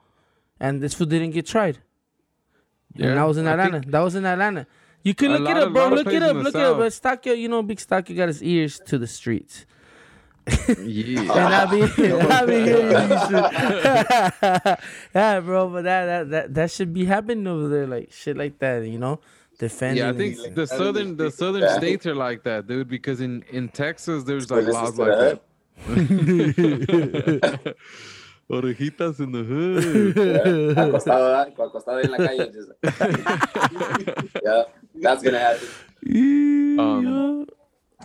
and 0.60 0.82
this 0.82 0.94
fool 0.94 1.08
didn't 1.08 1.32
get 1.32 1.46
tried. 1.46 1.78
Yeah, 2.96 3.10
and 3.10 3.18
that 3.18 3.24
was 3.24 3.38
in 3.38 3.48
Atlanta. 3.48 3.82
That 3.88 4.00
was 4.00 4.16
in 4.16 4.26
Atlanta. 4.26 4.68
You 5.04 5.14
can 5.16 5.32
look 5.32 5.50
it 5.50 5.58
up, 5.58 5.72
bro. 5.72 5.90
Look 5.90 6.08
it 6.08 6.22
up. 6.22 6.36
Look 6.36 6.56
it 6.56 6.62
up. 6.62 6.78
But 6.78 6.94
South. 6.94 7.26
You 7.26 7.48
know, 7.48 7.64
Big 7.64 7.78
Stockyo 7.78 8.16
got 8.16 8.28
his 8.28 8.44
ears 8.44 8.80
to 8.88 8.98
the 8.98 9.08
streets. 9.08 9.66
Yeah. 10.48 11.22
And 11.22 11.32
I 11.32 11.66
be, 11.66 11.82
I 12.22 12.46
be 12.46 12.62
hearing 12.64 12.92
shit. 13.30 14.80
yeah, 15.16 15.40
bro. 15.40 15.70
But 15.70 15.84
that, 15.84 16.06
that 16.06 16.30
that 16.32 16.54
that 16.56 16.72
should 16.72 16.94
be 16.94 17.06
happening 17.06 17.48
over 17.48 17.68
there, 17.70 17.88
like 17.88 18.12
shit 18.12 18.36
like 18.38 18.60
that. 18.60 18.86
You 18.86 18.98
know, 19.00 19.20
defending. 19.60 20.04
Yeah, 20.04 20.10
I 20.10 20.14
think 20.14 20.38
and- 20.40 20.56
the 20.56 20.66
southern 20.68 21.18
the 21.18 21.30
southern 21.32 21.62
Yeah. 21.64 21.78
states 21.78 22.06
are 22.06 22.16
like 22.16 22.44
that, 22.44 22.68
dude. 22.68 22.88
Because 22.90 23.22
in 23.22 23.44
in 23.52 23.70
Texas, 23.70 24.24
there's 24.24 24.50
like 24.50 24.66
this 24.66 24.74
laws 24.74 24.94
is 24.94 25.00
like 25.00 25.18
the 25.18 25.42
that. 27.42 27.76
Orejitas 28.52 29.20
in 29.22 29.32
the 29.32 29.44
hood. 29.44 30.18
Yeah, 30.18 30.84
acostado, 30.84 31.54
acostado 31.58 32.04
en 32.04 32.12
la 32.12 32.18
calle. 32.18 32.52
Yeah, 34.44 34.64
that's 34.96 35.24
gonna 35.24 35.40
happen. 35.40 35.68
Um, 36.80 37.46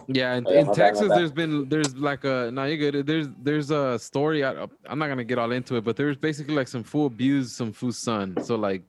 Yeah, 0.09 0.35
in, 0.37 0.47
Oh, 0.47 0.53
yeah, 0.53 0.61
in 0.61 0.67
my 0.67 0.73
bad, 0.73 0.79
my 0.79 0.85
Texas, 0.87 1.09
bad. 1.09 1.19
there's 1.19 1.33
been 1.33 1.69
there's 1.69 1.97
like 1.97 2.25
a 2.25 2.51
no, 2.53 2.65
you're 2.65 2.91
good. 2.91 3.07
There's 3.07 3.29
there's 3.43 3.71
a 3.71 3.99
story. 3.99 4.45
I, 4.45 4.67
I'm 4.87 4.99
not 4.99 5.09
gonna 5.09 5.25
get 5.25 5.39
all 5.39 5.53
into 5.53 5.77
it, 5.77 5.85
but 5.85 5.97
there's 5.97 6.17
basically 6.17 6.55
like 6.55 6.69
some 6.69 6.85
fool 6.85 7.07
abused 7.07 7.51
some 7.53 7.73
fool's 7.73 7.99
son. 7.99 8.37
So 8.43 8.55
like, 8.57 8.83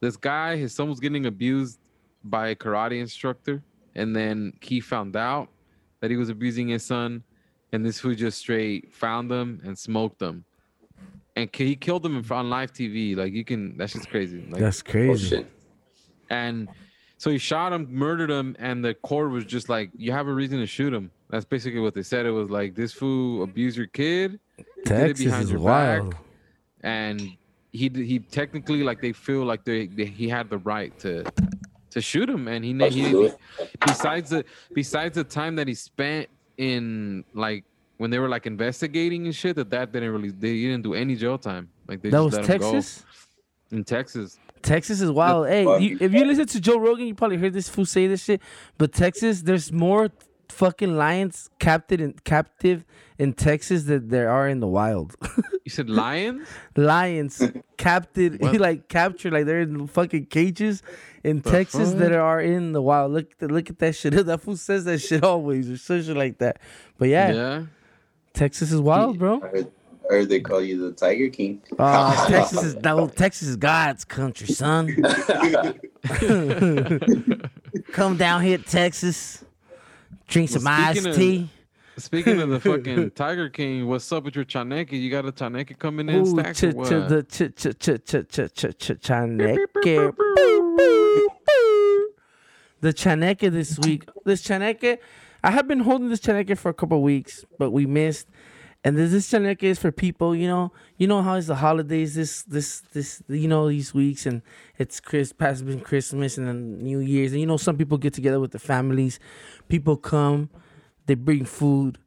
this 0.00 0.16
guy, 0.16 0.56
his 0.56 0.74
son 0.74 0.88
was 0.88 0.98
getting 1.00 1.26
abused 1.26 1.78
by 2.24 2.48
a 2.48 2.54
karate 2.56 3.00
instructor, 3.00 3.62
and 3.94 4.14
then 4.14 4.52
he 4.60 4.80
found 4.80 5.16
out 5.16 5.48
that 6.00 6.10
he 6.10 6.16
was 6.16 6.28
abusing 6.28 6.68
his 6.68 6.84
son, 6.84 7.22
and 7.72 7.84
this 7.86 8.00
fool 8.00 8.14
just 8.14 8.38
straight 8.38 8.92
found 8.92 9.30
them 9.30 9.60
and 9.64 9.78
smoked 9.78 10.18
them, 10.18 10.44
and 11.36 11.48
he 11.54 11.76
killed 11.76 12.02
them 12.02 12.24
on 12.30 12.50
live 12.50 12.72
TV. 12.72 13.16
Like 13.16 13.32
you 13.32 13.44
can, 13.44 13.76
that's 13.76 13.92
just 13.92 14.08
crazy. 14.10 14.44
Like 14.50 14.60
That's 14.60 14.82
Oh 14.86 14.90
crazy. 14.90 15.28
shit. 15.28 15.46
and 16.30 16.68
so 17.22 17.30
he 17.30 17.38
shot 17.38 17.72
him, 17.72 17.86
murdered 17.88 18.32
him, 18.32 18.56
and 18.58 18.84
the 18.84 18.94
court 18.94 19.30
was 19.30 19.44
just 19.44 19.68
like, 19.68 19.90
"You 19.96 20.10
have 20.10 20.26
a 20.26 20.32
reason 20.34 20.58
to 20.58 20.66
shoot 20.66 20.92
him." 20.92 21.08
That's 21.30 21.44
basically 21.44 21.78
what 21.78 21.94
they 21.94 22.02
said. 22.02 22.26
It 22.26 22.32
was 22.32 22.50
like 22.50 22.74
this 22.74 22.92
fool 22.92 23.44
abused 23.44 23.76
your 23.76 23.86
kid, 23.86 24.40
did 24.84 25.10
it 25.10 25.18
behind 25.18 25.48
your 25.48 25.60
back. 25.60 26.02
and 26.80 27.20
he 27.70 27.88
he 27.94 28.18
technically 28.18 28.82
like 28.82 29.00
they 29.00 29.12
feel 29.12 29.44
like 29.44 29.64
they, 29.64 29.86
they 29.86 30.06
he 30.06 30.28
had 30.28 30.50
the 30.50 30.58
right 30.58 30.98
to 30.98 31.22
to 31.90 32.00
shoot 32.00 32.28
him, 32.28 32.48
and 32.48 32.64
he, 32.64 32.72
he, 32.88 33.30
besides 33.86 34.30
the 34.30 34.44
besides 34.74 35.14
the 35.14 35.22
time 35.22 35.54
that 35.54 35.68
he 35.68 35.74
spent 35.74 36.28
in 36.58 37.24
like 37.34 37.62
when 37.98 38.10
they 38.10 38.18
were 38.18 38.28
like 38.28 38.46
investigating 38.48 39.26
and 39.26 39.34
shit, 39.36 39.54
that 39.54 39.70
that 39.70 39.92
didn't 39.92 40.10
really 40.10 40.30
they 40.30 40.54
didn't 40.62 40.82
do 40.82 40.94
any 40.94 41.14
jail 41.14 41.38
time. 41.38 41.68
Like 41.86 42.02
they 42.02 42.10
That 42.10 42.16
just 42.24 42.24
was 42.24 42.48
let 42.48 42.56
him 42.56 42.58
go 42.58 42.72
Texas. 42.72 43.04
in 43.70 43.84
Texas. 43.84 44.40
Texas 44.62 45.00
is 45.00 45.10
wild. 45.10 45.48
Hey, 45.48 45.64
you, 45.80 45.98
if 46.00 46.12
you 46.12 46.24
listen 46.24 46.46
to 46.46 46.60
Joe 46.60 46.78
Rogan, 46.78 47.06
you 47.06 47.14
probably 47.14 47.36
heard 47.36 47.52
this 47.52 47.68
fool 47.68 47.86
say 47.86 48.06
this 48.06 48.24
shit. 48.24 48.40
But 48.78 48.92
Texas, 48.92 49.42
there's 49.42 49.72
more 49.72 50.10
fucking 50.48 50.96
lions 50.96 51.50
captive 51.58 52.00
in 52.00 52.12
captive 52.24 52.84
in 53.18 53.32
Texas 53.32 53.84
than 53.84 54.08
there 54.08 54.30
are 54.30 54.48
in 54.48 54.60
the 54.60 54.66
wild. 54.66 55.16
You 55.64 55.70
said 55.70 55.88
lions? 55.88 56.48
lions 56.76 57.42
captive, 57.76 58.40
like 58.40 58.88
captured, 58.88 59.32
like 59.32 59.46
they're 59.46 59.60
in 59.60 59.86
fucking 59.86 60.26
cages 60.26 60.82
in 61.24 61.40
Texas 61.40 61.92
that 61.92 62.12
are 62.12 62.40
in 62.40 62.72
the 62.72 62.82
wild. 62.82 63.12
Look, 63.12 63.32
look 63.40 63.70
at 63.70 63.78
that 63.78 63.94
shit. 63.94 64.12
That 64.26 64.40
fool 64.40 64.56
says 64.56 64.84
that 64.84 64.98
shit 64.98 65.24
always 65.24 65.70
or 65.70 65.76
some 65.76 66.02
shit 66.02 66.16
like 66.16 66.38
that. 66.38 66.60
But 66.98 67.08
yeah, 67.08 67.32
yeah. 67.32 67.62
Texas 68.34 68.72
is 68.72 68.80
wild, 68.80 69.18
bro. 69.18 69.40
I 70.12 70.16
heard, 70.16 70.28
they 70.28 70.40
call 70.40 70.60
you 70.60 70.78
the 70.78 70.92
Tiger 70.92 71.30
King. 71.30 71.62
Uh, 71.78 72.26
Texas 72.28 72.62
is 72.62 72.76
no, 72.76 73.08
Texas 73.08 73.48
is 73.48 73.56
God's 73.56 74.04
country, 74.04 74.46
son. 74.46 74.88
Come 77.92 78.18
down 78.18 78.42
here, 78.42 78.58
to 78.58 78.64
Texas. 78.64 79.42
Drink 80.28 80.50
Well, 80.50 80.60
some 80.60 80.66
iced 80.66 80.98
speaking 81.00 81.10
of- 81.10 81.16
tea. 81.16 81.48
Speaking 81.98 82.40
of 82.40 82.48
the 82.48 82.58
fucking 82.68 83.10
Tiger 83.12 83.48
King, 83.50 83.86
what's 83.86 84.10
up 84.12 84.24
with 84.24 84.34
your 84.34 84.44
Chaneke? 84.46 84.92
You 84.92 85.10
got 85.10 85.26
a 85.26 85.32
Chaneke 85.32 85.78
coming 85.78 86.08
in 86.08 86.22
Ooh, 86.22 86.26
stacks 86.26 86.60
ch- 86.60 86.64
or 86.64 86.72
ch- 86.72 86.74
what? 86.74 87.08
the 87.08 87.22
ch- 87.22 87.54
ch- 87.54 87.78
ch- 87.78 88.02
ch- 88.02 88.26
ch- 88.28 88.52
ch- 88.54 88.78
ch- 88.78 88.98
Chaneke. 89.00 89.66
The 92.80 92.92
Chaneke 92.94 93.50
this 93.52 93.78
week. 93.78 94.08
This 94.24 94.42
Chaneke, 94.42 94.98
I 95.44 95.50
have 95.50 95.68
been 95.68 95.80
holding 95.80 96.08
this 96.08 96.20
Chaneke 96.20 96.56
for 96.58 96.70
a 96.70 96.74
couple 96.74 97.00
weeks, 97.02 97.44
but 97.58 97.70
we 97.72 97.84
missed. 97.86 98.26
And 98.84 98.96
this 98.96 99.12
this 99.12 99.28
chaneque 99.30 99.68
is 99.68 99.78
for 99.78 99.92
people, 99.92 100.34
you 100.34 100.48
know. 100.48 100.72
You 100.98 101.06
know 101.06 101.22
how 101.22 101.34
it's 101.34 101.46
the 101.46 101.54
holidays 101.54 102.16
this 102.16 102.42
this 102.42 102.80
this 102.92 103.22
you 103.28 103.46
know 103.46 103.68
these 103.68 103.94
weeks, 103.94 104.26
and 104.26 104.42
it's 104.76 104.98
Chris 104.98 105.32
past 105.32 105.64
been 105.64 105.80
Christmas 105.80 106.36
and 106.36 106.48
then 106.48 106.82
New 106.82 106.98
Year's, 106.98 107.30
and 107.32 107.40
you 107.40 107.46
know 107.46 107.56
some 107.56 107.76
people 107.76 107.96
get 107.96 108.12
together 108.12 108.40
with 108.40 108.50
their 108.50 108.58
families. 108.58 109.20
People 109.68 109.96
come, 109.96 110.50
they 111.06 111.14
bring 111.14 111.44
food. 111.44 111.98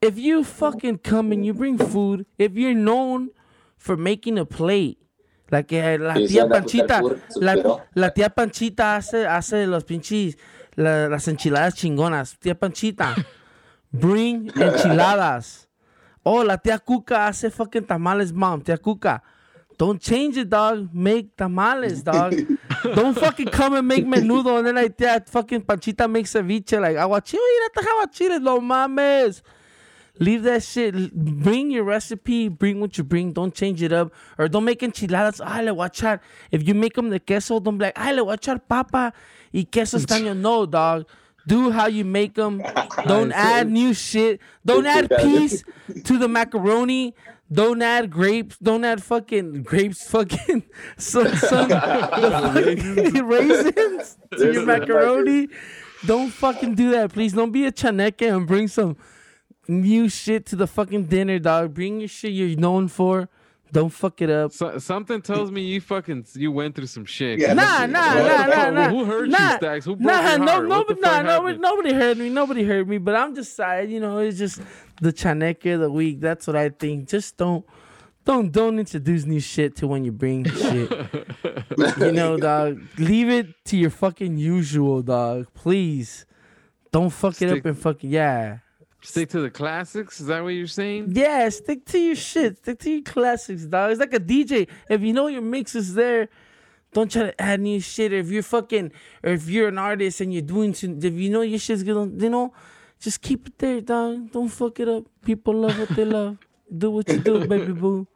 if 0.00 0.18
you 0.18 0.42
fucking 0.44 0.98
come 0.98 1.32
and 1.32 1.44
you 1.44 1.52
bring 1.54 1.78
food, 1.78 2.26
if 2.38 2.54
you're 2.56 2.74
known 2.74 3.30
for 3.76 3.96
making 3.96 4.38
a 4.38 4.44
plate, 4.46 4.98
like 5.50 5.72
eh, 5.72 5.96
la 5.98 6.14
tía 6.14 6.42
anda 6.44 6.58
a 6.58 6.60
buscar 6.62 6.92
Panchita, 6.92 7.20
la, 7.36 7.80
la 7.94 8.08
tía 8.10 8.30
Panchita 8.34 8.96
hace, 8.96 9.26
hace 9.26 9.66
los 9.66 9.84
pinches, 9.84 10.36
la- 10.76 11.08
las 11.08 11.28
enchiladas 11.28 11.74
chingonas. 11.74 12.38
Tía 12.38 12.54
Panchita, 12.58 13.14
bring 13.92 14.50
enchiladas. 14.50 15.66
Oh, 16.24 16.42
la 16.42 16.56
tía 16.58 16.78
Cuca 16.78 17.28
hace 17.28 17.50
fucking 17.50 17.84
tamales, 17.84 18.32
mom. 18.32 18.60
Tía 18.60 18.78
Cuca, 18.78 19.22
don't 19.78 20.00
change 20.00 20.38
it, 20.38 20.48
dog. 20.48 20.88
Make 20.92 21.36
tamales, 21.36 22.02
dog. 22.02 22.34
don't 22.82 23.16
fucking 23.16 23.48
come 23.48 23.74
and 23.74 23.86
make 23.86 24.04
menudo 24.04 24.58
and 24.58 24.66
then 24.66 24.74
like 24.74 24.96
tía 24.96 25.28
fucking 25.28 25.62
Panchita 25.62 26.10
makes 26.10 26.32
ceviche. 26.32 26.80
Like, 26.80 26.96
aguachile, 26.96 27.38
y 27.38 27.68
aguachile, 27.76 28.40
no 28.40 28.60
mames. 28.60 29.42
Leave 30.18 30.44
that 30.44 30.62
shit. 30.62 31.12
Bring 31.14 31.70
your 31.70 31.84
recipe. 31.84 32.48
Bring 32.48 32.80
what 32.80 32.96
you 32.96 33.04
bring. 33.04 33.32
Don't 33.32 33.54
change 33.54 33.82
it 33.82 33.92
up. 33.92 34.12
Or 34.38 34.48
don't 34.48 34.64
make 34.64 34.80
enchiladas. 34.80 35.40
Ah, 35.44 35.60
le 35.60 35.72
a 35.72 35.88
echar. 35.90 36.20
If 36.50 36.66
you 36.66 36.74
make 36.74 36.94
them 36.94 37.10
the 37.10 37.20
queso, 37.20 37.60
don't 37.60 37.76
be 37.78 37.84
like, 37.84 37.94
ah, 37.96 38.10
le 38.12 38.22
a 38.22 38.36
echar 38.36 38.60
papa 38.66 39.12
y 39.52 39.66
queso 39.70 39.98
estaño. 39.98 40.34
No, 40.34 40.64
dog. 40.64 41.06
Do 41.46 41.70
how 41.70 41.86
you 41.86 42.04
make 42.04 42.34
them. 42.34 42.62
Don't 43.06 43.32
add 43.32 43.70
new 43.70 43.94
shit. 43.94 44.40
Don't 44.64 44.86
add 44.86 45.10
peas 45.10 45.64
to 46.04 46.18
the 46.18 46.28
macaroni. 46.28 47.14
Don't 47.50 47.80
add 47.80 48.10
grapes. 48.10 48.58
Don't 48.58 48.84
add 48.84 49.02
fucking 49.02 49.62
grapes. 49.62 50.08
Fucking 50.10 50.64
some, 50.96 51.28
some 51.36 51.68
fucking 51.68 53.26
raisins 53.26 54.18
to 54.36 54.52
your 54.52 54.66
macaroni. 54.66 55.48
Don't 56.04 56.30
fucking 56.30 56.74
do 56.74 56.90
that, 56.90 57.12
please. 57.12 57.32
Don't 57.32 57.52
be 57.52 57.64
a 57.66 57.72
chaneque 57.72 58.22
and 58.22 58.46
bring 58.46 58.68
some 58.68 58.96
new 59.68 60.08
shit 60.08 60.46
to 60.46 60.56
the 60.56 60.66
fucking 60.66 61.04
dinner, 61.04 61.38
dog. 61.38 61.74
Bring 61.74 62.00
your 62.00 62.08
shit 62.08 62.32
you're 62.32 62.58
known 62.58 62.88
for. 62.88 63.28
Don't 63.72 63.90
fuck 63.90 64.22
it 64.22 64.30
up. 64.30 64.52
So, 64.52 64.78
something 64.78 65.20
tells 65.20 65.50
me 65.50 65.62
you 65.62 65.80
fucking 65.80 66.26
you 66.34 66.52
went 66.52 66.74
through 66.76 66.86
some 66.86 67.04
shit. 67.04 67.40
Yeah, 67.40 67.52
Nah, 67.52 67.86
nah, 67.86 68.14
what 68.14 68.26
nah, 68.26 68.46
nah, 68.46 68.70
nah. 68.70 68.88
Who 68.90 69.04
hurt 69.04 69.28
nah, 69.28 69.52
you, 69.52 69.56
Stacks? 69.56 69.84
Who 69.84 69.96
broke 69.96 70.06
nah, 70.06 70.30
your 70.30 70.38
no, 70.38 70.52
heart? 70.52 70.68
no, 70.68 70.78
What 70.78 70.88
the 70.88 70.94
nah, 70.94 71.08
fuck 71.08 71.24
nobody, 71.26 71.58
nobody 71.58 71.92
heard 71.92 72.18
me. 72.18 72.28
Nobody 72.28 72.62
heard 72.62 72.88
me. 72.88 72.98
But 72.98 73.16
I'm 73.16 73.34
just 73.34 73.56
sad, 73.56 73.90
you 73.90 74.00
know. 74.00 74.18
It's 74.18 74.38
just 74.38 74.60
the 75.00 75.12
chaneque 75.12 75.66
of 75.72 75.80
the 75.80 75.90
week. 75.90 76.20
That's 76.20 76.46
what 76.46 76.54
I 76.56 76.68
think. 76.68 77.08
Just 77.08 77.36
don't, 77.36 77.64
don't, 78.24 78.52
don't 78.52 78.78
introduce 78.78 79.24
new 79.24 79.40
shit 79.40 79.74
to 79.76 79.88
when 79.88 80.04
you 80.04 80.12
bring 80.12 80.44
shit. 80.44 80.90
you 81.98 82.12
know, 82.12 82.36
dog. 82.36 82.80
Leave 82.98 83.28
it 83.28 83.48
to 83.66 83.76
your 83.76 83.90
fucking 83.90 84.38
usual, 84.38 85.02
dog. 85.02 85.48
Please, 85.54 86.24
don't 86.92 87.10
fuck 87.10 87.42
it 87.42 87.50
up 87.50 87.64
and 87.64 87.78
fucking 87.78 88.10
yeah. 88.10 88.58
Stick 89.02 89.28
to 89.30 89.40
the 89.40 89.50
classics. 89.50 90.20
Is 90.20 90.26
that 90.26 90.42
what 90.42 90.50
you're 90.50 90.66
saying? 90.66 91.12
Yeah, 91.14 91.48
stick 91.50 91.84
to 91.86 91.98
your 91.98 92.16
shit. 92.16 92.58
Stick 92.58 92.78
to 92.80 92.90
your 92.90 93.02
classics, 93.02 93.64
dog. 93.64 93.92
It's 93.92 94.00
like 94.00 94.14
a 94.14 94.20
DJ. 94.20 94.68
If 94.88 95.02
you 95.02 95.12
know 95.12 95.28
your 95.28 95.42
mix 95.42 95.74
is 95.74 95.94
there, 95.94 96.28
don't 96.92 97.10
try 97.10 97.24
to 97.24 97.40
add 97.40 97.60
new 97.60 97.80
shit. 97.80 98.12
Or 98.12 98.16
if 98.16 98.30
you're 98.30 98.42
fucking, 98.42 98.92
or 99.22 99.32
if 99.32 99.48
you're 99.48 99.68
an 99.68 99.78
artist 99.78 100.20
and 100.20 100.32
you're 100.32 100.42
doing, 100.42 100.74
some, 100.74 100.98
if 101.02 101.14
you 101.14 101.30
know 101.30 101.42
your 101.42 101.58
shit's 101.58 101.82
gonna, 101.82 102.10
you 102.16 102.30
know, 102.30 102.52
just 102.98 103.22
keep 103.22 103.46
it 103.46 103.58
there, 103.58 103.80
dog. 103.80 104.32
Don't 104.32 104.48
fuck 104.48 104.80
it 104.80 104.88
up. 104.88 105.04
People 105.22 105.54
love 105.54 105.78
what 105.78 105.88
they 105.90 106.04
love. 106.16 106.38
Do 106.76 106.90
what 106.90 107.08
you 107.08 107.18
do, 107.18 107.46
baby 107.46 107.72
boo. 107.72 108.06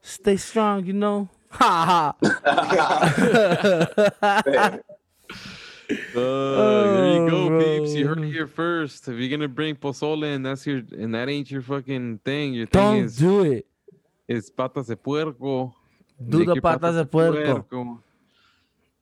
Stay 0.00 0.36
strong, 0.36 0.86
you 0.86 0.94
know. 0.94 1.28
Ha 1.50 2.14
ha. 2.22 4.78
Uh, 6.16 6.92
there 6.92 7.12
you 7.14 7.30
go, 7.30 7.54
Oh, 7.56 7.58
peeps. 7.58 7.94
You 7.94 8.06
heard 8.06 8.18
bro. 8.18 8.26
it 8.28 8.32
here 8.32 8.46
first. 8.46 9.08
If 9.08 9.18
you're 9.18 9.28
gonna 9.30 9.48
bring 9.48 9.74
pozole 9.76 10.24
and 10.34 10.44
that's 10.44 10.66
your 10.66 10.82
and 10.92 11.14
that 11.14 11.28
ain't 11.28 11.50
your 11.50 11.62
fucking 11.62 12.20
thing, 12.24 12.52
your 12.54 12.66
thing 12.66 12.82
Don't 12.82 13.04
is 13.04 13.16
do 13.16 13.42
it. 13.42 13.66
it. 14.28 14.36
is 14.36 14.50
patas 14.50 14.86
de 14.86 14.96
puerco. 14.96 15.74
Do 16.28 16.38
the 16.44 16.54
your 16.54 16.56
patas 16.62 16.94
de 16.96 17.04
puerco. 17.04 18.00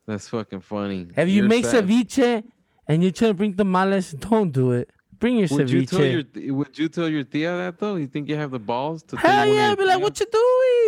That's 0.06 0.28
fucking 0.28 0.60
funny. 0.60 1.08
If 1.16 1.28
you 1.28 1.34
You're 1.42 1.48
make 1.48 1.64
sad. 1.66 1.86
ceviche 1.86 2.42
and 2.86 3.02
you're 3.02 3.12
trying 3.12 3.30
to 3.30 3.34
bring 3.34 3.54
tamales, 3.54 4.12
don't 4.18 4.50
do 4.50 4.72
it. 4.72 4.88
Bring 5.18 5.36
your 5.38 5.48
would 5.50 5.68
you 5.70 5.84
tell 5.84 5.98
ceviche. 6.00 6.36
your 6.36 6.54
would 6.54 6.78
you 6.78 6.88
tell 6.88 7.08
your 7.08 7.24
tia 7.24 7.50
that 7.56 7.78
though? 7.78 7.96
You 7.96 8.06
think 8.06 8.28
you 8.28 8.36
have 8.36 8.50
the 8.52 8.58
balls 8.60 9.02
to 9.04 9.16
tell 9.16 9.30
Hell 9.30 9.46
yeah, 9.46 9.74
be 9.74 9.84
like, 9.84 10.00
what 10.00 10.18
you 10.20 10.26
doing? 10.30 10.87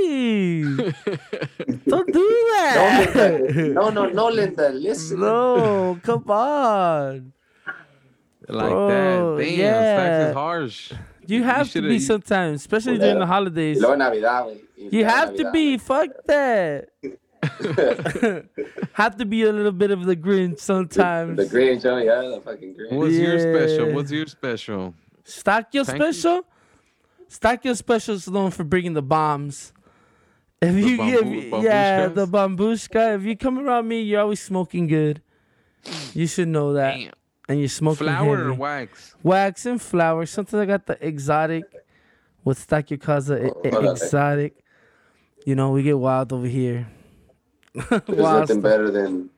Don't 1.86 2.12
do 2.12 2.20
No, 2.20 2.52
that. 2.56 3.14
Linda. 3.14 3.68
No, 3.74 3.90
no, 3.90 4.06
no, 4.08 4.28
Linda. 4.28 4.68
Listen. 4.70 5.20
no, 5.20 5.98
come 6.02 6.24
on. 6.30 7.32
like 8.48 8.68
Bro, 8.70 8.88
that? 8.88 9.18
Oh, 9.18 9.38
Damn, 9.38 9.58
yeah. 9.58 9.96
Stacks 9.96 10.28
is 10.30 10.34
harsh. 10.34 10.92
You 11.26 11.42
have 11.44 11.70
to 11.72 11.82
be 11.82 11.98
sometimes, 12.00 12.61
especially 12.61 12.98
during 12.98 13.18
the 13.20 13.26
holidays. 13.26 13.78
Y 13.82 13.94
Navidad, 13.94 14.58
You 14.76 15.04
have 15.04 15.36
to 15.36 15.50
be. 15.52 15.78
Fuck 15.78 16.08
that. 16.26 16.88
have 18.92 19.16
to 19.16 19.24
be 19.24 19.44
a 19.44 19.52
little 19.52 19.72
bit 19.72 19.90
of 19.90 20.04
the 20.04 20.14
Grinch 20.16 20.58
sometimes. 20.61 21.36
The 21.36 21.44
Grinch, 21.46 21.84
oh 21.86 21.96
yeah, 21.98 22.20
the 22.36 22.40
fucking 22.44 22.74
Grinch. 22.74 22.92
What's 22.92 23.14
your 23.14 23.38
special? 23.38 23.92
What's 23.94 24.11
your 24.11 24.26
special? 24.26 24.94
Stock 25.24 25.68
your 25.72 25.84
Thank 25.84 25.98
you. 26.02 26.12
special. 26.12 26.42
Stock 27.28 27.64
your 27.64 27.74
special 27.76 28.14
is 28.16 28.28
known 28.28 28.50
for 28.50 28.64
bringing 28.64 28.92
the 28.94 29.02
bombs. 29.02 29.72
If 30.62 30.74
The 30.74 30.80
you 30.80 30.96
give, 30.98 31.20
bambu- 31.24 31.62
yeah, 31.62 32.08
bambushkas? 32.08 32.14
the 32.14 32.26
bambushka. 32.26 33.16
If 33.16 33.22
you 33.24 33.36
come 33.36 33.58
around 33.58 33.88
me, 33.88 34.02
you're 34.02 34.20
always 34.20 34.40
smoking 34.40 34.86
good. 34.86 35.22
You 36.12 36.26
should 36.26 36.48
know 36.48 36.74
that. 36.74 36.96
Damn. 36.96 37.12
And 37.48 37.58
you're 37.58 37.68
smoking 37.68 38.06
Flour 38.06 38.36
heavy. 38.36 38.48
or 38.50 38.54
wax? 38.54 39.14
wax 39.22 39.66
and 39.66 39.80
flour. 39.80 40.24
Sometimes 40.26 40.61
I 40.62 40.66
got 40.66 40.86
the 40.86 41.04
exotic 41.04 41.64
with 42.44 42.58
Stock 42.58 42.90
Your 42.90 42.98
Casa 42.98 43.46
e- 43.46 43.50
Oh, 43.50 43.62
okay. 43.68 43.90
exotic. 43.90 44.62
You 45.46 45.54
know, 45.56 45.70
we 45.70 45.82
get 45.82 45.98
wild 45.98 46.32
over 46.32 46.46
here. 46.46 46.86
There's 47.74 48.02
wild 48.08 48.40
nothing 48.40 48.61
better 48.61 48.90
than. 48.90 49.30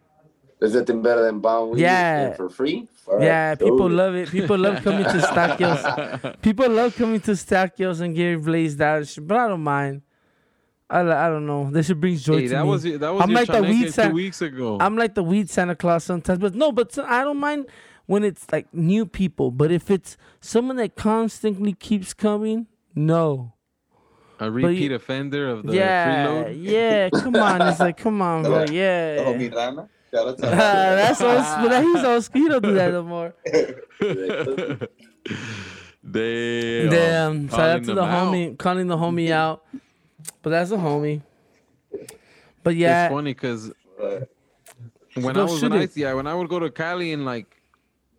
There's 0.59 0.75
nothing 0.75 1.03
better 1.03 1.23
than 1.25 1.41
bomb 1.41 1.71
weed 1.71 1.81
Yeah. 1.81 2.35
for 2.35 2.49
free. 2.51 2.87
For 3.05 3.23
Yeah, 3.23 3.55
dude. 3.55 3.69
people 3.69 3.89
love 3.91 4.15
it. 4.15 4.29
People 4.31 4.59
love 4.59 4.83
coming 4.83 5.05
to 5.05 5.11
Stackios. 5.31 6.43
People 6.43 6.69
love 6.69 6.95
coming 6.97 7.21
to 7.21 7.33
Stackios 7.33 8.01
and 8.01 8.15
getting 8.15 8.43
blazed 8.43 8.81
out, 8.81 8.99
and 8.99 9.09
shit, 9.09 9.27
but 9.27 9.39
I 9.39 9.49
don't 9.49 9.63
mind. 9.63 10.03
I, 10.93 11.27
I 11.27 11.29
don't 11.31 11.47
know. 11.47 11.71
This 11.71 11.87
shit 11.87 11.99
brings 11.99 12.23
joy 12.23 12.37
Hey, 12.41 12.43
to 12.49 12.49
that 12.51 12.65
me. 12.65 12.69
was 12.69 12.83
that 12.83 13.01
was 13.15 13.23
I'm 13.23 13.33
like 13.33 13.47
the 13.47 13.55
Chaneque 13.55 13.71
weed 13.85 13.93
two 13.95 14.11
weeks 14.11 14.43
ago. 14.43 14.77
I'm 14.81 14.97
like 14.97 15.15
the 15.15 15.23
weed 15.25 15.49
Santa 15.51 15.75
Claus 15.75 16.05
sometimes, 16.05 16.39
but 16.39 16.55
no, 16.55 16.71
but 16.71 16.97
I 16.99 17.25
don't 17.25 17.39
mind 17.39 17.67
when 18.07 18.25
it's 18.25 18.45
like 18.53 18.73
new 18.75 19.07
people. 19.07 19.51
But 19.51 19.73
if 19.73 19.91
it's 19.91 20.17
someone 20.41 20.77
that 20.77 20.95
constantly 20.95 21.73
keeps 21.73 22.13
coming, 22.13 22.67
no. 22.95 23.55
a 24.39 24.45
you- 24.47 24.51
repeat 24.51 24.93
offender 24.93 25.49
of 25.49 25.65
the 25.67 25.75
yeah, 25.75 26.27
freeload. 26.27 26.57
yeah. 26.61 27.09
Come 27.11 27.37
on, 27.37 27.63
it's 27.63 27.81
like 27.81 27.97
come 27.97 28.21
on, 28.21 28.43
bro. 28.43 28.65
Yeah. 28.71 29.17
homie 29.25 29.55
Rana. 29.55 29.89
Shout 30.13 30.29
out 30.29 30.39
to 30.39 30.47
ah, 30.53 30.53
That's 30.53 31.21
old 31.23 31.43
school. 31.45 31.69
That- 31.71 31.85
He's 31.85 32.05
old 32.05 32.23
school. 32.25 32.43
He 32.43 32.49
don't 32.49 32.63
do 32.63 32.75
that 32.75 32.93
no 32.93 33.03
more. 33.03 33.35
Damn. 36.05 36.91
Damn. 36.91 37.49
Shout 37.49 37.61
out 37.61 37.81
to 37.85 37.87
them 37.87 37.97
the 37.97 38.03
out. 38.03 38.33
homie, 38.35 38.59
calling 38.59 38.87
the 38.89 38.97
homie 38.97 39.31
out. 39.31 39.65
But 40.43 40.51
that's 40.51 40.71
a 40.71 40.77
homie. 40.77 41.23
But 42.63 42.77
yeah, 42.77 43.07
It's 43.07 43.13
funny 43.13 43.35
because 43.35 43.71
Uh, 44.03 44.21
when 45.15 45.37
I 45.37 45.43
was 45.43 45.59
shoot 45.61 45.71
when 45.71 45.81
I, 45.83 45.89
yeah 45.95 46.15
when 46.15 46.27
I 46.27 46.35
would 46.35 46.49
go 46.49 46.59
to 46.59 46.71
Cali 46.71 47.13
and 47.13 47.25
like 47.25 47.61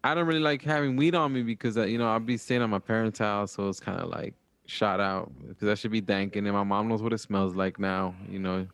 I 0.04 0.14
don't 0.14 0.28
really 0.28 0.40
like 0.42 0.62
having 0.62 0.96
weed 0.98 1.16
on 1.16 1.32
me 1.34 1.44
because 1.44 1.78
uh, 1.78 1.84
you 1.86 1.98
know 1.98 2.10
I'd 2.10 2.26
be 2.26 2.38
staying 2.38 2.62
at 2.62 2.70
my 2.70 2.80
parents' 2.80 3.20
house, 3.20 3.54
so 3.54 3.70
it's 3.70 3.80
kind 3.80 4.00
of 4.00 4.10
like 4.10 4.34
shot 4.66 5.00
out 5.00 5.32
because 5.48 5.70
I 5.70 5.76
should 5.76 5.92
be 5.92 6.02
danking, 6.02 6.46
and 6.46 6.52
my 6.52 6.64
mom 6.64 6.90
knows 6.90 7.02
what 7.02 7.14
it 7.14 7.20
smells 7.20 7.56
like 7.56 7.80
now. 7.80 8.14
You 8.30 8.40
know, 8.40 8.68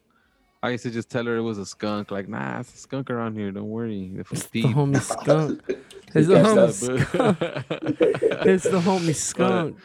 I 0.64 0.72
used 0.72 0.84
to 0.84 0.92
just 0.92 1.10
tell 1.10 1.26
her 1.26 1.38
it 1.38 1.42
was 1.42 1.60
a 1.60 1.66
skunk. 1.68 2.10
Like, 2.10 2.28
nah, 2.28 2.60
it's 2.60 2.74
a 2.74 2.78
skunk 2.78 3.12
around 3.12 3.36
here. 3.36 3.52
Don't 3.52 3.70
worry. 3.70 4.12
If 4.18 4.32
it's 4.32 4.48
the 4.48 4.64
deep. 4.64 4.76
homie 4.76 5.02
skunk. 5.14 5.62
It's 6.16 6.28
the 6.28 6.36
homie 6.36 6.74
skunk. 6.74 7.38
It's 8.48 8.64
the 8.64 8.80
homie 8.80 9.14
skunk. 9.16 9.78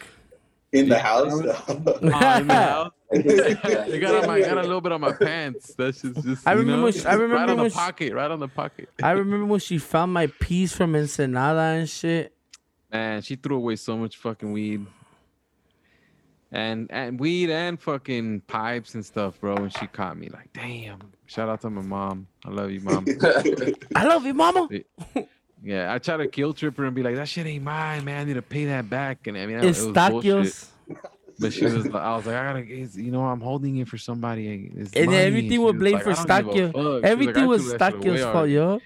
Ah, 0.75 0.79
in 0.79 0.89
the 0.89 0.99
house. 0.99 1.33
Oh, 1.33 2.91
in 3.13 3.27
the 3.27 3.55
house. 3.63 3.91
I 3.93 3.99
got, 3.99 4.15
on 4.23 4.27
my, 4.27 4.41
got 4.41 4.59
a 4.59 4.63
little 4.63 4.81
bit 4.81 4.93
on 4.93 5.01
my 5.01 5.13
pants. 5.13 5.75
That's 5.77 6.03
just, 6.03 6.23
just 6.25 6.47
I 6.49 6.53
you 6.53 6.59
remember 6.61 6.87
know, 6.87 6.91
she- 6.91 7.07
I 7.07 7.13
remember 7.15 7.35
right 7.37 7.49
on 7.51 7.57
when 7.57 7.65
the 7.65 7.71
she- 7.71 7.77
pocket, 7.77 8.13
right 8.15 8.31
on 8.31 8.41
the 8.41 8.49
pocket. 8.49 8.89
I 9.03 9.13
remember 9.13 9.47
when 9.47 9.61
she 9.61 9.79
found 9.79 10.13
my 10.13 10.27
piece 10.27 10.73
from 10.75 10.97
Ensenada 10.97 11.61
and 11.79 11.89
shit. 11.89 12.35
Man, 12.93 13.23
she 13.23 13.37
threw 13.37 13.57
away 13.57 13.77
so 13.77 13.97
much 13.97 14.17
fucking 14.17 14.53
weed. 14.53 14.87
And 16.53 16.89
and 16.93 17.19
weed 17.19 17.51
and 17.51 17.81
fucking 17.81 18.43
pipes 18.43 18.95
and 18.95 19.05
stuff, 19.05 19.41
bro. 19.41 19.57
And 19.57 19.73
she 19.77 19.89
caught 19.89 20.17
me 20.17 20.29
like, 20.29 20.53
damn. 20.53 21.01
Shout 21.27 21.49
out 21.49 21.61
to 21.63 21.71
my 21.71 21.83
mom. 21.83 22.29
I 22.45 22.51
love 22.51 22.71
you, 22.71 22.81
mom. 22.81 23.05
I 23.97 24.05
love 24.05 24.25
you, 24.25 24.35
mama. 24.35 24.69
Yeah, 25.65 25.93
I 25.93 25.99
try 25.99 26.19
to 26.19 26.27
kill 26.29 26.53
Tripper 26.53 26.85
and 26.85 26.95
be 26.95 27.03
like, 27.03 27.17
"That 27.17 27.27
shit 27.27 27.47
ain't 27.47 27.65
mine, 27.65 28.05
man. 28.05 28.21
I 28.21 28.25
need 28.25 28.35
to 28.35 28.43
pay 28.43 28.67
that 28.67 28.91
back." 28.91 29.27
And 29.27 29.37
I 29.39 29.47
mean, 29.47 29.57
it 29.61 29.65
was. 29.65 30.71
But 31.41 31.53
she 31.53 31.65
was, 31.65 31.87
like- 31.87 31.95
I 32.03 32.15
was 32.17 32.27
like, 32.27 32.37
I 32.37 32.45
gotta, 32.53 32.65
you 32.65 33.11
know, 33.11 33.25
I'm 33.25 33.41
holding 33.41 33.77
it 33.79 33.89
for 33.89 33.99
somebody. 33.99 34.71
It's 34.77 34.93
And 34.93 35.07
money. 35.07 35.19
everything 35.19 35.63
was 35.63 35.73
blamed 35.75 36.05
like, 36.05 36.05
for 36.05 36.11
"I 36.31 36.41
don't 36.43 36.55
give 36.55 36.69
a 36.69 36.73
Staquio. 36.73 36.73
fuck." 36.73 36.75
She 36.75 36.87
was 36.87 36.95
like, 37.03 37.11
Everything 37.11 37.47
was 37.47 37.63
threw 37.63 37.79
that 37.79 37.93
shit 37.93 38.05
away 38.07 38.19
Staquio's 38.19 38.33
fault, 38.33 38.49
yo. 38.51 38.81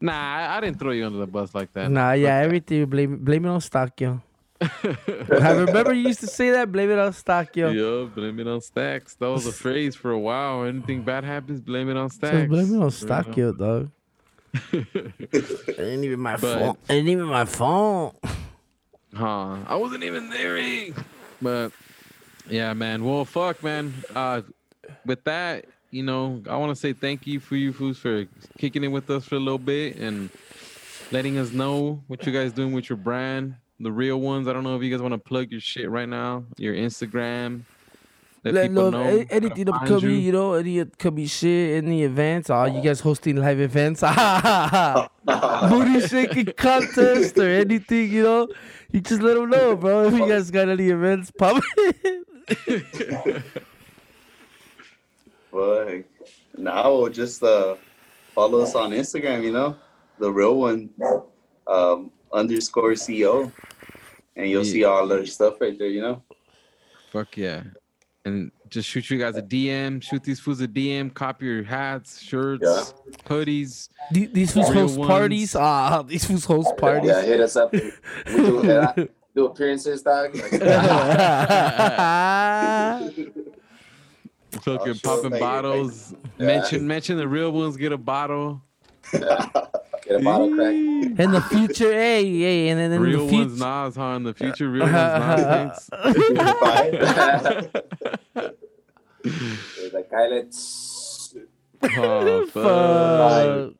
Nah, 0.00 0.12
I, 0.36 0.56
I 0.56 0.60
didn't 0.60 0.78
throw 0.80 0.90
you 0.90 1.06
under 1.06 1.18
the 1.18 1.26
bus 1.28 1.54
like 1.54 1.72
that. 1.74 1.88
Nah, 1.90 2.12
yeah, 2.12 2.38
everything 2.38 2.78
you 2.78 2.86
blame 2.86 3.18
blame 3.22 3.44
it 3.44 3.48
on 3.50 3.60
Staquio. 3.60 4.20
I 4.62 5.52
remember 5.52 5.92
you 5.92 6.08
used 6.08 6.20
to 6.20 6.26
say 6.26 6.50
that, 6.50 6.72
blame 6.72 6.90
it 6.90 6.98
on 6.98 7.12
Staquio. 7.12 7.72
Yeah, 7.74 8.08
blame 8.12 8.40
it 8.40 8.46
on 8.48 8.60
Stacks. 8.60 9.14
That 9.16 9.28
was 9.28 9.46
a 9.46 9.52
phrase 9.64 9.94
for 9.94 10.10
a 10.10 10.18
while. 10.18 10.64
Anything 10.64 11.02
bad 11.02 11.22
happens, 11.24 11.60
blame 11.60 11.88
it 11.90 11.96
on 11.96 12.10
So 12.10 12.16
Stacks. 12.26 12.48
blame 12.48 12.74
it 12.74 12.78
on? 12.82 12.90
Staquio, 12.90 13.56
dog. 13.56 13.90
it 14.72 15.78
ain't 15.78 16.04
even 16.04 16.20
my 16.20 16.36
But- 16.36 16.58
fault. 16.58 16.78
It 16.88 16.92
ain't 16.94 17.08
even 17.08 17.26
my 17.26 17.44
fault. 17.44 18.22
Huh. 19.14 19.58
I 19.66 19.74
wasn't 19.76 20.04
even 20.04 20.30
there. 20.30 20.94
But 21.40 21.72
yeah, 22.48 22.72
man. 22.72 23.04
Well, 23.04 23.24
fuck, 23.24 23.62
man. 23.62 23.92
Uh, 24.14 24.42
with 25.04 25.22
that, 25.24 25.66
you 25.90 26.02
know, 26.02 26.42
I 26.48 26.56
want 26.56 26.70
to 26.70 26.76
say 26.76 26.92
thank 26.92 27.26
you 27.26 27.38
for 27.40 27.56
you 27.56 27.72
fools 27.72 27.98
for 27.98 28.26
kicking 28.58 28.84
it 28.84 28.88
with 28.88 29.10
us 29.10 29.26
for 29.26 29.34
a 29.36 29.40
little 29.40 29.58
bit 29.58 29.96
and 29.96 30.30
letting 31.10 31.36
us 31.38 31.52
know 31.52 32.02
what 32.06 32.24
you 32.26 32.32
guys 32.32 32.52
doing 32.52 32.72
with 32.72 32.88
your 32.88 32.96
brand, 32.96 33.54
the 33.80 33.92
real 33.92 34.18
ones. 34.20 34.48
I 34.48 34.52
don't 34.54 34.64
know 34.64 34.76
if 34.76 34.82
you 34.82 34.90
guys 34.90 35.02
want 35.02 35.12
to 35.12 35.18
plug 35.18 35.50
your 35.50 35.60
shit 35.60 35.90
right 35.90 36.08
now, 36.08 36.44
your 36.56 36.74
Instagram. 36.74 37.62
Let, 38.44 38.54
Let 38.54 38.68
people 38.70 38.90
know 38.90 39.04
know. 39.04 39.16
if 39.18 39.30
anything 39.30 39.66
find 39.66 39.82
upcoming, 39.82 40.10
you. 40.10 40.16
you 40.16 40.32
know, 40.32 40.54
any 40.54 40.80
upcoming 40.80 41.26
shit, 41.26 41.84
any 41.84 42.02
events. 42.02 42.50
Are 42.50 42.68
you 42.68 42.80
guys 42.80 42.98
hosting 42.98 43.36
live 43.36 43.60
events? 43.60 44.00
Booty 45.70 46.00
shaking 46.08 46.46
contest 46.56 47.38
or 47.38 47.48
anything, 47.48 48.10
you 48.10 48.24
know? 48.24 48.48
You 48.90 49.00
just 49.00 49.22
let 49.22 49.34
them 49.34 49.48
know, 49.48 49.76
bro. 49.76 50.06
If 50.06 50.14
you 50.14 50.26
guys 50.26 50.50
got 50.50 50.68
any 50.68 50.88
events 50.88 51.30
popping. 51.30 51.62
But 55.52 56.04
now 56.56 57.08
just 57.08 57.42
uh, 57.42 57.76
follow 58.34 58.60
us 58.62 58.74
on 58.74 58.90
Instagram, 58.92 59.44
you 59.44 59.52
know, 59.52 59.76
the 60.18 60.32
real 60.32 60.58
one, 60.58 60.88
um, 61.66 62.10
underscore 62.32 62.94
CO, 62.94 63.52
and 64.34 64.48
you'll 64.48 64.64
see 64.64 64.82
all 64.84 65.06
their 65.06 65.26
stuff 65.26 65.60
right 65.60 65.78
there, 65.78 65.88
you 65.88 66.00
know. 66.00 66.22
Fuck 67.10 67.36
yeah. 67.36 67.64
And 68.24 68.52
just 68.68 68.88
shoot 68.88 69.10
you 69.10 69.18
guys 69.18 69.36
a 69.36 69.42
DM. 69.42 70.00
Shoot 70.02 70.22
these 70.22 70.38
fools 70.38 70.60
a 70.60 70.68
DM. 70.68 71.12
Copy 71.12 71.46
your 71.46 71.64
hats, 71.64 72.20
shirts, 72.20 72.62
Yeah. 72.64 72.84
hoodies. 73.26 73.88
these, 74.12 74.30
these 74.32 74.52
fools 74.52 74.68
host 74.72 74.96
ones. 74.96 75.08
parties. 75.08 75.56
Ah, 75.56 76.02
these 76.02 76.24
fools 76.24 76.44
host 76.44 76.76
parties. 76.76 77.10
Yeah, 77.10 77.22
hit 77.22 77.40
us 77.40 77.56
up. 77.56 77.72
We 77.72 77.80
do, 78.26 78.70
uh, 78.80 78.92
do 79.34 79.46
appearances, 79.46 80.02
dog. 80.02 80.36
Fucking 84.52 84.98
popping 85.00 85.30
thank 85.30 85.40
bottles. 85.40 86.14
Yeah. 86.38 86.46
Mention 86.46 86.86
mention 86.86 87.16
the 87.16 87.26
real 87.26 87.50
ones 87.50 87.76
get 87.76 87.90
a 87.92 87.98
bottle. 87.98 88.62
Get 90.12 90.20
a 90.20 90.24
bottle 90.24 90.54
crack. 90.54 90.74
Mm. 90.74 91.18
In 91.20 91.30
the 91.30 91.40
future, 91.40 91.90
hey, 91.90 92.24
hey, 92.24 92.68
and 92.68 92.78
then 92.78 92.92
in 92.92 93.00
real 93.00 93.26
the 93.26 93.34
ones. 93.34 93.58
Nas, 93.58 93.96
huh? 93.96 94.14
In 94.16 94.24
the 94.24 94.34
future, 94.34 94.68
real 94.68 94.84
ones 94.84 94.94
uh-huh. 94.94 95.70
Nas 98.34 98.52
Like, 99.94 100.10
"Hey, 100.10 100.44
Oh, 101.96 102.46
fuck. 102.46 102.52
Fuck. 102.52 103.74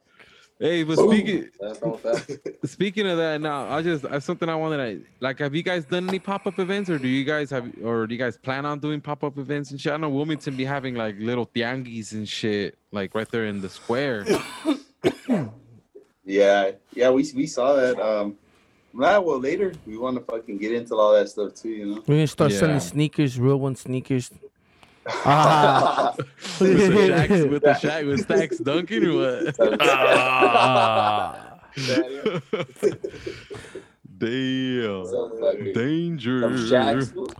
Hey, 0.59 0.85
but 0.85 0.97
speaking 0.97 1.49
That's 1.61 1.83
not 1.83 2.03
that. 2.03 2.59
speaking 2.67 3.07
of 3.09 3.17
that, 3.19 3.41
now 3.41 3.69
I 3.69 3.83
just 3.83 4.05
I 4.07 4.21
something 4.21 4.49
I 4.49 4.55
wanted 4.55 4.77
to 4.77 5.07
like. 5.21 5.41
Have 5.41 5.55
you 5.55 5.63
guys 5.63 5.85
done 5.85 6.09
any 6.09 6.19
pop 6.19 6.47
up 6.47 6.59
events, 6.59 6.89
or 6.89 6.99
do 6.99 7.09
you 7.09 7.25
guys 7.25 7.51
have, 7.51 7.71
or 7.83 8.07
do 8.07 8.15
you 8.15 8.19
guys 8.19 8.39
plan 8.39 8.65
on 8.65 8.79
doing 8.79 9.01
pop 9.01 9.25
up 9.25 9.39
events 9.39 9.73
and 9.73 9.81
shit? 9.81 9.93
I 9.93 9.97
know 9.97 10.09
Wilmington 10.09 10.57
be 10.57 10.65
having 10.65 10.95
like 10.95 11.17
little 11.19 11.47
tianguis 11.47 12.13
and 12.13 12.29
shit, 12.29 12.79
like 12.93 13.15
right 13.15 13.29
there 13.29 13.47
in 13.47 13.61
the 13.61 13.69
square. 13.69 14.25
Yeah, 16.25 16.73
yeah, 16.95 17.11
we 17.11 17.29
we 17.35 17.47
saw 17.47 17.75
that. 17.75 17.99
Um, 18.01 18.37
nah, 18.93 19.21
well, 19.21 19.41
later 19.41 19.73
we 19.87 19.97
want 19.99 20.17
to 20.17 20.23
fucking 20.25 20.59
get 20.59 20.73
into 20.73 20.95
all 20.95 21.13
that 21.15 21.29
stuff 21.29 21.55
too, 21.55 21.71
you 21.71 21.87
know. 21.87 21.95
We're 22.07 22.17
gonna 22.17 22.27
start 22.27 22.53
Yeah. 22.53 22.59
selling 22.59 22.81
sneakers, 22.81 23.39
real 23.41 23.59
one 23.59 23.75
sneakers. 23.77 24.31
Ah. 25.07 26.15
with 26.61 26.77
the 26.79 27.07
shacks, 27.09 27.43
with 27.51 27.63
the 27.63 27.75
shack, 27.75 28.05
with 28.05 28.21
stacks 28.23 28.59
dunking 28.59 29.05
or 29.05 29.17
what? 29.17 29.81
Ah. 29.81 31.59
Damn. 34.19 35.07
Some 35.07 35.73
Danger. 35.75 36.47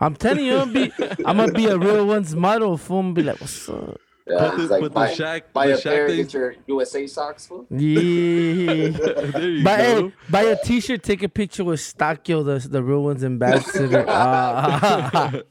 I'm 0.01 0.17
telling 0.17 0.45
you, 0.47 0.57
I'm 0.59 0.73
gonna 0.73 0.87
be, 0.89 0.93
I'm 1.25 1.37
gonna 1.37 1.53
be 1.53 1.67
a 1.67 1.79
real 1.79 2.05
one's 2.07 2.35
model. 2.35 2.77
Fool, 2.77 2.99
I'm 3.01 3.15
be 3.15 3.23
like, 3.23 3.41
what's 3.41 3.69
up? 3.69 4.01
Yeah, 4.25 4.51
Put 4.51 4.57
the, 4.57 4.67
like 4.69 4.81
put 4.83 4.93
buy, 4.95 5.09
the 5.09 5.15
shack, 5.17 5.53
buy 5.53 5.67
the 5.67 5.79
a 5.79 5.81
pair, 5.81 6.09
shack 6.09 6.17
get 6.17 6.31
thing. 6.31 6.41
your 6.41 6.55
USA 6.69 7.07
socks, 7.09 7.47
fool. 7.47 7.67
Yeah. 7.71 8.89
There 9.33 9.51
you 9.51 9.65
Buy, 9.65 9.77
go. 9.79 10.09
hey, 10.09 10.13
buy 10.31 10.43
a 10.43 10.57
T-shirt, 10.65 11.03
take 11.03 11.25
a 11.25 11.29
picture 11.29 11.65
with 11.65 11.81
Staquio, 11.81 12.45
the 12.45 12.69
the 12.69 12.85
real 12.85 13.03
one's 13.03 13.25
ambassador. 13.25 14.05
Ah. 14.09 15.33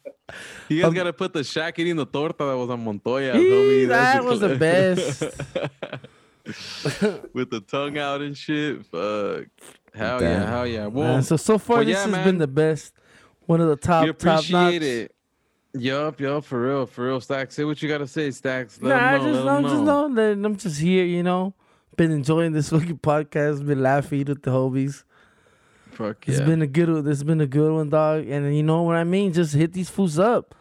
You 0.69 0.77
guys 0.83 0.87
Um, 0.87 0.93
gotta 0.93 1.11
put 1.11 1.33
the 1.33 1.43
shack 1.43 1.77
eating 1.79 1.97
the 1.97 2.05
torta 2.05 2.45
that 2.45 2.55
was 2.55 2.69
on 2.69 2.81
Montoya. 2.85 3.33
Homie. 3.33 3.89
That 3.89 4.23
was 4.23 4.39
the 4.39 4.55
best. 4.55 5.21
With 7.33 7.49
the 7.49 7.61
tongue 7.61 7.97
out 7.97 8.21
and 8.21 8.35
shit. 8.37 8.85
Fuck. 8.85 9.45
Hell 9.93 10.19
Damn. 10.19 10.41
yeah, 10.41 10.49
hell 10.49 10.67
yeah. 10.67 10.89
Man, 10.89 11.23
so 11.23 11.35
so 11.35 11.57
far 11.57 11.77
well, 11.77 11.85
this 11.85 11.95
yeah, 11.95 12.01
has 12.03 12.11
man. 12.11 12.23
been 12.25 12.37
the 12.37 12.47
best. 12.47 12.93
One 13.45 13.59
of 13.59 13.67
the 13.67 13.75
top 13.75 14.05
we 14.05 14.13
top 14.13 14.23
notch. 14.23 14.49
appreciate 14.49 14.83
it. 14.83 15.15
Yup, 15.73 16.19
yup, 16.19 16.43
for 16.43 16.61
real, 16.67 16.85
for 16.85 17.05
real. 17.07 17.21
Stacks, 17.21 17.55
say 17.55 17.63
what 17.63 17.81
you 17.81 17.87
gotta 17.87 18.07
say, 18.07 18.29
Stacks. 18.31 18.79
Let 18.81 18.95
Nah, 18.97 19.09
I 19.13 19.17
just, 19.31 19.47
I'm 19.47 19.63
just 19.63 19.75
know. 19.75 20.07
know 20.07 20.15
that 20.15 20.45
I'm 20.45 20.55
just 20.57 20.79
here, 20.81 21.05
you 21.05 21.23
know. 21.23 21.53
Been 21.95 22.11
enjoying 22.11 22.51
this 22.51 22.69
fucking 22.71 22.99
podcast, 22.99 23.65
been 23.65 23.81
laughing 23.81 24.25
with 24.25 24.43
the 24.43 24.51
hobies. 24.51 25.03
Fuck 25.91 26.27
It's 26.27 26.39
yeah. 26.39 26.45
been 26.45 26.61
a 26.61 26.67
good 26.67 26.89
one. 26.89 27.05
Has 27.05 27.23
been 27.23 27.41
a 27.41 27.47
good 27.47 27.71
one, 27.73 27.89
dog. 27.89 28.27
And 28.27 28.55
you 28.55 28.63
know 28.63 28.81
what 28.83 28.95
I 28.95 29.03
mean? 29.03 29.33
Just 29.33 29.53
hit 29.53 29.73
these 29.73 29.89
fools 29.89 30.19
up. 30.19 30.55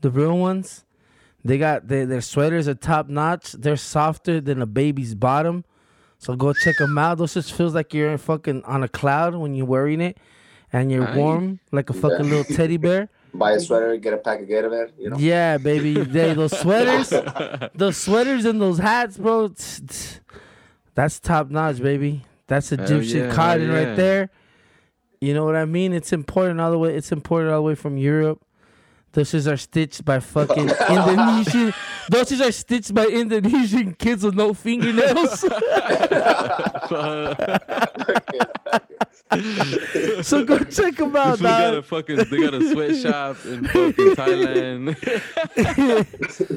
The 0.00 0.10
real 0.10 0.36
ones. 0.38 0.84
They 1.44 1.58
got 1.58 1.86
their, 1.88 2.06
their 2.06 2.20
sweaters 2.20 2.66
are 2.66 2.74
top 2.74 3.08
notch. 3.08 3.52
They're 3.52 3.76
softer 3.76 4.40
than 4.40 4.60
a 4.62 4.66
baby's 4.66 5.14
bottom. 5.14 5.64
So 6.18 6.34
go 6.34 6.52
check 6.52 6.76
them 6.78 6.96
out. 6.98 7.18
Those 7.18 7.34
just 7.34 7.52
feels 7.52 7.74
like 7.74 7.94
you're 7.94 8.16
fucking 8.18 8.64
on 8.64 8.82
a 8.82 8.88
cloud 8.88 9.34
when 9.36 9.54
you're 9.54 9.66
wearing 9.66 10.00
it, 10.00 10.18
and 10.72 10.90
you're 10.90 11.04
Nice. 11.04 11.16
warm 11.16 11.60
like 11.72 11.90
a 11.90 11.92
fucking 11.92 12.24
Yeah. 12.26 12.34
little 12.36 12.56
teddy 12.56 12.78
bear. 12.78 13.08
Buy 13.38 13.52
a 13.52 13.60
sweater, 13.60 13.96
get 13.96 14.14
a 14.14 14.18
pack 14.18 14.40
of 14.40 14.48
Gatorade, 14.48 14.92
you 14.98 15.10
know. 15.10 15.18
Yeah, 15.18 15.58
baby. 15.58 15.94
They, 15.94 16.34
those 16.34 16.58
sweaters, 16.60 17.12
those 17.74 17.96
sweaters 17.96 18.44
and 18.44 18.60
those 18.60 18.78
hats, 18.78 19.16
bro. 19.16 19.48
tss, 19.48 19.80
tss, 19.80 20.20
That's 20.94 21.20
top 21.20 21.50
notch, 21.50 21.78
baby. 21.78 22.24
That's 22.46 22.72
Egyptian 22.72 23.28
yeah, 23.28 23.34
cotton 23.34 23.68
yeah. 23.68 23.74
right 23.74 23.96
there. 23.96 24.30
You 25.20 25.34
know 25.34 25.44
what 25.44 25.56
I 25.56 25.64
mean? 25.64 25.92
It's 25.92 26.12
important 26.12 26.60
all 26.60 26.70
the 26.70 26.78
way. 26.78 26.94
It's 26.94 27.10
imported 27.10 27.50
all 27.50 27.56
the 27.56 27.62
way 27.62 27.74
from 27.74 27.96
Europe. 27.96 28.42
Those 29.12 29.32
shits 29.32 29.50
are 29.50 29.56
stitched 29.56 30.04
by 30.04 30.20
fucking 30.20 30.68
Indonesian. 30.90 31.72
Those 32.08 32.40
are 32.40 32.52
stitched 32.52 32.94
by 32.94 33.06
Indonesian 33.06 33.94
kids 33.94 34.22
with 34.24 34.34
no 34.34 34.54
fingernails. 34.54 35.40
so 40.22 40.44
go 40.44 40.58
check 40.64 40.96
them 40.96 41.14
out, 41.16 41.38
fool 41.38 41.48
got 41.48 41.74
a 41.74 41.82
fucking, 41.82 42.16
they 42.16 42.38
got 42.38 42.54
a 42.54 42.70
sweatshop 42.70 43.44
in 43.44 43.64
fucking 43.64 44.14
Thailand. 44.14 44.96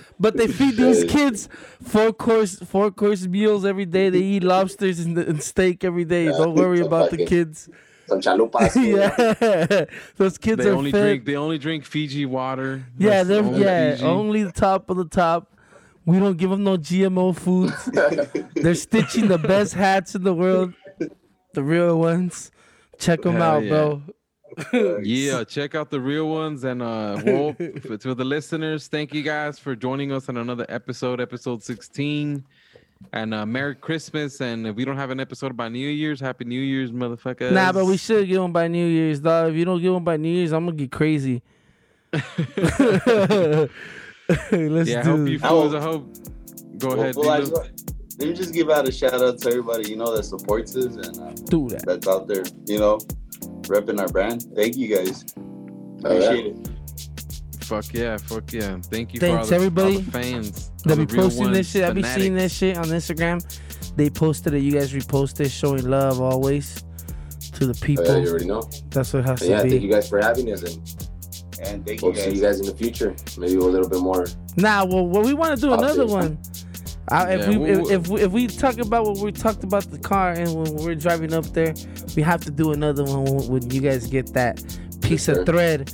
but 0.20 0.38
they 0.38 0.48
feed 0.48 0.78
these 0.78 1.04
kids 1.06 1.50
four 1.82 2.14
course 2.14 2.60
four 2.60 2.92
course 2.92 3.26
meals 3.26 3.66
every 3.66 3.86
day. 3.86 4.10
They 4.10 4.20
eat 4.20 4.44
lobsters 4.44 5.00
and, 5.00 5.18
and 5.18 5.42
steak 5.42 5.84
every 5.84 6.06
day. 6.06 6.28
Don't 6.28 6.54
worry 6.54 6.82
about 6.82 7.10
the 7.12 7.26
kids. 7.26 7.70
Some 8.10 8.22
chalupas. 8.22 8.72
fool, 8.73 8.84
you 8.84 8.95
know. 8.98 9.11
yeah, 9.69 9.86
those 10.18 10.38
kids 10.38 10.64
they 10.64 10.69
are 10.69 10.73
only 10.73 10.91
fed. 10.91 11.02
drink, 11.02 11.26
they 11.26 11.36
only 11.36 11.57
drink 11.57 11.86
Fiji 11.86 12.26
water. 12.26 12.84
yeah, 12.98 13.23
That's 13.23 13.30
they're 13.30 13.44
only 13.44 13.61
yeah 13.61 13.91
Fiji. 13.91 14.06
only 14.06 14.44
the 14.44 14.52
top 14.52 14.90
of 14.90 14.98
the 14.98 15.06
top. 15.06 15.56
We 16.06 16.18
don't 16.19 16.38
give 16.38 16.49
them 16.49 16.64
no 16.64 16.76
GMO 16.77 17.36
foods. 17.38 17.86
they're 18.56 18.73
stitching 18.73 19.27
the 19.27 19.38
best 19.38 19.73
hats 19.76 20.15
in 20.15 20.23
the 20.23 20.34
world, 20.34 20.73
the 21.53 21.64
real 21.64 21.99
ones. 21.99 22.52
Check 22.98 23.22
them 23.22 23.34
Hell 23.36 23.44
out, 23.44 23.64
yeah. 23.64 23.69
bro. 23.69 24.02
Yeah, 25.03 25.44
check 25.44 25.76
out 25.76 25.90
the 25.90 25.99
real 26.02 26.27
ones. 26.30 26.64
And 26.64 26.81
uh, 26.81 27.22
well, 27.23 27.53
for, 27.81 27.98
to 27.98 28.15
the 28.15 28.26
listeners, 28.26 28.88
thank 28.88 29.14
you 29.14 29.22
guys 29.22 29.60
for 29.60 29.76
joining 29.76 30.11
us 30.11 30.30
on 30.30 30.38
another 30.38 30.65
episode, 30.68 31.22
episode 31.22 31.64
16. 31.64 32.44
And 33.14 33.34
uh, 33.34 33.46
Merry 33.46 33.76
Christmas. 33.76 34.42
And 34.42 34.68
if 34.68 34.76
we 34.76 34.86
don't 34.86 34.98
have 34.98 35.10
an 35.10 35.20
episode 35.20 35.56
by 35.56 35.70
New 35.70 35.88
Year's, 35.88 36.20
Happy 36.20 36.46
New 36.46 36.60
Year's, 36.60 36.92
motherfuckers. 36.92 37.52
Nah, 37.52 37.72
but 37.72 37.86
we 37.86 37.98
should 37.98 38.28
give 38.28 38.42
them 38.42 38.52
by 38.52 38.68
New 38.68 38.86
Year's, 38.86 39.20
dog. 39.20 39.52
If 39.52 39.56
you 39.56 39.66
don't 39.66 39.82
give 39.82 39.94
them 39.94 40.04
by 40.04 40.18
New 40.18 40.30
Year's, 40.30 40.52
I'm 40.52 40.66
gonna 40.66 40.78
get 40.78 40.92
crazy. 40.92 41.42
Let's 42.12 42.26
Yeah, 44.90 45.00
I 45.00 45.04
do 45.04 45.10
hope 45.18 45.28
it. 45.28 45.32
you 45.32 45.40
I 45.44 45.52
will- 45.52 45.62
fools. 45.70 45.76
I 45.76 45.82
hope. 45.82 46.16
Go 46.78 46.88
Well, 46.90 47.00
ahead, 47.02 47.16
well, 47.16 47.30
I 47.32 47.40
just- 47.40 47.54
let 48.20 48.28
me 48.28 48.34
just 48.34 48.54
give 48.54 48.70
out 48.70 48.88
a 48.88 48.92
shout 48.92 49.14
out 49.22 49.38
to 49.40 49.50
everybody 49.50 49.90
you 49.90 49.96
know 49.96 50.16
that 50.16 50.24
supports 50.24 50.76
us 50.76 50.96
and 50.96 51.18
uh, 51.20 51.32
Do 51.50 51.70
that. 51.70 51.86
that's 51.86 52.08
out 52.08 52.28
there. 52.28 52.44
You 52.66 52.80
know, 52.80 52.98
repping 53.64 54.00
our 54.00 54.08
brand. 54.10 54.44
Thank 54.56 54.76
you 54.76 54.94
guys. 54.96 55.24
Yeah. 55.38 56.12
Appreciate 56.12 56.46
it. 56.48 56.70
Fuck 57.64 57.94
yeah, 57.94 58.18
fuck 58.18 58.52
yeah. 58.52 58.78
Thank 58.82 59.14
you 59.14 59.20
Thanks, 59.20 59.36
for 59.36 59.40
all 59.40 59.46
the, 59.46 59.56
everybody 59.56 59.96
all 59.96 60.02
the 60.02 60.12
fans. 60.12 60.72
They 60.86 60.92
all 60.92 60.98
be 60.98 61.06
the 61.06 61.16
posting 61.16 61.52
this 61.52 61.72
shit. 61.72 61.84
I'll 61.84 61.94
be 61.94 62.04
seeing 62.04 62.34
this 62.36 62.54
shit 62.54 62.78
on 62.78 62.86
Instagram. 62.86 63.40
They 63.96 64.10
posted 64.10 64.54
it. 64.54 64.60
You 64.60 64.72
guys 64.72 64.94
reposted, 64.94 65.52
showing 65.52 65.90
love 65.90 66.22
always 66.22 66.84
to 67.54 67.66
the 67.66 67.72
Oh, 67.82 67.86
people. 67.86 68.06
yeah, 68.06 68.18
you 68.18 68.30
already 68.30 68.46
know. 68.46 68.70
That's 68.90 69.14
what 69.14 69.20
it 69.22 69.26
has 69.26 69.40
But 69.40 69.50
yeah, 69.50 69.62
to 69.64 69.70
thank 69.70 69.82
you 69.82 69.90
guys 69.90 70.08
for 70.10 70.20
having 70.22 70.52
us, 70.54 70.64
and 70.64 70.80
And 71.68 71.86
thank 71.86 72.02
we'll 72.02 72.12
you 72.14 72.18
see 72.18 72.26
guys. 72.28 72.36
you 72.36 72.42
guys 72.42 72.60
in 72.62 72.66
the 72.68 72.76
future. 72.76 73.14
Maybe 73.38 73.56
a 73.56 73.60
little 73.60 73.90
bit 73.90 74.00
more. 74.00 74.26
Nah, 74.56 74.86
well, 74.86 75.06
well 75.08 75.24
we 75.24 75.34
want 75.34 75.56
to 75.56 75.62
do 75.62 75.72
I'll 75.74 75.80
another 75.84 76.06
one. 76.06 76.38
Uh, 77.12 77.26
if 77.30 77.40
Yeah, 77.42 77.50
we 77.50 77.58
we'll- 77.58 77.90
if, 77.90 77.92
if 78.04 78.08
we 78.08 78.22
if 78.22 78.32
we 78.32 78.48
talk 78.48 78.78
about 78.78 79.04
what 79.06 79.18
we 79.18 79.32
talked 79.32 79.64
about 79.64 79.84
the 79.92 79.98
car 79.98 80.32
and 80.34 80.54
when 80.54 80.76
we're 80.76 80.96
driving 80.96 81.34
up 81.34 81.46
there, 81.48 81.74
we 82.16 82.22
have 82.22 82.42
to 82.42 82.52
do 82.52 82.72
another 82.72 83.04
one 83.04 83.26
when, 83.26 83.48
when 83.48 83.72
you 83.72 83.82
guys 83.82 84.06
get 84.08 84.32
that 84.34 84.58
piece 85.02 85.28
Yes, 85.28 85.38
of 85.40 85.46
thread, 85.48 85.92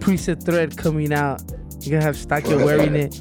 piece 0.00 0.28
of 0.28 0.42
thread 0.42 0.76
coming 0.76 1.12
out. 1.12 1.42
You're 1.82 1.98
gonna 2.00 2.04
have 2.04 2.16
Staki 2.16 2.64
wearing 2.64 2.94
it. 2.94 3.20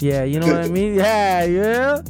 Yeah, 0.00 0.22
you 0.24 0.38
know 0.38 0.46
what 0.46 0.64
I 0.64 0.68
mean? 0.68 0.94
Yeah, 0.94 1.44
yeah. 1.44 2.02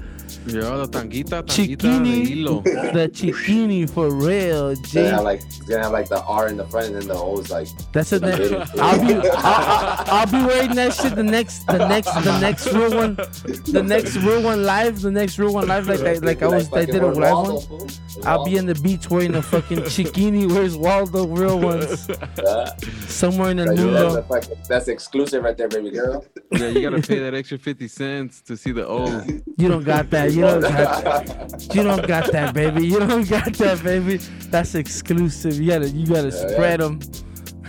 Yeah, 0.46 0.60
the 0.76 0.86
tanguita, 0.88 1.42
tanguita 1.42 1.46
de 1.46 1.76
Chiquini, 1.76 2.26
hilo. 2.26 2.60
the 2.62 3.10
chiquini 3.12 3.88
for 3.90 4.10
real, 4.10 4.68
It's 4.68 4.94
gonna 4.94 5.10
have 5.10 5.24
like 5.24 5.40
it's 5.42 5.58
gonna 5.60 5.82
have 5.82 5.92
like 5.92 6.08
the 6.08 6.22
R 6.22 6.48
in 6.48 6.56
the 6.56 6.66
front 6.68 6.86
and 6.86 6.96
then 6.96 7.08
the 7.08 7.14
O 7.14 7.38
is 7.38 7.50
like 7.50 7.68
That's 7.92 8.12
it. 8.12 8.22
the 8.22 8.28
That. 8.28 8.78
I'll 8.80 9.06
be, 9.06 9.14
I'll, 9.14 9.36
I'll, 9.36 10.04
I'll 10.20 10.26
be 10.26 10.46
wearing 10.46 10.74
that 10.76 10.94
shit. 10.94 11.14
The 11.16 11.22
next, 11.22 11.66
the 11.66 11.86
next, 11.88 12.14
the 12.24 12.38
next 12.40 12.72
real 12.72 12.94
one, 12.96 13.14
the 13.16 13.82
next 13.86 14.16
real 14.16 14.42
one 14.42 14.64
live, 14.64 15.00
the 15.02 15.10
next 15.10 15.38
real 15.38 15.52
one 15.52 15.66
live, 15.68 15.86
like 15.88 16.00
I, 16.00 16.12
like 16.14 16.42
I 16.42 16.46
was, 16.46 16.72
I 16.72 16.84
did 16.86 16.96
a 17.02 17.06
Where's 17.06 17.18
live 17.18 17.32
Waldo, 17.32 17.54
one. 17.54 17.88
fool? 17.88 17.88
I'll 18.24 18.44
be 18.44 18.56
in 18.56 18.66
the 18.66 18.74
beach 18.76 19.10
wearing 19.10 19.34
a 19.34 19.42
fucking 19.42 19.78
chiquini. 19.80 20.50
Where's 20.50 20.76
Waldo? 20.76 21.26
Real 21.26 21.58
ones, 21.60 22.08
Yeah. 22.42 22.70
somewhere 23.06 23.50
in 23.50 23.58
the 23.58 23.66
Like, 23.66 23.76
that's, 23.76 24.26
nudo. 24.48 24.64
a 24.64 24.68
that's 24.68 24.88
exclusive 24.88 25.42
right 25.44 25.56
there, 25.56 25.68
baby 25.68 25.90
girl. 25.90 26.24
Yeah, 26.52 26.68
you 26.68 26.80
gotta 26.80 27.02
pay 27.06 27.18
that 27.18 27.34
extra 27.34 27.58
50 27.58 27.86
cents 27.88 28.40
to 28.42 28.56
see 28.56 28.72
the 28.72 28.86
O. 28.88 29.22
You 29.58 29.68
don't 29.68 29.84
got 29.84 30.08
that. 30.10 30.32
You 30.32 30.37
don't 30.42 30.60
got. 30.62 31.74
You 31.74 31.82
don't 31.82 32.06
got 32.06 32.32
that, 32.32 32.54
baby. 32.54 32.86
You 32.86 32.98
don't 33.00 33.28
got 33.28 33.52
that, 33.54 33.82
baby. 33.82 34.16
That's 34.50 34.74
exclusive. 34.74 35.58
You 35.60 35.70
gotta, 35.70 35.88
you 35.90 36.06
gotta 36.06 36.28
Yeah, 36.28 36.42
yeah. 36.42 36.48
spread 36.52 36.80
them. 36.80 37.00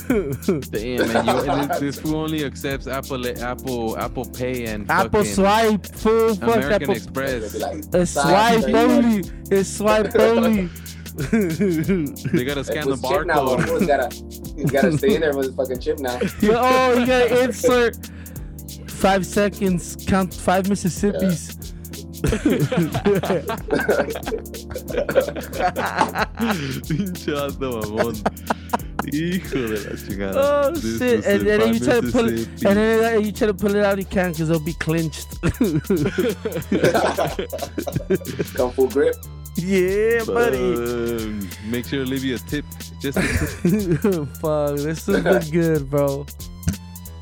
Damn, 0.71 1.13
man. 1.13 1.25
You, 1.27 1.51
and 1.51 1.69
this, 1.69 1.79
this 1.79 1.99
fool 1.99 2.15
only 2.15 2.43
accepts 2.43 2.87
Apple, 2.87 3.27
Apple, 3.43 3.95
Apple 3.99 4.25
Pay 4.25 4.65
and 4.65 4.89
Apple 4.89 5.23
swipe, 5.23 5.85
full 5.85 6.33
fuck 6.35 6.43
American 6.55 6.73
Apple. 6.81 6.95
Express. 6.95 7.53
Be 7.53 7.59
like, 7.59 7.83
A 7.93 8.05
Sorry, 8.05 8.61
swipe 8.61 8.65
baby. 8.65 8.77
only. 8.77 9.29
It's 9.51 9.69
swipe 9.69 10.15
only. 10.19 10.69
They 11.19 12.43
gotta 12.45 12.63
scan 12.63 12.87
the 12.87 12.95
who's 12.95 13.01
chip 13.01 13.25
now, 13.27 13.45
barcode. 13.45 13.77
He's 13.79 13.87
gotta, 13.87 14.55
he's 14.55 14.71
gotta 14.71 14.97
stay 14.97 15.15
in 15.15 15.21
there 15.21 15.35
with 15.35 15.47
his 15.47 15.55
fucking 15.55 15.79
chip 15.79 15.99
now. 15.99 16.17
Yeah, 16.41 16.53
oh, 16.57 16.93
you 16.97 17.05
gotta 17.05 17.43
insert 17.43 18.09
five 18.87 19.25
seconds, 19.25 19.95
count 20.07 20.33
five 20.33 20.65
Mississippis. 20.65 21.73
Pinche 26.87 27.31
vato 27.31 27.81
mamón. 27.81 28.15
Hijo 29.11 29.67
de 29.67 29.89
la 29.89 29.95
chingada. 29.97 30.67
oh 30.67 30.71
This 30.71 30.99
shit! 30.99 31.25
And, 31.25 31.47
and 31.47 31.61
then 31.61 31.73
you 31.73 31.79
try 31.79 32.01
to 32.01 32.11
pull 32.11 32.27
it, 32.27 32.31
Mississippi. 32.33 32.67
and 32.67 32.77
then 32.77 33.15
uh, 33.15 33.19
you 33.19 33.31
try 33.31 33.47
to 33.47 33.53
pull 33.53 33.75
it 33.75 33.83
out, 33.83 33.97
you 33.97 34.05
can't 34.05 34.33
because 34.33 34.49
it'll 34.49 34.61
be 34.63 34.73
clinched. 34.73 35.41
Come 38.55 38.71
full 38.71 38.87
grip. 38.87 39.15
yeah, 39.55 40.23
buddy. 40.25 40.57
Um, 40.59 41.49
make 41.65 41.85
sure 41.85 42.03
to 42.03 42.09
leave 42.09 42.23
you 42.23 42.35
a 42.35 42.39
tip. 42.39 42.65
Just 43.01 43.17
a 43.17 43.21
tip. 44.01 44.27
Fuck, 44.37 44.75
this 44.77 45.05
has 45.07 45.23
been 45.23 45.49
good, 45.51 45.89
bro. 45.89 46.25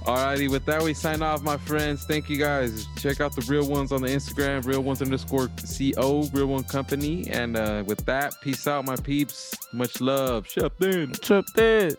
Alrighty, 0.08 0.50
with 0.50 0.64
that 0.64 0.82
we 0.82 0.94
sign 0.94 1.22
off, 1.22 1.44
my 1.44 1.58
friends. 1.58 2.06
Thank 2.06 2.30
you 2.30 2.38
guys. 2.38 2.86
Check 2.98 3.20
out 3.20 3.36
the 3.36 3.42
real 3.42 3.68
ones 3.68 3.92
on 3.92 4.02
the 4.02 4.08
Instagram, 4.08 4.66
real 4.66 4.82
ones 4.82 5.02
underscore 5.02 5.50
co, 5.50 6.30
real 6.32 6.46
one 6.46 6.64
company. 6.64 7.30
And 7.30 7.58
uh, 7.58 7.84
with 7.86 8.06
that, 8.06 8.34
peace 8.40 8.66
out, 8.68 8.86
my 8.86 8.96
peeps. 8.96 9.54
Much 9.74 10.00
love. 10.00 10.48
Shut 10.48 10.72
in. 10.80 11.12
Tripped 11.12 11.60
in. 11.60 11.98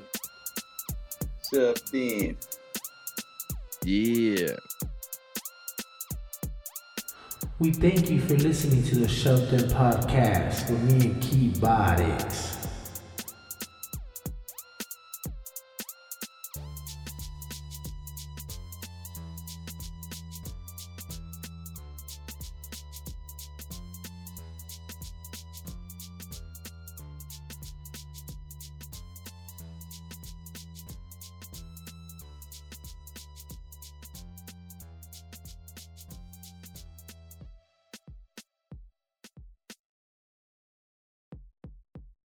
Shut 1.53 1.83
in. 1.93 2.39
Yeah. 3.85 4.57
We 7.59 7.73
thank 7.73 8.09
you 8.09 8.23
for 8.23 8.37
listening 8.37 8.85
to 8.85 9.01
the 9.01 9.09
Shelton 9.09 9.69
Podcast 9.69 10.71
with 10.71 10.83
me 10.85 11.11
and 11.11 11.23
Key 11.23 11.49
Bodies. 11.61 12.58